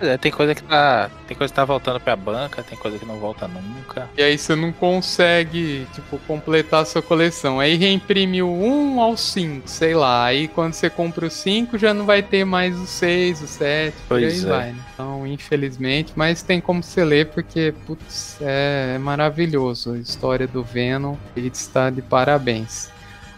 É, 0.00 0.16
tem 0.16 0.30
coisa 0.30 0.54
que 0.54 0.62
tá. 0.62 1.10
Tem 1.26 1.36
coisa 1.36 1.52
que 1.52 1.56
tá 1.56 1.64
voltando 1.64 1.98
pra 1.98 2.14
banca, 2.14 2.62
tem 2.62 2.78
coisa 2.78 2.96
que 2.96 3.04
não 3.04 3.16
volta 3.16 3.48
nunca. 3.48 4.08
E 4.16 4.22
aí 4.22 4.38
você 4.38 4.54
não 4.54 4.70
consegue, 4.70 5.84
tipo, 5.92 6.16
completar 6.28 6.82
a 6.82 6.84
sua 6.84 7.02
coleção. 7.02 7.58
Aí 7.58 7.74
reimprime 7.74 8.40
o 8.40 8.48
1 8.48 9.00
ao 9.00 9.16
5, 9.16 9.68
sei 9.68 9.94
lá. 9.94 10.26
Aí 10.26 10.46
quando 10.46 10.74
você 10.74 10.88
compra 10.88 11.26
o 11.26 11.30
5 11.30 11.76
já 11.76 11.92
não 11.92 12.06
vai 12.06 12.22
ter 12.22 12.44
mais 12.44 12.78
o 12.78 12.86
6, 12.86 13.42
o 13.42 13.46
7, 13.48 13.96
pois 14.08 14.08
por 14.08 14.16
aí 14.16 14.38
é. 14.38 14.56
vai. 14.58 14.72
Né? 14.72 14.78
Então, 14.94 15.26
infelizmente, 15.26 16.12
mas 16.14 16.40
tem 16.40 16.60
como 16.60 16.84
você 16.84 17.04
ler 17.04 17.26
porque, 17.26 17.74
putz, 17.84 18.38
é, 18.40 18.92
é 18.94 18.98
maravilhoso. 18.98 19.94
A 19.94 19.98
história 19.98 20.46
do 20.46 20.62
Venom, 20.62 21.16
ele 21.36 21.48
está 21.48 21.90
de 21.90 22.00
parabéns. 22.00 22.90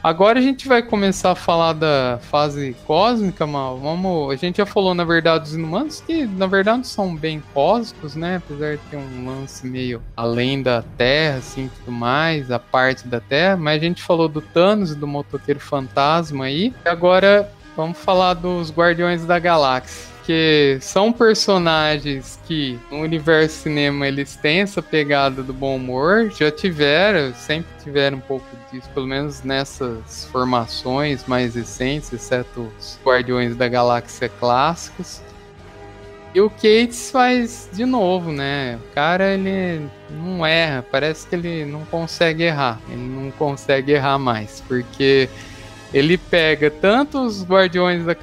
Agora 0.03 0.41
a 0.41 0.43
gente 0.43 0.67
vai 0.67 0.83
começar 0.83 1.31
a 1.31 1.35
falar 1.37 1.75
da 1.75 2.19
fase 2.23 2.75
cósmica, 2.87 3.47
mal. 3.47 3.79
Vamos, 3.79 4.33
a 4.33 4.37
gente 4.37 4.57
já 4.57 4.67
falou 4.67 4.95
na 4.95 5.05
verdade 5.05 5.45
dos 5.45 5.55
inumanos 5.55 6.01
que 6.01 6.27
na 6.27 6.49
verdade 6.49 6.89
são 6.89 7.15
bem 7.15 7.41
cósmicos, 7.55 8.17
né? 8.17 8.37
Apesar 8.37 8.77
de 8.77 8.83
ter 8.91 8.97
um 8.97 9.27
lance 9.27 9.65
meio 9.65 10.03
além 10.17 10.61
da 10.61 10.83
Terra, 10.99 11.39
assim, 11.39 11.71
tudo 11.79 11.93
mais, 11.93 12.51
a 12.51 12.59
parte 12.59 13.07
da 13.07 13.21
Terra. 13.21 13.57
Mas 13.57 13.81
a 13.81 13.85
gente 13.85 14.03
falou 14.03 14.29
do 14.29 14.41
Thanos 14.41 14.91
e 14.91 14.97
do 14.97 15.07
motoqueiro 15.07 15.61
fantasma 15.61 16.47
aí. 16.47 16.75
E 16.85 16.89
agora 16.89 17.49
vamos 17.77 17.97
falar 17.97 18.35
dos 18.35 18.73
Guardiões 18.73 19.25
da 19.25 19.39
Galáxia 19.39 20.12
porque 20.23 20.79
são 20.81 21.13
personagens 21.13 22.39
que 22.47 22.79
no 22.93 23.01
universo 23.01 23.63
cinema 23.63 24.07
eles 24.07 24.37
têm 24.37 24.61
essa 24.61 24.81
pegada 24.81 25.43
do 25.43 25.53
bom 25.53 25.75
humor, 25.75 26.31
já 26.31 26.49
tiveram, 26.49 27.35
sempre 27.35 27.69
tiveram 27.83 28.19
um 28.19 28.21
pouco 28.21 28.47
disso, 28.71 28.89
pelo 28.95 29.09
menos 29.09 29.43
nessas 29.43 30.27
formações 30.31 31.27
mais 31.27 31.57
recentes, 31.57 32.13
exceto 32.13 32.71
os 32.79 33.01
Guardiões 33.05 33.57
da 33.57 33.67
Galáxia 33.69 34.29
clássicos. 34.29 35.21
E 36.33 36.41
o 36.41 36.49
Cates 36.49 37.11
faz 37.11 37.69
de 37.73 37.85
novo, 37.85 38.31
né? 38.31 38.79
O 38.81 38.95
cara 38.95 39.35
ele 39.35 39.87
não 40.09 40.47
erra, 40.47 40.87
parece 40.89 41.27
que 41.27 41.35
ele 41.35 41.65
não 41.65 41.85
consegue 41.87 42.45
errar, 42.45 42.81
ele 42.89 43.03
não 43.03 43.31
consegue 43.33 43.91
errar 43.91 44.19
mais, 44.21 44.63
porque 44.69 45.29
ele 45.93 46.17
pega 46.17 46.71
tanto 46.71 47.21
os 47.21 47.45
Guardiões 47.45 48.05
da, 48.05 48.15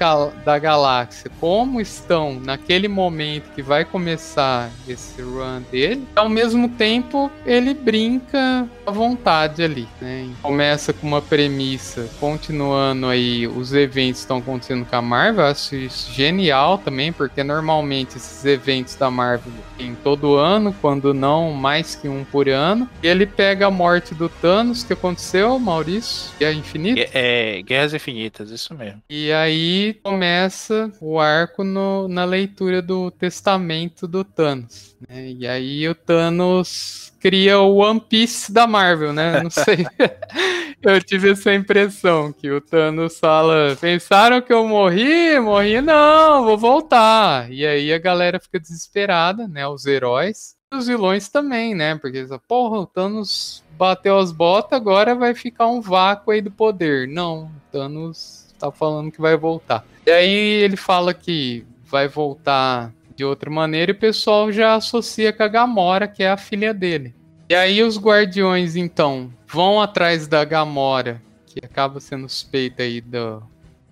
da 0.43 0.59
Galáxia 0.59 1.31
como 1.39 1.79
estão 1.79 2.39
naquele 2.43 2.87
momento 2.87 3.51
que 3.53 3.61
vai 3.61 3.85
começar 3.85 4.69
esse 4.87 5.21
run 5.21 5.61
dele, 5.71 6.05
ao 6.15 6.29
mesmo 6.29 6.69
tempo 6.69 7.31
ele 7.45 7.73
brinca 7.73 8.67
à 8.85 8.91
vontade 8.91 9.63
ali, 9.63 9.87
né? 10.01 10.29
Começa 10.41 10.91
com 10.93 11.07
uma 11.07 11.21
premissa, 11.21 12.09
continuando 12.19 13.07
aí, 13.07 13.47
os 13.47 13.73
eventos 13.73 14.21
estão 14.21 14.37
acontecendo 14.37 14.85
com 14.85 14.95
a 14.95 15.01
Marvel, 15.01 15.45
acho 15.45 15.75
isso 15.75 16.11
genial 16.11 16.77
também, 16.77 17.11
porque 17.11 17.43
normalmente 17.43 18.17
esses 18.17 18.43
eventos 18.45 18.95
da 18.95 19.11
Marvel 19.11 19.51
em 19.77 19.95
todo 19.95 20.35
ano, 20.35 20.75
quando 20.81 21.13
não 21.13 21.51
mais 21.53 21.95
que 21.95 22.09
um 22.09 22.23
por 22.23 22.49
ano, 22.49 22.89
e 23.01 23.07
ele 23.07 23.25
pega 23.25 23.67
a 23.67 23.71
morte 23.71 24.13
do 24.13 24.27
Thanos, 24.27 24.83
que 24.83 24.93
aconteceu, 24.93 25.57
Maurício, 25.59 26.31
e 26.39 26.45
é 26.45 26.53
infinito. 26.53 27.09
É, 27.13 27.58
Guerras 27.63 27.93
Infinitas, 27.93 28.49
isso 28.49 28.73
mesmo. 28.73 29.01
E 29.09 29.31
aí 29.31 29.99
começa 30.03 30.91
o 31.01 31.19
arco 31.19 31.63
no, 31.63 32.07
na 32.07 32.25
leitura 32.25 32.81
do 32.81 33.11
testamento 33.11 34.07
do 34.07 34.23
Thanos. 34.23 34.95
Né? 35.07 35.31
E 35.31 35.47
aí 35.47 35.87
o 35.87 35.95
Thanos 35.95 37.13
cria 37.19 37.59
o 37.59 37.77
One 37.77 37.99
Piece 37.99 38.51
da 38.51 38.65
Marvel, 38.65 39.13
né? 39.13 39.41
Não 39.43 39.49
sei. 39.49 39.85
eu 40.81 41.01
tive 41.03 41.31
essa 41.31 41.53
impressão 41.53 42.31
que 42.31 42.49
o 42.49 42.61
Thanos 42.61 43.19
fala: 43.19 43.77
pensaram 43.79 44.41
que 44.41 44.53
eu 44.53 44.67
morri? 44.67 45.39
Morri 45.39 45.81
não, 45.81 46.43
vou 46.45 46.57
voltar. 46.57 47.51
E 47.51 47.65
aí 47.65 47.93
a 47.93 47.99
galera 47.99 48.39
fica 48.39 48.59
desesperada, 48.59 49.47
né? 49.47 49.67
Os 49.67 49.85
heróis. 49.85 50.58
Os 50.71 50.85
vilões 50.85 51.29
também, 51.29 51.73
né? 51.73 51.95
Porque, 51.95 52.25
porra, 52.47 52.79
o 52.79 52.85
Thanos 52.85 53.63
bateu 53.77 54.19
as 54.19 54.31
botas, 54.31 54.79
agora 54.79 55.15
vai 55.15 55.33
ficar 55.33 55.67
um 55.67 55.81
vácuo 55.81 56.31
aí 56.31 56.41
do 56.41 56.51
poder. 56.51 57.07
Não, 57.07 57.45
o 57.45 57.51
Thanos 57.71 58.53
tá 58.59 58.71
falando 58.71 59.11
que 59.11 59.19
vai 59.19 59.35
voltar. 59.35 59.83
E 60.05 60.11
aí 60.11 60.29
ele 60.29 60.77
fala 60.77 61.11
que 61.13 61.65
vai 61.85 62.07
voltar 62.07 62.93
de 63.15 63.25
outra 63.25 63.49
maneira 63.49 63.91
e 63.91 63.95
o 63.95 63.99
pessoal 63.99 64.51
já 64.51 64.75
associa 64.75 65.33
com 65.33 65.41
a 65.41 65.47
Gamora, 65.47 66.07
que 66.07 66.21
é 66.21 66.29
a 66.29 66.37
filha 66.37 66.73
dele. 66.73 67.15
E 67.49 67.55
aí 67.55 67.81
os 67.81 67.97
guardiões, 67.97 68.75
então, 68.75 69.33
vão 69.47 69.81
atrás 69.81 70.27
da 70.27 70.45
Gamora, 70.45 71.19
que 71.47 71.65
acaba 71.65 71.99
sendo 71.99 72.29
suspeita 72.29 72.83
aí 72.83 73.01
do, 73.01 73.41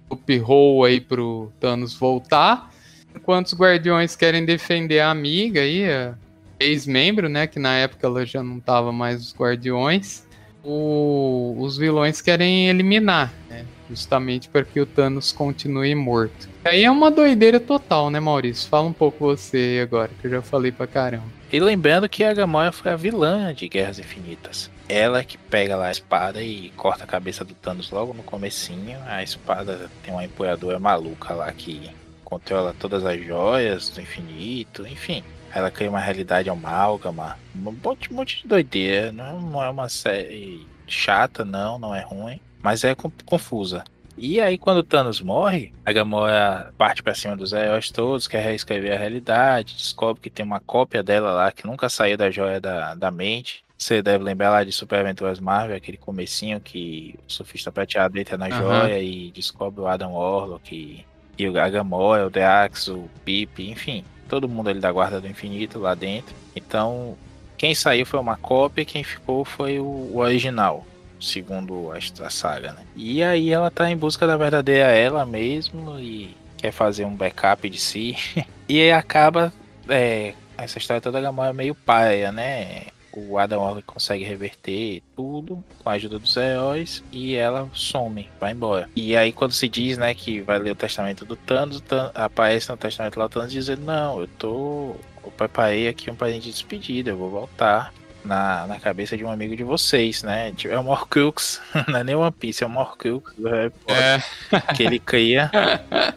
do 0.08 0.16
Pirou 0.16 0.86
aí 0.86 1.02
pro 1.02 1.52
Thanos 1.60 1.96
voltar. 1.96 2.72
Enquanto 3.16 3.48
os 3.48 3.56
guardiões 3.56 4.16
querem 4.16 4.46
defender 4.46 5.00
a 5.00 5.10
amiga 5.10 5.62
aí, 5.62 5.90
a 5.90 6.16
ex-membro, 6.60 7.30
né? 7.30 7.48
Que 7.48 7.60
na 7.60 7.76
época 7.76 8.06
ela 8.08 8.26
já 8.26 8.44
não 8.44 8.60
tava 8.60 8.92
mais 8.92 9.22
os 9.22 9.36
guardiões. 9.36 10.26
O, 10.64 11.56
os 11.60 11.78
vilões 11.78 12.22
querem 12.22 12.68
eliminar, 12.68 13.34
né? 13.50 13.66
Justamente 13.90 14.50
para 14.50 14.66
que 14.66 14.82
o 14.82 14.86
Thanos 14.86 15.32
continue 15.32 15.96
morto. 15.96 16.50
Aí 16.66 16.84
é 16.84 16.92
uma 16.92 17.10
doideira 17.10 17.58
total, 17.58 18.10
né, 18.10 18.20
Maurício? 18.20 18.70
Fala 18.70 18.86
um 18.86 18.94
pouco 18.94 19.20
você 19.20 19.80
agora, 19.82 20.12
que 20.20 20.28
eu 20.28 20.32
já 20.32 20.42
falei 20.42 20.72
pra 20.72 20.86
caramba. 20.86 21.38
E 21.52 21.60
lembrando 21.62 22.10
que 22.10 22.26
a 22.26 22.34
Gamora 22.34 22.74
foi 22.74 22.92
a 22.92 22.98
vilã 22.98 23.54
de 23.54 23.70
Guerras 23.70 24.00
Infinitas. 24.00 24.70
Ela 24.90 25.24
que 25.24 25.38
pega 25.38 25.78
lá 25.78 25.88
a 25.88 25.92
espada 25.92 26.44
e 26.44 26.70
corta 26.76 27.06
a 27.06 27.08
cabeça 27.08 27.46
do 27.46 27.54
Thanos 27.54 27.90
logo 27.90 28.14
no 28.14 28.24
comecinho. 28.24 28.98
A 29.06 29.24
espada 29.24 29.90
tem 30.04 30.14
uma 30.14 30.26
empunhadora 30.26 30.80
maluca 30.80 31.34
lá 31.34 31.50
que 31.54 31.90
controla 32.26 32.76
todas 32.78 33.06
as 33.06 33.24
joias 33.24 33.90
do 33.90 34.02
infinito, 34.02 34.86
enfim. 34.86 35.24
Ela 35.54 35.72
cria 35.72 35.90
uma 35.90 36.00
realidade 36.00 36.50
amálgama, 36.50 37.38
um 37.56 37.72
monte, 37.72 38.12
um 38.12 38.16
monte 38.16 38.42
de 38.42 38.48
doideira. 38.48 39.12
Não, 39.12 39.42
não 39.42 39.64
é 39.64 39.70
uma 39.70 39.90
série 39.90 40.66
chata, 40.88 41.44
não, 41.44 41.78
não 41.78 41.94
é 41.94 42.02
ruim, 42.02 42.40
mas 42.62 42.84
é 42.84 42.96
confusa. 43.26 43.84
E 44.18 44.42
aí, 44.42 44.58
quando 44.58 44.80
o 44.80 44.84
Thanos 44.84 45.22
morre, 45.22 45.72
a 45.86 45.94
Gamora 45.94 46.74
parte 46.76 47.04
para 47.04 47.14
cima 47.14 47.38
dos 47.38 47.54
heróis 47.54 47.92
todos, 47.92 48.28
quer 48.28 48.44
reescrever 48.44 48.94
a 48.94 48.98
realidade, 48.98 49.76
descobre 49.76 50.22
que 50.22 50.30
tem 50.30 50.44
uma 50.44 50.60
cópia 50.60 51.04
dela 51.04 51.32
lá 51.32 51.52
que 51.52 51.68
nunca 51.68 51.88
saiu 51.88 52.18
da 52.18 52.32
joia 52.32 52.60
da, 52.60 52.96
da 52.96 53.12
mente. 53.12 53.64
Você 53.78 54.02
deve 54.02 54.24
lembrar 54.24 54.50
lá 54.50 54.64
de 54.64 54.72
Super 54.72 55.02
Aventuras 55.02 55.40
Marvel, 55.40 55.78
aquele 55.78 55.98
comecinho 55.98 56.60
que 56.60 57.14
o 57.28 57.32
surfista 57.32 57.72
prateado 57.72 58.18
entra 58.18 58.36
na 58.40 58.48
uhum. 58.48 58.58
joia 58.58 59.00
e 59.00 59.30
descobre 59.30 59.82
o 59.82 59.88
Adam 59.88 60.14
Warlock 60.14 61.06
e, 61.38 61.44
e 61.44 61.60
a 61.60 61.70
Gamora, 61.70 62.28
o 62.28 62.30
Deax, 62.30 62.88
o 62.88 63.10
Pip, 63.24 63.70
enfim. 63.70 64.04
Todo 64.28 64.50
mundo 64.50 64.70
ali 64.70 64.80
da 64.80 64.92
Guarda 64.92 65.22
do 65.22 65.28
Infinito 65.28 65.80
lá 65.80 65.96
dentro. 65.96 66.36
Então, 66.56 67.16
quem 67.58 67.74
saiu 67.74 68.06
foi 68.06 68.20
uma 68.20 68.38
cópia, 68.38 68.86
quem 68.86 69.04
ficou 69.04 69.46
foi 69.46 69.80
o, 69.80 69.86
o 69.86 70.18
original 70.18 70.86
segundo 71.20 71.92
a, 71.92 72.30
saga, 72.30 72.74
né? 72.74 72.84
E 72.96 73.24
aí 73.24 73.52
ela 73.52 73.72
tá 73.72 73.90
em 73.90 73.98
busca 73.98 74.28
da 74.28 74.38
verdadeira 74.38 74.92
ela 74.92 75.26
mesmo 75.26 76.00
e 76.00 76.36
quer 76.58 76.72
fazer 76.72 77.06
um 77.06 77.16
backup 77.16 77.70
de 77.70 77.80
si. 77.80 78.16
e 78.68 78.82
aí 78.82 78.92
acaba. 78.92 79.52
É, 79.90 80.34
essa 80.58 80.78
história 80.78 81.02
toda 81.02 81.20
da 81.20 81.28
Gamora 81.28 81.52
é 81.52 81.54
meio 81.54 81.76
paia, 81.76 82.32
né? 82.32 82.88
O 83.18 83.40
Adam 83.40 83.62
Warlock 83.62 83.88
consegue 83.88 84.24
reverter 84.24 85.02
tudo 85.16 85.64
com 85.80 85.90
a 85.90 85.94
ajuda 85.94 86.20
dos 86.20 86.38
heróis 86.38 87.04
e 87.12 87.36
ela 87.36 87.68
some, 87.74 88.30
vai 88.40 88.52
embora. 88.52 88.88
E 88.96 89.18
aí 89.18 89.32
quando 89.32 89.54
se 89.54 89.68
diz, 89.68 89.98
né, 89.98 90.14
que 90.14 90.40
vai 90.42 90.60
ler 90.60 90.72
o 90.72 90.76
testamento 90.76 91.26
do 91.26 91.36
Thanos, 91.36 91.82
Thanos 91.82 92.12
aparece 92.14 92.70
no 92.70 92.78
testamento 92.78 93.18
lá 93.18 93.26
o 93.26 93.30
Thanos 93.30 93.52
dizendo, 93.52 93.82
não, 93.82 94.20
eu 94.20 94.28
tô... 94.28 94.96
Eu 95.24 95.32
preparei 95.32 95.90
aqui 95.90 96.10
um 96.12 96.16
presente 96.16 96.44
de 96.44 96.52
despedida, 96.52 97.10
eu 97.10 97.18
vou 97.18 97.30
voltar 97.30 97.92
na, 98.24 98.68
na 98.68 98.80
cabeça 98.80 99.18
de 99.18 99.26
um 99.26 99.32
amigo 99.32 99.56
de 99.56 99.64
vocês, 99.64 100.22
né? 100.22 100.52
Tipo, 100.52 100.74
é 100.74 100.80
o 100.80 100.84
Morcrux, 100.84 101.60
não 101.88 102.00
é 102.00 102.04
nem 102.04 102.16
One 102.16 102.32
Piece, 102.32 102.64
é 102.64 102.68
o 102.68 102.70
Morcrux 102.70 103.34
do 103.36 103.50
Harry 103.50 103.72
Potter, 103.72 104.24
é. 104.52 104.74
que 104.74 104.84
ele 104.84 105.00
cria. 105.00 105.52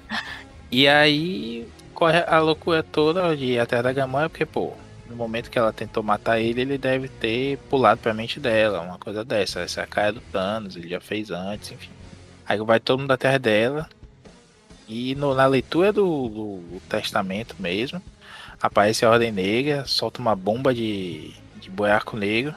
e 0.71 0.87
aí 0.87 1.67
corre 1.95 2.23
a 2.27 2.39
loucura 2.39 2.83
toda 2.83 3.37
de 3.37 3.45
ir 3.47 3.59
até 3.59 3.83
da 3.83 3.93
Gamora, 3.93 4.29
porque, 4.29 4.47
pô, 4.47 4.75
no 5.11 5.17
momento 5.17 5.51
que 5.51 5.59
ela 5.59 5.73
tentou 5.73 6.03
matar 6.03 6.41
ele, 6.41 6.61
ele 6.61 6.79
deve 6.79 7.09
ter 7.09 7.59
pulado 7.69 8.01
pra 8.01 8.15
mente 8.15 8.39
dela, 8.39 8.81
uma 8.81 8.99
coisa 8.99 9.25
dessa. 9.25 9.61
Essa 9.61 9.81
é 9.81 9.85
a 9.85 9.87
cara 9.87 10.13
do 10.13 10.21
Thanos, 10.21 10.77
ele 10.77 10.89
já 10.89 11.01
fez 11.01 11.31
antes, 11.31 11.73
enfim. 11.73 11.91
Aí 12.47 12.59
vai 12.59 12.79
todo 12.79 13.01
mundo 13.01 13.09
da 13.09 13.17
terra 13.17 13.39
dela. 13.39 13.89
E 14.89 15.15
no, 15.17 15.35
na 15.35 15.47
leitura 15.47 15.93
do, 15.93 16.29
do, 16.29 16.81
testamento 16.89 17.57
mesmo, 17.59 18.01
aparece 18.61 19.05
a 19.05 19.11
Ordem 19.11 19.33
Negra, 19.33 19.85
solta 19.85 20.21
uma 20.21 20.35
bomba 20.35 20.73
de, 20.73 21.33
de 21.61 21.69
buraco 21.69 22.17
negro 22.17 22.55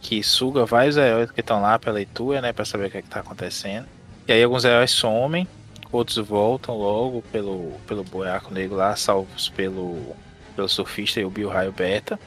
que 0.00 0.22
suga 0.22 0.66
vários 0.66 0.96
heróis 0.96 1.30
que 1.30 1.40
estão 1.40 1.62
lá 1.62 1.78
para 1.78 1.92
leitura, 1.92 2.40
né, 2.40 2.52
para 2.52 2.64
saber 2.64 2.86
o 2.86 2.90
que 2.90 2.96
é 2.96 3.00
está 3.00 3.20
acontecendo. 3.20 3.86
E 4.26 4.32
aí 4.32 4.42
alguns 4.42 4.64
heróis 4.64 4.90
somem, 4.90 5.46
outros 5.92 6.18
voltam 6.18 6.76
logo 6.76 7.22
pelo, 7.30 7.72
pelo 7.86 8.02
buraco 8.02 8.52
negro 8.52 8.76
lá, 8.76 8.96
salvos 8.96 9.48
pelo, 9.48 10.16
pelo 10.52 10.68
surfista 10.68 11.20
e 11.20 11.24
o 11.24 11.30
Bill 11.30 11.48
Raio 11.48 11.72
Beta. 11.72 12.18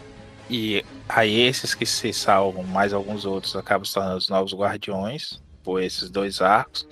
E 0.49 0.85
aí 1.09 1.41
esses 1.41 1.73
que 1.73 1.85
se 1.85 2.13
salvam, 2.13 2.63
mais 2.63 2.93
alguns 2.93 3.25
outros, 3.25 3.55
acabam 3.55 3.85
se 3.85 3.93
tornando 3.93 4.17
os 4.17 4.29
novos 4.29 4.53
guardiões 4.53 5.41
por 5.63 5.81
esses 5.81 6.09
dois 6.09 6.41
arcos. 6.41 6.87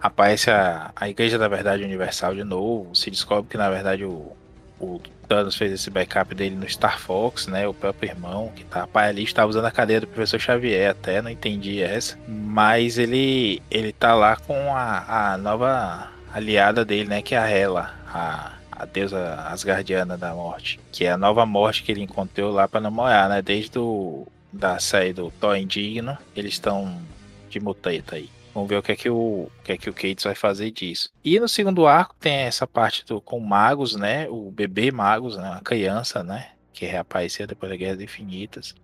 Aparece 0.00 0.50
a, 0.50 0.90
a 0.96 1.08
Igreja 1.08 1.38
da 1.38 1.48
Verdade 1.48 1.84
Universal 1.84 2.34
de 2.34 2.44
novo. 2.44 2.94
Se 2.94 3.10
descobre 3.10 3.50
que 3.50 3.56
na 3.56 3.70
verdade 3.70 4.04
o, 4.04 4.32
o 4.80 5.00
Thanos 5.28 5.56
fez 5.56 5.72
esse 5.72 5.88
backup 5.88 6.34
dele 6.34 6.56
no 6.56 6.68
Star 6.68 6.98
Fox, 6.98 7.46
né? 7.46 7.66
O 7.66 7.72
próprio 7.72 8.10
irmão, 8.10 8.52
que 8.54 8.64
tá. 8.64 8.86
Pai 8.86 9.08
ali 9.08 9.22
estava 9.22 9.48
usando 9.48 9.64
a 9.64 9.70
cadeira 9.70 10.02
do 10.02 10.06
professor 10.08 10.38
Xavier, 10.38 10.90
até 10.90 11.22
não 11.22 11.30
entendi 11.30 11.80
essa. 11.80 12.18
Mas 12.28 12.98
ele 12.98 13.62
ele 13.70 13.92
tá 13.92 14.14
lá 14.14 14.36
com 14.36 14.74
a, 14.74 15.32
a 15.32 15.38
nova 15.38 16.10
aliada 16.34 16.84
dele, 16.84 17.08
né? 17.08 17.22
Que 17.22 17.34
é 17.34 17.38
a 17.38 17.48
Hela, 17.48 17.94
a, 18.08 18.52
a 18.82 18.84
deusa 18.84 19.36
Asgardiana 19.46 20.18
da 20.18 20.34
morte. 20.34 20.80
Que 20.90 21.04
é 21.04 21.12
a 21.12 21.16
nova 21.16 21.46
morte 21.46 21.84
que 21.84 21.92
ele 21.92 22.02
encontrou 22.02 22.52
lá 22.52 22.66
para 22.66 22.80
namorar, 22.80 23.28
né? 23.28 23.40
Desde 23.40 23.78
o, 23.78 24.26
da 24.52 24.80
série 24.80 25.12
do 25.12 25.30
Thor 25.30 25.56
Indigno, 25.56 26.18
eles 26.34 26.54
estão 26.54 27.00
de 27.48 27.60
muteta 27.60 28.16
aí. 28.16 28.28
Vamos 28.52 28.68
ver 28.68 28.78
o 28.78 28.82
que 28.82 28.92
é 28.92 28.96
que 28.96 29.08
o, 29.08 29.14
o 29.14 29.50
que 29.62 29.72
é 29.72 29.78
que 29.78 29.88
o 29.88 29.94
Cates 29.94 30.24
vai 30.24 30.34
fazer 30.34 30.72
disso. 30.72 31.10
E 31.24 31.38
no 31.38 31.48
segundo 31.48 31.86
arco 31.86 32.16
tem 32.18 32.34
essa 32.34 32.66
parte 32.66 33.06
do, 33.06 33.20
com 33.20 33.38
magos, 33.38 33.94
né? 33.94 34.28
O 34.28 34.50
bebê 34.50 34.90
magos, 34.90 35.36
né? 35.36 35.56
A 35.56 35.60
criança, 35.60 36.24
né? 36.24 36.48
Que 36.72 36.84
reapareceu 36.84 37.46
depois 37.46 37.70
da 37.70 37.76
Guerra 37.76 38.02
Infinitas. 38.02 38.74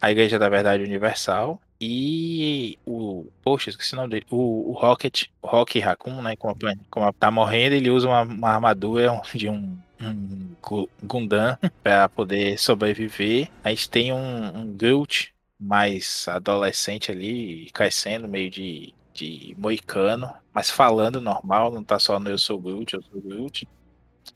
A 0.00 0.10
Igreja 0.10 0.36
da 0.36 0.48
Verdade 0.48 0.82
Universal. 0.82 1.60
E 1.80 2.78
o. 2.86 3.26
Poxa, 3.42 3.70
esqueci 3.70 3.94
o 3.94 3.96
nome 3.96 4.10
dele. 4.10 4.26
O, 4.30 4.70
o 4.70 4.72
Rocket, 4.72 5.24
o 5.42 5.46
Rocky 5.46 5.80
Raccoon, 5.80 6.22
né? 6.22 6.36
Como, 6.36 6.56
como 6.90 7.12
tá 7.12 7.30
morrendo, 7.30 7.74
ele 7.74 7.90
usa 7.90 8.08
uma, 8.08 8.22
uma 8.22 8.50
armadura 8.50 9.20
de 9.34 9.48
um, 9.48 9.76
um 10.00 10.86
Gundam 11.02 11.58
para 11.82 12.08
poder 12.08 12.58
sobreviver. 12.58 13.50
A 13.62 13.70
gente 13.70 13.90
tem 13.90 14.12
um, 14.12 14.58
um 14.58 14.76
Groot 14.76 15.34
mais 15.58 16.26
adolescente 16.28 17.10
ali, 17.10 17.70
crescendo, 17.72 18.28
meio 18.28 18.50
de 18.50 18.94
de 19.14 19.54
moicano, 19.56 20.34
mas 20.52 20.68
falando 20.68 21.20
normal, 21.20 21.70
não 21.70 21.84
tá 21.84 21.98
só 21.98 22.18
no 22.18 22.28
eu 22.28 22.36
sou 22.36 22.58
Groot, 22.58 22.94
eu 22.94 23.02
sou 23.02 23.22
Groot. 23.22 23.66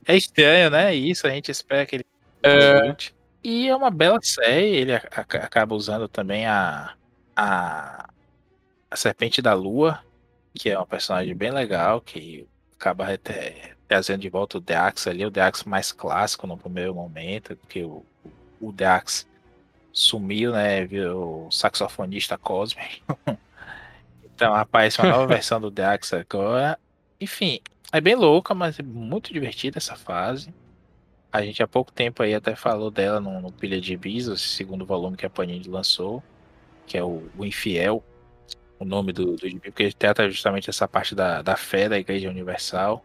É 0.07 0.17
estranho, 0.17 0.71
né? 0.71 0.95
Isso, 0.95 1.27
a 1.27 1.31
gente 1.31 1.51
espera 1.51 1.85
que 1.85 1.97
ele 1.97 2.05
é... 2.43 2.97
E 3.43 3.69
é 3.69 3.75
uma 3.75 3.91
bela 3.91 4.19
série, 4.23 4.77
ele 4.77 4.93
acaba 4.95 5.75
usando 5.75 6.09
também 6.09 6.47
a, 6.47 6.95
a, 7.39 8.11
a 8.91 8.97
Serpente 8.97 9.41
da 9.41 9.55
Lua, 9.55 10.03
que 10.53 10.71
é 10.71 10.79
um 10.79 10.85
personagem 10.85 11.37
bem 11.37 11.53
legal, 11.53 12.01
que 12.01 12.49
acaba 12.77 13.13
até 13.13 13.77
trazendo 13.87 14.23
de 14.23 14.29
volta 14.29 14.59
o 14.59 14.61
Deax 14.61 15.07
ali, 15.07 15.25
o 15.25 15.31
Deax 15.31 15.63
mais 15.63 15.93
clássico 15.93 16.49
no 16.49 16.59
primeiro 16.59 16.93
momento, 16.93 17.55
porque 17.57 17.85
o, 17.85 18.05
o 18.61 18.73
Deax 18.73 19.25
sumiu, 19.93 20.53
né? 20.53 20.85
Virou 20.85 21.49
saxofonista 21.53 22.37
cósmico. 22.37 23.17
então 24.35 24.53
aparece 24.55 25.01
uma 25.01 25.11
nova 25.11 25.27
versão 25.29 25.61
do 25.61 25.71
Deax 25.71 26.13
agora. 26.13 26.77
Enfim, 27.21 27.61
é 27.93 28.01
bem 28.01 28.17
louca, 28.17 28.53
mas 28.53 28.81
é 28.81 28.83
muito 28.83 29.33
divertida 29.33 29.79
essa 29.79 29.95
fase. 29.95 30.53
A 31.33 31.41
gente 31.43 31.63
há 31.63 31.69
pouco 31.69 31.93
tempo 31.93 32.21
aí 32.23 32.35
até 32.35 32.57
falou 32.57 32.91
dela 32.91 33.21
no, 33.21 33.41
no 33.41 33.53
Pilha 33.53 33.81
de 33.81 33.97
Bis, 33.97 34.27
esse 34.27 34.49
segundo 34.49 34.85
volume 34.85 35.17
que 35.17 35.27
a 35.27 35.31
Panini 35.31 35.69
lançou, 35.69 36.23
que 36.89 36.99
é 36.99 37.05
o, 37.05 37.23
o 37.37 37.45
Infiel, 37.45 38.03
o 38.79 38.85
nome 38.85 39.13
do, 39.13 39.37
do 39.37 39.49
gibi, 39.49 39.71
porque 39.71 39.85
ele 39.85 39.93
trata 39.93 40.29
justamente 40.29 40.71
essa 40.71 40.89
parte 40.89 41.15
da, 41.15 41.43
da 41.43 41.57
fé 41.57 41.89
da 41.89 41.99
Igreja 41.99 42.29
Universal. 42.29 43.05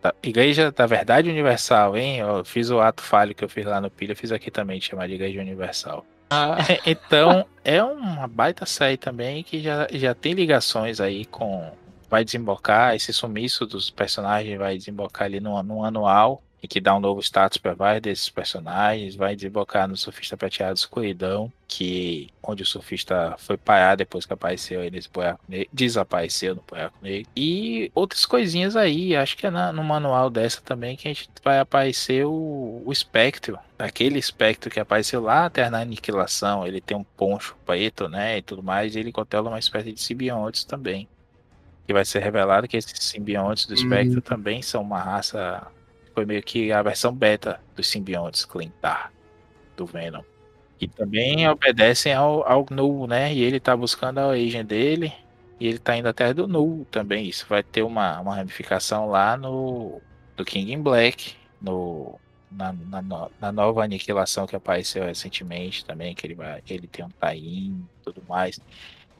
Da 0.00 0.14
Igreja 0.22 0.70
da 0.70 0.84
Verdade 0.86 1.30
Universal, 1.30 1.96
hein? 1.96 2.18
Eu 2.18 2.44
fiz 2.44 2.70
o 2.70 2.80
ato 2.80 3.02
falho 3.02 3.34
que 3.34 3.42
eu 3.42 3.48
fiz 3.48 3.64
lá 3.64 3.80
no 3.80 3.90
Pilha, 3.90 4.14
fiz 4.14 4.30
aqui 4.32 4.50
também, 4.50 4.80
chamar 4.80 5.08
de 5.08 5.14
Igreja 5.14 5.40
Universal. 5.40 6.04
Ah. 6.30 6.56
então, 6.86 7.46
é 7.64 7.82
uma 7.82 8.26
baita 8.26 8.66
série 8.66 8.96
também 8.96 9.42
que 9.42 9.60
já, 9.60 9.86
já 9.92 10.14
tem 10.14 10.34
ligações 10.34 11.00
aí 11.00 11.24
com. 11.24 11.70
Vai 12.10 12.24
desembocar, 12.24 12.94
esse 12.94 13.10
sumiço 13.10 13.64
dos 13.64 13.88
personagens 13.88 14.58
vai 14.58 14.76
desembocar 14.76 15.24
ali 15.24 15.40
no, 15.40 15.62
no 15.62 15.82
anual 15.82 16.42
e 16.62 16.68
que 16.68 16.80
dá 16.80 16.94
um 16.94 17.00
novo 17.00 17.20
status 17.20 17.58
para 17.58 17.74
vários 17.74 18.02
desses 18.02 18.28
personagens, 18.30 19.16
vai 19.16 19.34
desembocar 19.34 19.88
no 19.88 19.96
Surfista 19.96 20.36
Prateado 20.36 20.78
Escuridão, 20.78 21.52
que 21.66 22.28
onde 22.40 22.62
o 22.62 22.66
surfista 22.66 23.34
foi 23.38 23.56
parar 23.56 23.96
depois 23.96 24.24
que 24.24 24.32
apareceu 24.32 24.80
aí 24.80 24.90
nesse 24.90 25.08
buraco 25.08 25.40
negro, 25.48 25.68
desapareceu 25.72 26.54
no 26.54 26.62
buraco 26.62 26.94
negro. 27.02 27.28
E 27.34 27.90
outras 27.94 28.24
coisinhas 28.24 28.76
aí, 28.76 29.16
acho 29.16 29.36
que 29.36 29.46
é 29.46 29.50
na, 29.50 29.72
no 29.72 29.82
manual 29.82 30.30
dessa 30.30 30.60
também 30.60 30.96
que 30.96 31.08
a 31.08 31.12
gente 31.12 31.28
vai 31.42 31.58
aparecer 31.58 32.24
o, 32.26 32.82
o 32.84 32.92
espectro, 32.92 33.58
aquele 33.76 34.18
espectro 34.18 34.70
que 34.70 34.78
apareceu 34.78 35.20
lá 35.20 35.46
até 35.46 35.68
na 35.68 35.80
aniquilação, 35.80 36.64
ele 36.64 36.80
tem 36.80 36.96
um 36.96 37.02
poncho 37.02 37.56
preto, 37.66 38.08
né, 38.08 38.38
e 38.38 38.42
tudo 38.42 38.62
mais, 38.62 38.94
e 38.94 39.00
ele 39.00 39.10
controla 39.10 39.48
uma 39.48 39.58
espécie 39.58 39.92
de 39.92 40.00
simbiontes 40.00 40.62
também. 40.62 41.08
Que 41.86 41.92
vai 41.92 42.04
ser 42.04 42.20
revelado 42.20 42.68
que 42.68 42.76
esses 42.76 43.02
simbiontes 43.02 43.66
do 43.66 43.74
espectro 43.74 44.16
uhum. 44.16 44.20
também 44.20 44.62
são 44.62 44.80
uma 44.82 45.00
raça 45.00 45.66
foi 46.14 46.24
meio 46.24 46.42
que 46.42 46.72
a 46.72 46.82
versão 46.82 47.14
beta 47.14 47.60
dos 47.74 47.88
simbiontes 47.88 48.44
Clintar 48.44 49.12
do 49.76 49.86
Venom. 49.86 50.22
E 50.80 50.88
também 50.88 51.48
obedecem 51.48 52.12
ao, 52.12 52.46
ao 52.46 52.66
Null, 52.70 53.06
né? 53.06 53.32
E 53.32 53.40
ele 53.42 53.60
tá 53.60 53.76
buscando 53.76 54.18
a 54.18 54.26
origem 54.26 54.64
dele. 54.64 55.12
E 55.60 55.68
ele 55.68 55.78
tá 55.78 55.96
indo 55.96 56.08
atrás 56.08 56.34
do 56.34 56.48
Null 56.48 56.84
também. 56.90 57.28
Isso 57.28 57.46
vai 57.48 57.62
ter 57.62 57.82
uma, 57.82 58.18
uma 58.20 58.34
ramificação 58.34 59.08
lá 59.08 59.36
no 59.36 60.00
do 60.36 60.44
King 60.44 60.72
in 60.72 60.82
Black, 60.82 61.34
no, 61.60 62.18
na, 62.50 62.72
na, 62.72 63.28
na, 63.40 63.52
nova 63.52 63.84
aniquilação 63.84 64.46
que 64.46 64.56
apareceu 64.56 65.04
recentemente 65.04 65.84
também, 65.84 66.14
que 66.14 66.26
ele, 66.26 66.34
vai, 66.34 66.62
ele 66.68 66.86
tem 66.86 67.04
um 67.04 67.10
tain 67.10 67.38
e 67.38 68.02
tudo 68.02 68.22
mais. 68.28 68.58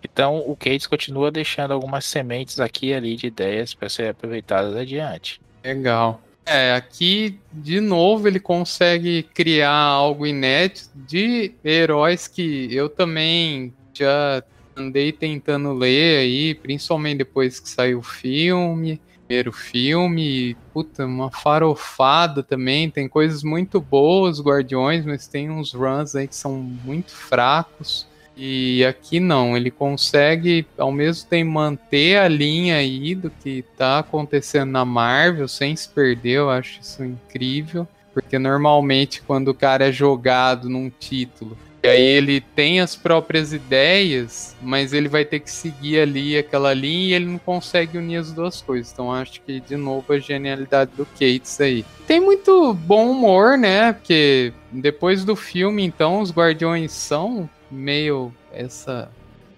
Então 0.02 0.38
o 0.38 0.56
Cates 0.56 0.86
continua 0.86 1.30
deixando 1.30 1.72
algumas 1.72 2.04
sementes 2.04 2.58
aqui 2.58 2.88
e 2.88 2.94
ali 2.94 3.14
de 3.14 3.28
ideias 3.28 3.72
para 3.72 3.88
serem 3.88 4.10
aproveitadas 4.10 4.74
adiante. 4.74 5.40
Legal. 5.62 6.20
É, 6.44 6.74
aqui 6.74 7.38
de 7.52 7.80
novo 7.80 8.26
ele 8.26 8.40
consegue 8.40 9.22
criar 9.34 9.70
algo 9.72 10.26
inédito 10.26 10.90
de 10.94 11.54
heróis 11.64 12.26
que 12.26 12.68
eu 12.74 12.88
também 12.88 13.72
já 13.94 14.42
andei 14.76 15.12
tentando 15.12 15.72
ler 15.72 16.18
aí, 16.18 16.54
principalmente 16.54 17.18
depois 17.18 17.60
que 17.60 17.68
saiu 17.68 18.00
o 18.00 18.02
filme, 18.02 19.00
primeiro 19.26 19.52
filme, 19.52 20.56
puta, 20.74 21.06
uma 21.06 21.30
farofada 21.30 22.42
também, 22.42 22.90
tem 22.90 23.08
coisas 23.08 23.42
muito 23.42 23.80
boas, 23.80 24.40
Guardiões, 24.40 25.04
mas 25.06 25.26
tem 25.26 25.50
uns 25.50 25.72
runs 25.72 26.14
aí 26.14 26.26
que 26.26 26.36
são 26.36 26.54
muito 26.54 27.12
fracos. 27.12 28.06
E 28.36 28.84
aqui 28.84 29.20
não, 29.20 29.56
ele 29.56 29.70
consegue 29.70 30.66
ao 30.78 30.90
mesmo 30.90 31.28
tempo 31.28 31.50
manter 31.50 32.18
a 32.18 32.28
linha 32.28 32.76
aí 32.76 33.14
do 33.14 33.30
que 33.30 33.62
tá 33.76 33.98
acontecendo 33.98 34.70
na 34.70 34.84
Marvel 34.84 35.46
sem 35.46 35.76
se 35.76 35.88
perder, 35.88 36.38
eu 36.38 36.50
acho 36.50 36.80
isso 36.80 37.04
incrível. 37.04 37.86
Porque 38.14 38.38
normalmente 38.38 39.22
quando 39.22 39.48
o 39.48 39.54
cara 39.54 39.88
é 39.88 39.92
jogado 39.92 40.68
num 40.68 40.90
título, 40.90 41.56
e 41.82 41.88
aí 41.88 42.00
ele 42.00 42.40
tem 42.40 42.78
as 42.78 42.94
próprias 42.94 43.52
ideias, 43.52 44.54
mas 44.62 44.92
ele 44.92 45.08
vai 45.08 45.24
ter 45.24 45.40
que 45.40 45.50
seguir 45.50 45.98
ali 45.98 46.38
aquela 46.38 46.72
linha 46.72 47.08
e 47.08 47.12
ele 47.14 47.26
não 47.26 47.38
consegue 47.38 47.98
unir 47.98 48.18
as 48.18 48.30
duas 48.30 48.62
coisas. 48.62 48.92
Então 48.92 49.12
acho 49.12 49.40
que 49.40 49.58
de 49.58 49.76
novo 49.76 50.12
a 50.12 50.18
genialidade 50.18 50.92
do 50.96 51.04
Cates 51.04 51.60
aí. 51.60 51.84
Tem 52.06 52.20
muito 52.20 52.72
bom 52.72 53.10
humor, 53.10 53.58
né? 53.58 53.94
Porque 53.94 54.52
depois 54.70 55.24
do 55.24 55.34
filme, 55.34 55.84
então, 55.84 56.20
os 56.20 56.30
Guardiões 56.30 56.92
são 56.92 57.50
meio 57.72 58.32
essa 58.52 59.10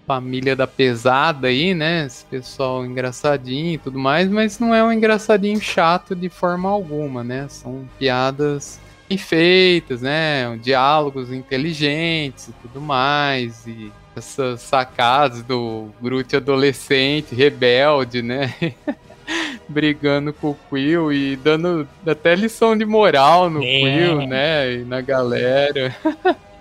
família 0.05 0.55
da 0.55 0.67
pesada 0.67 1.47
aí, 1.47 1.73
né? 1.73 2.05
Esse 2.05 2.23
pessoal 2.25 2.85
engraçadinho 2.85 3.73
e 3.73 3.77
tudo 3.77 3.99
mais, 3.99 4.29
mas 4.29 4.59
não 4.59 4.73
é 4.73 4.83
um 4.83 4.91
engraçadinho 4.91 5.59
chato 5.59 6.15
de 6.15 6.29
forma 6.29 6.69
alguma, 6.69 7.23
né? 7.23 7.47
São 7.49 7.87
piadas 7.97 8.79
bem 9.09 9.17
feitas, 9.17 10.01
né? 10.01 10.57
Diálogos 10.61 11.31
inteligentes 11.31 12.49
e 12.49 12.53
tudo 12.61 12.79
mais. 12.79 13.65
E 13.65 13.91
essas 14.15 14.61
sacadas 14.61 15.43
do 15.43 15.89
Groot 16.01 16.35
adolescente, 16.35 17.35
rebelde, 17.35 18.21
né? 18.21 18.53
Brigando 19.67 20.31
com 20.31 20.51
o 20.51 20.57
Quill 20.69 21.11
e 21.11 21.35
dando 21.35 21.87
até 22.05 22.35
lição 22.35 22.77
de 22.77 22.85
moral 22.85 23.49
no 23.49 23.63
é. 23.63 23.79
Quill, 23.79 24.27
né? 24.27 24.73
E 24.73 24.77
na 24.85 25.01
galera. 25.01 25.95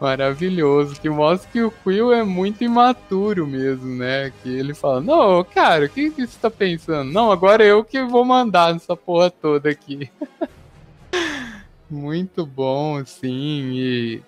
Maravilhoso, 0.00 1.00
que 1.00 1.08
mostra 1.08 1.48
que 1.52 1.62
o 1.62 1.70
Quill 1.70 2.12
é 2.12 2.24
muito 2.24 2.64
imaturo 2.64 3.46
mesmo, 3.46 3.94
né? 3.94 4.32
Que 4.42 4.48
ele 4.48 4.74
fala, 4.74 5.00
não, 5.00 5.44
cara, 5.44 5.86
o 5.86 5.88
que, 5.88 6.10
que 6.10 6.26
você 6.26 6.38
tá 6.40 6.50
pensando? 6.50 7.12
Não, 7.12 7.30
agora 7.30 7.62
eu 7.62 7.84
que 7.84 8.02
vou 8.02 8.24
mandar 8.24 8.72
nessa 8.72 8.96
porra 8.96 9.30
toda 9.30 9.70
aqui. 9.70 10.10
muito 11.88 12.44
bom, 12.46 12.96
assim, 12.96 13.70
e 13.74 14.22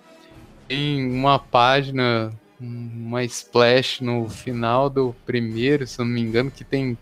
tem 0.68 1.04
uma 1.06 1.38
página, 1.38 2.32
uma 2.60 3.24
splash 3.24 4.00
no 4.00 4.28
final 4.28 4.90
do 4.90 5.14
primeiro, 5.26 5.86
se 5.86 5.98
não 5.98 6.06
me 6.06 6.20
engano, 6.20 6.50
que 6.50 6.62
tem 6.62 6.96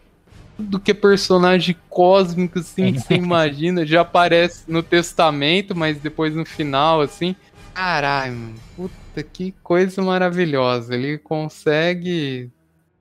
tudo 0.57 0.79
que 0.79 0.93
é 0.93 0.95
personagem 0.95 1.77
cósmico, 1.89 2.59
assim, 2.61 2.93
que 2.93 3.01
você 3.01 3.15
imagina, 3.21 3.85
já 3.85 4.03
aparece 4.03 4.65
no 4.71 4.83
testamento, 4.83 5.75
mas 5.75 5.99
depois 5.99 6.35
no 6.35 6.45
final, 6.45 7.01
assim, 7.01 7.35
Caralho. 7.75 8.55
Puta 8.77 9.23
que 9.23 9.53
coisa 9.63 10.03
maravilhosa. 10.03 10.95
Ele 10.95 11.19
consegue 11.19 12.51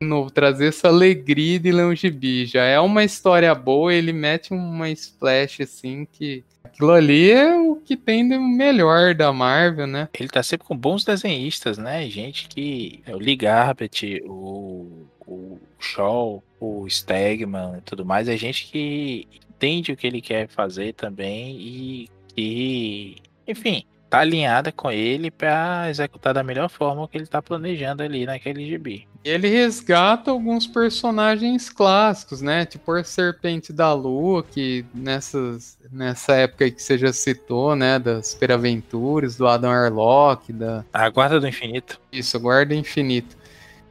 novo, 0.05 0.31
trazer 0.31 0.67
essa 0.67 0.87
alegria 0.87 1.59
de 1.59 1.71
ler 1.71 1.85
um 1.85 1.95
gibi. 1.95 2.45
Já 2.45 2.63
é 2.63 2.79
uma 2.79 3.03
história 3.03 3.53
boa, 3.53 3.93
ele 3.93 4.11
mete 4.11 4.53
uma 4.53 4.89
splash 4.89 5.61
assim 5.61 6.07
que. 6.11 6.43
Aquilo 6.63 6.91
ali 6.91 7.31
é 7.31 7.53
o 7.59 7.75
que 7.75 7.97
tem 7.97 8.27
de 8.27 8.37
melhor 8.37 9.13
da 9.13 9.31
Marvel, 9.33 9.85
né? 9.85 10.07
Ele 10.17 10.29
tá 10.29 10.41
sempre 10.41 10.65
com 10.65 10.75
bons 10.75 11.03
desenhistas, 11.03 11.77
né? 11.77 12.07
Gente 12.09 12.47
que. 12.47 13.01
É 13.05 13.15
o 13.15 13.19
Lee 13.19 13.35
Garbett, 13.35 14.21
o, 14.25 15.05
o 15.27 15.59
Shaw, 15.79 16.43
o 16.59 16.87
Stegman 16.87 17.77
e 17.77 17.81
tudo 17.81 18.05
mais. 18.05 18.27
É 18.27 18.37
gente 18.37 18.67
que 18.67 19.27
entende 19.49 19.91
o 19.91 19.97
que 19.97 20.07
ele 20.07 20.21
quer 20.21 20.47
fazer 20.47 20.93
também 20.93 21.57
e 21.59 22.09
que. 22.33 23.17
Enfim, 23.47 23.83
tá 24.11 24.19
alinhada 24.19 24.73
com 24.73 24.91
ele 24.91 25.31
para 25.31 25.89
executar 25.89 26.33
da 26.33 26.43
melhor 26.43 26.69
forma 26.69 27.03
o 27.03 27.07
que 27.07 27.17
ele 27.17 27.25
tá 27.25 27.41
planejando 27.41 28.03
ali 28.03 28.25
naquele 28.25 28.67
gibi. 28.67 29.07
Ele 29.23 29.47
resgata 29.47 30.31
alguns 30.31 30.67
personagens 30.67 31.69
clássicos, 31.69 32.41
né? 32.41 32.65
Tipo 32.65 32.91
a 32.91 33.03
Serpente 33.05 33.71
da 33.71 33.93
Lua, 33.93 34.43
que 34.43 34.83
nessas, 34.93 35.77
nessa 35.89 36.33
época 36.33 36.69
que 36.69 36.81
você 36.81 36.97
já 36.97 37.13
citou, 37.13 37.73
né? 37.73 37.97
Das 37.99 38.29
Superaventuras, 38.29 39.37
do 39.37 39.47
Adam 39.47 39.71
Arlock, 39.71 40.51
da... 40.51 40.83
A 40.91 41.09
Guarda 41.09 41.39
do 41.39 41.47
Infinito. 41.47 41.97
Isso, 42.11 42.35
a 42.35 42.39
Guarda 42.39 42.73
do 42.73 42.79
Infinito. 42.79 43.37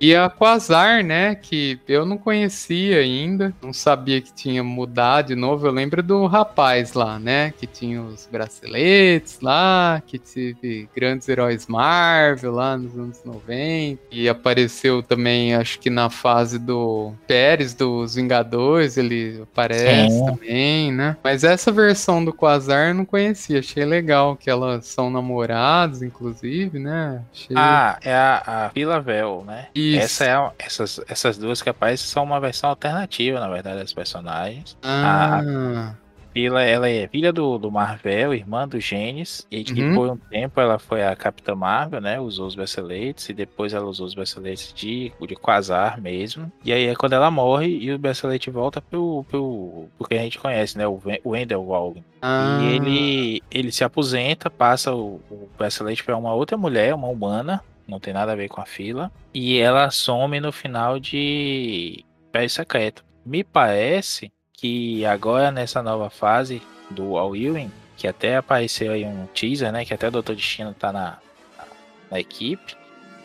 E 0.01 0.16
a 0.16 0.31
Quasar, 0.31 1.05
né, 1.05 1.35
que 1.35 1.78
eu 1.86 2.06
não 2.06 2.16
conhecia 2.16 3.01
ainda, 3.01 3.52
não 3.62 3.70
sabia 3.70 4.18
que 4.22 4.32
tinha 4.32 4.64
mudado 4.64 5.28
de 5.28 5.35
novo. 5.35 5.66
Eu 5.66 5.72
lembro 5.72 6.02
do 6.02 6.24
rapaz 6.24 6.94
lá, 6.94 7.18
né, 7.18 7.52
que 7.59 7.66
tinha 7.66 8.01
os 8.01 8.27
braceletes 8.27 9.40
lá, 9.43 10.02
que 10.06 10.18
teve 10.18 10.89
grandes 10.97 11.28
heróis 11.28 11.66
Marvel 11.66 12.52
lá 12.52 12.78
nos 12.78 12.98
anos 12.98 13.20
90. 13.22 14.01
E 14.10 14.27
apareceu 14.27 15.02
também, 15.02 15.55
acho 15.55 15.78
que 15.78 15.90
na 15.90 16.09
fase 16.09 16.59
do 16.59 17.12
Pérez 17.27 17.74
dos 17.74 18.14
Vingadores, 18.14 18.97
ele 18.97 19.43
aparece 19.43 20.14
Sim. 20.16 20.24
também, 20.24 20.93
né? 20.93 21.18
Mas 21.22 21.44
essa 21.44 21.70
versão 21.70 22.24
do 22.24 22.32
Quasar 22.32 22.89
eu 22.89 22.94
não 22.94 23.05
conhecia, 23.05 23.59
achei 23.59 23.85
legal 23.85 24.35
que 24.35 24.48
elas 24.48 24.86
são 24.86 25.10
namorados, 25.10 26.01
inclusive, 26.01 26.78
né? 26.78 27.22
Achei... 27.31 27.55
Ah, 27.55 27.98
é 28.02 28.14
a, 28.14 28.43
a 28.47 28.68
Vila 28.68 28.98
Vel, 28.98 29.44
né? 29.47 29.66
E 29.74 29.89
Isso. 29.90 30.22
Essa 30.22 30.24
é 30.24 30.64
essas, 30.64 31.00
essas 31.08 31.38
duas 31.38 31.66
aparecem 31.66 32.06
são 32.06 32.24
uma 32.24 32.40
versão 32.40 32.70
alternativa, 32.70 33.40
na 33.40 33.48
verdade, 33.48 33.78
das 33.78 33.92
personagens. 33.92 34.76
Ah. 34.82 35.40
A, 35.40 35.94
Fila, 36.32 36.62
ela 36.62 36.88
é 36.88 37.08
filha 37.08 37.32
do, 37.32 37.58
do 37.58 37.72
Marvel, 37.72 38.32
irmã 38.32 38.66
do 38.66 38.78
Genes, 38.78 39.46
e 39.50 39.64
que 39.64 39.82
uhum. 39.82 39.94
por 39.94 40.10
um 40.10 40.16
tempo 40.16 40.60
ela 40.60 40.78
foi 40.78 41.04
a 41.04 41.16
Capitã 41.16 41.56
Marvel, 41.56 42.00
né? 42.00 42.20
Usou 42.20 42.46
os 42.46 42.54
braceletes, 42.54 43.28
e 43.28 43.32
depois 43.32 43.72
ela 43.72 43.86
usou 43.86 44.06
os 44.06 44.14
braceletes 44.14 44.72
de, 44.72 45.12
de 45.26 45.34
Quasar 45.34 46.00
mesmo. 46.00 46.50
E 46.64 46.72
aí 46.72 46.86
é 46.86 46.94
quando 46.94 47.14
ela 47.14 47.30
morre 47.30 47.66
e 47.66 47.92
o 47.92 47.98
bracelete 47.98 48.48
volta 48.48 48.80
pro, 48.80 49.24
pro, 49.28 49.88
pro 49.98 50.08
que 50.08 50.14
a 50.14 50.22
gente 50.22 50.38
conhece, 50.38 50.78
né? 50.78 50.86
O, 50.86 51.00
o 51.24 51.34
Endelwald. 51.34 52.02
Ah. 52.22 52.60
E 52.62 52.74
ele, 52.76 53.42
ele 53.50 53.72
se 53.72 53.82
aposenta, 53.82 54.48
passa 54.48 54.94
o, 54.94 55.20
o 55.28 55.48
bracelete 55.58 56.04
para 56.04 56.16
uma 56.16 56.32
outra 56.32 56.56
mulher, 56.56 56.94
uma 56.94 57.08
humana, 57.08 57.60
não 57.90 58.00
tem 58.00 58.14
nada 58.14 58.32
a 58.32 58.36
ver 58.36 58.48
com 58.48 58.60
a 58.60 58.66
fila. 58.66 59.10
E 59.34 59.58
ela 59.58 59.90
some 59.90 60.40
no 60.40 60.52
final 60.52 60.98
de 60.98 62.04
Pé 62.30 62.46
Secreto. 62.48 63.04
Me 63.26 63.42
parece 63.44 64.32
que 64.54 65.04
agora 65.04 65.50
nessa 65.50 65.82
nova 65.82 66.08
fase 66.08 66.62
do 66.90 67.18
All 67.18 67.34
Ewing, 67.34 67.70
que 67.96 68.06
até 68.06 68.36
apareceu 68.36 68.92
aí 68.92 69.04
um 69.04 69.26
teaser, 69.26 69.72
né? 69.72 69.84
Que 69.84 69.92
até 69.92 70.08
o 70.08 70.10
Doutor 70.10 70.36
Destino 70.36 70.72
tá 70.72 70.92
na, 70.92 71.18
na, 71.58 71.64
na 72.12 72.20
equipe. 72.20 72.76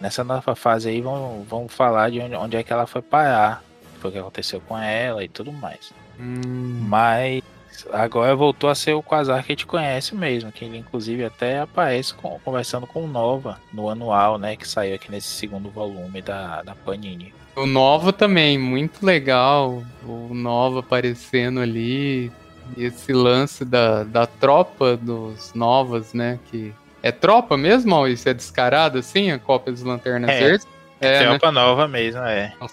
Nessa 0.01 0.23
nova 0.23 0.55
fase 0.55 0.89
aí 0.89 0.99
vão, 0.99 1.45
vão 1.47 1.67
falar 1.67 2.11
de 2.11 2.19
onde, 2.19 2.35
onde 2.35 2.57
é 2.57 2.63
que 2.63 2.73
ela 2.73 2.87
foi 2.87 3.01
parar. 3.01 3.63
Foi 3.99 4.09
o 4.09 4.13
que 4.13 4.19
aconteceu 4.19 4.59
com 4.61 4.77
ela 4.77 5.23
e 5.23 5.29
tudo 5.29 5.51
mais. 5.53 5.93
Hum. 6.19 6.85
Mas 6.87 7.43
agora 7.91 8.35
voltou 8.35 8.69
a 8.69 8.76
ser 8.76 8.93
o 8.93 9.03
Quasar 9.03 9.43
que 9.43 9.52
a 9.52 9.56
gente 9.56 9.65
conhece 9.65 10.15
mesmo, 10.15 10.52
que 10.52 10.65
ele 10.65 10.77
inclusive 10.77 11.23
até 11.23 11.60
aparece 11.60 12.14
com, 12.14 12.39
conversando 12.39 12.88
com 12.88 13.03
o 13.03 13.07
Nova 13.07 13.60
no 13.73 13.89
anual, 13.89 14.38
né, 14.38 14.56
que 14.56 14.68
saiu 14.68 14.95
aqui 14.95 15.11
nesse 15.11 15.27
segundo 15.27 15.69
volume 15.69 16.22
da, 16.22 16.61
da 16.61 16.76
Panini. 16.76 17.34
O 17.56 17.65
Nova 17.65 18.11
também, 18.11 18.57
muito 18.57 19.06
legal. 19.06 19.81
O 20.03 20.34
Nova 20.34 20.81
aparecendo 20.81 21.61
ali. 21.61 22.31
E 22.76 22.84
esse 22.84 23.14
lance 23.14 23.64
da, 23.64 24.03
da 24.03 24.26
tropa 24.26 24.97
dos 24.97 25.53
Novas, 25.53 26.14
né? 26.14 26.39
Que 26.49 26.73
é 27.02 27.11
tropa 27.11 27.56
mesmo, 27.56 27.95
ou 27.95 28.07
isso 28.07 28.27
é 28.27 28.34
descarado 28.34 28.97
assim, 28.97 29.31
a 29.31 29.39
cópia 29.39 29.72
dos 29.72 29.84
Lanternas 29.84 30.31
é, 30.31 30.39
Verdes? 30.39 30.68
É, 30.99 31.14
é 31.15 31.27
tropa 31.27 31.52
né? 31.52 31.61
nova 31.61 31.88
mesmo, 31.88 32.22
é. 32.22 32.52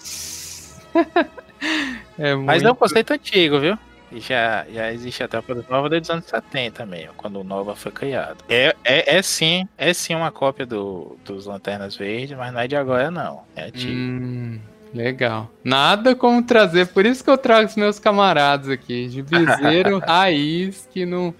é 2.17 2.33
muito... 2.35 2.47
Mas 2.47 2.63
é 2.63 2.71
um 2.71 2.75
conceito 2.75 3.13
antigo, 3.13 3.59
viu? 3.59 3.77
Já, 4.19 4.65
já 4.71 4.91
existe 4.91 5.23
a 5.23 5.27
tropa 5.27 5.55
dos 5.55 5.67
Nova 5.67 5.89
desde 5.89 6.05
os 6.05 6.09
anos 6.09 6.25
70 6.25 6.85
mesmo, 6.85 7.13
quando 7.15 7.39
o 7.39 7.43
Nova 7.43 7.75
foi 7.75 7.91
criado. 7.91 8.37
É, 8.49 8.75
é, 8.83 9.17
é 9.17 9.21
sim, 9.21 9.67
é 9.77 9.93
sim 9.93 10.15
uma 10.15 10.31
cópia 10.31 10.65
do, 10.65 11.17
dos 11.23 11.45
Lanternas 11.45 11.95
Verdes, 11.95 12.37
mas 12.37 12.53
não 12.53 12.59
é 12.59 12.67
de 12.67 12.75
agora 12.75 13.09
não. 13.09 13.43
É 13.55 13.65
antigo. 13.65 13.93
Hum. 13.93 14.59
Legal. 14.93 15.49
Nada 15.63 16.15
como 16.15 16.43
trazer, 16.43 16.87
por 16.87 17.05
isso 17.05 17.23
que 17.23 17.29
eu 17.29 17.37
trago 17.37 17.67
os 17.67 17.75
meus 17.75 17.97
camaradas 17.97 18.69
aqui, 18.69 19.07
de 19.07 19.23
viseiro 19.23 19.97
raiz 20.05 20.87
que 20.93 21.05
não 21.05 21.33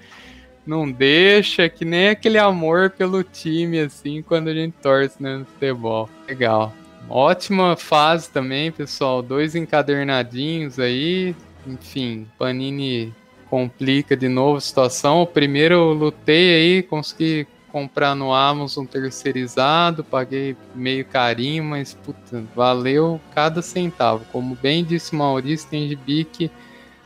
não 0.66 0.90
deixa, 0.90 1.68
que 1.68 1.84
nem 1.84 2.10
aquele 2.10 2.38
amor 2.38 2.90
pelo 2.92 3.22
time 3.22 3.82
assim 3.82 4.22
quando 4.22 4.48
a 4.48 4.54
gente 4.54 4.74
torce 4.82 5.22
né, 5.22 5.38
no 5.38 5.46
futebol. 5.46 6.10
Legal. 6.28 6.74
Ótima 7.10 7.76
fase 7.76 8.30
também, 8.30 8.72
pessoal. 8.72 9.22
Dois 9.22 9.56
encadernadinhos 9.56 10.80
aí. 10.80 11.36
Enfim, 11.66 12.28
Panini 12.38 13.14
complica 13.50 14.18
de 14.18 14.28
novo 14.28 14.58
a 14.58 14.62
situação. 14.62 15.26
Primeiro 15.26 15.76
eu 15.76 15.94
lutei 15.94 16.56
aí, 16.56 16.84
consegui 16.84 17.48
comprar 17.72 18.14
no 18.16 18.34
Amazon 18.34 18.86
terceirizado, 18.86 20.04
paguei 20.04 20.56
meio 20.76 21.04
carinho, 21.06 21.64
mas 21.64 21.94
puta, 21.94 22.44
valeu 22.56 23.20
cada 23.34 23.62
centavo. 23.64 24.26
Como 24.32 24.56
bem 24.56 24.84
disse 24.84 25.16
Maurício, 25.16 25.70
tem 25.70 25.88
gibi 25.88 26.24
que 26.24 26.52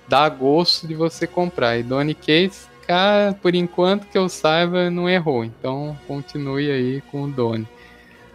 dá 0.09 0.27
gosto 0.27 0.87
de 0.87 0.93
você 0.93 1.25
comprar. 1.25 1.77
E 1.77 1.83
Donny 1.83 2.13
Case, 2.13 2.67
cara, 2.85 3.33
por 3.33 3.55
enquanto 3.55 4.07
que 4.07 4.17
eu 4.17 4.27
saiba, 4.27 4.89
não 4.89 5.09
errou. 5.09 5.45
Então 5.45 5.97
continue 6.07 6.69
aí 6.69 7.01
com 7.11 7.23
o 7.23 7.31
Donny. 7.31 7.67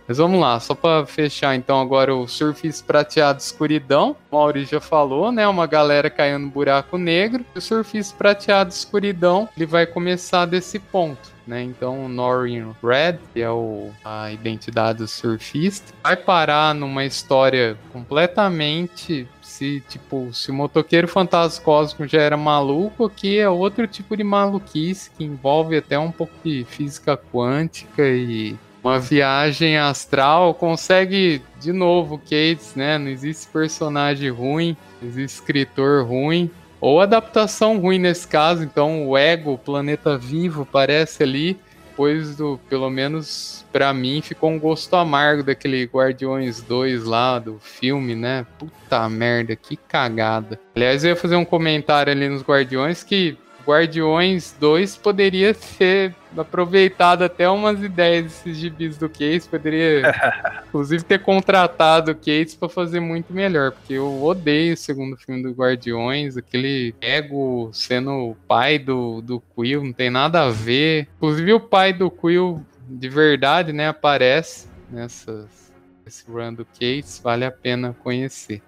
Mas 0.07 0.19
vamos 0.19 0.41
lá, 0.41 0.59
só 0.61 0.75
para 0.75 1.07
fechar 1.07 1.55
então 1.55 1.81
agora 1.81 2.15
o 2.15 2.27
Surfista 2.27 2.85
Prateado 2.87 3.41
Escuridão. 3.41 4.17
O 4.31 4.37
Maurício 4.37 4.73
já 4.73 4.81
falou, 4.81 5.31
né? 5.31 5.47
Uma 5.47 5.67
galera 5.67 6.11
caindo 6.11 6.45
no 6.45 6.51
buraco 6.51 6.99
negro. 6.99 7.45
O 7.55 7.61
Surfista 7.61 8.17
Prateado 8.17 8.71
Escuridão, 8.71 9.49
ele 9.57 9.67
vai 9.67 9.87
começar 9.87 10.47
desse 10.47 10.79
ponto 10.79 11.33
né? 11.47 11.63
Então, 11.63 12.09
Norin 12.09 12.73
Red, 12.83 13.19
que 13.33 13.41
é 13.41 13.51
o, 13.51 13.91
a 14.05 14.31
identidade 14.33 14.99
do 14.99 15.09
surfista, 15.09 15.93
vai 16.03 16.17
parar 16.17 16.75
numa 16.75 17.05
história 17.05 17.77
completamente 17.93 19.27
se 19.41 19.83
tipo, 19.89 20.33
se 20.33 20.51
o 20.51 20.55
motoqueiro 20.55 21.09
fantasma 21.09 21.65
cósmico 21.65 22.07
já 22.07 22.21
era 22.21 22.37
maluco, 22.37 23.05
aqui 23.05 23.39
é 23.39 23.49
outro 23.49 23.87
tipo 23.87 24.17
de 24.17 24.25
maluquice 24.25 25.11
que 25.11 25.25
envolve 25.25 25.77
até 25.77 25.99
um 25.99 26.11
pouco 26.11 26.33
de 26.45 26.65
física 26.65 27.17
quântica 27.17 28.09
e 28.09 28.57
uma 28.83 28.99
viagem 28.99 29.79
astral. 29.79 30.55
Consegue 30.55 31.43
de 31.61 31.73
novo, 31.73 32.19
Cates, 32.19 32.75
né? 32.75 32.99
Não 32.99 33.09
existe 33.09 33.49
personagem 33.49 34.31
ruim, 34.31 34.77
existe 35.03 35.37
escritor 35.37 36.05
ruim. 36.07 36.51
Ou 36.81 37.01
adaptação 37.01 37.79
ruim 37.79 37.99
nesse 37.99 38.27
caso, 38.27 38.65
então 38.65 39.07
o 39.07 39.17
ego, 39.17 39.53
o 39.53 39.59
planeta 39.59 40.19
vivo, 40.19 40.67
parece 40.67 41.23
ali, 41.23 41.57
pois 41.95 42.37
do, 42.37 42.59
pelo 42.69 42.91
menos 42.91 43.65
para 43.73 43.95
mim 43.95 44.21
ficou 44.21 44.51
um 44.51 44.59
gosto 44.59 44.97
amargo 44.97 45.45
daquele 45.45 45.85
Guardiões 45.85 46.61
2 46.61 47.05
lá 47.05 47.39
do 47.39 47.61
filme, 47.61 48.17
né? 48.17 48.45
Puta 48.59 49.09
merda, 49.09 49.55
que 49.55 49.77
cagada. 49.77 50.59
Aliás, 50.75 51.05
eu 51.05 51.11
ia 51.11 51.17
fazer 51.17 51.37
um 51.37 51.45
comentário 51.45 52.13
ali 52.13 52.29
nos 52.29 52.43
Guardiões 52.43 53.05
que 53.05 53.39
Guardiões 53.67 54.55
2 54.59 54.97
poderia 54.97 55.55
ser 55.55 56.15
aproveitado 56.37 57.23
até 57.23 57.49
umas 57.49 57.83
ideias 57.83 58.25
desses 58.25 58.57
gibis 58.57 58.97
do 58.97 59.09
Case. 59.09 59.49
Poderia, 59.49 60.03
inclusive, 60.69 61.05
ter 61.05 61.21
contratado 61.21 62.13
o 62.13 62.15
Case 62.15 62.57
para 62.57 62.69
fazer 62.69 63.01
muito 63.01 63.33
melhor. 63.33 63.73
Porque 63.73 63.95
eu 63.95 64.23
odeio 64.23 64.75
o 64.75 64.77
segundo 64.77 65.17
filme 65.17 65.43
do 65.43 65.53
Guardiões. 65.53 66.37
Aquele 66.37 66.95
ego 67.01 67.71
sendo 67.73 68.31
o 68.31 68.37
pai 68.47 68.79
do, 68.79 69.21
do 69.21 69.41
Quill, 69.55 69.85
não 69.85 69.93
tem 69.93 70.11
nada 70.11 70.43
a 70.43 70.51
ver. 70.51 71.09
Inclusive, 71.17 71.53
o 71.53 71.61
pai 71.61 71.93
do 71.93 72.11
Quill 72.11 72.65
de 72.89 73.09
verdade, 73.09 73.73
né, 73.73 73.89
aparece 73.89 74.69
nessas, 74.91 75.73
nesse 76.05 76.31
run 76.31 76.55
do 76.55 76.65
Case. 76.65 77.23
Vale 77.23 77.45
a 77.45 77.51
pena 77.51 77.97
conhecer. 78.03 78.63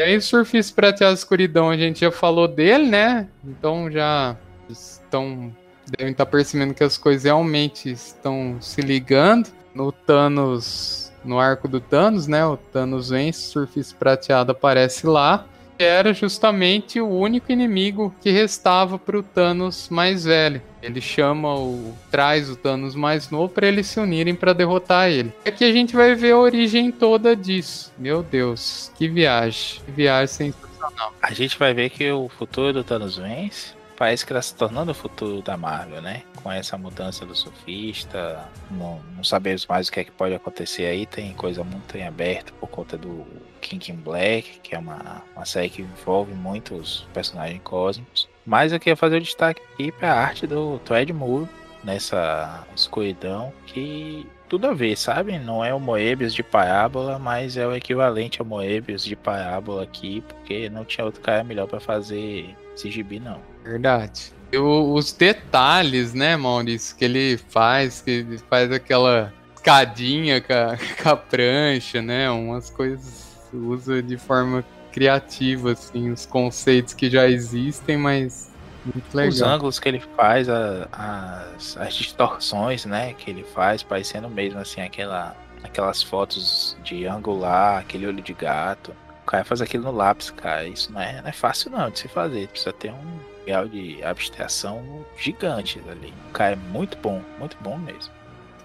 E 0.00 0.02
aí, 0.02 0.18
Surfista 0.18 0.74
Prateado 0.74 1.12
Escuridão, 1.12 1.68
a 1.68 1.76
gente 1.76 2.00
já 2.00 2.10
falou 2.10 2.48
dele, 2.48 2.86
né? 2.86 3.28
Então 3.44 3.90
já 3.90 4.34
estão. 4.66 5.54
Devem 5.98 6.12
estar 6.12 6.24
percebendo 6.24 6.72
que 6.72 6.82
as 6.82 6.96
coisas 6.96 7.24
realmente 7.24 7.90
estão 7.90 8.56
se 8.62 8.80
ligando. 8.80 9.50
No 9.74 9.92
Thanos. 9.92 11.12
No 11.22 11.38
arco 11.38 11.68
do 11.68 11.80
Thanos, 11.82 12.26
né? 12.26 12.42
O 12.46 12.56
Thanos 12.56 13.10
vence, 13.10 13.42
Surfista 13.42 13.94
Prateado 13.98 14.52
aparece 14.52 15.06
lá 15.06 15.44
era 15.82 16.12
justamente 16.12 17.00
o 17.00 17.08
único 17.08 17.50
inimigo 17.50 18.14
que 18.20 18.30
restava 18.30 18.98
para 18.98 19.18
o 19.18 19.22
Thanos 19.22 19.88
mais 19.88 20.24
velho. 20.24 20.60
Ele 20.82 21.00
chama 21.00 21.54
o 21.54 21.94
traz 22.10 22.48
o 22.48 22.56
Thanos 22.56 22.94
mais 22.94 23.30
novo 23.30 23.52
para 23.52 23.66
eles 23.66 23.86
se 23.86 24.00
unirem 24.00 24.34
para 24.34 24.52
derrotar 24.52 25.08
ele. 25.08 25.32
Aqui 25.44 25.64
a 25.64 25.72
gente 25.72 25.94
vai 25.94 26.14
ver 26.14 26.32
a 26.32 26.38
origem 26.38 26.90
toda 26.90 27.36
disso. 27.36 27.92
Meu 27.98 28.22
Deus, 28.22 28.90
que 28.96 29.08
viagem, 29.08 29.80
que 29.84 29.90
viagem 29.90 30.52
sensacional. 30.52 31.12
A 31.22 31.32
gente 31.32 31.58
vai 31.58 31.74
ver 31.74 31.90
que 31.90 32.10
o 32.10 32.28
futuro 32.28 32.72
do 32.72 32.84
Thanos 32.84 33.16
vence 33.16 33.79
parece 34.00 34.24
que 34.24 34.32
está 34.32 34.40
se 34.40 34.54
tornando 34.54 34.92
o 34.92 34.94
futuro 34.94 35.42
da 35.42 35.58
Marvel, 35.58 36.00
né? 36.00 36.22
Com 36.42 36.50
essa 36.50 36.78
mudança 36.78 37.26
do 37.26 37.36
surfista, 37.36 38.48
não, 38.70 38.98
não, 39.14 39.22
sabemos 39.22 39.66
mais 39.66 39.88
o 39.88 39.92
que 39.92 40.00
é 40.00 40.04
que 40.04 40.10
pode 40.10 40.34
acontecer 40.34 40.86
aí. 40.86 41.04
Tem 41.04 41.34
coisa 41.34 41.62
muito 41.62 41.98
em 41.98 42.06
aberto 42.06 42.54
por 42.54 42.66
conta 42.70 42.96
do 42.96 43.26
King 43.60 43.92
in 43.92 43.96
Black, 43.96 44.60
que 44.60 44.74
é 44.74 44.78
uma, 44.78 45.22
uma 45.36 45.44
série 45.44 45.68
que 45.68 45.82
envolve 45.82 46.32
muitos 46.32 47.06
personagens 47.12 47.60
cósmicos. 47.62 48.26
Mas 48.46 48.72
eu 48.72 48.80
queria 48.80 48.96
fazer 48.96 49.18
o 49.18 49.20
destaque 49.20 49.60
aqui 49.74 49.92
para 49.92 50.14
a 50.14 50.18
arte 50.18 50.46
do 50.46 50.78
Thread 50.78 51.12
Moore 51.12 51.46
nessa 51.84 52.66
escuridão 52.74 53.52
que 53.66 54.26
tudo 54.48 54.66
a 54.66 54.72
ver, 54.72 54.96
sabe? 54.96 55.38
Não 55.38 55.62
é 55.62 55.74
o 55.74 55.78
Moebius 55.78 56.32
de 56.32 56.42
Parábola, 56.42 57.18
mas 57.18 57.58
é 57.58 57.66
o 57.66 57.76
equivalente 57.76 58.40
ao 58.40 58.46
Moebius 58.46 59.04
de 59.04 59.14
Parábola 59.14 59.82
aqui, 59.82 60.22
porque 60.22 60.70
não 60.70 60.86
tinha 60.86 61.04
outro 61.04 61.20
cara 61.20 61.44
melhor 61.44 61.68
para 61.68 61.80
fazer 61.80 62.56
esse 62.80 62.90
gibi, 62.90 63.20
não. 63.20 63.40
Verdade. 63.62 64.32
E 64.52 64.58
os 64.58 65.12
detalhes, 65.12 66.12
né, 66.12 66.36
Maurício, 66.36 66.96
que 66.96 67.04
ele 67.04 67.36
faz, 67.36 68.00
que 68.00 68.10
ele 68.10 68.38
faz 68.38 68.72
aquela 68.72 69.32
escadinha 69.54 70.40
com 70.40 70.52
a, 70.52 70.76
com 71.02 71.08
a 71.08 71.16
prancha, 71.16 72.02
né? 72.02 72.30
Umas 72.30 72.70
coisas 72.70 73.38
usa 73.52 74.02
de 74.02 74.16
forma 74.16 74.64
criativa, 74.92 75.72
assim, 75.72 76.10
os 76.10 76.26
conceitos 76.26 76.94
que 76.94 77.08
já 77.08 77.28
existem, 77.28 77.96
mas 77.96 78.50
muito 78.84 79.14
legal. 79.14 79.28
Os 79.28 79.42
ângulos 79.42 79.78
que 79.78 79.88
ele 79.88 80.02
faz, 80.16 80.48
a, 80.48 80.88
as, 80.92 81.76
as 81.76 81.94
distorções, 81.94 82.84
né, 82.84 83.12
que 83.14 83.30
ele 83.30 83.44
faz, 83.54 83.82
parecendo 83.82 84.28
mesmo, 84.28 84.58
assim, 84.58 84.80
aquela 84.80 85.36
aquelas 85.62 86.02
fotos 86.02 86.74
de 86.82 87.06
angular, 87.06 87.80
aquele 87.80 88.06
olho 88.06 88.22
de 88.22 88.32
gato. 88.32 88.94
Cara 89.30 89.44
faz 89.44 89.62
aquilo 89.62 89.84
no 89.84 89.92
lápis, 89.92 90.30
cara. 90.32 90.66
Isso 90.66 90.92
não 90.92 91.00
é, 91.00 91.22
não 91.22 91.28
é 91.28 91.32
fácil 91.32 91.70
não 91.70 91.88
de 91.88 92.00
se 92.00 92.08
fazer. 92.08 92.48
Precisa 92.48 92.72
ter 92.72 92.90
um 92.90 93.20
grau 93.46 93.68
de 93.68 94.02
abstração 94.02 95.06
gigante 95.16 95.80
ali. 95.88 96.12
O 96.28 96.32
cara 96.32 96.54
é 96.54 96.72
muito 96.72 96.98
bom, 96.98 97.22
muito 97.38 97.56
bom 97.60 97.78
mesmo. 97.78 98.12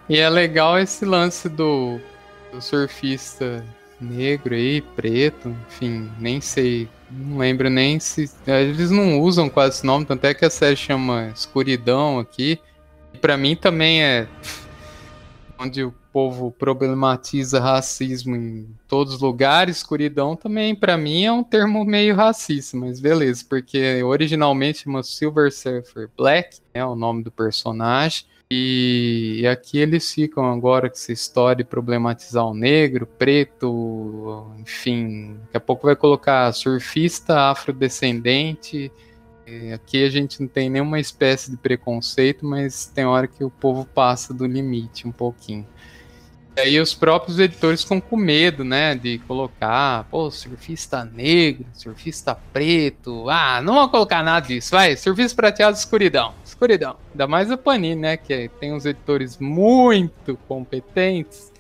E 0.10 0.18
é 0.18 0.28
legal 0.28 0.80
esse 0.80 1.06
lance 1.06 1.48
do, 1.48 2.00
do 2.52 2.60
surfista 2.60 3.64
negro 4.02 4.56
aí, 4.56 4.82
preto, 4.82 5.56
enfim, 5.68 6.12
nem 6.20 6.42
sei, 6.42 6.90
não 7.12 7.38
lembro 7.38 7.70
nem 7.70 8.00
se. 8.00 8.28
Eles 8.48 8.90
não 8.90 9.20
usam 9.20 9.48
quase 9.48 9.78
esse 9.78 9.86
nome, 9.86 10.04
tanto 10.04 10.26
é 10.26 10.34
que 10.34 10.46
a 10.46 10.50
série 10.50 10.76
chama 10.76 11.28
Escuridão 11.28 12.18
aqui. 12.18 12.60
E 13.14 13.20
pra 13.20 13.38
mim 13.38 13.56
também 13.56 14.04
é. 14.04 14.28
Onde 15.60 15.84
o 15.84 15.94
povo 16.16 16.50
problematiza 16.50 17.60
racismo 17.60 18.38
em 18.38 18.70
todos 18.88 19.16
os 19.16 19.22
lugares, 19.22 19.76
escuridão 19.76 20.34
também, 20.34 20.74
para 20.74 20.96
mim, 20.96 21.26
é 21.26 21.32
um 21.34 21.44
termo 21.44 21.84
meio 21.84 22.16
racista, 22.16 22.78
mas 22.78 23.02
beleza, 23.02 23.44
porque 23.50 24.02
originalmente 24.02 24.84
chama 24.84 25.04
Silver 25.04 25.52
Surfer 25.52 26.10
Black, 26.18 26.60
é 26.74 26.86
o 26.86 26.96
nome 26.96 27.22
do 27.22 27.30
personagem. 27.30 28.24
E, 28.50 29.46
aqui 29.46 29.78
eles 29.78 30.10
ficam 30.10 30.46
agora 30.46 30.88
com 30.88 30.96
essa 30.96 31.12
história 31.12 31.66
de 31.66 31.70
problematizar 31.70 32.46
o 32.46 32.54
negro, 32.54 33.06
preto, 33.06 34.54
enfim. 34.58 35.34
Daqui 35.48 35.58
a 35.58 35.60
pouco 35.60 35.86
vai 35.86 35.98
colocar 35.98 36.50
surfista 36.54 37.52
afrodescendente. 37.52 38.90
Aqui 39.74 40.06
a 40.06 40.10
gente 40.10 40.40
não 40.40 40.48
tem 40.48 40.70
nenhuma 40.70 40.98
espécie 40.98 41.52
de 41.52 41.58
preconceito, 41.58 42.46
mas 42.46 42.86
tem 42.86 43.04
hora 43.04 43.28
que 43.28 43.44
o 43.44 43.50
povo 43.50 43.86
passa 43.86 44.34
do 44.34 44.46
limite 44.46 45.06
um 45.06 45.12
pouquinho. 45.12 45.68
E 46.58 46.62
aí 46.62 46.80
os 46.80 46.94
próprios 46.94 47.38
editores 47.38 47.84
ficam 47.84 48.00
com 48.00 48.16
medo, 48.16 48.64
né, 48.64 48.96
de 48.96 49.20
colocar, 49.20 50.06
pô, 50.06 50.32
surfista 50.32 51.04
negro, 51.04 51.66
surfista 51.74 52.34
preto, 52.54 53.30
ah, 53.30 53.62
não 53.62 53.74
vou 53.74 53.90
colocar 53.90 54.24
nada 54.24 54.48
disso, 54.48 54.72
vai, 54.72 54.96
surfista 54.96 55.36
prateado, 55.36 55.76
escuridão, 55.76 56.34
escuridão. 56.46 56.96
Ainda 57.12 57.28
mais 57.28 57.52
a 57.52 57.58
Panini, 57.58 57.96
né, 57.96 58.16
que 58.16 58.50
tem 58.58 58.74
uns 58.74 58.86
editores 58.86 59.38
muito 59.38 60.38
competentes, 60.48 61.52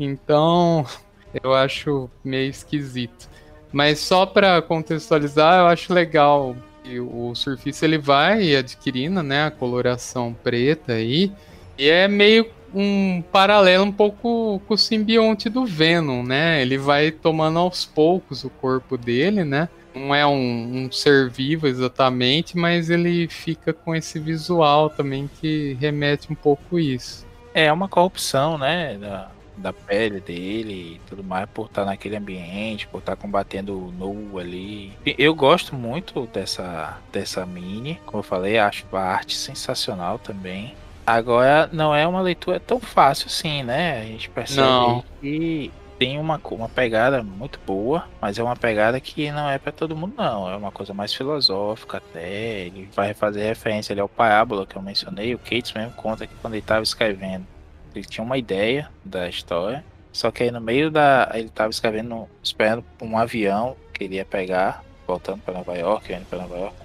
então 0.00 0.86
eu 1.42 1.52
acho 1.52 2.08
meio 2.24 2.48
esquisito. 2.48 3.28
Mas 3.70 3.98
só 3.98 4.24
para 4.24 4.62
contextualizar, 4.62 5.60
eu 5.60 5.66
acho 5.66 5.92
legal 5.92 6.56
que 6.82 6.98
o 6.98 7.34
surfista 7.34 7.84
ele 7.84 7.98
vai 7.98 8.56
adquirindo, 8.56 9.22
né, 9.22 9.44
a 9.44 9.50
coloração 9.50 10.32
preta 10.32 10.94
aí, 10.94 11.30
e 11.76 11.90
é 11.90 12.08
meio 12.08 12.48
um 12.74 13.22
paralelo 13.32 13.84
um 13.84 13.92
pouco 13.92 14.60
com 14.66 14.74
o 14.74 14.78
simbionte 14.78 15.48
do 15.48 15.64
Venom, 15.64 16.22
né? 16.22 16.60
Ele 16.60 16.76
vai 16.76 17.10
tomando 17.10 17.58
aos 17.58 17.84
poucos 17.84 18.44
o 18.44 18.50
corpo 18.50 18.96
dele, 18.96 19.44
né? 19.44 19.68
Não 19.94 20.14
é 20.14 20.26
um, 20.26 20.86
um 20.86 20.92
ser 20.92 21.30
vivo 21.30 21.68
exatamente, 21.68 22.56
mas 22.56 22.90
ele 22.90 23.28
fica 23.28 23.72
com 23.72 23.94
esse 23.94 24.18
visual 24.18 24.90
também 24.90 25.30
que 25.40 25.76
remete 25.80 26.32
um 26.32 26.34
pouco 26.34 26.78
isso. 26.78 27.24
É 27.54 27.72
uma 27.72 27.88
corrupção, 27.88 28.58
né? 28.58 28.98
Da, 28.98 29.30
da 29.56 29.72
pele 29.72 30.20
dele 30.20 30.96
e 30.96 31.00
tudo 31.06 31.22
mais, 31.22 31.48
por 31.48 31.66
estar 31.66 31.84
naquele 31.84 32.16
ambiente, 32.16 32.88
por 32.88 32.98
estar 32.98 33.16
combatendo 33.16 33.78
o 33.78 33.92
nu 33.92 34.38
ali. 34.38 34.92
Eu 35.06 35.34
gosto 35.34 35.74
muito 35.74 36.26
dessa, 36.32 36.98
dessa 37.12 37.46
mini, 37.46 38.00
como 38.04 38.18
eu 38.18 38.24
falei, 38.24 38.58
acho 38.58 38.84
a 38.92 39.00
arte 39.00 39.36
sensacional 39.36 40.18
também. 40.18 40.74
Agora, 41.06 41.68
não 41.72 41.94
é 41.94 42.06
uma 42.06 42.20
leitura 42.20 42.58
tão 42.58 42.80
fácil 42.80 43.26
assim, 43.26 43.62
né? 43.62 44.00
A 44.00 44.04
gente 44.04 44.30
percebe 44.30 44.66
não. 44.66 45.04
que 45.20 45.70
tem 45.98 46.18
uma, 46.18 46.40
uma 46.42 46.68
pegada 46.68 47.22
muito 47.22 47.58
boa, 47.66 48.08
mas 48.20 48.38
é 48.38 48.42
uma 48.42 48.56
pegada 48.56 48.98
que 48.98 49.30
não 49.30 49.48
é 49.48 49.58
para 49.58 49.70
todo 49.70 49.96
mundo, 49.96 50.14
não. 50.16 50.50
É 50.50 50.56
uma 50.56 50.72
coisa 50.72 50.94
mais 50.94 51.12
filosófica 51.12 51.98
até. 51.98 52.66
Ele 52.66 52.88
vai 52.94 53.12
fazer 53.12 53.44
referência 53.44 53.92
ali 53.92 54.00
ao 54.00 54.08
parábola 54.08 54.66
que 54.66 54.76
eu 54.76 54.82
mencionei. 54.82 55.34
O 55.34 55.38
Cates 55.38 55.72
mesmo 55.74 55.92
conta 55.92 56.26
que 56.26 56.34
quando 56.36 56.54
ele 56.54 56.62
estava 56.62 56.82
escrevendo, 56.82 57.46
ele 57.94 58.04
tinha 58.04 58.24
uma 58.24 58.38
ideia 58.38 58.88
da 59.04 59.28
história. 59.28 59.84
Só 60.10 60.30
que 60.30 60.44
aí 60.44 60.50
no 60.50 60.60
meio 60.60 60.90
da. 60.90 61.30
Ele 61.34 61.48
estava 61.48 61.70
escrevendo, 61.70 62.28
esperando 62.42 62.84
um 63.02 63.18
avião 63.18 63.76
que 63.92 64.04
ele 64.04 64.16
ia 64.16 64.24
pegar, 64.24 64.82
voltando 65.06 65.42
para 65.42 65.54
Nova 65.54 65.76
York, 65.76 66.12
indo 66.12 66.24
para 66.24 66.38
Nova 66.38 66.56
York 66.56 66.84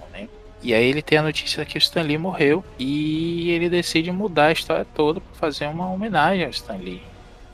e 0.62 0.74
aí 0.74 0.84
ele 0.84 1.00
tem 1.00 1.18
a 1.18 1.22
notícia 1.22 1.64
que 1.64 1.76
o 1.76 1.78
Stan 1.78 2.02
Lee 2.02 2.18
morreu 2.18 2.62
e 2.78 3.50
ele 3.50 3.70
decide 3.70 4.12
mudar 4.12 4.46
a 4.46 4.52
história 4.52 4.86
toda 4.94 5.20
para 5.20 5.34
fazer 5.34 5.66
uma 5.66 5.90
homenagem 5.90 6.44
ao 6.44 6.50
Stan 6.50 6.76
Lee 6.76 7.02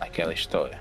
naquela 0.01 0.35
história. 0.35 0.81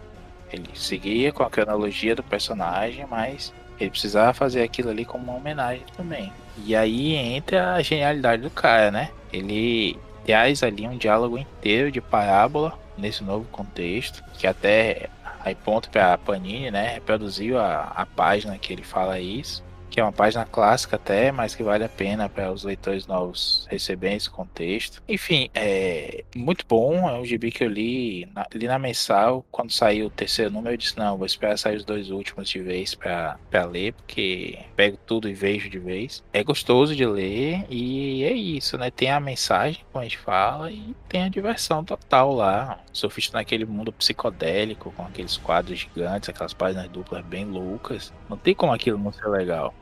Ele 0.51 0.69
seguia 0.73 1.31
com 1.31 1.43
a 1.43 1.49
cronologia 1.49 2.15
do 2.15 2.23
personagem, 2.23 3.05
mas 3.09 3.53
ele 3.79 3.89
precisava 3.89 4.33
fazer 4.33 4.63
aquilo 4.63 4.89
ali 4.89 5.05
como 5.05 5.25
uma 5.25 5.35
homenagem 5.35 5.83
também. 5.95 6.31
E 6.65 6.75
aí 6.75 7.13
entra 7.15 7.73
a 7.73 7.81
genialidade 7.81 8.41
do 8.41 8.49
cara, 8.49 8.89
né? 8.89 9.11
Ele 9.31 9.99
traz 10.25 10.63
ali 10.63 10.87
um 10.87 10.97
diálogo 10.97 11.37
inteiro 11.37 11.91
de 11.91 12.01
parábola 12.01 12.77
nesse 12.97 13.23
novo 13.23 13.45
contexto, 13.51 14.23
que 14.37 14.47
até 14.47 15.09
aí 15.41 15.53
ponto 15.53 15.89
para 15.89 16.17
Panini, 16.17 16.71
né, 16.71 16.93
reproduziu 16.93 17.59
a, 17.59 17.91
a 17.95 18.05
página 18.05 18.57
que 18.57 18.73
ele 18.73 18.81
fala 18.81 19.19
isso 19.19 19.64
que 19.95 20.01
é 20.01 20.03
uma 20.03 20.11
página 20.11 20.43
clássica 20.43 20.97
até, 20.97 21.31
mas 21.31 21.55
que 21.55 21.63
vale 21.63 21.85
a 21.85 21.87
pena 21.87 22.27
para 22.27 22.51
os 22.51 22.65
leitores 22.65 23.07
novos 23.07 23.65
receberem 23.71 24.17
esse 24.17 24.29
contexto. 24.29 25.01
Enfim, 25.07 25.49
é 25.55 26.25
muito 26.35 26.65
bom, 26.67 27.09
é 27.09 27.17
um 27.17 27.23
gibi 27.23 27.49
que 27.49 27.63
eu 27.63 27.69
li 27.69 28.27
na, 28.35 28.45
li 28.53 28.67
na 28.67 28.77
mensal, 28.77 29.45
quando 29.49 29.71
saiu 29.71 30.07
o 30.07 30.09
terceiro 30.09 30.51
número 30.51 30.73
eu 30.73 30.77
disse, 30.77 30.97
não, 30.97 31.15
vou 31.15 31.25
esperar 31.25 31.57
sair 31.57 31.77
os 31.77 31.85
dois 31.85 32.09
últimos 32.09 32.49
de 32.49 32.59
vez 32.59 32.93
para 32.93 33.37
ler, 33.71 33.93
porque 33.93 34.59
pego 34.75 34.97
tudo 34.97 35.29
e 35.29 35.33
vejo 35.33 35.69
de 35.69 35.79
vez. 35.79 36.21
É 36.33 36.43
gostoso 36.43 36.93
de 36.93 37.05
ler 37.05 37.65
e 37.69 38.25
é 38.25 38.33
isso, 38.33 38.77
né? 38.77 38.91
Tem 38.91 39.09
a 39.09 39.19
mensagem, 39.21 39.85
como 39.93 40.01
a 40.01 40.03
gente 40.03 40.17
fala, 40.17 40.73
e 40.73 40.93
tem 41.07 41.23
a 41.23 41.29
diversão 41.29 41.85
total 41.85 42.33
lá. 42.33 42.81
Surfista 42.91 43.37
naquele 43.37 43.63
mundo 43.63 43.93
psicodélico, 43.93 44.91
com 44.91 45.03
aqueles 45.03 45.37
quadros 45.37 45.79
gigantes, 45.79 46.27
aquelas 46.27 46.53
páginas 46.53 46.89
duplas 46.89 47.23
bem 47.23 47.45
loucas. 47.45 48.11
Não 48.29 48.35
tem 48.35 48.53
como 48.53 48.73
aquilo 48.73 48.97
não 48.97 49.13
ser 49.13 49.27
legal. 49.29 49.73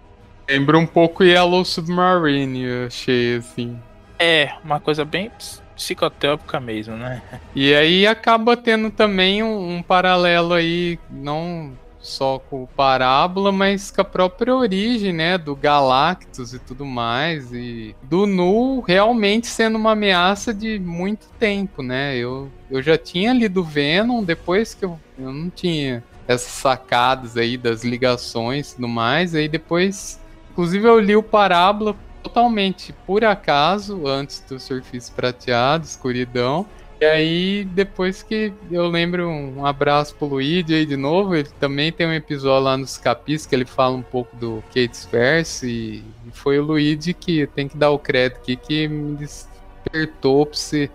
Lembra 0.50 0.78
um 0.78 0.86
pouco 0.86 1.24
Yellow 1.24 1.64
Submarine, 1.64 2.64
eu 2.64 2.88
achei 2.88 3.38
assim. 3.38 3.80
É, 4.20 4.54
uma 4.64 4.80
coisa 4.80 5.04
bem 5.04 5.32
psicotrópica 5.76 6.60
mesmo, 6.60 6.96
né? 6.96 7.22
E 7.56 7.74
aí 7.74 8.08
acaba 8.08 8.58
tendo 8.58 8.90
também 8.90 9.44
um, 9.44 9.78
um, 9.78 9.82
paralelo 9.82 10.54
aí, 10.54 11.00
não 11.10 11.72
só 12.00 12.38
com 12.38 12.64
o 12.64 12.68
Parábola, 12.68 13.52
mas 13.52 13.90
com 13.90 14.02
a 14.02 14.04
própria 14.04 14.54
origem, 14.54 15.14
né, 15.14 15.38
do 15.38 15.56
Galactus 15.56 16.54
e 16.54 16.60
tudo 16.60 16.86
mais, 16.86 17.54
e 17.54 17.96
do 18.04 18.26
Nu 18.26 18.82
realmente 18.82 19.48
sendo 19.48 19.78
uma 19.78 19.92
ameaça 19.92 20.54
de 20.54 20.78
muito 20.80 21.28
tempo, 21.40 21.82
né? 21.82 22.18
Eu, 22.18 22.52
eu 22.70 22.82
já 22.82 22.98
tinha 22.98 23.32
lido 23.32 23.64
Venom, 23.64 24.22
depois 24.22 24.74
que 24.74 24.84
eu, 24.84 25.00
eu 25.18 25.32
não 25.32 25.50
tinha 25.50 26.04
essas 26.28 26.52
sacadas 26.52 27.38
aí 27.38 27.58
das 27.58 27.84
ligações 27.84 28.72
e 28.72 28.76
tudo 28.76 28.88
mais, 28.88 29.34
aí 29.34 29.48
depois 29.48 30.20
Inclusive 30.54 30.88
eu 30.88 31.00
li 31.00 31.16
o 31.16 31.24
Parábola 31.24 31.96
totalmente 32.22 32.94
por 33.06 33.26
acaso, 33.26 34.08
antes 34.08 34.40
do 34.48 34.60
Surfista 34.60 35.12
Prateado, 35.14 35.84
Escuridão. 35.84 36.66
E 37.02 37.06
aí, 37.06 37.68
depois 37.74 38.24
que 38.24 38.54
eu 38.72 38.88
lembro, 38.88 39.28
um 39.28 39.66
abraço 39.66 40.16
pro 40.16 40.28
Luigi 40.28 40.74
aí 40.74 40.86
de 40.86 40.96
novo, 40.96 41.36
ele 41.36 41.50
também 41.60 41.92
tem 41.92 42.08
um 42.08 42.14
episódio 42.14 42.64
lá 42.64 42.78
nos 42.78 42.98
capis 42.98 43.46
que 43.46 43.54
ele 43.54 43.66
fala 43.66 43.98
um 43.98 44.02
pouco 44.02 44.34
do 44.38 44.64
Kate's 44.68 45.06
Verse, 45.12 45.68
e 45.68 46.04
foi 46.32 46.60
o 46.60 46.64
Luigi 46.64 47.14
que 47.14 47.46
tem 47.48 47.68
que 47.68 47.76
dar 47.76 47.90
o 47.90 48.00
crédito 48.00 48.38
aqui, 48.38 48.56
que 48.56 48.88
me 48.88 49.18
despertou 49.18 50.46
pra 50.46 50.56
você. 50.56 50.90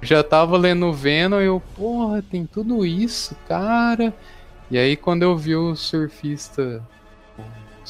Já 0.00 0.22
tava 0.22 0.56
lendo 0.56 0.86
o 0.86 0.94
Venom 0.94 1.42
e 1.42 1.44
eu, 1.44 1.60
porra, 1.76 2.22
tem 2.22 2.46
tudo 2.46 2.86
isso, 2.86 3.36
cara. 3.46 4.14
E 4.70 4.78
aí, 4.78 4.96
quando 4.96 5.24
eu 5.24 5.36
vi 5.36 5.56
o 5.56 5.76
surfista 5.76 6.80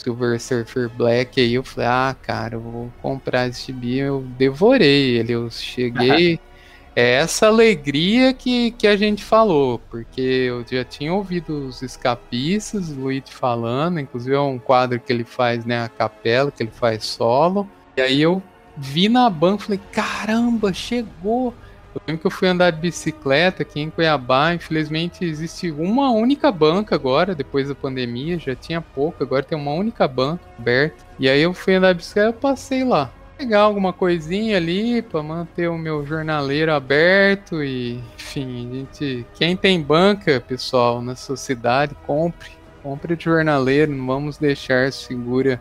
Silver 0.00 0.40
Surfer 0.40 0.88
Black 0.88 1.40
aí, 1.40 1.54
eu 1.54 1.62
falei, 1.62 1.88
ah, 1.88 2.16
cara, 2.20 2.56
eu 2.56 2.60
vou 2.60 2.92
comprar 3.02 3.48
esse 3.48 3.66
gibi, 3.66 3.98
eu 3.98 4.24
devorei 4.38 5.16
ele, 5.16 5.32
eu 5.32 5.50
cheguei. 5.50 6.40
é 6.96 7.12
essa 7.12 7.46
alegria 7.46 8.32
que, 8.32 8.72
que 8.72 8.86
a 8.86 8.96
gente 8.96 9.22
falou, 9.22 9.80
porque 9.90 10.20
eu 10.20 10.64
já 10.70 10.84
tinha 10.84 11.12
ouvido 11.12 11.66
os 11.66 11.82
escapistas, 11.82 12.90
o 12.90 13.00
Luigi 13.00 13.32
falando, 13.32 14.00
inclusive 14.00 14.34
é 14.34 14.40
um 14.40 14.58
quadro 14.58 14.98
que 14.98 15.12
ele 15.12 15.24
faz, 15.24 15.64
né, 15.64 15.84
a 15.84 15.88
capela, 15.88 16.50
que 16.50 16.62
ele 16.62 16.72
faz 16.72 17.04
solo. 17.04 17.68
E 17.96 18.00
aí 18.00 18.22
eu 18.22 18.42
vi 18.76 19.08
na 19.08 19.28
banca, 19.30 19.64
falei, 19.64 19.80
caramba, 19.92 20.72
chegou! 20.72 21.54
Eu 21.94 22.00
lembro 22.06 22.20
que 22.20 22.26
eu 22.26 22.30
fui 22.30 22.46
andar 22.46 22.70
de 22.70 22.80
bicicleta 22.80 23.62
aqui 23.62 23.80
em 23.80 23.90
Cuiabá. 23.90 24.54
Infelizmente, 24.54 25.24
existe 25.24 25.70
uma 25.72 26.10
única 26.10 26.52
banca 26.52 26.94
agora, 26.94 27.34
depois 27.34 27.68
da 27.68 27.74
pandemia. 27.74 28.38
Já 28.38 28.54
tinha 28.54 28.80
pouco, 28.80 29.22
agora 29.22 29.42
tem 29.42 29.58
uma 29.58 29.72
única 29.72 30.06
banca 30.06 30.44
aberta. 30.58 31.04
E 31.18 31.28
aí 31.28 31.42
eu 31.42 31.52
fui 31.52 31.74
andar 31.74 31.92
de 31.92 31.98
bicicleta, 31.98 32.28
eu 32.28 32.32
passei 32.32 32.84
lá. 32.84 33.10
pegar 33.40 33.60
alguma 33.60 33.90
coisinha 33.90 34.58
ali 34.58 35.00
para 35.00 35.22
manter 35.22 35.66
o 35.68 35.78
meu 35.78 36.04
jornaleiro 36.04 36.74
aberto 36.74 37.64
e, 37.64 37.98
enfim, 38.14 38.68
a 38.68 38.74
gente, 38.74 39.26
quem 39.34 39.56
tem 39.56 39.80
banca, 39.80 40.40
pessoal, 40.46 41.00
na 41.00 41.16
sociedade, 41.16 41.94
compre, 42.06 42.50
compre 42.82 43.16
de 43.16 43.24
jornaleiro, 43.24 43.92
não 43.92 44.06
vamos 44.06 44.36
deixar 44.36 44.86
essa 44.86 45.08
figura 45.08 45.58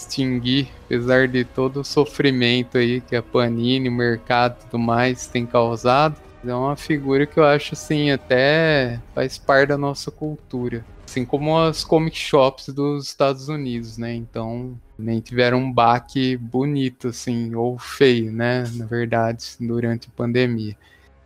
extinguir, 0.00 0.68
apesar 0.84 1.28
de 1.28 1.44
todo 1.44 1.80
o 1.80 1.84
sofrimento 1.84 2.78
aí 2.78 3.00
que 3.00 3.14
a 3.14 3.22
Panini, 3.22 3.88
o 3.88 3.92
mercado 3.92 4.56
e 4.60 4.64
tudo 4.64 4.78
mais 4.78 5.26
tem 5.26 5.46
causado. 5.46 6.16
É 6.44 6.54
uma 6.54 6.76
figura 6.76 7.26
que 7.26 7.38
eu 7.38 7.44
acho 7.44 7.74
assim, 7.74 8.10
até 8.10 8.98
faz 9.14 9.36
parte 9.36 9.68
da 9.68 9.78
nossa 9.78 10.10
cultura. 10.10 10.84
Assim 11.06 11.24
como 11.24 11.58
as 11.58 11.84
comic 11.84 12.16
shops 12.16 12.68
dos 12.68 13.06
Estados 13.06 13.48
Unidos, 13.48 13.98
né? 13.98 14.14
Então, 14.14 14.78
nem 14.98 15.20
tiveram 15.20 15.58
um 15.58 15.72
baque 15.72 16.36
bonito, 16.36 17.08
assim, 17.08 17.54
ou 17.54 17.78
feio, 17.78 18.32
né? 18.32 18.64
Na 18.74 18.86
verdade, 18.86 19.44
durante 19.60 20.08
a 20.08 20.16
pandemia. 20.16 20.76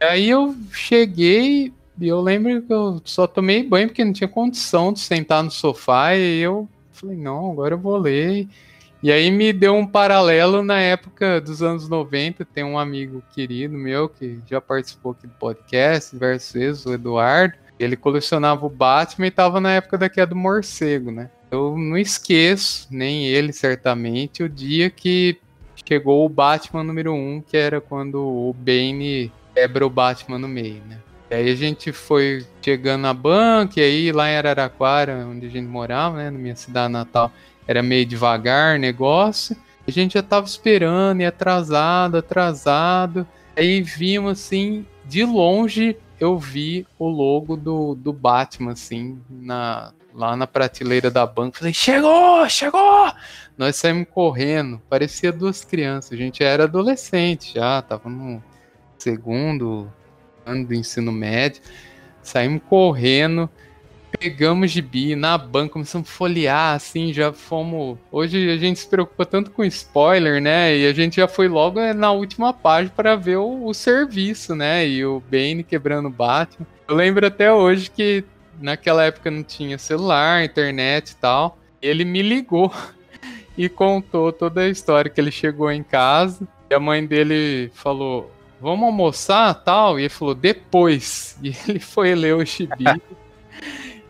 Aí 0.01 0.28
eu 0.28 0.56
cheguei 0.72 1.72
e 2.01 2.09
eu 2.09 2.20
lembro 2.20 2.62
que 2.62 2.72
eu 2.72 3.01
só 3.05 3.26
tomei 3.26 3.62
banho 3.62 3.88
porque 3.88 4.05
não 4.05 4.12
tinha 4.12 4.26
condição 4.26 4.92
de 4.92 5.01
sentar 5.01 5.44
no 5.44 5.51
sofá 5.51 6.16
e 6.16 6.40
eu 6.40 6.68
falei, 6.94 7.16
não, 7.16 7.52
agora 7.52 7.74
eu 7.74 7.78
vou 7.78 7.96
ler. 7.96 8.48
E 9.02 9.12
aí 9.12 9.30
me 9.30 9.52
deu 9.52 9.74
um 9.74 9.86
paralelo 9.86 10.62
na 10.62 10.80
época 10.80 11.40
dos 11.40 11.62
anos 11.62 11.88
90. 11.88 12.44
Tem 12.44 12.64
um 12.64 12.78
amigo 12.78 13.22
querido 13.34 13.76
meu 13.76 14.08
que 14.08 14.40
já 14.48 14.60
participou 14.60 15.12
aqui 15.12 15.26
do 15.26 15.34
podcast 15.34 16.12
diversas 16.12 16.52
vezes, 16.52 16.86
o 16.86 16.94
Eduardo. 16.94 17.54
Ele 17.78 17.96
colecionava 17.96 18.64
o 18.64 18.70
Batman 18.70 19.26
e 19.26 19.28
estava 19.28 19.60
na 19.60 19.72
época 19.72 19.98
da 19.98 20.08
queda 20.08 20.28
do 20.28 20.36
morcego, 20.36 21.10
né? 21.10 21.30
Eu 21.50 21.76
não 21.76 21.98
esqueço, 21.98 22.88
nem 22.90 23.26
ele 23.26 23.52
certamente, 23.52 24.42
o 24.42 24.48
dia 24.48 24.88
que 24.88 25.38
chegou 25.86 26.24
o 26.24 26.28
Batman 26.28 26.82
número 26.82 27.12
1, 27.12 27.42
que 27.42 27.56
era 27.56 27.80
quando 27.80 28.16
o 28.20 28.54
Bane 28.54 29.30
quebra 29.54 29.86
o 29.86 29.90
Batman 29.90 30.38
no 30.38 30.48
meio, 30.48 30.82
né? 30.88 30.98
Aí 31.35 31.51
a 31.51 31.55
gente 31.56 31.93
foi 31.93 32.47
chegando 32.62 33.02
na 33.02 33.12
banca, 33.12 33.81
e 33.81 33.82
aí 33.82 34.12
lá 34.12 34.31
em 34.31 34.36
Araraquara, 34.36 35.27
onde 35.27 35.47
a 35.47 35.51
gente 35.51 35.66
morava, 35.66 36.16
né, 36.16 36.31
na 36.31 36.39
minha 36.39 36.56
cidade 36.56 36.93
natal, 36.93 37.32
era 37.66 37.82
meio 37.82 38.06
devagar 38.06 38.78
negócio. 38.78 39.56
A 39.86 39.90
gente 39.90 40.15
já 40.15 40.23
tava 40.23 40.47
esperando 40.47 41.20
e 41.20 41.27
atrasado, 41.27 42.16
atrasado. 42.16 43.27
Aí 43.56 43.82
vimos 43.82 44.32
assim, 44.32 44.86
de 45.05 45.24
longe 45.24 45.97
eu 46.19 46.39
vi 46.39 46.86
o 46.98 47.09
logo 47.09 47.56
do, 47.56 47.94
do 47.94 48.12
Batman, 48.12 48.73
assim, 48.73 49.20
na, 49.28 49.93
lá 50.15 50.36
na 50.36 50.47
prateleira 50.47 51.11
da 51.11 51.27
banca. 51.27 51.59
Falei, 51.59 51.74
chegou, 51.74 52.48
chegou! 52.48 53.12
Nós 53.59 53.77
saímos 53.77 54.06
correndo, 54.11 54.81
parecia 54.89 55.32
duas 55.32 55.65
crianças. 55.65 56.12
A 56.12 56.16
gente 56.16 56.43
era 56.43 56.65
adolescente 56.65 57.55
já, 57.55 57.82
tava 57.82 58.09
no 58.09 58.43
segundo 58.97 59.93
ano 60.44 60.66
do 60.66 60.74
ensino 60.74 61.12
médio. 61.12 61.62
Saímos 62.22 62.62
correndo 62.68 63.48
pegamos 64.18 64.70
gibi 64.70 65.16
na 65.16 65.36
banca, 65.36 65.72
começamos 65.72 66.08
a 66.08 66.12
folhear, 66.12 66.74
assim, 66.74 67.12
já 67.12 67.32
fomos. 67.32 67.98
Hoje 68.10 68.50
a 68.50 68.56
gente 68.56 68.80
se 68.80 68.86
preocupa 68.86 69.26
tanto 69.26 69.50
com 69.50 69.64
spoiler, 69.64 70.40
né? 70.40 70.76
E 70.76 70.86
a 70.86 70.92
gente 70.92 71.16
já 71.16 71.28
foi 71.28 71.48
logo 71.48 71.80
é, 71.80 71.92
na 71.92 72.12
última 72.12 72.52
página 72.52 72.92
para 72.94 73.16
ver 73.16 73.36
o, 73.36 73.66
o, 73.66 73.74
serviço, 73.74 74.54
né? 74.54 74.86
E 74.86 75.04
o 75.04 75.20
Bane 75.20 75.62
quebrando 75.62 76.06
o 76.06 76.10
Batman. 76.10 76.66
Eu 76.88 76.94
lembro 76.94 77.26
até 77.26 77.52
hoje 77.52 77.90
que 77.90 78.24
naquela 78.60 79.04
época 79.04 79.30
não 79.30 79.42
tinha 79.42 79.78
celular, 79.78 80.44
internet 80.44 81.10
e 81.10 81.16
tal. 81.16 81.58
Ele 81.82 82.04
me 82.04 82.22
ligou 82.22 82.72
e 83.56 83.68
contou 83.68 84.32
toda 84.32 84.62
a 84.62 84.68
história 84.68 85.10
que 85.10 85.20
ele 85.20 85.30
chegou 85.30 85.70
em 85.70 85.82
casa. 85.82 86.46
E 86.70 86.74
a 86.74 86.80
mãe 86.80 87.04
dele 87.04 87.70
falou: 87.74 88.30
Vamos 88.65 88.86
almoçar 88.86 89.53
tal? 89.62 90.01
E 90.01 90.05
ele 90.05 90.09
falou: 90.09 90.35
Depois. 90.35 91.36
E 91.45 91.55
ele 91.69 91.78
foi 91.78 92.15
ler 92.15 92.35
o 92.35 92.43
gibi. 92.43 92.85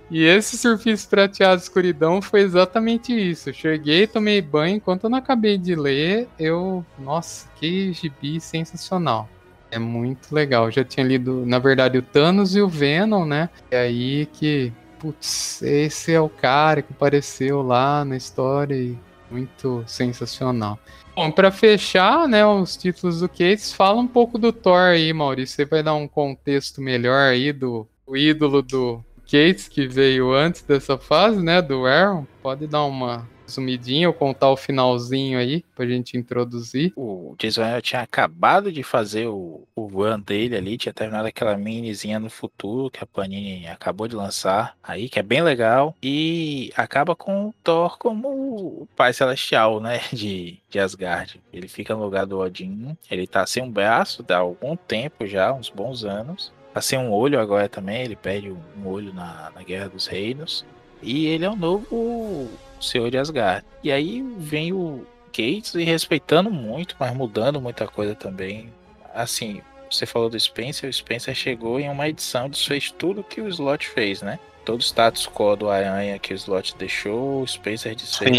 E 0.09 0.23
esse 0.23 0.57
surfista 0.57 1.11
prateado 1.11 1.61
escuridão 1.61 2.23
foi 2.23 2.43
exatamente 2.43 3.13
isso. 3.13 3.49
Eu 3.49 3.55
cheguei, 3.55 4.07
tomei 4.07 4.41
banho, 4.41 4.77
enquanto 4.77 5.05
eu 5.05 5.11
não 5.11 5.19
acabei 5.19 5.59
de 5.59 5.75
ler, 5.75 6.29
eu. 6.39 6.87
Nossa, 6.97 7.49
que 7.57 7.93
gibi 7.93 8.41
sensacional. 8.41 9.29
É 9.73 9.79
muito 9.81 10.33
legal. 10.33 10.71
Já 10.71 10.85
tinha 10.85 11.05
lido, 11.05 11.45
na 11.45 11.59
verdade, 11.59 11.99
o 11.99 12.03
Thanos 12.03 12.55
e 12.55 12.61
o 12.61 12.69
Venom, 12.69 13.25
né? 13.25 13.51
E 13.73 13.75
aí 13.75 14.27
que. 14.27 14.73
Putz, 15.01 15.63
esse 15.63 16.13
é 16.13 16.21
o 16.21 16.29
cara 16.29 16.81
que 16.81 16.93
apareceu 16.93 17.61
lá 17.61 18.05
na 18.05 18.17
história 18.17 18.77
e 18.77 18.97
muito 19.31 19.85
sensacional. 19.87 20.79
Bom, 21.15 21.31
para 21.31 21.51
fechar, 21.51 22.27
né, 22.27 22.45
os 22.45 22.77
títulos 22.77 23.21
do 23.21 23.29
Case, 23.29 23.75
fala 23.75 24.01
um 24.01 24.07
pouco 24.07 24.39
do 24.39 24.53
Thor 24.53 24.93
aí, 24.93 25.13
Maurício. 25.13 25.57
Você 25.57 25.65
vai 25.65 25.83
dar 25.83 25.95
um 25.95 26.09
contexto 26.09 26.81
melhor 26.81 27.31
aí 27.31 27.53
do 27.53 27.87
ídolo 28.13 28.63
do 28.63 29.05
Gates, 29.25 29.69
que 29.69 29.87
veio 29.87 30.33
antes 30.35 30.63
dessa 30.63 30.99
fase, 30.99 31.43
né, 31.43 31.63
do 31.63 31.87
Aaron, 31.87 32.27
pode 32.43 32.67
dar 32.67 32.85
uma 32.85 33.29
sumidinha 33.47 34.09
ou 34.09 34.15
contar 34.15 34.51
o 34.51 34.57
finalzinho 34.57 35.39
aí 35.39 35.65
pra 35.75 35.87
gente 35.87 36.17
introduzir. 36.17 36.93
O 36.97 37.35
Jason 37.39 37.81
tinha 37.81 38.03
acabado 38.03 38.71
de 38.73 38.83
fazer 38.83 39.27
o, 39.27 39.67
o 39.75 39.87
run 39.87 40.21
dele 40.21 40.57
ali, 40.57 40.79
tinha 40.79 40.93
terminado 40.93 41.29
aquela 41.29 41.57
minizinha 41.57 42.19
no 42.19 42.31
futuro 42.31 42.91
que 42.91 43.03
a 43.03 43.07
Panini 43.07 43.67
acabou 43.67 44.09
de 44.09 44.17
lançar 44.17 44.77
aí, 44.83 45.09
que 45.09 45.19
é 45.19 45.23
bem 45.23 45.43
legal, 45.43 45.95
e 46.03 46.73
acaba 46.77 47.15
com 47.15 47.49
o 47.49 47.55
Thor 47.63 47.99
como 47.99 48.29
o 48.29 48.89
pai 48.97 49.13
celestial, 49.13 49.81
né, 49.81 50.01
de, 50.13 50.59
de 50.69 50.79
Asgard. 50.79 51.41
Ele 51.53 51.69
fica 51.69 51.95
no 51.95 52.03
lugar 52.03 52.27
do 52.27 52.39
Odin, 52.39 52.97
ele 53.11 53.27
tá 53.27 53.47
sem 53.47 53.63
um 53.63 53.71
braço 53.71 54.25
há 54.29 54.37
algum 54.37 54.77
tempo 54.77 55.27
já, 55.27 55.53
uns 55.53 55.69
bons 55.71 56.05
anos, 56.05 56.53
Tá 56.75 56.81
sem 56.81 56.99
um 56.99 57.13
olho 57.13 57.39
agora 57.39 57.69
também, 57.69 58.03
ele 58.03 58.17
perde 58.17 58.51
um 58.51 58.89
olho 58.89 59.15
na, 59.15 59.53
na 59.55 59.63
Guerra 59.63 59.89
dos 59.89 60.09
Reinos. 60.09 60.67
E 61.01 61.27
ele 61.27 61.45
é 61.45 61.49
o 61.49 61.55
novo 61.55 62.51
Senhor 62.85 63.11
de 63.11 63.19
Asgard. 63.19 63.65
E 63.83 63.91
aí 63.91 64.23
vem 64.39 64.73
o 64.73 65.07
Gates 65.29 65.75
e 65.75 65.83
respeitando 65.83 66.51
muito, 66.51 66.97
mas 66.99 67.15
mudando 67.15 67.61
muita 67.61 67.87
coisa 67.87 68.15
também. 68.15 68.73
Assim, 69.13 69.61
você 69.91 70.07
falou 70.07 70.31
do 70.31 70.39
Spencer, 70.39 70.89
o 70.89 70.93
Spencer 70.93 71.35
chegou 71.35 71.79
em 71.79 71.89
uma 71.89 72.09
edição, 72.09 72.49
desfez 72.49 72.91
tudo 72.91 73.25
que 73.25 73.41
o 73.41 73.49
Slot 73.49 73.89
fez, 73.89 74.23
né? 74.23 74.39
Todo 74.65 74.81
o 74.81 74.83
status 74.83 75.27
quo 75.27 75.55
do 75.57 75.69
Aranha 75.69 76.19
que 76.19 76.33
o 76.33 76.37
Slot 76.37 76.75
deixou, 76.77 77.43
o 77.43 77.47
Spencer 77.47 77.95
de 77.95 78.07
ser 78.07 78.31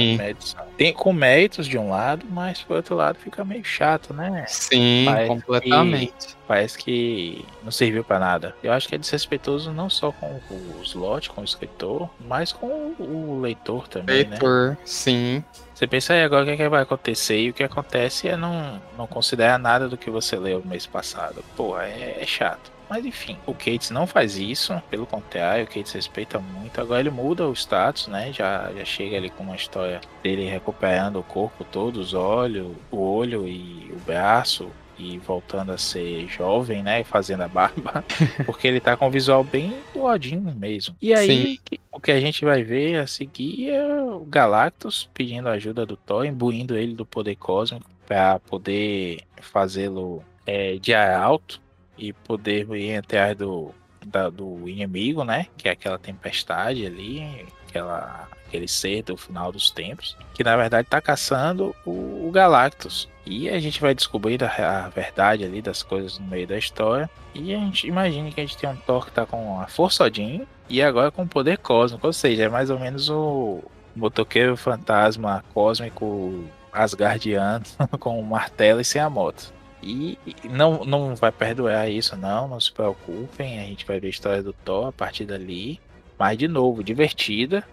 Tem 0.77 0.91
com 0.93 1.13
méritos 1.13 1.67
de 1.67 1.77
um 1.77 1.89
lado, 1.89 2.25
mas 2.29 2.61
por 2.61 2.77
outro 2.77 2.95
lado 2.95 3.17
fica 3.19 3.45
meio 3.45 3.63
chato, 3.63 4.13
né? 4.13 4.45
Sim, 4.47 5.05
parece 5.05 5.27
completamente. 5.27 6.27
Que, 6.27 6.35
parece 6.47 6.77
que 6.77 7.45
não 7.63 7.71
serviu 7.71 8.03
para 8.03 8.19
nada. 8.19 8.55
Eu 8.63 8.71
acho 8.71 8.87
que 8.87 8.95
é 8.95 8.97
desrespeitoso 8.97 9.71
não 9.71 9.89
só 9.89 10.11
com 10.11 10.39
o 10.49 10.81
Slot, 10.83 11.29
com 11.29 11.41
o 11.41 11.43
escritor, 11.43 12.09
mas 12.19 12.51
com 12.51 12.93
o 12.99 13.39
leitor 13.41 13.87
também, 13.87 14.15
leitor, 14.15 14.31
né? 14.31 14.37
Leitor, 14.39 14.77
sim. 14.85 15.43
Você 15.73 15.85
pensa 15.85 16.13
aí 16.13 16.23
agora 16.23 16.43
o 16.43 16.45
que, 16.45 16.51
é 16.53 16.57
que, 16.57 16.69
vai 16.69 16.83
acontecer 16.83 17.37
e 17.37 17.49
o 17.49 17.53
que 17.53 17.63
acontece 17.63 18.29
é 18.29 18.37
não, 18.37 18.81
não 18.97 19.05
considerar 19.05 19.59
nada 19.59 19.89
do 19.89 19.97
que 19.97 20.09
você 20.09 20.37
leu 20.37 20.59
no 20.59 20.67
mês 20.67 20.85
passado. 20.85 21.43
Pô, 21.55 21.77
é, 21.77 22.15
é 22.21 22.25
chato. 22.25 22.74
Mas 22.89 23.05
enfim, 23.05 23.37
o 23.45 23.53
Cates 23.53 23.89
não 23.89 24.05
faz 24.05 24.37
isso, 24.37 24.81
pelo 24.89 25.05
contrário, 25.05 25.65
o 25.65 25.67
Cates 25.67 25.93
respeita 25.93 26.39
muito. 26.39 26.79
Agora 26.79 26.99
ele 26.99 27.09
muda 27.09 27.47
o 27.47 27.53
status, 27.53 28.07
né? 28.07 28.31
Já, 28.31 28.71
já 28.73 28.85
chega 28.85 29.17
ali 29.17 29.29
com 29.29 29.43
uma 29.43 29.55
história 29.55 30.01
dele 30.21 30.47
recuperando 30.47 31.17
o 31.17 31.23
corpo 31.23 31.63
todo, 31.63 31.97
os 31.97 32.13
olhos, 32.13 32.71
o 32.91 32.97
olho 32.97 33.47
e 33.47 33.91
o 33.91 33.99
braço, 34.05 34.69
e 34.97 35.17
voltando 35.19 35.71
a 35.71 35.77
ser 35.77 36.27
jovem, 36.27 36.81
né? 36.83 37.03
Fazendo 37.03 37.41
a 37.43 37.47
barba. 37.47 38.03
Porque 38.45 38.67
ele 38.67 38.79
tá 38.79 38.95
com 38.95 39.07
um 39.07 39.11
visual 39.11 39.43
bem 39.43 39.75
do 39.93 40.03
Odin 40.03 40.37
mesmo. 40.55 40.95
E 41.01 41.13
aí, 41.13 41.59
que, 41.63 41.79
o 41.91 41.99
que 41.99 42.11
a 42.11 42.19
gente 42.19 42.45
vai 42.45 42.63
ver 42.63 42.99
a 42.99 43.07
seguir 43.07 43.71
é 43.71 44.01
o 44.03 44.21
Galactus 44.21 45.09
pedindo 45.13 45.49
ajuda 45.49 45.85
do 45.85 45.97
Thor, 45.97 46.25
imbuindo 46.25 46.77
ele 46.77 46.93
do 46.93 47.05
poder 47.05 47.35
cósmico 47.35 47.89
para 48.07 48.39
poder 48.39 49.21
fazê-lo 49.41 50.23
é, 50.45 50.77
de 50.77 50.93
ar 50.93 51.19
alto 51.19 51.64
e 51.97 52.13
poder 52.13 52.67
ir 52.75 52.97
atrás 52.97 53.35
do, 53.37 53.73
da, 54.05 54.29
do 54.29 54.67
inimigo, 54.67 55.23
né? 55.23 55.47
Que 55.57 55.69
é 55.69 55.71
aquela 55.71 55.97
tempestade 55.97 56.85
ali, 56.85 57.45
aquela, 57.67 58.27
aquele 58.47 58.67
ser 58.67 59.03
do 59.03 59.17
final 59.17 59.51
dos 59.51 59.69
tempos, 59.69 60.15
que 60.33 60.43
na 60.43 60.55
verdade 60.55 60.87
tá 60.87 61.01
caçando 61.01 61.75
o, 61.85 62.27
o 62.27 62.31
Galactus. 62.31 63.09
E 63.25 63.49
a 63.49 63.59
gente 63.59 63.81
vai 63.81 63.95
descobrir 63.95 64.43
a, 64.43 64.85
a, 64.85 64.89
verdade 64.89 65.43
ali 65.43 65.61
das 65.61 65.81
coisas 65.81 66.19
no 66.19 66.27
meio 66.27 66.47
da 66.47 66.57
história. 66.57 67.09
E 67.33 67.53
a 67.53 67.57
gente 67.57 67.87
imagina 67.87 68.31
que 68.31 68.39
a 68.39 68.45
gente 68.45 68.57
tem 68.57 68.69
um 68.69 68.75
Thor 68.75 69.05
que 69.05 69.11
tá 69.11 69.25
com 69.25 69.59
a 69.59 69.67
Força 69.67 70.03
Odin 70.03 70.45
e 70.69 70.81
agora 70.81 71.11
com 71.11 71.23
o 71.23 71.27
poder 71.27 71.57
cósmico, 71.57 72.07
ou 72.07 72.13
seja, 72.13 72.43
é 72.43 72.49
mais 72.49 72.69
ou 72.69 72.79
menos 72.79 73.09
o 73.09 73.63
motoqueiro 73.95 74.55
fantasma 74.55 75.43
cósmico 75.53 76.45
Asgardiano 76.71 77.63
com 77.99 78.19
o 78.19 78.23
martelo 78.23 78.81
e 78.81 78.85
sem 78.85 79.01
a 79.01 79.09
moto. 79.09 79.53
E 79.85 80.17
não, 80.45 80.83
não 80.83 81.15
vai 81.15 81.31
perdoar 81.31 81.87
isso, 81.87 82.17
não, 82.17 82.47
não 82.47 82.59
se 82.59 82.71
preocupem. 82.71 83.59
A 83.59 83.63
gente 83.65 83.85
vai 83.85 83.99
ver 83.99 84.07
a 84.07 84.09
história 84.09 84.41
do 84.41 84.51
Thor 84.51 84.87
a 84.87 84.91
partir 84.91 85.25
dali. 85.25 85.79
Mas, 86.17 86.37
de 86.39 86.47
novo, 86.47 86.83
divertida. 86.83 87.63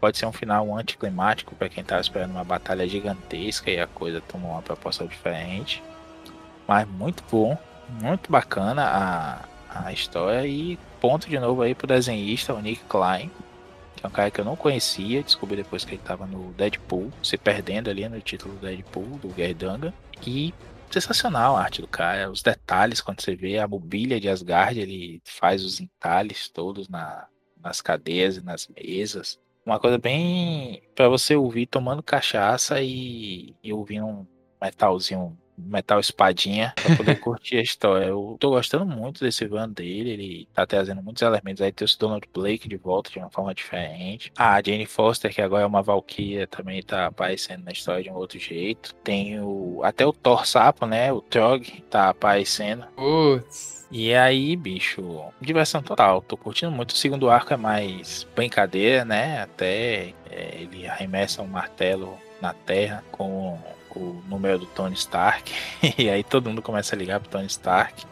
pode 0.00 0.16
ser 0.16 0.26
um 0.26 0.32
final 0.32 0.72
anticlimático 0.76 1.54
para 1.56 1.68
quem 1.68 1.82
tava 1.82 2.00
esperando 2.00 2.30
uma 2.30 2.44
batalha 2.44 2.86
gigantesca 2.86 3.68
e 3.68 3.80
a 3.80 3.86
coisa 3.88 4.20
tomou 4.20 4.52
uma 4.52 4.62
proporção 4.62 5.08
diferente. 5.08 5.82
Mas 6.68 6.86
muito 6.88 7.24
bom, 7.28 7.58
muito 8.00 8.30
bacana 8.30 8.84
a, 8.84 9.84
a 9.86 9.92
história 9.92 10.46
e 10.46 10.78
ponto 11.00 11.28
de 11.28 11.38
novo 11.38 11.62
aí 11.62 11.74
pro 11.74 11.86
desenhista, 11.86 12.54
o 12.54 12.60
Nick 12.60 12.84
Klein, 12.84 13.28
que 13.96 14.06
é 14.06 14.08
um 14.08 14.12
cara 14.12 14.30
que 14.30 14.40
eu 14.40 14.44
não 14.44 14.54
conhecia, 14.54 15.22
descobri 15.22 15.56
depois 15.56 15.84
que 15.84 15.94
ele 15.94 16.02
tava 16.04 16.26
no 16.26 16.52
Deadpool, 16.52 17.10
se 17.22 17.36
perdendo 17.36 17.90
ali 17.90 18.08
no 18.08 18.20
título 18.20 18.54
do 18.54 18.66
Deadpool, 18.66 19.18
do 19.20 19.34
Gerdanga. 19.34 19.92
E 20.24 20.54
sensacional 20.94 21.56
a 21.56 21.62
arte 21.62 21.80
do 21.80 21.88
cara, 21.88 22.30
os 22.30 22.42
detalhes 22.42 23.00
quando 23.00 23.20
você 23.20 23.34
vê 23.34 23.58
a 23.58 23.68
mobília 23.68 24.20
de 24.20 24.28
Asgard, 24.28 24.78
ele 24.78 25.20
faz 25.24 25.64
os 25.64 25.80
entalhes 25.80 26.48
todos 26.48 26.88
na, 26.88 27.26
nas 27.60 27.80
cadeias 27.80 28.36
e 28.36 28.44
nas 28.44 28.68
mesas. 28.68 29.40
Uma 29.64 29.78
coisa 29.78 29.98
bem 29.98 30.82
para 30.94 31.08
você 31.08 31.36
ouvir 31.36 31.66
tomando 31.66 32.02
cachaça 32.02 32.80
e, 32.80 33.54
e 33.62 33.72
ouvir 33.72 34.02
um 34.02 34.26
metalzinho 34.60 35.38
metal 35.64 36.00
espadinha 36.00 36.72
pra 36.76 36.96
poder 36.96 37.20
curtir 37.20 37.56
a 37.56 37.62
história. 37.62 38.06
Eu 38.06 38.36
tô 38.38 38.50
gostando 38.50 38.86
muito 38.86 39.20
desse 39.24 39.46
van 39.46 39.68
dele, 39.68 40.10
ele 40.10 40.48
tá 40.54 40.66
trazendo 40.66 41.02
muitos 41.02 41.22
elementos 41.22 41.62
aí, 41.62 41.72
tem 41.72 41.86
o 41.86 41.98
Donald 41.98 42.26
Blake 42.32 42.68
de 42.68 42.76
volta 42.76 43.10
de 43.10 43.18
uma 43.18 43.30
forma 43.30 43.54
diferente. 43.54 44.32
A 44.36 44.60
Jane 44.62 44.86
Foster, 44.86 45.32
que 45.32 45.42
agora 45.42 45.62
é 45.62 45.66
uma 45.66 45.82
Valkyria, 45.82 46.46
também 46.46 46.82
tá 46.82 47.06
aparecendo 47.06 47.64
na 47.64 47.72
história 47.72 48.02
de 48.02 48.10
um 48.10 48.14
outro 48.14 48.38
jeito. 48.38 48.94
Tem 48.96 49.40
o 49.40 49.80
até 49.82 50.06
o 50.06 50.12
Thor 50.12 50.46
Sapo, 50.46 50.86
né, 50.86 51.12
o 51.12 51.20
Trog, 51.20 51.82
tá 51.90 52.08
aparecendo. 52.08 52.84
Putz. 52.96 53.80
E 53.92 54.14
aí, 54.14 54.54
bicho, 54.54 55.20
diversão 55.40 55.82
total. 55.82 56.22
Tô 56.22 56.36
curtindo 56.36 56.70
muito. 56.70 56.90
O 56.90 56.96
segundo 56.96 57.28
arco 57.28 57.52
é 57.52 57.56
mais 57.56 58.24
brincadeira, 58.36 59.04
né? 59.04 59.40
Até 59.42 60.14
é, 60.30 60.60
ele 60.60 60.86
arremessa 60.86 61.42
um 61.42 61.46
martelo 61.46 62.16
na 62.40 62.54
terra 62.54 63.04
com 63.10 63.58
o 63.94 64.22
número 64.28 64.58
do 64.58 64.66
Tony 64.66 64.94
Stark. 64.94 65.52
e 65.98 66.08
aí 66.08 66.22
todo 66.22 66.48
mundo 66.48 66.62
começa 66.62 66.94
a 66.94 66.98
ligar 66.98 67.20
pro 67.20 67.30
Tony 67.30 67.46
Stark. 67.46 68.04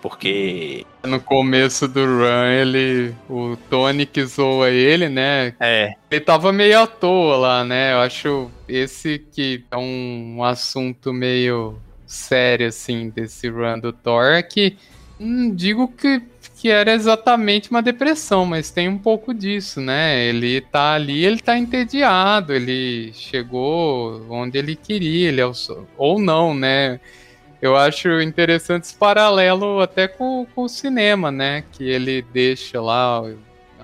Porque. 0.00 0.86
No 1.04 1.20
começo 1.20 1.88
do 1.88 2.04
run, 2.04 2.46
ele. 2.46 3.14
O 3.28 3.56
Tony 3.68 4.06
que 4.06 4.24
zoa 4.24 4.70
ele, 4.70 5.08
né? 5.08 5.54
É. 5.58 5.94
Ele 6.10 6.20
tava 6.20 6.52
meio 6.52 6.80
à 6.80 6.86
toa 6.86 7.36
lá, 7.36 7.64
né? 7.64 7.92
Eu 7.94 8.00
acho 8.00 8.50
esse 8.68 9.18
que 9.18 9.64
é 9.70 9.76
um 9.76 10.42
assunto 10.44 11.12
meio 11.12 11.78
sério, 12.06 12.68
assim, 12.68 13.10
desse 13.10 13.48
run 13.48 13.80
do 13.80 13.92
Thor. 13.92 14.32
É 14.32 14.42
que. 14.42 14.76
Não 15.18 15.52
digo 15.52 15.88
que 15.88 16.22
que 16.58 16.68
era 16.70 16.92
exatamente 16.92 17.70
uma 17.70 17.80
depressão, 17.80 18.44
mas 18.44 18.68
tem 18.68 18.88
um 18.88 18.98
pouco 18.98 19.32
disso, 19.32 19.80
né? 19.80 20.24
Ele 20.24 20.60
tá 20.60 20.94
ali, 20.94 21.24
ele 21.24 21.38
tá 21.38 21.56
entediado, 21.56 22.52
ele 22.52 23.12
chegou 23.12 24.26
onde 24.28 24.58
ele 24.58 24.74
queria, 24.74 25.28
ele 25.28 25.40
é 25.40 25.46
o, 25.46 25.52
ou 25.96 26.18
não, 26.18 26.52
né? 26.52 26.98
Eu 27.62 27.76
acho 27.76 28.20
interessante 28.20 28.84
esse 28.84 28.94
paralelo 28.94 29.80
até 29.80 30.08
com, 30.08 30.46
com 30.52 30.62
o 30.62 30.68
cinema, 30.68 31.30
né? 31.30 31.62
Que 31.72 31.84
ele 31.84 32.22
deixa 32.22 32.80
lá 32.80 33.22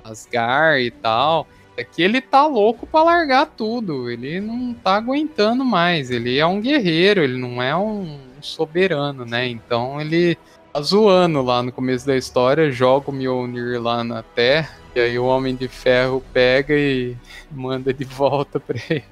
Asgard 0.02 0.84
e 0.84 0.90
tal. 0.90 1.46
É 1.76 1.84
que 1.84 2.02
ele 2.02 2.20
tá 2.20 2.46
louco 2.46 2.86
para 2.86 3.04
largar 3.04 3.46
tudo. 3.46 4.10
Ele 4.10 4.40
não 4.40 4.74
tá 4.74 4.96
aguentando 4.96 5.64
mais. 5.64 6.10
Ele 6.10 6.38
é 6.38 6.46
um 6.46 6.60
guerreiro, 6.60 7.22
ele 7.22 7.36
não 7.36 7.60
é 7.62 7.76
um 7.76 8.18
soberano, 8.40 9.24
né? 9.24 9.48
Então 9.48 10.00
ele 10.00 10.38
zoando 10.82 11.42
lá 11.42 11.62
no 11.62 11.72
começo 11.72 12.06
da 12.06 12.16
história, 12.16 12.70
joga 12.70 13.10
o 13.10 13.12
Mjolnir 13.12 13.80
lá 13.80 14.02
na 14.02 14.22
Terra, 14.22 14.76
e 14.94 15.00
aí 15.00 15.18
o 15.18 15.24
Homem 15.24 15.54
de 15.54 15.68
Ferro 15.68 16.22
pega 16.32 16.74
e 16.74 17.16
manda 17.50 17.92
de 17.92 18.04
volta 18.04 18.58
pra 18.58 18.78
ele. 18.90 19.04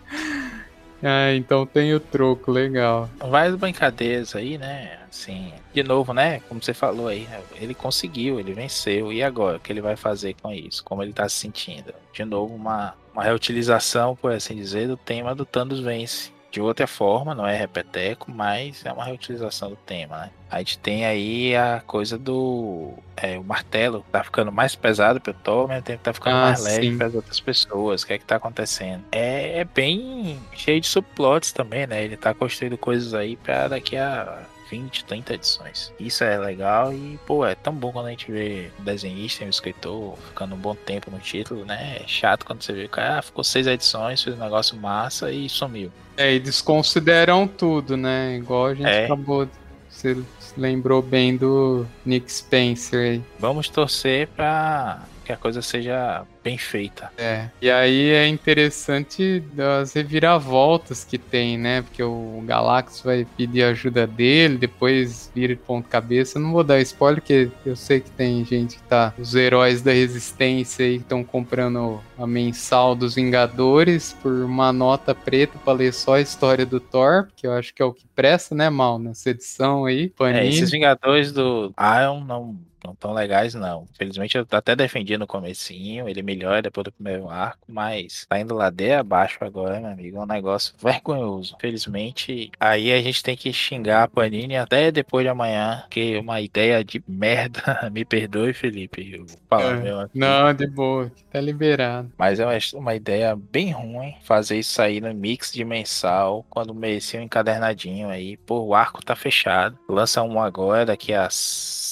Ah, 1.02 1.34
então 1.34 1.66
tem 1.66 1.92
o 1.94 1.98
troco, 1.98 2.52
legal. 2.52 3.10
Várias 3.18 3.56
brincadeiras 3.56 4.36
aí, 4.36 4.56
né? 4.56 5.00
Assim, 5.10 5.52
de 5.74 5.82
novo, 5.82 6.14
né? 6.14 6.40
Como 6.48 6.62
você 6.62 6.72
falou 6.72 7.08
aí, 7.08 7.28
ele 7.60 7.74
conseguiu, 7.74 8.38
ele 8.38 8.52
venceu. 8.52 9.12
E 9.12 9.20
agora? 9.20 9.56
O 9.56 9.60
que 9.60 9.72
ele 9.72 9.80
vai 9.80 9.96
fazer 9.96 10.36
com 10.40 10.52
isso? 10.52 10.84
Como 10.84 11.02
ele 11.02 11.12
tá 11.12 11.28
se 11.28 11.38
sentindo? 11.38 11.92
De 12.12 12.24
novo, 12.24 12.54
uma, 12.54 12.94
uma 13.12 13.24
reutilização, 13.24 14.14
por 14.14 14.30
assim 14.30 14.54
dizer, 14.54 14.86
do 14.86 14.96
tema 14.96 15.34
do 15.34 15.44
Thanos 15.44 15.80
vence 15.80 16.30
de 16.52 16.60
outra 16.60 16.86
forma, 16.86 17.34
não 17.34 17.46
é 17.46 17.56
repeteco, 17.56 18.30
mas 18.30 18.84
é 18.84 18.92
uma 18.92 19.06
reutilização 19.06 19.70
do 19.70 19.76
tema, 19.76 20.18
né? 20.18 20.30
A 20.50 20.58
gente 20.58 20.78
tem 20.78 21.06
aí 21.06 21.56
a 21.56 21.80
coisa 21.80 22.18
do 22.18 22.92
é, 23.16 23.38
o 23.38 23.42
martelo 23.42 24.04
tá 24.12 24.22
ficando 24.22 24.52
mais 24.52 24.76
pesado 24.76 25.18
pro 25.18 25.32
Thor, 25.32 25.66
mesmo 25.66 25.82
tempo 25.82 26.02
tá 26.02 26.12
ficando 26.12 26.36
ah, 26.36 26.42
mais 26.42 26.62
leve 26.62 26.94
para 26.94 27.06
as 27.06 27.14
outras 27.14 27.40
pessoas. 27.40 28.02
O 28.02 28.06
que 28.06 28.12
é 28.12 28.18
que 28.18 28.24
tá 28.26 28.36
acontecendo? 28.36 29.02
É, 29.10 29.60
é 29.60 29.64
bem 29.64 30.38
cheio 30.52 30.78
de 30.78 30.86
subplots 30.86 31.52
também, 31.52 31.86
né? 31.86 32.04
Ele 32.04 32.18
tá 32.18 32.34
construindo 32.34 32.76
coisas 32.76 33.14
aí 33.14 33.34
para 33.34 33.68
daqui 33.68 33.96
a 33.96 34.42
20, 34.72 35.04
30 35.04 35.34
edições. 35.34 35.92
Isso 36.00 36.24
é 36.24 36.38
legal 36.38 36.94
e, 36.94 37.18
pô, 37.26 37.44
é 37.44 37.54
tão 37.54 37.74
bom 37.74 37.92
quando 37.92 38.06
a 38.06 38.10
gente 38.10 38.32
vê 38.32 38.70
um 38.80 38.84
desenhista 38.84 39.44
e 39.44 39.46
um 39.46 39.50
escritor 39.50 40.16
ficando 40.28 40.54
um 40.54 40.58
bom 40.58 40.74
tempo 40.74 41.10
no 41.10 41.18
título, 41.18 41.66
né? 41.66 41.98
É 42.02 42.08
chato 42.08 42.46
quando 42.46 42.62
você 42.62 42.72
vê 42.72 42.88
cara 42.88 43.18
ah, 43.18 43.22
ficou 43.22 43.44
seis 43.44 43.66
edições, 43.66 44.22
fez 44.22 44.34
um 44.34 44.40
negócio 44.40 44.74
massa 44.74 45.30
e 45.30 45.46
sumiu. 45.46 45.92
É, 46.16 46.32
e 46.32 46.40
desconsideram 46.40 47.46
tudo, 47.46 47.98
né? 47.98 48.36
Igual 48.36 48.66
a 48.68 48.74
gente 48.74 48.88
é. 48.88 49.04
acabou. 49.04 49.46
Você 49.90 50.16
lembrou 50.56 51.02
bem 51.02 51.36
do 51.36 51.86
Nick 52.04 52.32
Spencer 52.32 53.12
aí. 53.12 53.22
Vamos 53.38 53.68
torcer 53.68 54.28
pra 54.28 55.02
que 55.22 55.32
a 55.32 55.36
coisa 55.36 55.62
seja 55.62 56.24
bem 56.42 56.58
feita. 56.58 57.10
É. 57.16 57.48
E 57.60 57.70
aí 57.70 58.10
é 58.10 58.26
interessante 58.26 59.40
das 59.52 59.92
reviravoltas 59.92 61.04
que 61.04 61.16
tem, 61.16 61.56
né? 61.56 61.82
Porque 61.82 62.02
o 62.02 62.42
Galactus 62.44 63.00
vai 63.00 63.26
pedir 63.36 63.62
ajuda 63.62 64.06
dele, 64.06 64.58
depois 64.58 65.30
vira 65.34 65.54
de 65.54 65.60
ponto 65.60 65.88
cabeça. 65.88 66.38
não 66.38 66.52
vou 66.52 66.64
dar 66.64 66.80
spoiler, 66.80 67.20
porque 67.20 67.50
eu 67.64 67.76
sei 67.76 68.00
que 68.00 68.10
tem 68.10 68.44
gente 68.44 68.76
que 68.76 68.82
tá. 68.82 69.14
Os 69.18 69.34
heróis 69.34 69.82
da 69.82 69.92
resistência 69.92 70.84
aí 70.84 70.96
que 70.96 71.04
estão 71.04 71.22
comprando 71.22 72.00
a 72.18 72.26
mensal 72.26 72.94
dos 72.94 73.14
Vingadores 73.14 74.16
por 74.22 74.32
uma 74.32 74.72
nota 74.72 75.14
preta 75.14 75.58
para 75.64 75.72
ler 75.72 75.92
só 75.92 76.14
a 76.14 76.20
história 76.20 76.66
do 76.66 76.80
Thor, 76.80 77.28
que 77.36 77.46
eu 77.46 77.52
acho 77.52 77.72
que 77.72 77.82
é 77.82 77.84
o 77.84 77.92
que 77.92 78.06
presta, 78.14 78.54
né, 78.54 78.68
Mal, 78.68 78.98
nessa 78.98 79.30
edição 79.30 79.84
aí. 79.84 80.10
Panini. 80.10 80.38
É, 80.40 80.48
esses 80.48 80.70
Vingadores 80.70 81.30
do 81.32 81.72
Iron 81.78 82.24
não 82.24 82.56
não 82.84 82.94
tão 82.94 83.12
legais, 83.12 83.54
não. 83.54 83.88
Infelizmente, 83.94 84.36
eu 84.36 84.46
até 84.50 84.74
defendi 84.74 85.16
no 85.16 85.26
comecinho, 85.26 86.08
ele 86.08 86.22
melhora 86.22 86.62
depois 86.62 86.84
do 86.84 86.92
primeiro 86.92 87.28
arco, 87.28 87.66
mas 87.68 88.26
tá 88.28 88.40
indo 88.40 88.54
ladeira 88.54 89.00
abaixo 89.00 89.44
agora, 89.44 89.80
meu 89.80 89.90
amigo. 89.90 90.18
É 90.18 90.20
um 90.20 90.26
negócio 90.26 90.74
vergonhoso. 90.78 91.54
Infelizmente, 91.56 92.50
aí 92.58 92.92
a 92.92 93.00
gente 93.00 93.22
tem 93.22 93.36
que 93.36 93.52
xingar 93.52 94.02
a 94.04 94.08
Panini 94.08 94.56
até 94.56 94.90
depois 94.90 95.24
de 95.24 95.28
amanhã, 95.28 95.84
que 95.90 96.16
uma 96.18 96.40
ideia 96.40 96.84
de 96.84 97.02
merda. 97.06 97.62
Me 97.92 98.04
perdoe, 98.04 98.52
Felipe. 98.52 99.12
Eu 99.12 99.26
é, 99.58 100.08
não, 100.14 100.52
de 100.54 100.66
boa, 100.66 101.10
tá 101.30 101.40
liberado. 101.40 102.10
Mas 102.16 102.40
é 102.40 102.46
uma, 102.46 102.58
uma 102.74 102.94
ideia 102.94 103.36
bem 103.36 103.70
ruim 103.70 104.14
fazer 104.22 104.58
isso 104.58 104.80
aí 104.80 105.00
no 105.00 105.12
mix 105.14 105.52
de 105.52 105.64
mensal, 105.64 106.44
quando 106.48 106.74
merecia 106.74 107.20
um 107.20 107.24
encadernadinho 107.24 108.08
aí. 108.08 108.36
Pô, 108.36 108.60
o 108.60 108.74
arco 108.74 109.04
tá 109.04 109.14
fechado. 109.14 109.78
Lança 109.88 110.22
um 110.22 110.40
agora, 110.40 110.86
daqui 110.86 111.12
a 111.12 111.28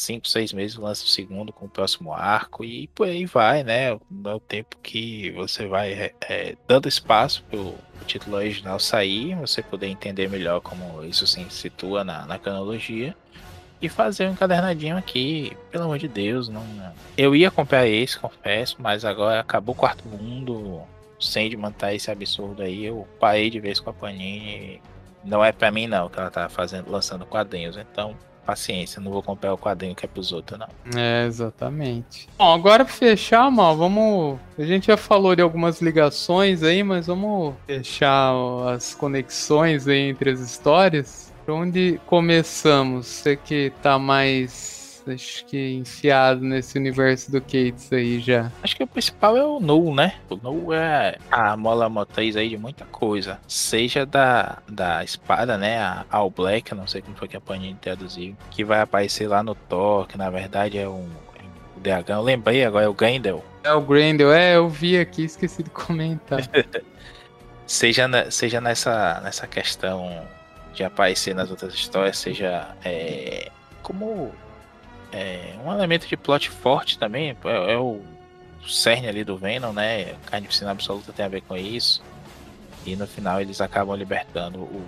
5, 0.01 0.28
6 0.28 0.52
meses 0.52 0.77
lança 0.77 1.05
o 1.05 1.09
segundo 1.09 1.52
com 1.52 1.66
o 1.66 1.68
próximo 1.68 2.12
arco 2.12 2.64
e 2.64 2.89
por 2.89 3.06
aí 3.06 3.27
vai, 3.27 3.62
né? 3.62 3.93
É 3.93 3.98
tempo 4.48 4.77
que 4.82 5.31
você 5.32 5.66
vai 5.66 5.93
é, 5.93 6.14
é, 6.22 6.56
dando 6.66 6.89
espaço 6.89 7.44
pro 7.51 7.74
título 8.06 8.36
original 8.36 8.81
sair, 8.81 9.35
você 9.36 9.62
poder 9.62 9.89
entender 9.89 10.28
melhor 10.28 10.60
como 10.60 11.05
isso 11.05 11.27
se 11.27 11.44
situa 11.51 12.02
na, 12.02 12.27
na 12.27 12.39
cronologia 12.39 13.14
e 13.81 13.89
fazer 13.89 14.28
um 14.28 14.32
encadernadinho 14.32 14.97
aqui, 14.97 15.56
pelo 15.70 15.85
amor 15.85 15.98
de 15.98 16.09
Deus, 16.09 16.48
não. 16.48 16.64
Eu 17.16 17.35
ia 17.35 17.51
comprar 17.51 17.86
esse, 17.86 18.18
confesso, 18.18 18.77
mas 18.78 19.05
agora 19.05 19.40
acabou 19.40 19.74
o 19.74 19.78
quarto 19.78 20.06
mundo, 20.06 20.82
sem 21.18 21.48
de 21.48 21.56
manter 21.56 21.94
esse 21.94 22.10
absurdo 22.10 22.62
aí, 22.62 22.85
eu 22.85 23.06
parei 23.18 23.48
de 23.48 23.60
vez 23.60 23.81
com 23.81 23.90
a 23.90 23.93
Panini. 23.93 24.82
Não 25.24 25.44
é 25.44 25.52
para 25.52 25.70
mim 25.70 25.86
não 25.86 26.09
que 26.09 26.18
ela 26.18 26.31
tá 26.31 26.48
fazendo, 26.48 26.90
lançando 26.90 27.27
quadrinhos, 27.27 27.77
então 27.77 28.16
paciência, 28.51 29.01
não 29.01 29.12
vou 29.12 29.22
comprar 29.22 29.55
o 29.55 29.59
quadrinho 29.59 29.94
que 29.94 30.05
é 30.05 30.09
pros 30.09 30.32
outros, 30.32 30.59
não. 30.59 30.68
É, 31.01 31.24
exatamente. 31.24 32.28
Bom, 32.36 32.52
agora 32.52 32.85
pra 32.85 32.93
fechar, 32.93 33.48
mal, 33.51 33.77
vamos. 33.77 34.40
A 34.59 34.64
gente 34.64 34.89
já 34.89 34.97
falou 34.97 35.36
de 35.36 35.43
algumas 35.43 35.81
ligações 35.81 36.64
aí, 36.64 36.82
mas 36.82 37.06
vamos 37.06 37.55
fechar 37.66 38.32
as 38.74 38.94
conexões 38.94 39.86
aí 39.86 40.10
entre 40.10 40.31
as 40.31 40.40
histórias. 40.40 41.32
Por 41.47 41.55
onde 41.55 42.01
começamos? 42.06 43.06
Você 43.06 43.36
que 43.36 43.72
tá 43.82 43.98
mais 43.98 44.80
acho 45.09 45.44
que 45.47 45.74
enfiado 45.74 46.40
nesse 46.40 46.78
universo 46.78 47.31
do 47.31 47.40
Cates 47.40 47.93
aí 47.93 48.20
já. 48.20 48.51
Acho 48.62 48.77
que 48.77 48.82
o 48.82 48.86
principal 48.86 49.36
é 49.36 49.44
o 49.44 49.60
Null, 49.60 49.94
né? 49.94 50.14
O 50.28 50.36
Null 50.36 50.72
é 50.74 51.16
a 51.31 51.56
mola 51.56 51.89
motriz 51.89 52.36
aí 52.36 52.48
de 52.48 52.56
muita 52.56 52.85
coisa. 52.85 53.39
Seja 53.47 54.05
da, 54.05 54.59
da 54.68 55.02
espada, 55.05 55.56
né? 55.56 55.78
A 55.78 56.05
All 56.10 56.31
Black, 56.31 56.74
não 56.74 56.86
sei 56.86 57.02
como 57.02 57.16
foi 57.16 57.28
que 57.28 57.36
a 57.36 57.40
Panini 57.40 57.78
traduziu. 57.81 58.36
Que 58.51 58.64
vai 58.64 58.81
aparecer 58.81 59.28
lá 59.28 59.43
no 59.43 59.55
Thor, 59.55 60.06
que 60.06 60.18
na 60.18 60.31
verdade 60.31 60.78
é 60.78 60.89
um, 60.89 61.09
é 61.36 61.43
um 61.43 61.81
dragão. 61.81 62.18
Eu 62.18 62.24
lembrei 62.24 62.64
agora, 62.64 62.85
é 62.85 62.89
o 62.89 62.94
Grendel 62.94 63.44
É 63.62 63.72
o 63.72 63.81
Grendel, 63.81 64.32
é, 64.32 64.56
eu 64.56 64.68
vi 64.68 64.98
aqui, 64.98 65.24
esqueci 65.24 65.62
de 65.62 65.70
comentar. 65.70 66.40
seja, 67.66 68.09
seja 68.31 68.60
nessa, 68.60 69.20
nessa 69.20 69.47
questão 69.47 70.27
de 70.72 70.85
aparecer 70.85 71.35
nas 71.35 71.51
outras 71.51 71.74
histórias, 71.74 72.18
seja 72.18 72.68
é, 72.85 73.51
como 73.82 74.32
é, 75.12 75.55
um 75.65 75.73
elemento 75.73 76.07
de 76.07 76.16
plot 76.16 76.51
forte 76.51 76.99
também, 76.99 77.37
é, 77.45 77.73
é 77.73 77.78
o 77.78 78.01
cerne 78.66 79.09
ali 79.09 79.24
do 79.24 79.37
Venom, 79.37 79.73
né? 79.73 80.15
Carnificina 80.27 80.70
Absoluta 80.70 81.12
tem 81.12 81.24
a 81.24 81.28
ver 81.28 81.43
com 81.43 81.57
isso. 81.57 82.03
E 82.87 82.97
no 82.97 83.07
final 83.07 83.41
eles 83.41 83.61
acabam 83.61 83.97
libertando 83.97 84.61
o, 84.61 84.85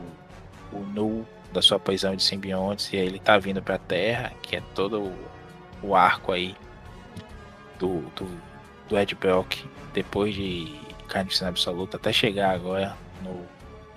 o 0.73 0.79
Nu 0.81 1.27
da 1.53 1.61
sua 1.61 1.79
prisão 1.79 2.17
de 2.17 2.23
simbiontes 2.23 2.93
e 2.93 2.97
ele 2.97 3.19
tá 3.19 3.39
vindo 3.39 3.63
pra 3.63 3.79
Terra, 3.79 4.33
que 4.43 4.57
é 4.57 4.63
todo 4.75 5.01
o, 5.01 5.15
o 5.83 5.95
arco 5.95 6.33
aí 6.33 6.57
do, 7.79 8.01
do, 8.17 8.41
do 8.89 8.99
Ed 8.99 9.15
Brock 9.15 9.65
depois 9.93 10.35
de 10.35 10.75
Carnificina 11.09 11.51
Absoluta 11.51 11.99
até 11.99 12.13
chegar 12.13 12.55
agora 12.55 12.97
no, 13.23 13.47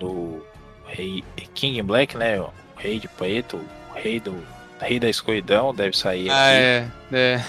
no 0.00 0.42
Rei 0.86 1.24
King 1.54 1.80
Black, 1.82 2.16
né? 2.16 2.38
O 2.40 2.52
Rei 2.76 2.98
de 2.98 3.08
Preto, 3.08 3.56
o 3.56 3.94
Rei 3.94 4.20
do 4.20 4.36
Rei 4.80 5.00
da 5.00 5.08
Escuridão 5.08 5.74
deve 5.74 5.96
sair 5.96 6.30
ah, 6.30 6.50
aqui. 6.50 7.16
é, 7.16 7.42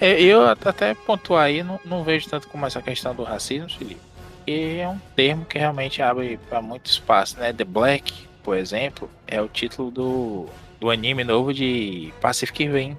é. 0.00 0.20
Eu 0.20 0.48
até 0.48 0.94
pontuar 0.94 1.44
aí, 1.44 1.62
não, 1.62 1.80
não 1.84 2.04
vejo 2.04 2.28
tanto 2.28 2.48
como 2.48 2.66
essa 2.66 2.82
questão 2.82 3.14
do 3.14 3.22
racismo, 3.22 3.70
Felipe. 3.70 4.00
E 4.46 4.78
é 4.78 4.88
um 4.88 4.98
termo 5.14 5.44
que 5.44 5.58
realmente 5.58 6.02
abre 6.02 6.38
para 6.48 6.60
muito 6.60 6.86
espaço, 6.86 7.38
né? 7.38 7.52
The 7.52 7.64
Black, 7.64 8.12
por 8.42 8.56
exemplo, 8.56 9.08
é 9.26 9.40
o 9.40 9.48
título 9.48 9.90
do, 9.90 10.46
do 10.80 10.90
anime 10.90 11.22
novo 11.22 11.54
de 11.54 12.12
Pacific 12.20 12.66
Rim. 12.66 12.96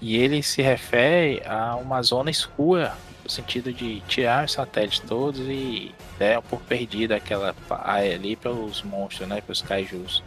E 0.00 0.16
ele 0.16 0.42
se 0.42 0.62
refere 0.62 1.42
a 1.46 1.76
uma 1.76 2.02
zona 2.02 2.30
escura, 2.30 2.94
no 3.22 3.30
sentido 3.30 3.72
de 3.72 4.00
tirar 4.02 4.44
os 4.44 4.52
satélites 4.52 5.00
todos 5.00 5.40
e 5.40 5.92
der 6.18 6.38
um 6.38 6.42
pouco 6.42 6.64
perdida 6.66 7.16
aquela 7.16 7.54
área 7.70 8.14
ali 8.14 8.36
pelos 8.36 8.82
monstros, 8.82 9.28
né? 9.28 9.40
Pelos 9.40 9.62
kaijus. 9.62 10.22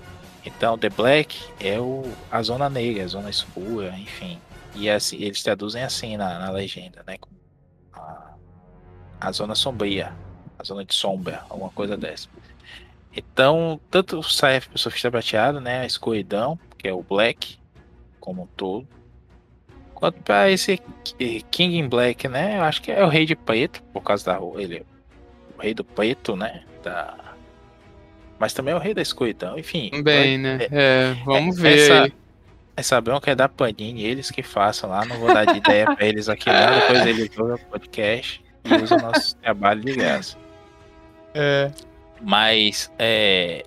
Então, 0.47 0.77
The 0.77 0.89
Black 0.89 1.37
é 1.59 1.77
o, 1.77 2.09
a 2.31 2.41
zona 2.41 2.69
negra, 2.69 3.03
a 3.03 3.07
zona 3.07 3.29
escura, 3.29 3.89
enfim. 3.97 4.39
E 4.73 4.89
assim, 4.89 5.17
eles 5.17 5.43
traduzem 5.43 5.83
assim 5.83 6.15
na, 6.15 6.39
na 6.39 6.49
legenda, 6.49 7.03
né? 7.05 7.17
A, 7.91 8.33
a 9.19 9.31
zona 9.33 9.55
sombria, 9.55 10.13
a 10.57 10.63
zona 10.63 10.85
de 10.85 10.95
sombra, 10.95 11.43
alguma 11.49 11.69
coisa 11.71 11.97
dessa. 11.97 12.29
Então, 13.13 13.77
tanto 13.91 14.23
serve 14.23 14.67
para 14.67 14.75
o 14.77 14.79
surfista 14.79 15.11
prateado, 15.11 15.59
né? 15.59 15.81
A 15.81 15.85
escuridão, 15.85 16.57
que 16.77 16.87
é 16.87 16.93
o 16.93 17.03
Black, 17.03 17.59
como 18.17 18.43
um 18.43 18.47
todo. 18.47 18.87
Quanto 19.93 20.21
para 20.21 20.49
esse 20.49 20.79
King 21.51 21.77
in 21.77 21.89
Black, 21.89 22.29
né? 22.29 22.57
Eu 22.57 22.63
acho 22.63 22.81
que 22.81 22.89
é 22.89 23.03
o 23.03 23.09
rei 23.09 23.25
de 23.25 23.35
preto, 23.35 23.83
por 23.91 24.01
causa 24.01 24.23
da. 24.23 24.39
Ele 24.61 24.77
é 24.77 24.83
o 25.57 25.61
rei 25.61 25.73
do 25.73 25.83
preto, 25.83 26.37
né? 26.37 26.63
Da, 26.81 27.26
mas 28.39 28.53
também 28.53 28.73
é 28.73 28.77
o 28.77 28.79
rei 28.79 28.93
da 28.93 29.01
escuridão, 29.01 29.57
enfim. 29.57 29.91
Bem, 30.03 30.37
né? 30.37 30.59
É, 30.61 30.67
é 30.71 31.17
vamos 31.25 31.57
é, 31.57 31.61
ver. 31.61 31.79
Essa, 31.79 32.11
essa 32.75 33.01
bronca 33.01 33.31
é 33.31 33.35
da 33.35 33.49
Panini, 33.49 34.03
eles 34.03 34.29
que 34.29 34.43
façam 34.43 34.89
lá, 34.89 35.03
não 35.05 35.17
vou 35.17 35.33
dar 35.33 35.45
de 35.45 35.57
ideia 35.57 35.85
pra 35.95 36.05
eles 36.05 36.29
aqui 36.29 36.49
não, 36.49 36.79
depois 36.79 37.05
eles 37.05 37.29
ouvem 37.37 37.55
o 37.55 37.59
podcast 37.59 38.43
e 38.63 38.73
usam 38.75 38.97
o 38.99 39.01
nosso 39.01 39.35
trabalho 39.37 39.81
de 39.81 39.93
graça. 39.93 40.37
É. 41.33 41.71
Mas 42.21 42.91
é, 42.97 43.65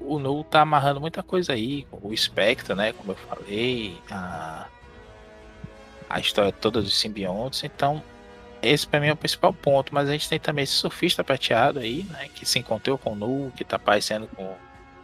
o 0.00 0.18
Nu 0.18 0.44
tá 0.44 0.60
amarrando 0.60 1.00
muita 1.00 1.22
coisa 1.22 1.52
aí, 1.52 1.86
o 1.90 2.16
Spectre, 2.16 2.74
né? 2.74 2.92
Como 2.92 3.12
eu 3.12 3.16
falei, 3.16 3.96
a, 4.10 4.66
a 6.08 6.20
história 6.20 6.52
toda 6.52 6.80
dos 6.80 6.98
simbiontes, 6.98 7.64
então 7.64 8.02
esse 8.62 8.86
para 8.86 9.00
mim 9.00 9.08
é 9.08 9.12
o 9.12 9.16
principal 9.16 9.52
ponto, 9.52 9.94
mas 9.94 10.08
a 10.08 10.12
gente 10.12 10.28
tem 10.28 10.38
também 10.38 10.64
esse 10.64 10.72
surfista 10.72 11.22
prateado 11.22 11.78
aí, 11.78 12.04
né? 12.10 12.28
Que 12.34 12.46
se 12.46 12.58
encontrou 12.58 12.98
com 12.98 13.12
o 13.12 13.16
Nu, 13.16 13.52
que 13.56 13.64
tá 13.64 13.78
parecendo 13.78 14.26
com, 14.28 14.54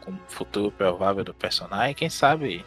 com 0.01 0.13
o 0.13 0.19
futuro 0.29 0.71
provável 0.71 1.25
do 1.25 1.35
personagem. 1.35 1.95
Quem 1.95 2.11
sabe 2.11 2.65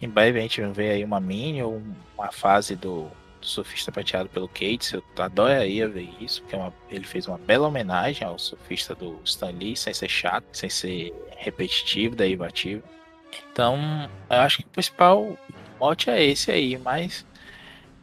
em 0.00 0.08
breve 0.08 0.38
a 0.38 0.42
gente 0.42 0.60
ver 0.62 0.92
aí 0.92 1.04
uma 1.04 1.20
mini 1.20 1.62
ou 1.62 1.82
uma 2.16 2.30
fase 2.30 2.76
do, 2.76 3.10
do 3.40 3.46
surfista 3.46 3.90
prateado 3.90 4.28
pelo 4.28 4.48
Cates. 4.48 4.92
Eu 4.92 5.02
adoraria 5.18 5.88
ver 5.88 6.08
isso, 6.20 6.42
porque 6.42 6.54
é 6.54 6.58
uma, 6.58 6.72
ele 6.90 7.04
fez 7.04 7.26
uma 7.26 7.38
bela 7.38 7.68
homenagem 7.68 8.26
ao 8.26 8.38
surfista 8.38 8.94
do 8.94 9.20
Stan 9.24 9.50
Lee, 9.50 9.76
sem 9.76 9.92
ser 9.92 10.08
chato, 10.08 10.44
sem 10.52 10.70
ser 10.70 11.12
repetitivo, 11.36 12.14
derivativo. 12.14 12.82
Então, 13.52 14.08
eu 14.30 14.36
acho 14.38 14.58
que 14.58 14.64
o 14.64 14.68
principal 14.68 15.36
mote 15.78 16.10
é 16.10 16.22
esse 16.24 16.50
aí, 16.50 16.78
mas 16.78 17.26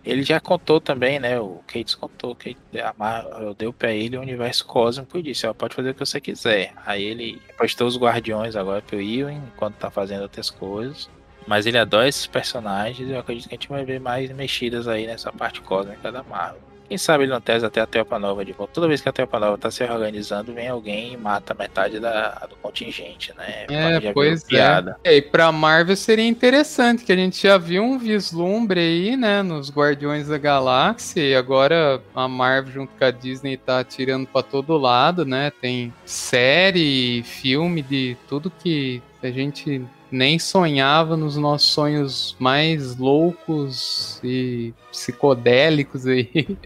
ele 0.06 0.24
já 0.24 0.40
contou 0.40 0.80
também, 0.80 1.20
né? 1.20 1.40
O 1.40 1.62
Kate 1.66 1.98
contou 1.98 2.36
que 2.36 2.56
a 2.80 2.94
Marvel 2.98 3.54
deu 3.56 3.74
pra 3.74 3.92
ele 3.92 4.18
o 4.18 4.22
universo 4.22 4.66
cósmico 4.66 5.18
e 5.18 5.24
disse: 5.24 5.48
ó, 5.48 5.54
pode 5.54 5.74
fazer 5.74 5.90
o 5.90 5.94
que 5.94 6.00
você 6.00 6.22
quiser. 6.22 6.74
Aí 6.86 7.04
ele 7.04 7.42
postou 7.58 7.88
os 7.88 7.98
Guardiões 7.98 8.56
agora 8.56 8.82
pro 8.82 9.02
Ewan, 9.02 9.34
enquanto 9.34 9.76
tá 9.76 9.90
fazendo 9.90 10.22
outras 10.22 10.50
coisas. 10.50 11.10
Mas 11.48 11.66
ele 11.66 11.78
adora 11.78 12.08
esses 12.08 12.28
personagens 12.28 13.08
e 13.08 13.12
eu 13.12 13.20
acredito 13.20 13.48
que 13.48 13.56
a 13.56 13.58
gente 13.58 13.70
vai 13.70 13.86
ver 13.86 14.00
mais 14.00 14.32
mexidas 14.32 14.88
aí 14.88 15.06
nessa 15.06 15.32
parte 15.32 15.62
cósmica 15.62 16.12
da 16.12 16.24
Marvel. 16.24 16.65
Quem 16.88 16.98
sabe 16.98 17.24
ele 17.24 17.32
não 17.32 17.42
tese 17.42 17.66
até 17.66 17.82
a 17.82 17.86
Tropa 17.86 18.20
Nova 18.20 18.46
de 18.46 18.52
volta. 18.52 18.74
Toda 18.74 18.88
vez 18.88 19.02
que 19.02 19.10
a 19.10 19.12
Tropa 19.12 19.40
Nova 19.40 19.58
tá 19.58 19.72
se 19.72 19.84
organizando, 19.84 20.54
vem 20.54 20.68
alguém 20.68 21.14
e 21.14 21.18
mata 21.18 21.54
metade 21.54 22.00
da, 22.00 22.48
do 22.50 22.56
contingente, 22.58 23.34
né? 23.38 23.66
É, 23.70 24.14
pois 24.14 24.46
é. 24.52 24.84
é. 25.04 25.18
E 25.18 25.22
pra 25.22 25.52
Marvel 25.52 25.96
seria 25.96 26.28
interessante, 26.28 27.04
que 27.04 27.12
a 27.12 27.16
gente 27.16 27.42
já 27.42 27.58
viu 27.58 27.84
um 27.84 27.98
vislumbre 27.98 28.80
aí, 28.80 29.18
né, 29.18 29.42
nos 29.42 29.72
Guardiões 29.72 30.28
da 30.28 30.38
Galáxia, 30.38 31.22
e 31.22 31.36
agora 31.36 32.02
a 32.14 32.28
Marvel 32.28 32.74
junto 32.74 32.94
com 32.98 33.06
a 33.06 33.12
Disney 33.12 33.58
tá 33.58 33.84
tirando 33.84 34.28
pra 34.28 34.44
todo 34.44 34.78
lado, 34.78 35.26
né? 35.26 35.52
Tem 35.62 35.94
série, 36.06 37.24
filme 37.24 37.82
de 37.82 38.16
tudo 38.28 38.52
que 38.52 39.02
a 39.24 39.30
gente 39.32 39.82
nem 40.12 40.40
sonhava 40.40 41.18
nos 41.18 41.38
nossos 41.38 41.70
sonhos 41.70 42.36
mais 42.40 42.96
loucos 42.96 44.20
e 44.24 44.74
psicodélicos 44.92 46.06
aí. 46.08 46.30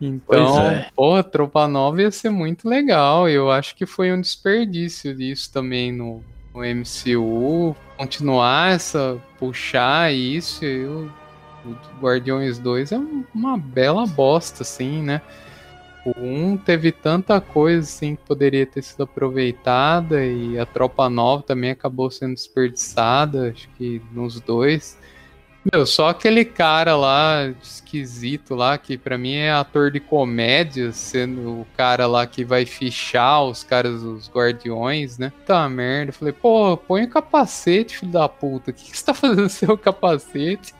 Então, 0.00 0.70
é. 0.70 0.90
pô, 0.94 1.22
Tropa 1.22 1.66
Nova 1.66 2.02
ia 2.02 2.10
ser 2.10 2.28
muito 2.28 2.68
legal. 2.68 3.28
Eu 3.28 3.50
acho 3.50 3.74
que 3.74 3.86
foi 3.86 4.12
um 4.12 4.20
desperdício 4.20 5.14
disso 5.14 5.50
também 5.52 5.92
no, 5.92 6.22
no 6.52 6.60
MCU. 6.60 7.74
Continuar 7.96 8.72
essa, 8.72 9.18
puxar 9.38 10.12
isso. 10.12 10.64
Eu, 10.64 11.10
o 11.64 12.00
Guardiões 12.00 12.58
2 12.58 12.92
é 12.92 13.00
uma 13.34 13.56
bela 13.56 14.06
bosta, 14.06 14.62
assim, 14.62 15.00
né? 15.00 15.22
O 16.04 16.12
1 16.20 16.58
teve 16.58 16.92
tanta 16.92 17.40
coisa 17.40 17.80
assim 17.80 18.14
que 18.14 18.22
poderia 18.24 18.66
ter 18.66 18.82
sido 18.82 19.04
aproveitada 19.04 20.24
e 20.24 20.58
a 20.58 20.66
Tropa 20.66 21.08
Nova 21.08 21.42
também 21.42 21.70
acabou 21.70 22.10
sendo 22.10 22.34
desperdiçada, 22.34 23.50
acho 23.50 23.68
que 23.78 24.02
nos 24.12 24.38
dois. 24.40 24.98
Meu, 25.72 25.86
só 25.86 26.10
aquele 26.10 26.44
cara 26.44 26.94
lá 26.94 27.46
esquisito 27.62 28.54
lá, 28.54 28.76
que 28.76 28.98
para 28.98 29.16
mim 29.16 29.32
é 29.32 29.50
ator 29.50 29.90
de 29.90 29.98
comédia, 29.98 30.92
sendo 30.92 31.60
o 31.60 31.66
cara 31.74 32.06
lá 32.06 32.26
que 32.26 32.44
vai 32.44 32.66
fichar 32.66 33.42
os 33.44 33.64
caras, 33.64 34.02
os 34.02 34.28
guardiões, 34.28 35.16
né? 35.16 35.32
Tá 35.46 35.66
merda. 35.70 36.10
Eu 36.10 36.14
falei, 36.14 36.34
pô, 36.34 36.76
põe 36.76 37.04
o 37.04 37.08
capacete, 37.08 37.96
filho 37.96 38.12
da 38.12 38.28
puta. 38.28 38.72
O 38.72 38.74
que, 38.74 38.90
que 38.90 38.98
você 38.98 39.06
tá 39.06 39.14
fazendo 39.14 39.48
seu 39.48 39.78
capacete? 39.78 40.74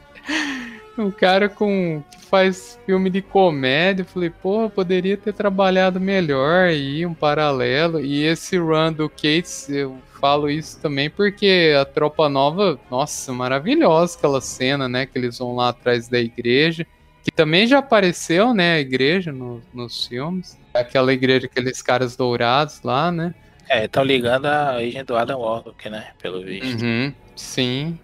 Um 0.97 1.11
cara 1.11 1.49
com 1.49 2.03
que 2.11 2.25
faz 2.27 2.79
filme 2.87 3.11
de 3.11 3.21
comédia, 3.21 4.03
eu 4.03 4.07
falei, 4.07 4.31
pô, 4.31 4.71
poderia 4.71 5.17
ter 5.17 5.33
trabalhado 5.33 6.01
melhor 6.01 6.67
aí, 6.67 7.05
um 7.05 7.15
paralelo. 7.15 8.01
E 8.01 8.23
esse 8.23 8.57
run 8.57 8.93
do 8.93 9.09
Cates, 9.09 9.69
eu 9.69 9.97
falo 10.21 10.49
isso 10.49 10.81
também 10.81 11.11
porque 11.11 11.75
a 11.79 11.85
Tropa 11.85 12.29
Nova, 12.29 12.79
nossa, 12.91 13.33
maravilhosa 13.33 14.17
aquela 14.17 14.41
cena, 14.41 14.89
né? 14.89 15.05
Que 15.05 15.19
eles 15.19 15.39
vão 15.39 15.57
lá 15.57 15.71
atrás 15.71 16.09
da 16.09 16.19
igreja. 16.19 16.87
Que 17.23 17.31
também 17.31 17.67
já 17.67 17.79
apareceu, 17.79 18.55
né? 18.55 18.77
A 18.77 18.81
igreja 18.81 19.33
no, 19.33 19.63
nos 19.73 20.07
filmes. 20.07 20.59
Aquela 20.73 21.13
igreja, 21.13 21.47
aqueles 21.47 21.83
caras 21.83 22.17
dourados 22.17 22.83
lá, 22.83 23.11
né? 23.11 23.35
É, 23.69 23.87
estão 23.87 24.05
ligando 24.05 24.47
a 24.47 24.75
origem 24.77 25.05
do 25.05 25.17
Adam 25.17 25.41
Warlock, 25.41 25.89
né? 25.89 26.09
Pelo 26.21 26.43
visto. 26.43 26.83
Uhum, 26.83 27.13
sim. 27.35 27.99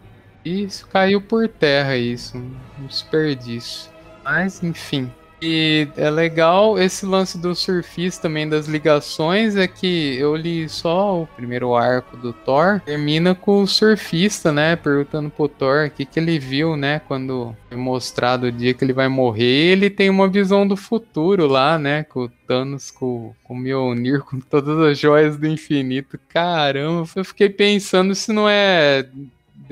Isso 0.45 0.87
caiu 0.87 1.21
por 1.21 1.49
terra, 1.49 1.97
isso. 1.97 2.37
Um 2.37 2.87
desperdício. 2.87 3.91
Mas, 4.25 4.63
enfim. 4.63 5.11
E 5.43 5.89
é 5.97 6.11
legal 6.11 6.79
esse 6.79 7.07
lance 7.07 7.39
do 7.39 7.55
surfista 7.55 8.23
também 8.23 8.47
das 8.47 8.67
ligações 8.67 9.57
é 9.57 9.67
que 9.67 10.17
eu 10.19 10.37
li 10.37 10.69
só 10.69 11.23
o 11.23 11.27
primeiro 11.27 11.75
arco 11.75 12.17
do 12.17 12.33
Thor, 12.33 12.81
termina 12.85 13.35
com 13.35 13.63
o 13.63 13.67
surfista, 13.67 14.53
né, 14.53 14.77
perguntando 14.77 15.31
pro 15.31 15.49
Thor 15.49 15.87
o 15.87 15.91
que, 15.91 16.05
que 16.05 16.21
ele 16.21 16.39
viu, 16.39 16.77
né, 16.77 17.01
quando 17.09 17.57
é 17.71 17.77
mostrado 17.77 18.49
o 18.49 18.53
dia 18.53 18.75
que 18.75 18.85
ele 18.85 18.93
vai 18.93 19.09
morrer, 19.09 19.73
ele 19.73 19.89
tem 19.89 20.11
uma 20.11 20.29
visão 20.29 20.69
do 20.69 20.77
futuro 20.77 21.47
lá, 21.47 21.79
né, 21.79 22.05
com 22.05 22.25
o 22.25 22.29
Thanos, 22.29 22.91
com, 22.91 23.33
com 23.43 23.55
o 23.55 23.57
Mjolnir, 23.57 24.21
com 24.21 24.39
todas 24.41 24.79
as 24.79 24.99
joias 24.99 25.39
do 25.39 25.47
infinito. 25.47 26.19
Caramba, 26.29 27.09
eu 27.17 27.25
fiquei 27.25 27.49
pensando 27.49 28.15
se 28.15 28.31
não 28.31 28.47
é 28.47 29.07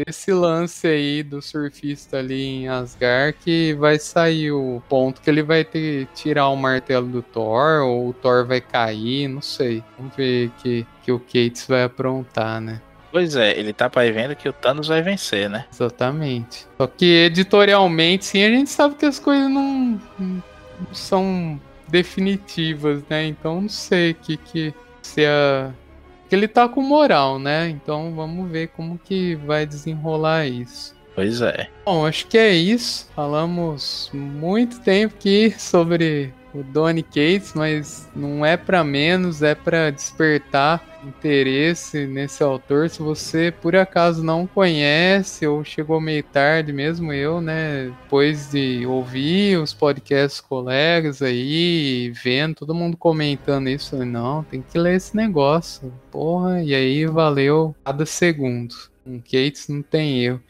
desse 0.06 0.32
lance 0.32 0.86
aí 0.86 1.22
do 1.24 1.42
surfista 1.42 2.18
ali 2.18 2.42
em 2.42 2.68
Asgard 2.68 3.36
que 3.42 3.74
vai 3.74 3.98
sair 3.98 4.52
o 4.52 4.80
ponto 4.88 5.20
que 5.20 5.28
ele 5.28 5.42
vai 5.42 5.64
ter 5.64 6.06
que 6.06 6.14
tirar 6.14 6.48
o 6.48 6.56
martelo 6.56 7.08
do 7.08 7.20
Thor 7.20 7.82
ou 7.82 8.08
o 8.08 8.12
Thor 8.12 8.46
vai 8.46 8.60
cair, 8.60 9.26
não 9.26 9.42
sei. 9.42 9.82
Vamos 9.98 10.14
ver 10.14 10.50
que, 10.62 10.86
que 11.02 11.10
o 11.10 11.18
Cates 11.18 11.66
vai 11.66 11.82
aprontar, 11.82 12.60
né? 12.60 12.80
Pois 13.10 13.34
é, 13.34 13.58
ele 13.58 13.72
tá 13.72 13.90
prevendo 13.90 14.36
que 14.36 14.48
o 14.48 14.52
Thanos 14.52 14.86
vai 14.86 15.02
vencer, 15.02 15.48
né? 15.48 15.66
Exatamente. 15.72 16.66
Só 16.76 16.86
que 16.86 17.24
editorialmente, 17.24 18.26
sim, 18.26 18.44
a 18.44 18.50
gente 18.50 18.70
sabe 18.70 18.94
que 18.94 19.06
as 19.06 19.18
coisas 19.18 19.50
não, 19.50 20.00
não 20.18 20.42
são 20.92 21.60
definitivas, 21.88 23.02
né? 23.08 23.26
Então 23.26 23.62
não 23.62 23.68
sei 23.68 24.14
que 24.14 24.36
que 24.36 24.74
se 25.02 25.24
a 25.24 25.72
que 26.28 26.34
ele 26.34 26.46
tá 26.46 26.68
com 26.68 26.82
moral, 26.82 27.38
né? 27.38 27.68
Então 27.68 28.14
vamos 28.14 28.50
ver 28.50 28.68
como 28.68 28.98
que 28.98 29.34
vai 29.34 29.64
desenrolar 29.66 30.46
isso. 30.46 30.94
Pois 31.14 31.40
é. 31.40 31.68
Bom, 31.84 32.06
acho 32.06 32.26
que 32.28 32.38
é 32.38 32.52
isso. 32.52 33.08
Falamos 33.14 34.10
muito 34.12 34.80
tempo 34.80 35.14
aqui 35.16 35.52
sobre 35.58 36.32
o 36.58 36.64
Donny 36.64 37.02
Cates, 37.02 37.52
mas 37.54 38.08
não 38.14 38.44
é 38.44 38.56
para 38.56 38.82
menos, 38.82 39.42
é 39.42 39.54
para 39.54 39.90
despertar 39.90 40.84
interesse 41.04 42.06
nesse 42.06 42.42
autor. 42.42 42.90
Se 42.90 43.00
você 43.00 43.52
por 43.52 43.76
acaso 43.76 44.22
não 44.22 44.46
conhece 44.46 45.46
ou 45.46 45.64
chegou 45.64 46.00
meio 46.00 46.22
tarde, 46.24 46.72
mesmo 46.72 47.12
eu, 47.12 47.40
né, 47.40 47.92
depois 48.02 48.50
de 48.50 48.84
ouvir 48.86 49.58
os 49.58 49.72
podcasts 49.72 50.40
colegas 50.40 51.22
aí, 51.22 52.10
vendo 52.22 52.56
todo 52.56 52.74
mundo 52.74 52.96
comentando 52.96 53.68
isso, 53.68 53.90
falei, 53.90 54.08
não, 54.08 54.42
tem 54.42 54.60
que 54.62 54.78
ler 54.78 54.96
esse 54.96 55.16
negócio, 55.16 55.92
porra, 56.10 56.62
e 56.62 56.74
aí 56.74 57.06
valeu 57.06 57.74
cada 57.84 58.04
segundo. 58.04 58.74
Com 59.04 59.20
Cates 59.20 59.68
não 59.68 59.82
tem 59.82 60.24
erro. 60.24 60.42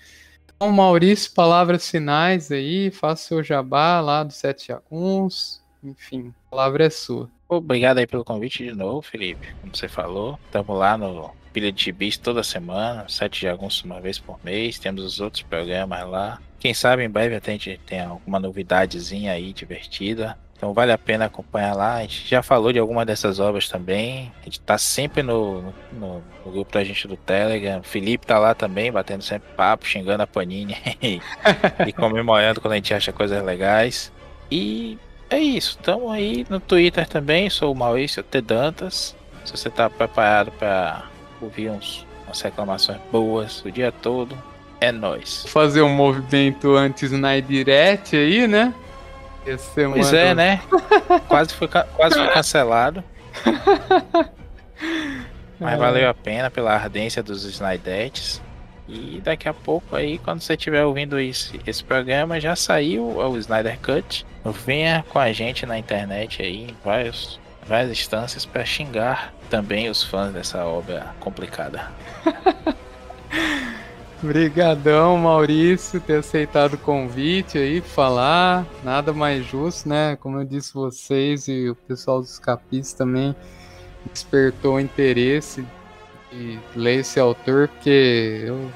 Então, 0.57 0.73
Maurício, 0.73 1.31
palavras 1.33 1.89
finais 1.89 2.51
aí, 2.51 2.91
faça 2.91 3.29
seu 3.29 3.45
jabá 3.45 4.01
lá 4.01 4.25
do 4.25 4.33
Sete 4.33 4.69
Jaguns. 4.69 5.63
Enfim, 5.91 6.35
a 6.47 6.51
palavra 6.51 6.87
é 6.87 6.91
sua. 6.91 7.31
Obrigado 7.49 7.99
aí 7.99 8.07
pelo 8.07 8.25
convite 8.25 8.65
de 8.65 8.73
novo, 8.73 9.03
Felipe. 9.03 9.55
Como 9.61 9.75
você 9.75 9.89
falou, 9.89 10.39
estamos 10.47 10.77
lá 10.79 10.99
no 10.99 11.31
Pilha 11.53 11.73
de 11.73 11.85
Gibis 11.85 12.19
toda 12.19 12.43
semana, 12.43 13.07
sete 13.09 13.41
jagunços 13.41 13.83
uma 13.85 14.01
vez 14.01 14.19
por 14.19 14.39
mês. 14.45 14.79
Temos 14.79 15.03
os 15.03 15.21
outros 15.21 15.43
programas 15.43 16.07
lá. 16.09 16.41
Quem 16.59 16.75
sabe 16.75 17.05
em 17.05 17.09
breve 17.09 17.37
até 17.37 17.53
a 17.53 17.55
gente 17.55 17.81
tem 17.87 18.01
alguma 18.01 18.39
novidadezinha 18.39 19.33
aí 19.33 19.53
divertida. 19.53 20.39
Então 20.59 20.75
vale 20.75 20.91
a 20.91 20.99
pena 20.99 21.27
acompanhar 21.27 21.73
lá. 21.75 21.95
A 21.95 22.03
gente 22.03 22.29
já 22.29 22.43
falou 22.43 22.73
de 22.73 22.81
alguma 22.81 23.07
dessas 23.07 23.39
obras 23.39 23.69
também. 23.69 24.33
A 24.41 24.45
gente 24.45 24.61
tá 24.61 24.77
sempre 24.77 25.23
no, 25.23 25.73
no, 25.93 26.23
no 26.45 26.53
grupo 26.53 26.73
da 26.73 26.83
gente 26.83 27.07
do 27.07 27.17
Telegram. 27.17 27.79
O 27.79 27.85
Felipe 27.85 28.27
tá 28.27 28.39
lá 28.41 28.55
também, 28.55 28.91
batendo 28.91 29.23
sempre 29.23 29.49
papo, 29.57 29.87
xingando 29.87 30.25
a 30.25 30.27
Panini 30.27 30.77
e 31.87 31.93
comemorando 31.93 32.61
quando 32.61 32.73
a 32.73 32.77
gente 32.77 32.93
acha 32.93 33.13
coisas 33.13 33.43
legais. 33.43 34.13
E 34.51 34.99
é 35.31 35.39
isso. 35.39 35.77
Estamos 35.79 36.11
aí 36.13 36.47
no 36.49 36.61
Twitter 36.61 37.07
também. 37.07 37.49
Sou 37.51 37.73
o 37.73 37.75
Maurício 37.75 38.23
T. 38.23 38.41
Dantas. 38.41 39.17
Se 39.45 39.57
você 39.57 39.69
está 39.69 39.89
preparado 39.89 40.51
para 40.53 41.05
ouvir 41.41 41.71
uns, 41.71 42.07
umas 42.27 42.41
reclamações 42.41 42.99
boas 43.11 43.65
o 43.65 43.71
dia 43.71 43.91
todo, 43.91 44.37
é 44.81 44.93
nós. 44.93 45.47
Fazer 45.49 45.83
um 45.83 45.95
movimento 45.95 46.75
antes 46.77 47.11
na 47.13 47.39
direct 47.41 48.17
aí, 48.17 48.47
né? 48.47 48.75
Pois 49.75 50.13
é, 50.13 50.35
né? 50.35 50.61
quase, 51.29 51.55
foi, 51.55 51.69
quase 51.69 52.15
foi 52.15 52.29
cancelado. 52.29 53.03
Mas 55.59 55.79
valeu 55.79 56.09
a 56.09 56.15
pena 56.15 56.51
pela 56.51 56.75
ardência 56.75 57.23
dos 57.23 57.45
Snydettes. 57.45 58.41
E 58.89 59.21
daqui 59.23 59.47
a 59.49 59.53
pouco 59.53 59.95
aí, 59.95 60.19
quando 60.19 60.41
você 60.41 60.55
estiver 60.55 60.83
ouvindo 60.85 61.21
esse, 61.21 61.61
esse 61.67 61.85
programa, 61.85 62.41
já 62.41 62.57
saiu 62.57 63.05
o 63.05 63.37
Snyder 63.37 63.79
Cut. 63.81 64.25
Venha 64.65 65.05
com 65.11 65.19
a 65.19 65.31
gente 65.31 65.67
na 65.67 65.79
internet 65.79 66.41
aí, 66.41 66.65
em 66.65 66.77
vários, 66.83 67.39
várias 67.67 67.91
instâncias, 67.91 68.47
para 68.47 68.65
xingar 68.65 69.35
também 69.51 69.91
os 69.91 70.03
fãs 70.03 70.33
dessa 70.33 70.65
obra 70.65 71.15
complicada. 71.21 71.91
Obrigadão, 74.25 75.17
Maurício, 75.19 76.01
ter 76.01 76.17
aceitado 76.17 76.75
o 76.75 76.79
convite 76.79 77.59
aí, 77.59 77.81
falar. 77.81 78.67
Nada 78.83 79.13
mais 79.13 79.47
justo, 79.47 79.89
né? 79.89 80.17
Como 80.17 80.41
eu 80.41 80.45
disse 80.45 80.73
vocês 80.75 81.47
e 81.47 81.69
o 81.69 81.75
pessoal 81.75 82.21
dos 82.21 82.39
capítulos 82.39 82.95
também 82.95 83.37
despertou 84.13 84.81
interesse 84.81 85.65
de 86.33 86.59
ler 86.75 87.01
esse 87.01 87.19
autor, 87.19 87.69
porque 87.69 88.43
eu 88.47 88.71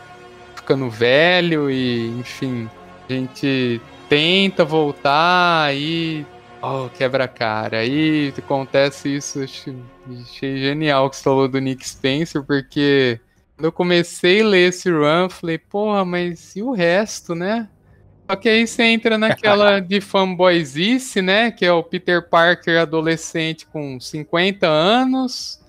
ficando 0.55 0.89
velho 0.89 1.70
e, 1.70 2.09
enfim, 2.20 2.69
a 3.09 3.12
gente 3.12 3.81
tenta 4.09 4.65
voltar 4.65 5.65
aí. 5.65 6.24
Oh, 6.62 6.89
quebra 6.89 7.27
cara. 7.27 7.79
Aí 7.79 8.33
acontece 8.39 9.16
isso, 9.16 9.43
achei, 9.43 9.77
achei 10.20 10.59
genial 10.59 11.11
que 11.11 11.16
você 11.16 11.23
falou 11.23 11.49
do 11.49 11.59
Nick 11.59 11.87
Spencer, 11.87 12.43
porque 12.45 13.19
quando 13.57 13.65
eu 13.65 13.73
comecei 13.73 14.43
a 14.43 14.47
ler 14.47 14.69
esse 14.69 14.91
run, 14.91 15.29
falei, 15.29 15.59
porra, 15.59 16.05
mas 16.05 16.55
e 16.57 16.62
o 16.62 16.73
resto, 16.73 17.35
né? 17.35 17.69
Só 18.29 18.37
que 18.37 18.49
aí 18.49 18.66
você 18.66 18.83
entra 18.85 19.19
naquela 19.19 19.79
de 19.81 20.01
fanboyzice, 20.01 21.20
né? 21.20 21.51
Que 21.51 21.65
é 21.65 21.73
o 21.73 21.83
Peter 21.83 22.29
Parker 22.29 22.81
adolescente 22.81 23.66
com 23.66 24.01
50 24.01 24.66
anos, 24.66 25.62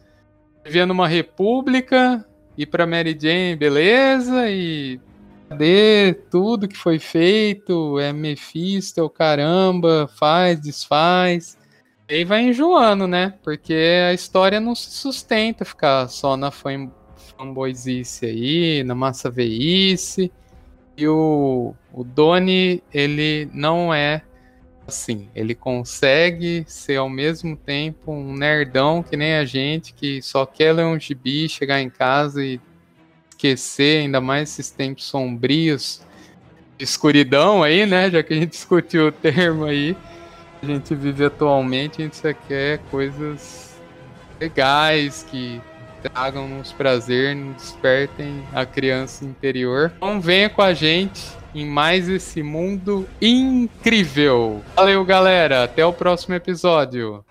vivia 0.64 0.85
numa 0.85 1.07
república, 1.07 2.26
ir 2.57 2.65
pra 2.68 2.88
Mary 2.88 3.18
Jane, 3.19 3.56
beleza, 3.56 4.49
e 4.49 4.99
cadê 5.49 6.14
tudo 6.31 6.68
que 6.68 6.77
foi 6.77 6.99
feito? 6.99 7.99
É 7.99 8.14
Mephisto, 8.14 9.03
é 9.03 9.10
caramba, 9.10 10.10
faz, 10.18 10.60
desfaz. 10.60 11.57
E 12.10 12.15
aí 12.15 12.26
vai 12.26 12.41
enjoando, 12.41 13.07
né? 13.07 13.34
Porque 13.44 13.73
a 14.10 14.14
história 14.14 14.60
não 14.60 14.76
se 14.76 14.91
sustenta 14.91 15.65
ficar 15.65 16.07
só 16.07 16.38
na 16.38 16.52
fanboyzice 16.52 18.26
aí, 18.26 18.84
na 18.84 18.95
massa 18.95 19.30
veice. 19.30 20.31
E 20.95 21.07
o, 21.07 21.73
o 21.91 22.03
Doni, 22.03 22.84
ele 22.94 23.49
não 23.53 23.94
é 23.94 24.22
assim. 24.88 25.30
Ele 25.35 25.55
consegue 25.55 26.64
ser 26.68 26.97
ao 26.97 27.10
mesmo 27.10 27.55
tempo 27.55 28.11
um 28.11 28.34
nerdão 28.34 29.03
que 29.03 29.15
nem 29.15 29.35
a 29.35 29.45
gente, 29.45 29.93
que 29.93 30.22
só 30.22 30.45
quer 30.45 30.73
ler 30.73 30.85
um 30.85 30.99
gibi, 30.99 31.47
chegar 31.49 31.81
em 31.81 31.89
casa 31.89 32.43
e 32.43 32.60
esquecer, 33.30 34.01
ainda 34.01 34.22
mais 34.22 34.49
esses 34.49 34.69
tempos 34.69 35.05
sombrios 35.05 36.01
de 36.77 36.84
escuridão 36.84 37.61
aí, 37.61 37.85
né? 37.85 38.10
Já 38.10 38.23
que 38.23 38.34
a 38.34 38.38
gente 38.38 38.51
discutiu 38.51 39.07
o 39.07 39.11
termo 39.11 39.65
aí. 39.65 39.95
A 40.61 40.65
gente 40.65 40.95
vive 40.95 41.26
atualmente, 41.26 42.01
a 42.01 42.05
gente 42.05 42.15
só 42.15 42.34
quer 42.34 42.80
coisas 42.89 43.76
legais 44.39 45.26
que 45.30 45.61
tragam-nos 46.01 46.72
prazer, 46.72 47.35
nos 47.35 47.55
despertem 47.55 48.43
a 48.53 48.65
criança 48.65 49.26
interior. 49.26 49.91
Então 49.97 50.22
venha 50.22 50.49
com 50.49 50.61
a 50.61 50.73
gente 50.73 51.22
em 51.53 51.65
mais 51.65 52.09
esse 52.09 52.41
mundo 52.41 53.07
incrível. 53.21 54.63
Valeu, 54.75 55.03
galera. 55.05 55.63
Até 55.63 55.85
o 55.85 55.93
próximo 55.93 56.35
episódio. 56.35 57.23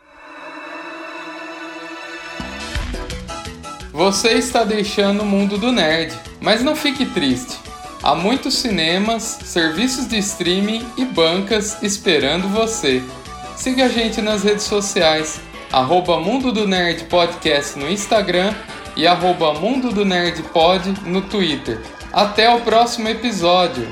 Você 3.92 4.30
está 4.30 4.64
deixando 4.64 5.22
o 5.22 5.26
mundo 5.26 5.58
do 5.58 5.70
nerd, 5.70 6.16
mas 6.40 6.62
não 6.62 6.74
fique 6.74 7.04
triste. 7.04 7.58
Há 8.02 8.14
muitos 8.14 8.54
cinemas, 8.54 9.22
serviços 9.44 10.08
de 10.08 10.18
streaming 10.18 10.84
e 10.96 11.04
bancas 11.04 11.80
esperando 11.82 12.48
você. 12.48 13.02
Siga 13.54 13.84
a 13.84 13.88
gente 13.88 14.20
nas 14.20 14.42
redes 14.42 14.64
sociais, 14.64 15.40
arroba 15.70 16.18
Mundo 16.18 16.50
do 16.50 16.66
Nerd 16.66 17.04
Podcast 17.04 17.78
no 17.78 17.88
Instagram 17.88 18.52
e 18.96 19.06
arroba 19.06 19.54
Mundo 19.54 19.90
do 19.90 20.04
Nerd 20.04 20.42
Pod 20.44 20.92
no 21.06 21.22
Twitter. 21.22 21.80
Até 22.12 22.52
o 22.52 22.60
próximo 22.60 23.08
episódio! 23.08 23.86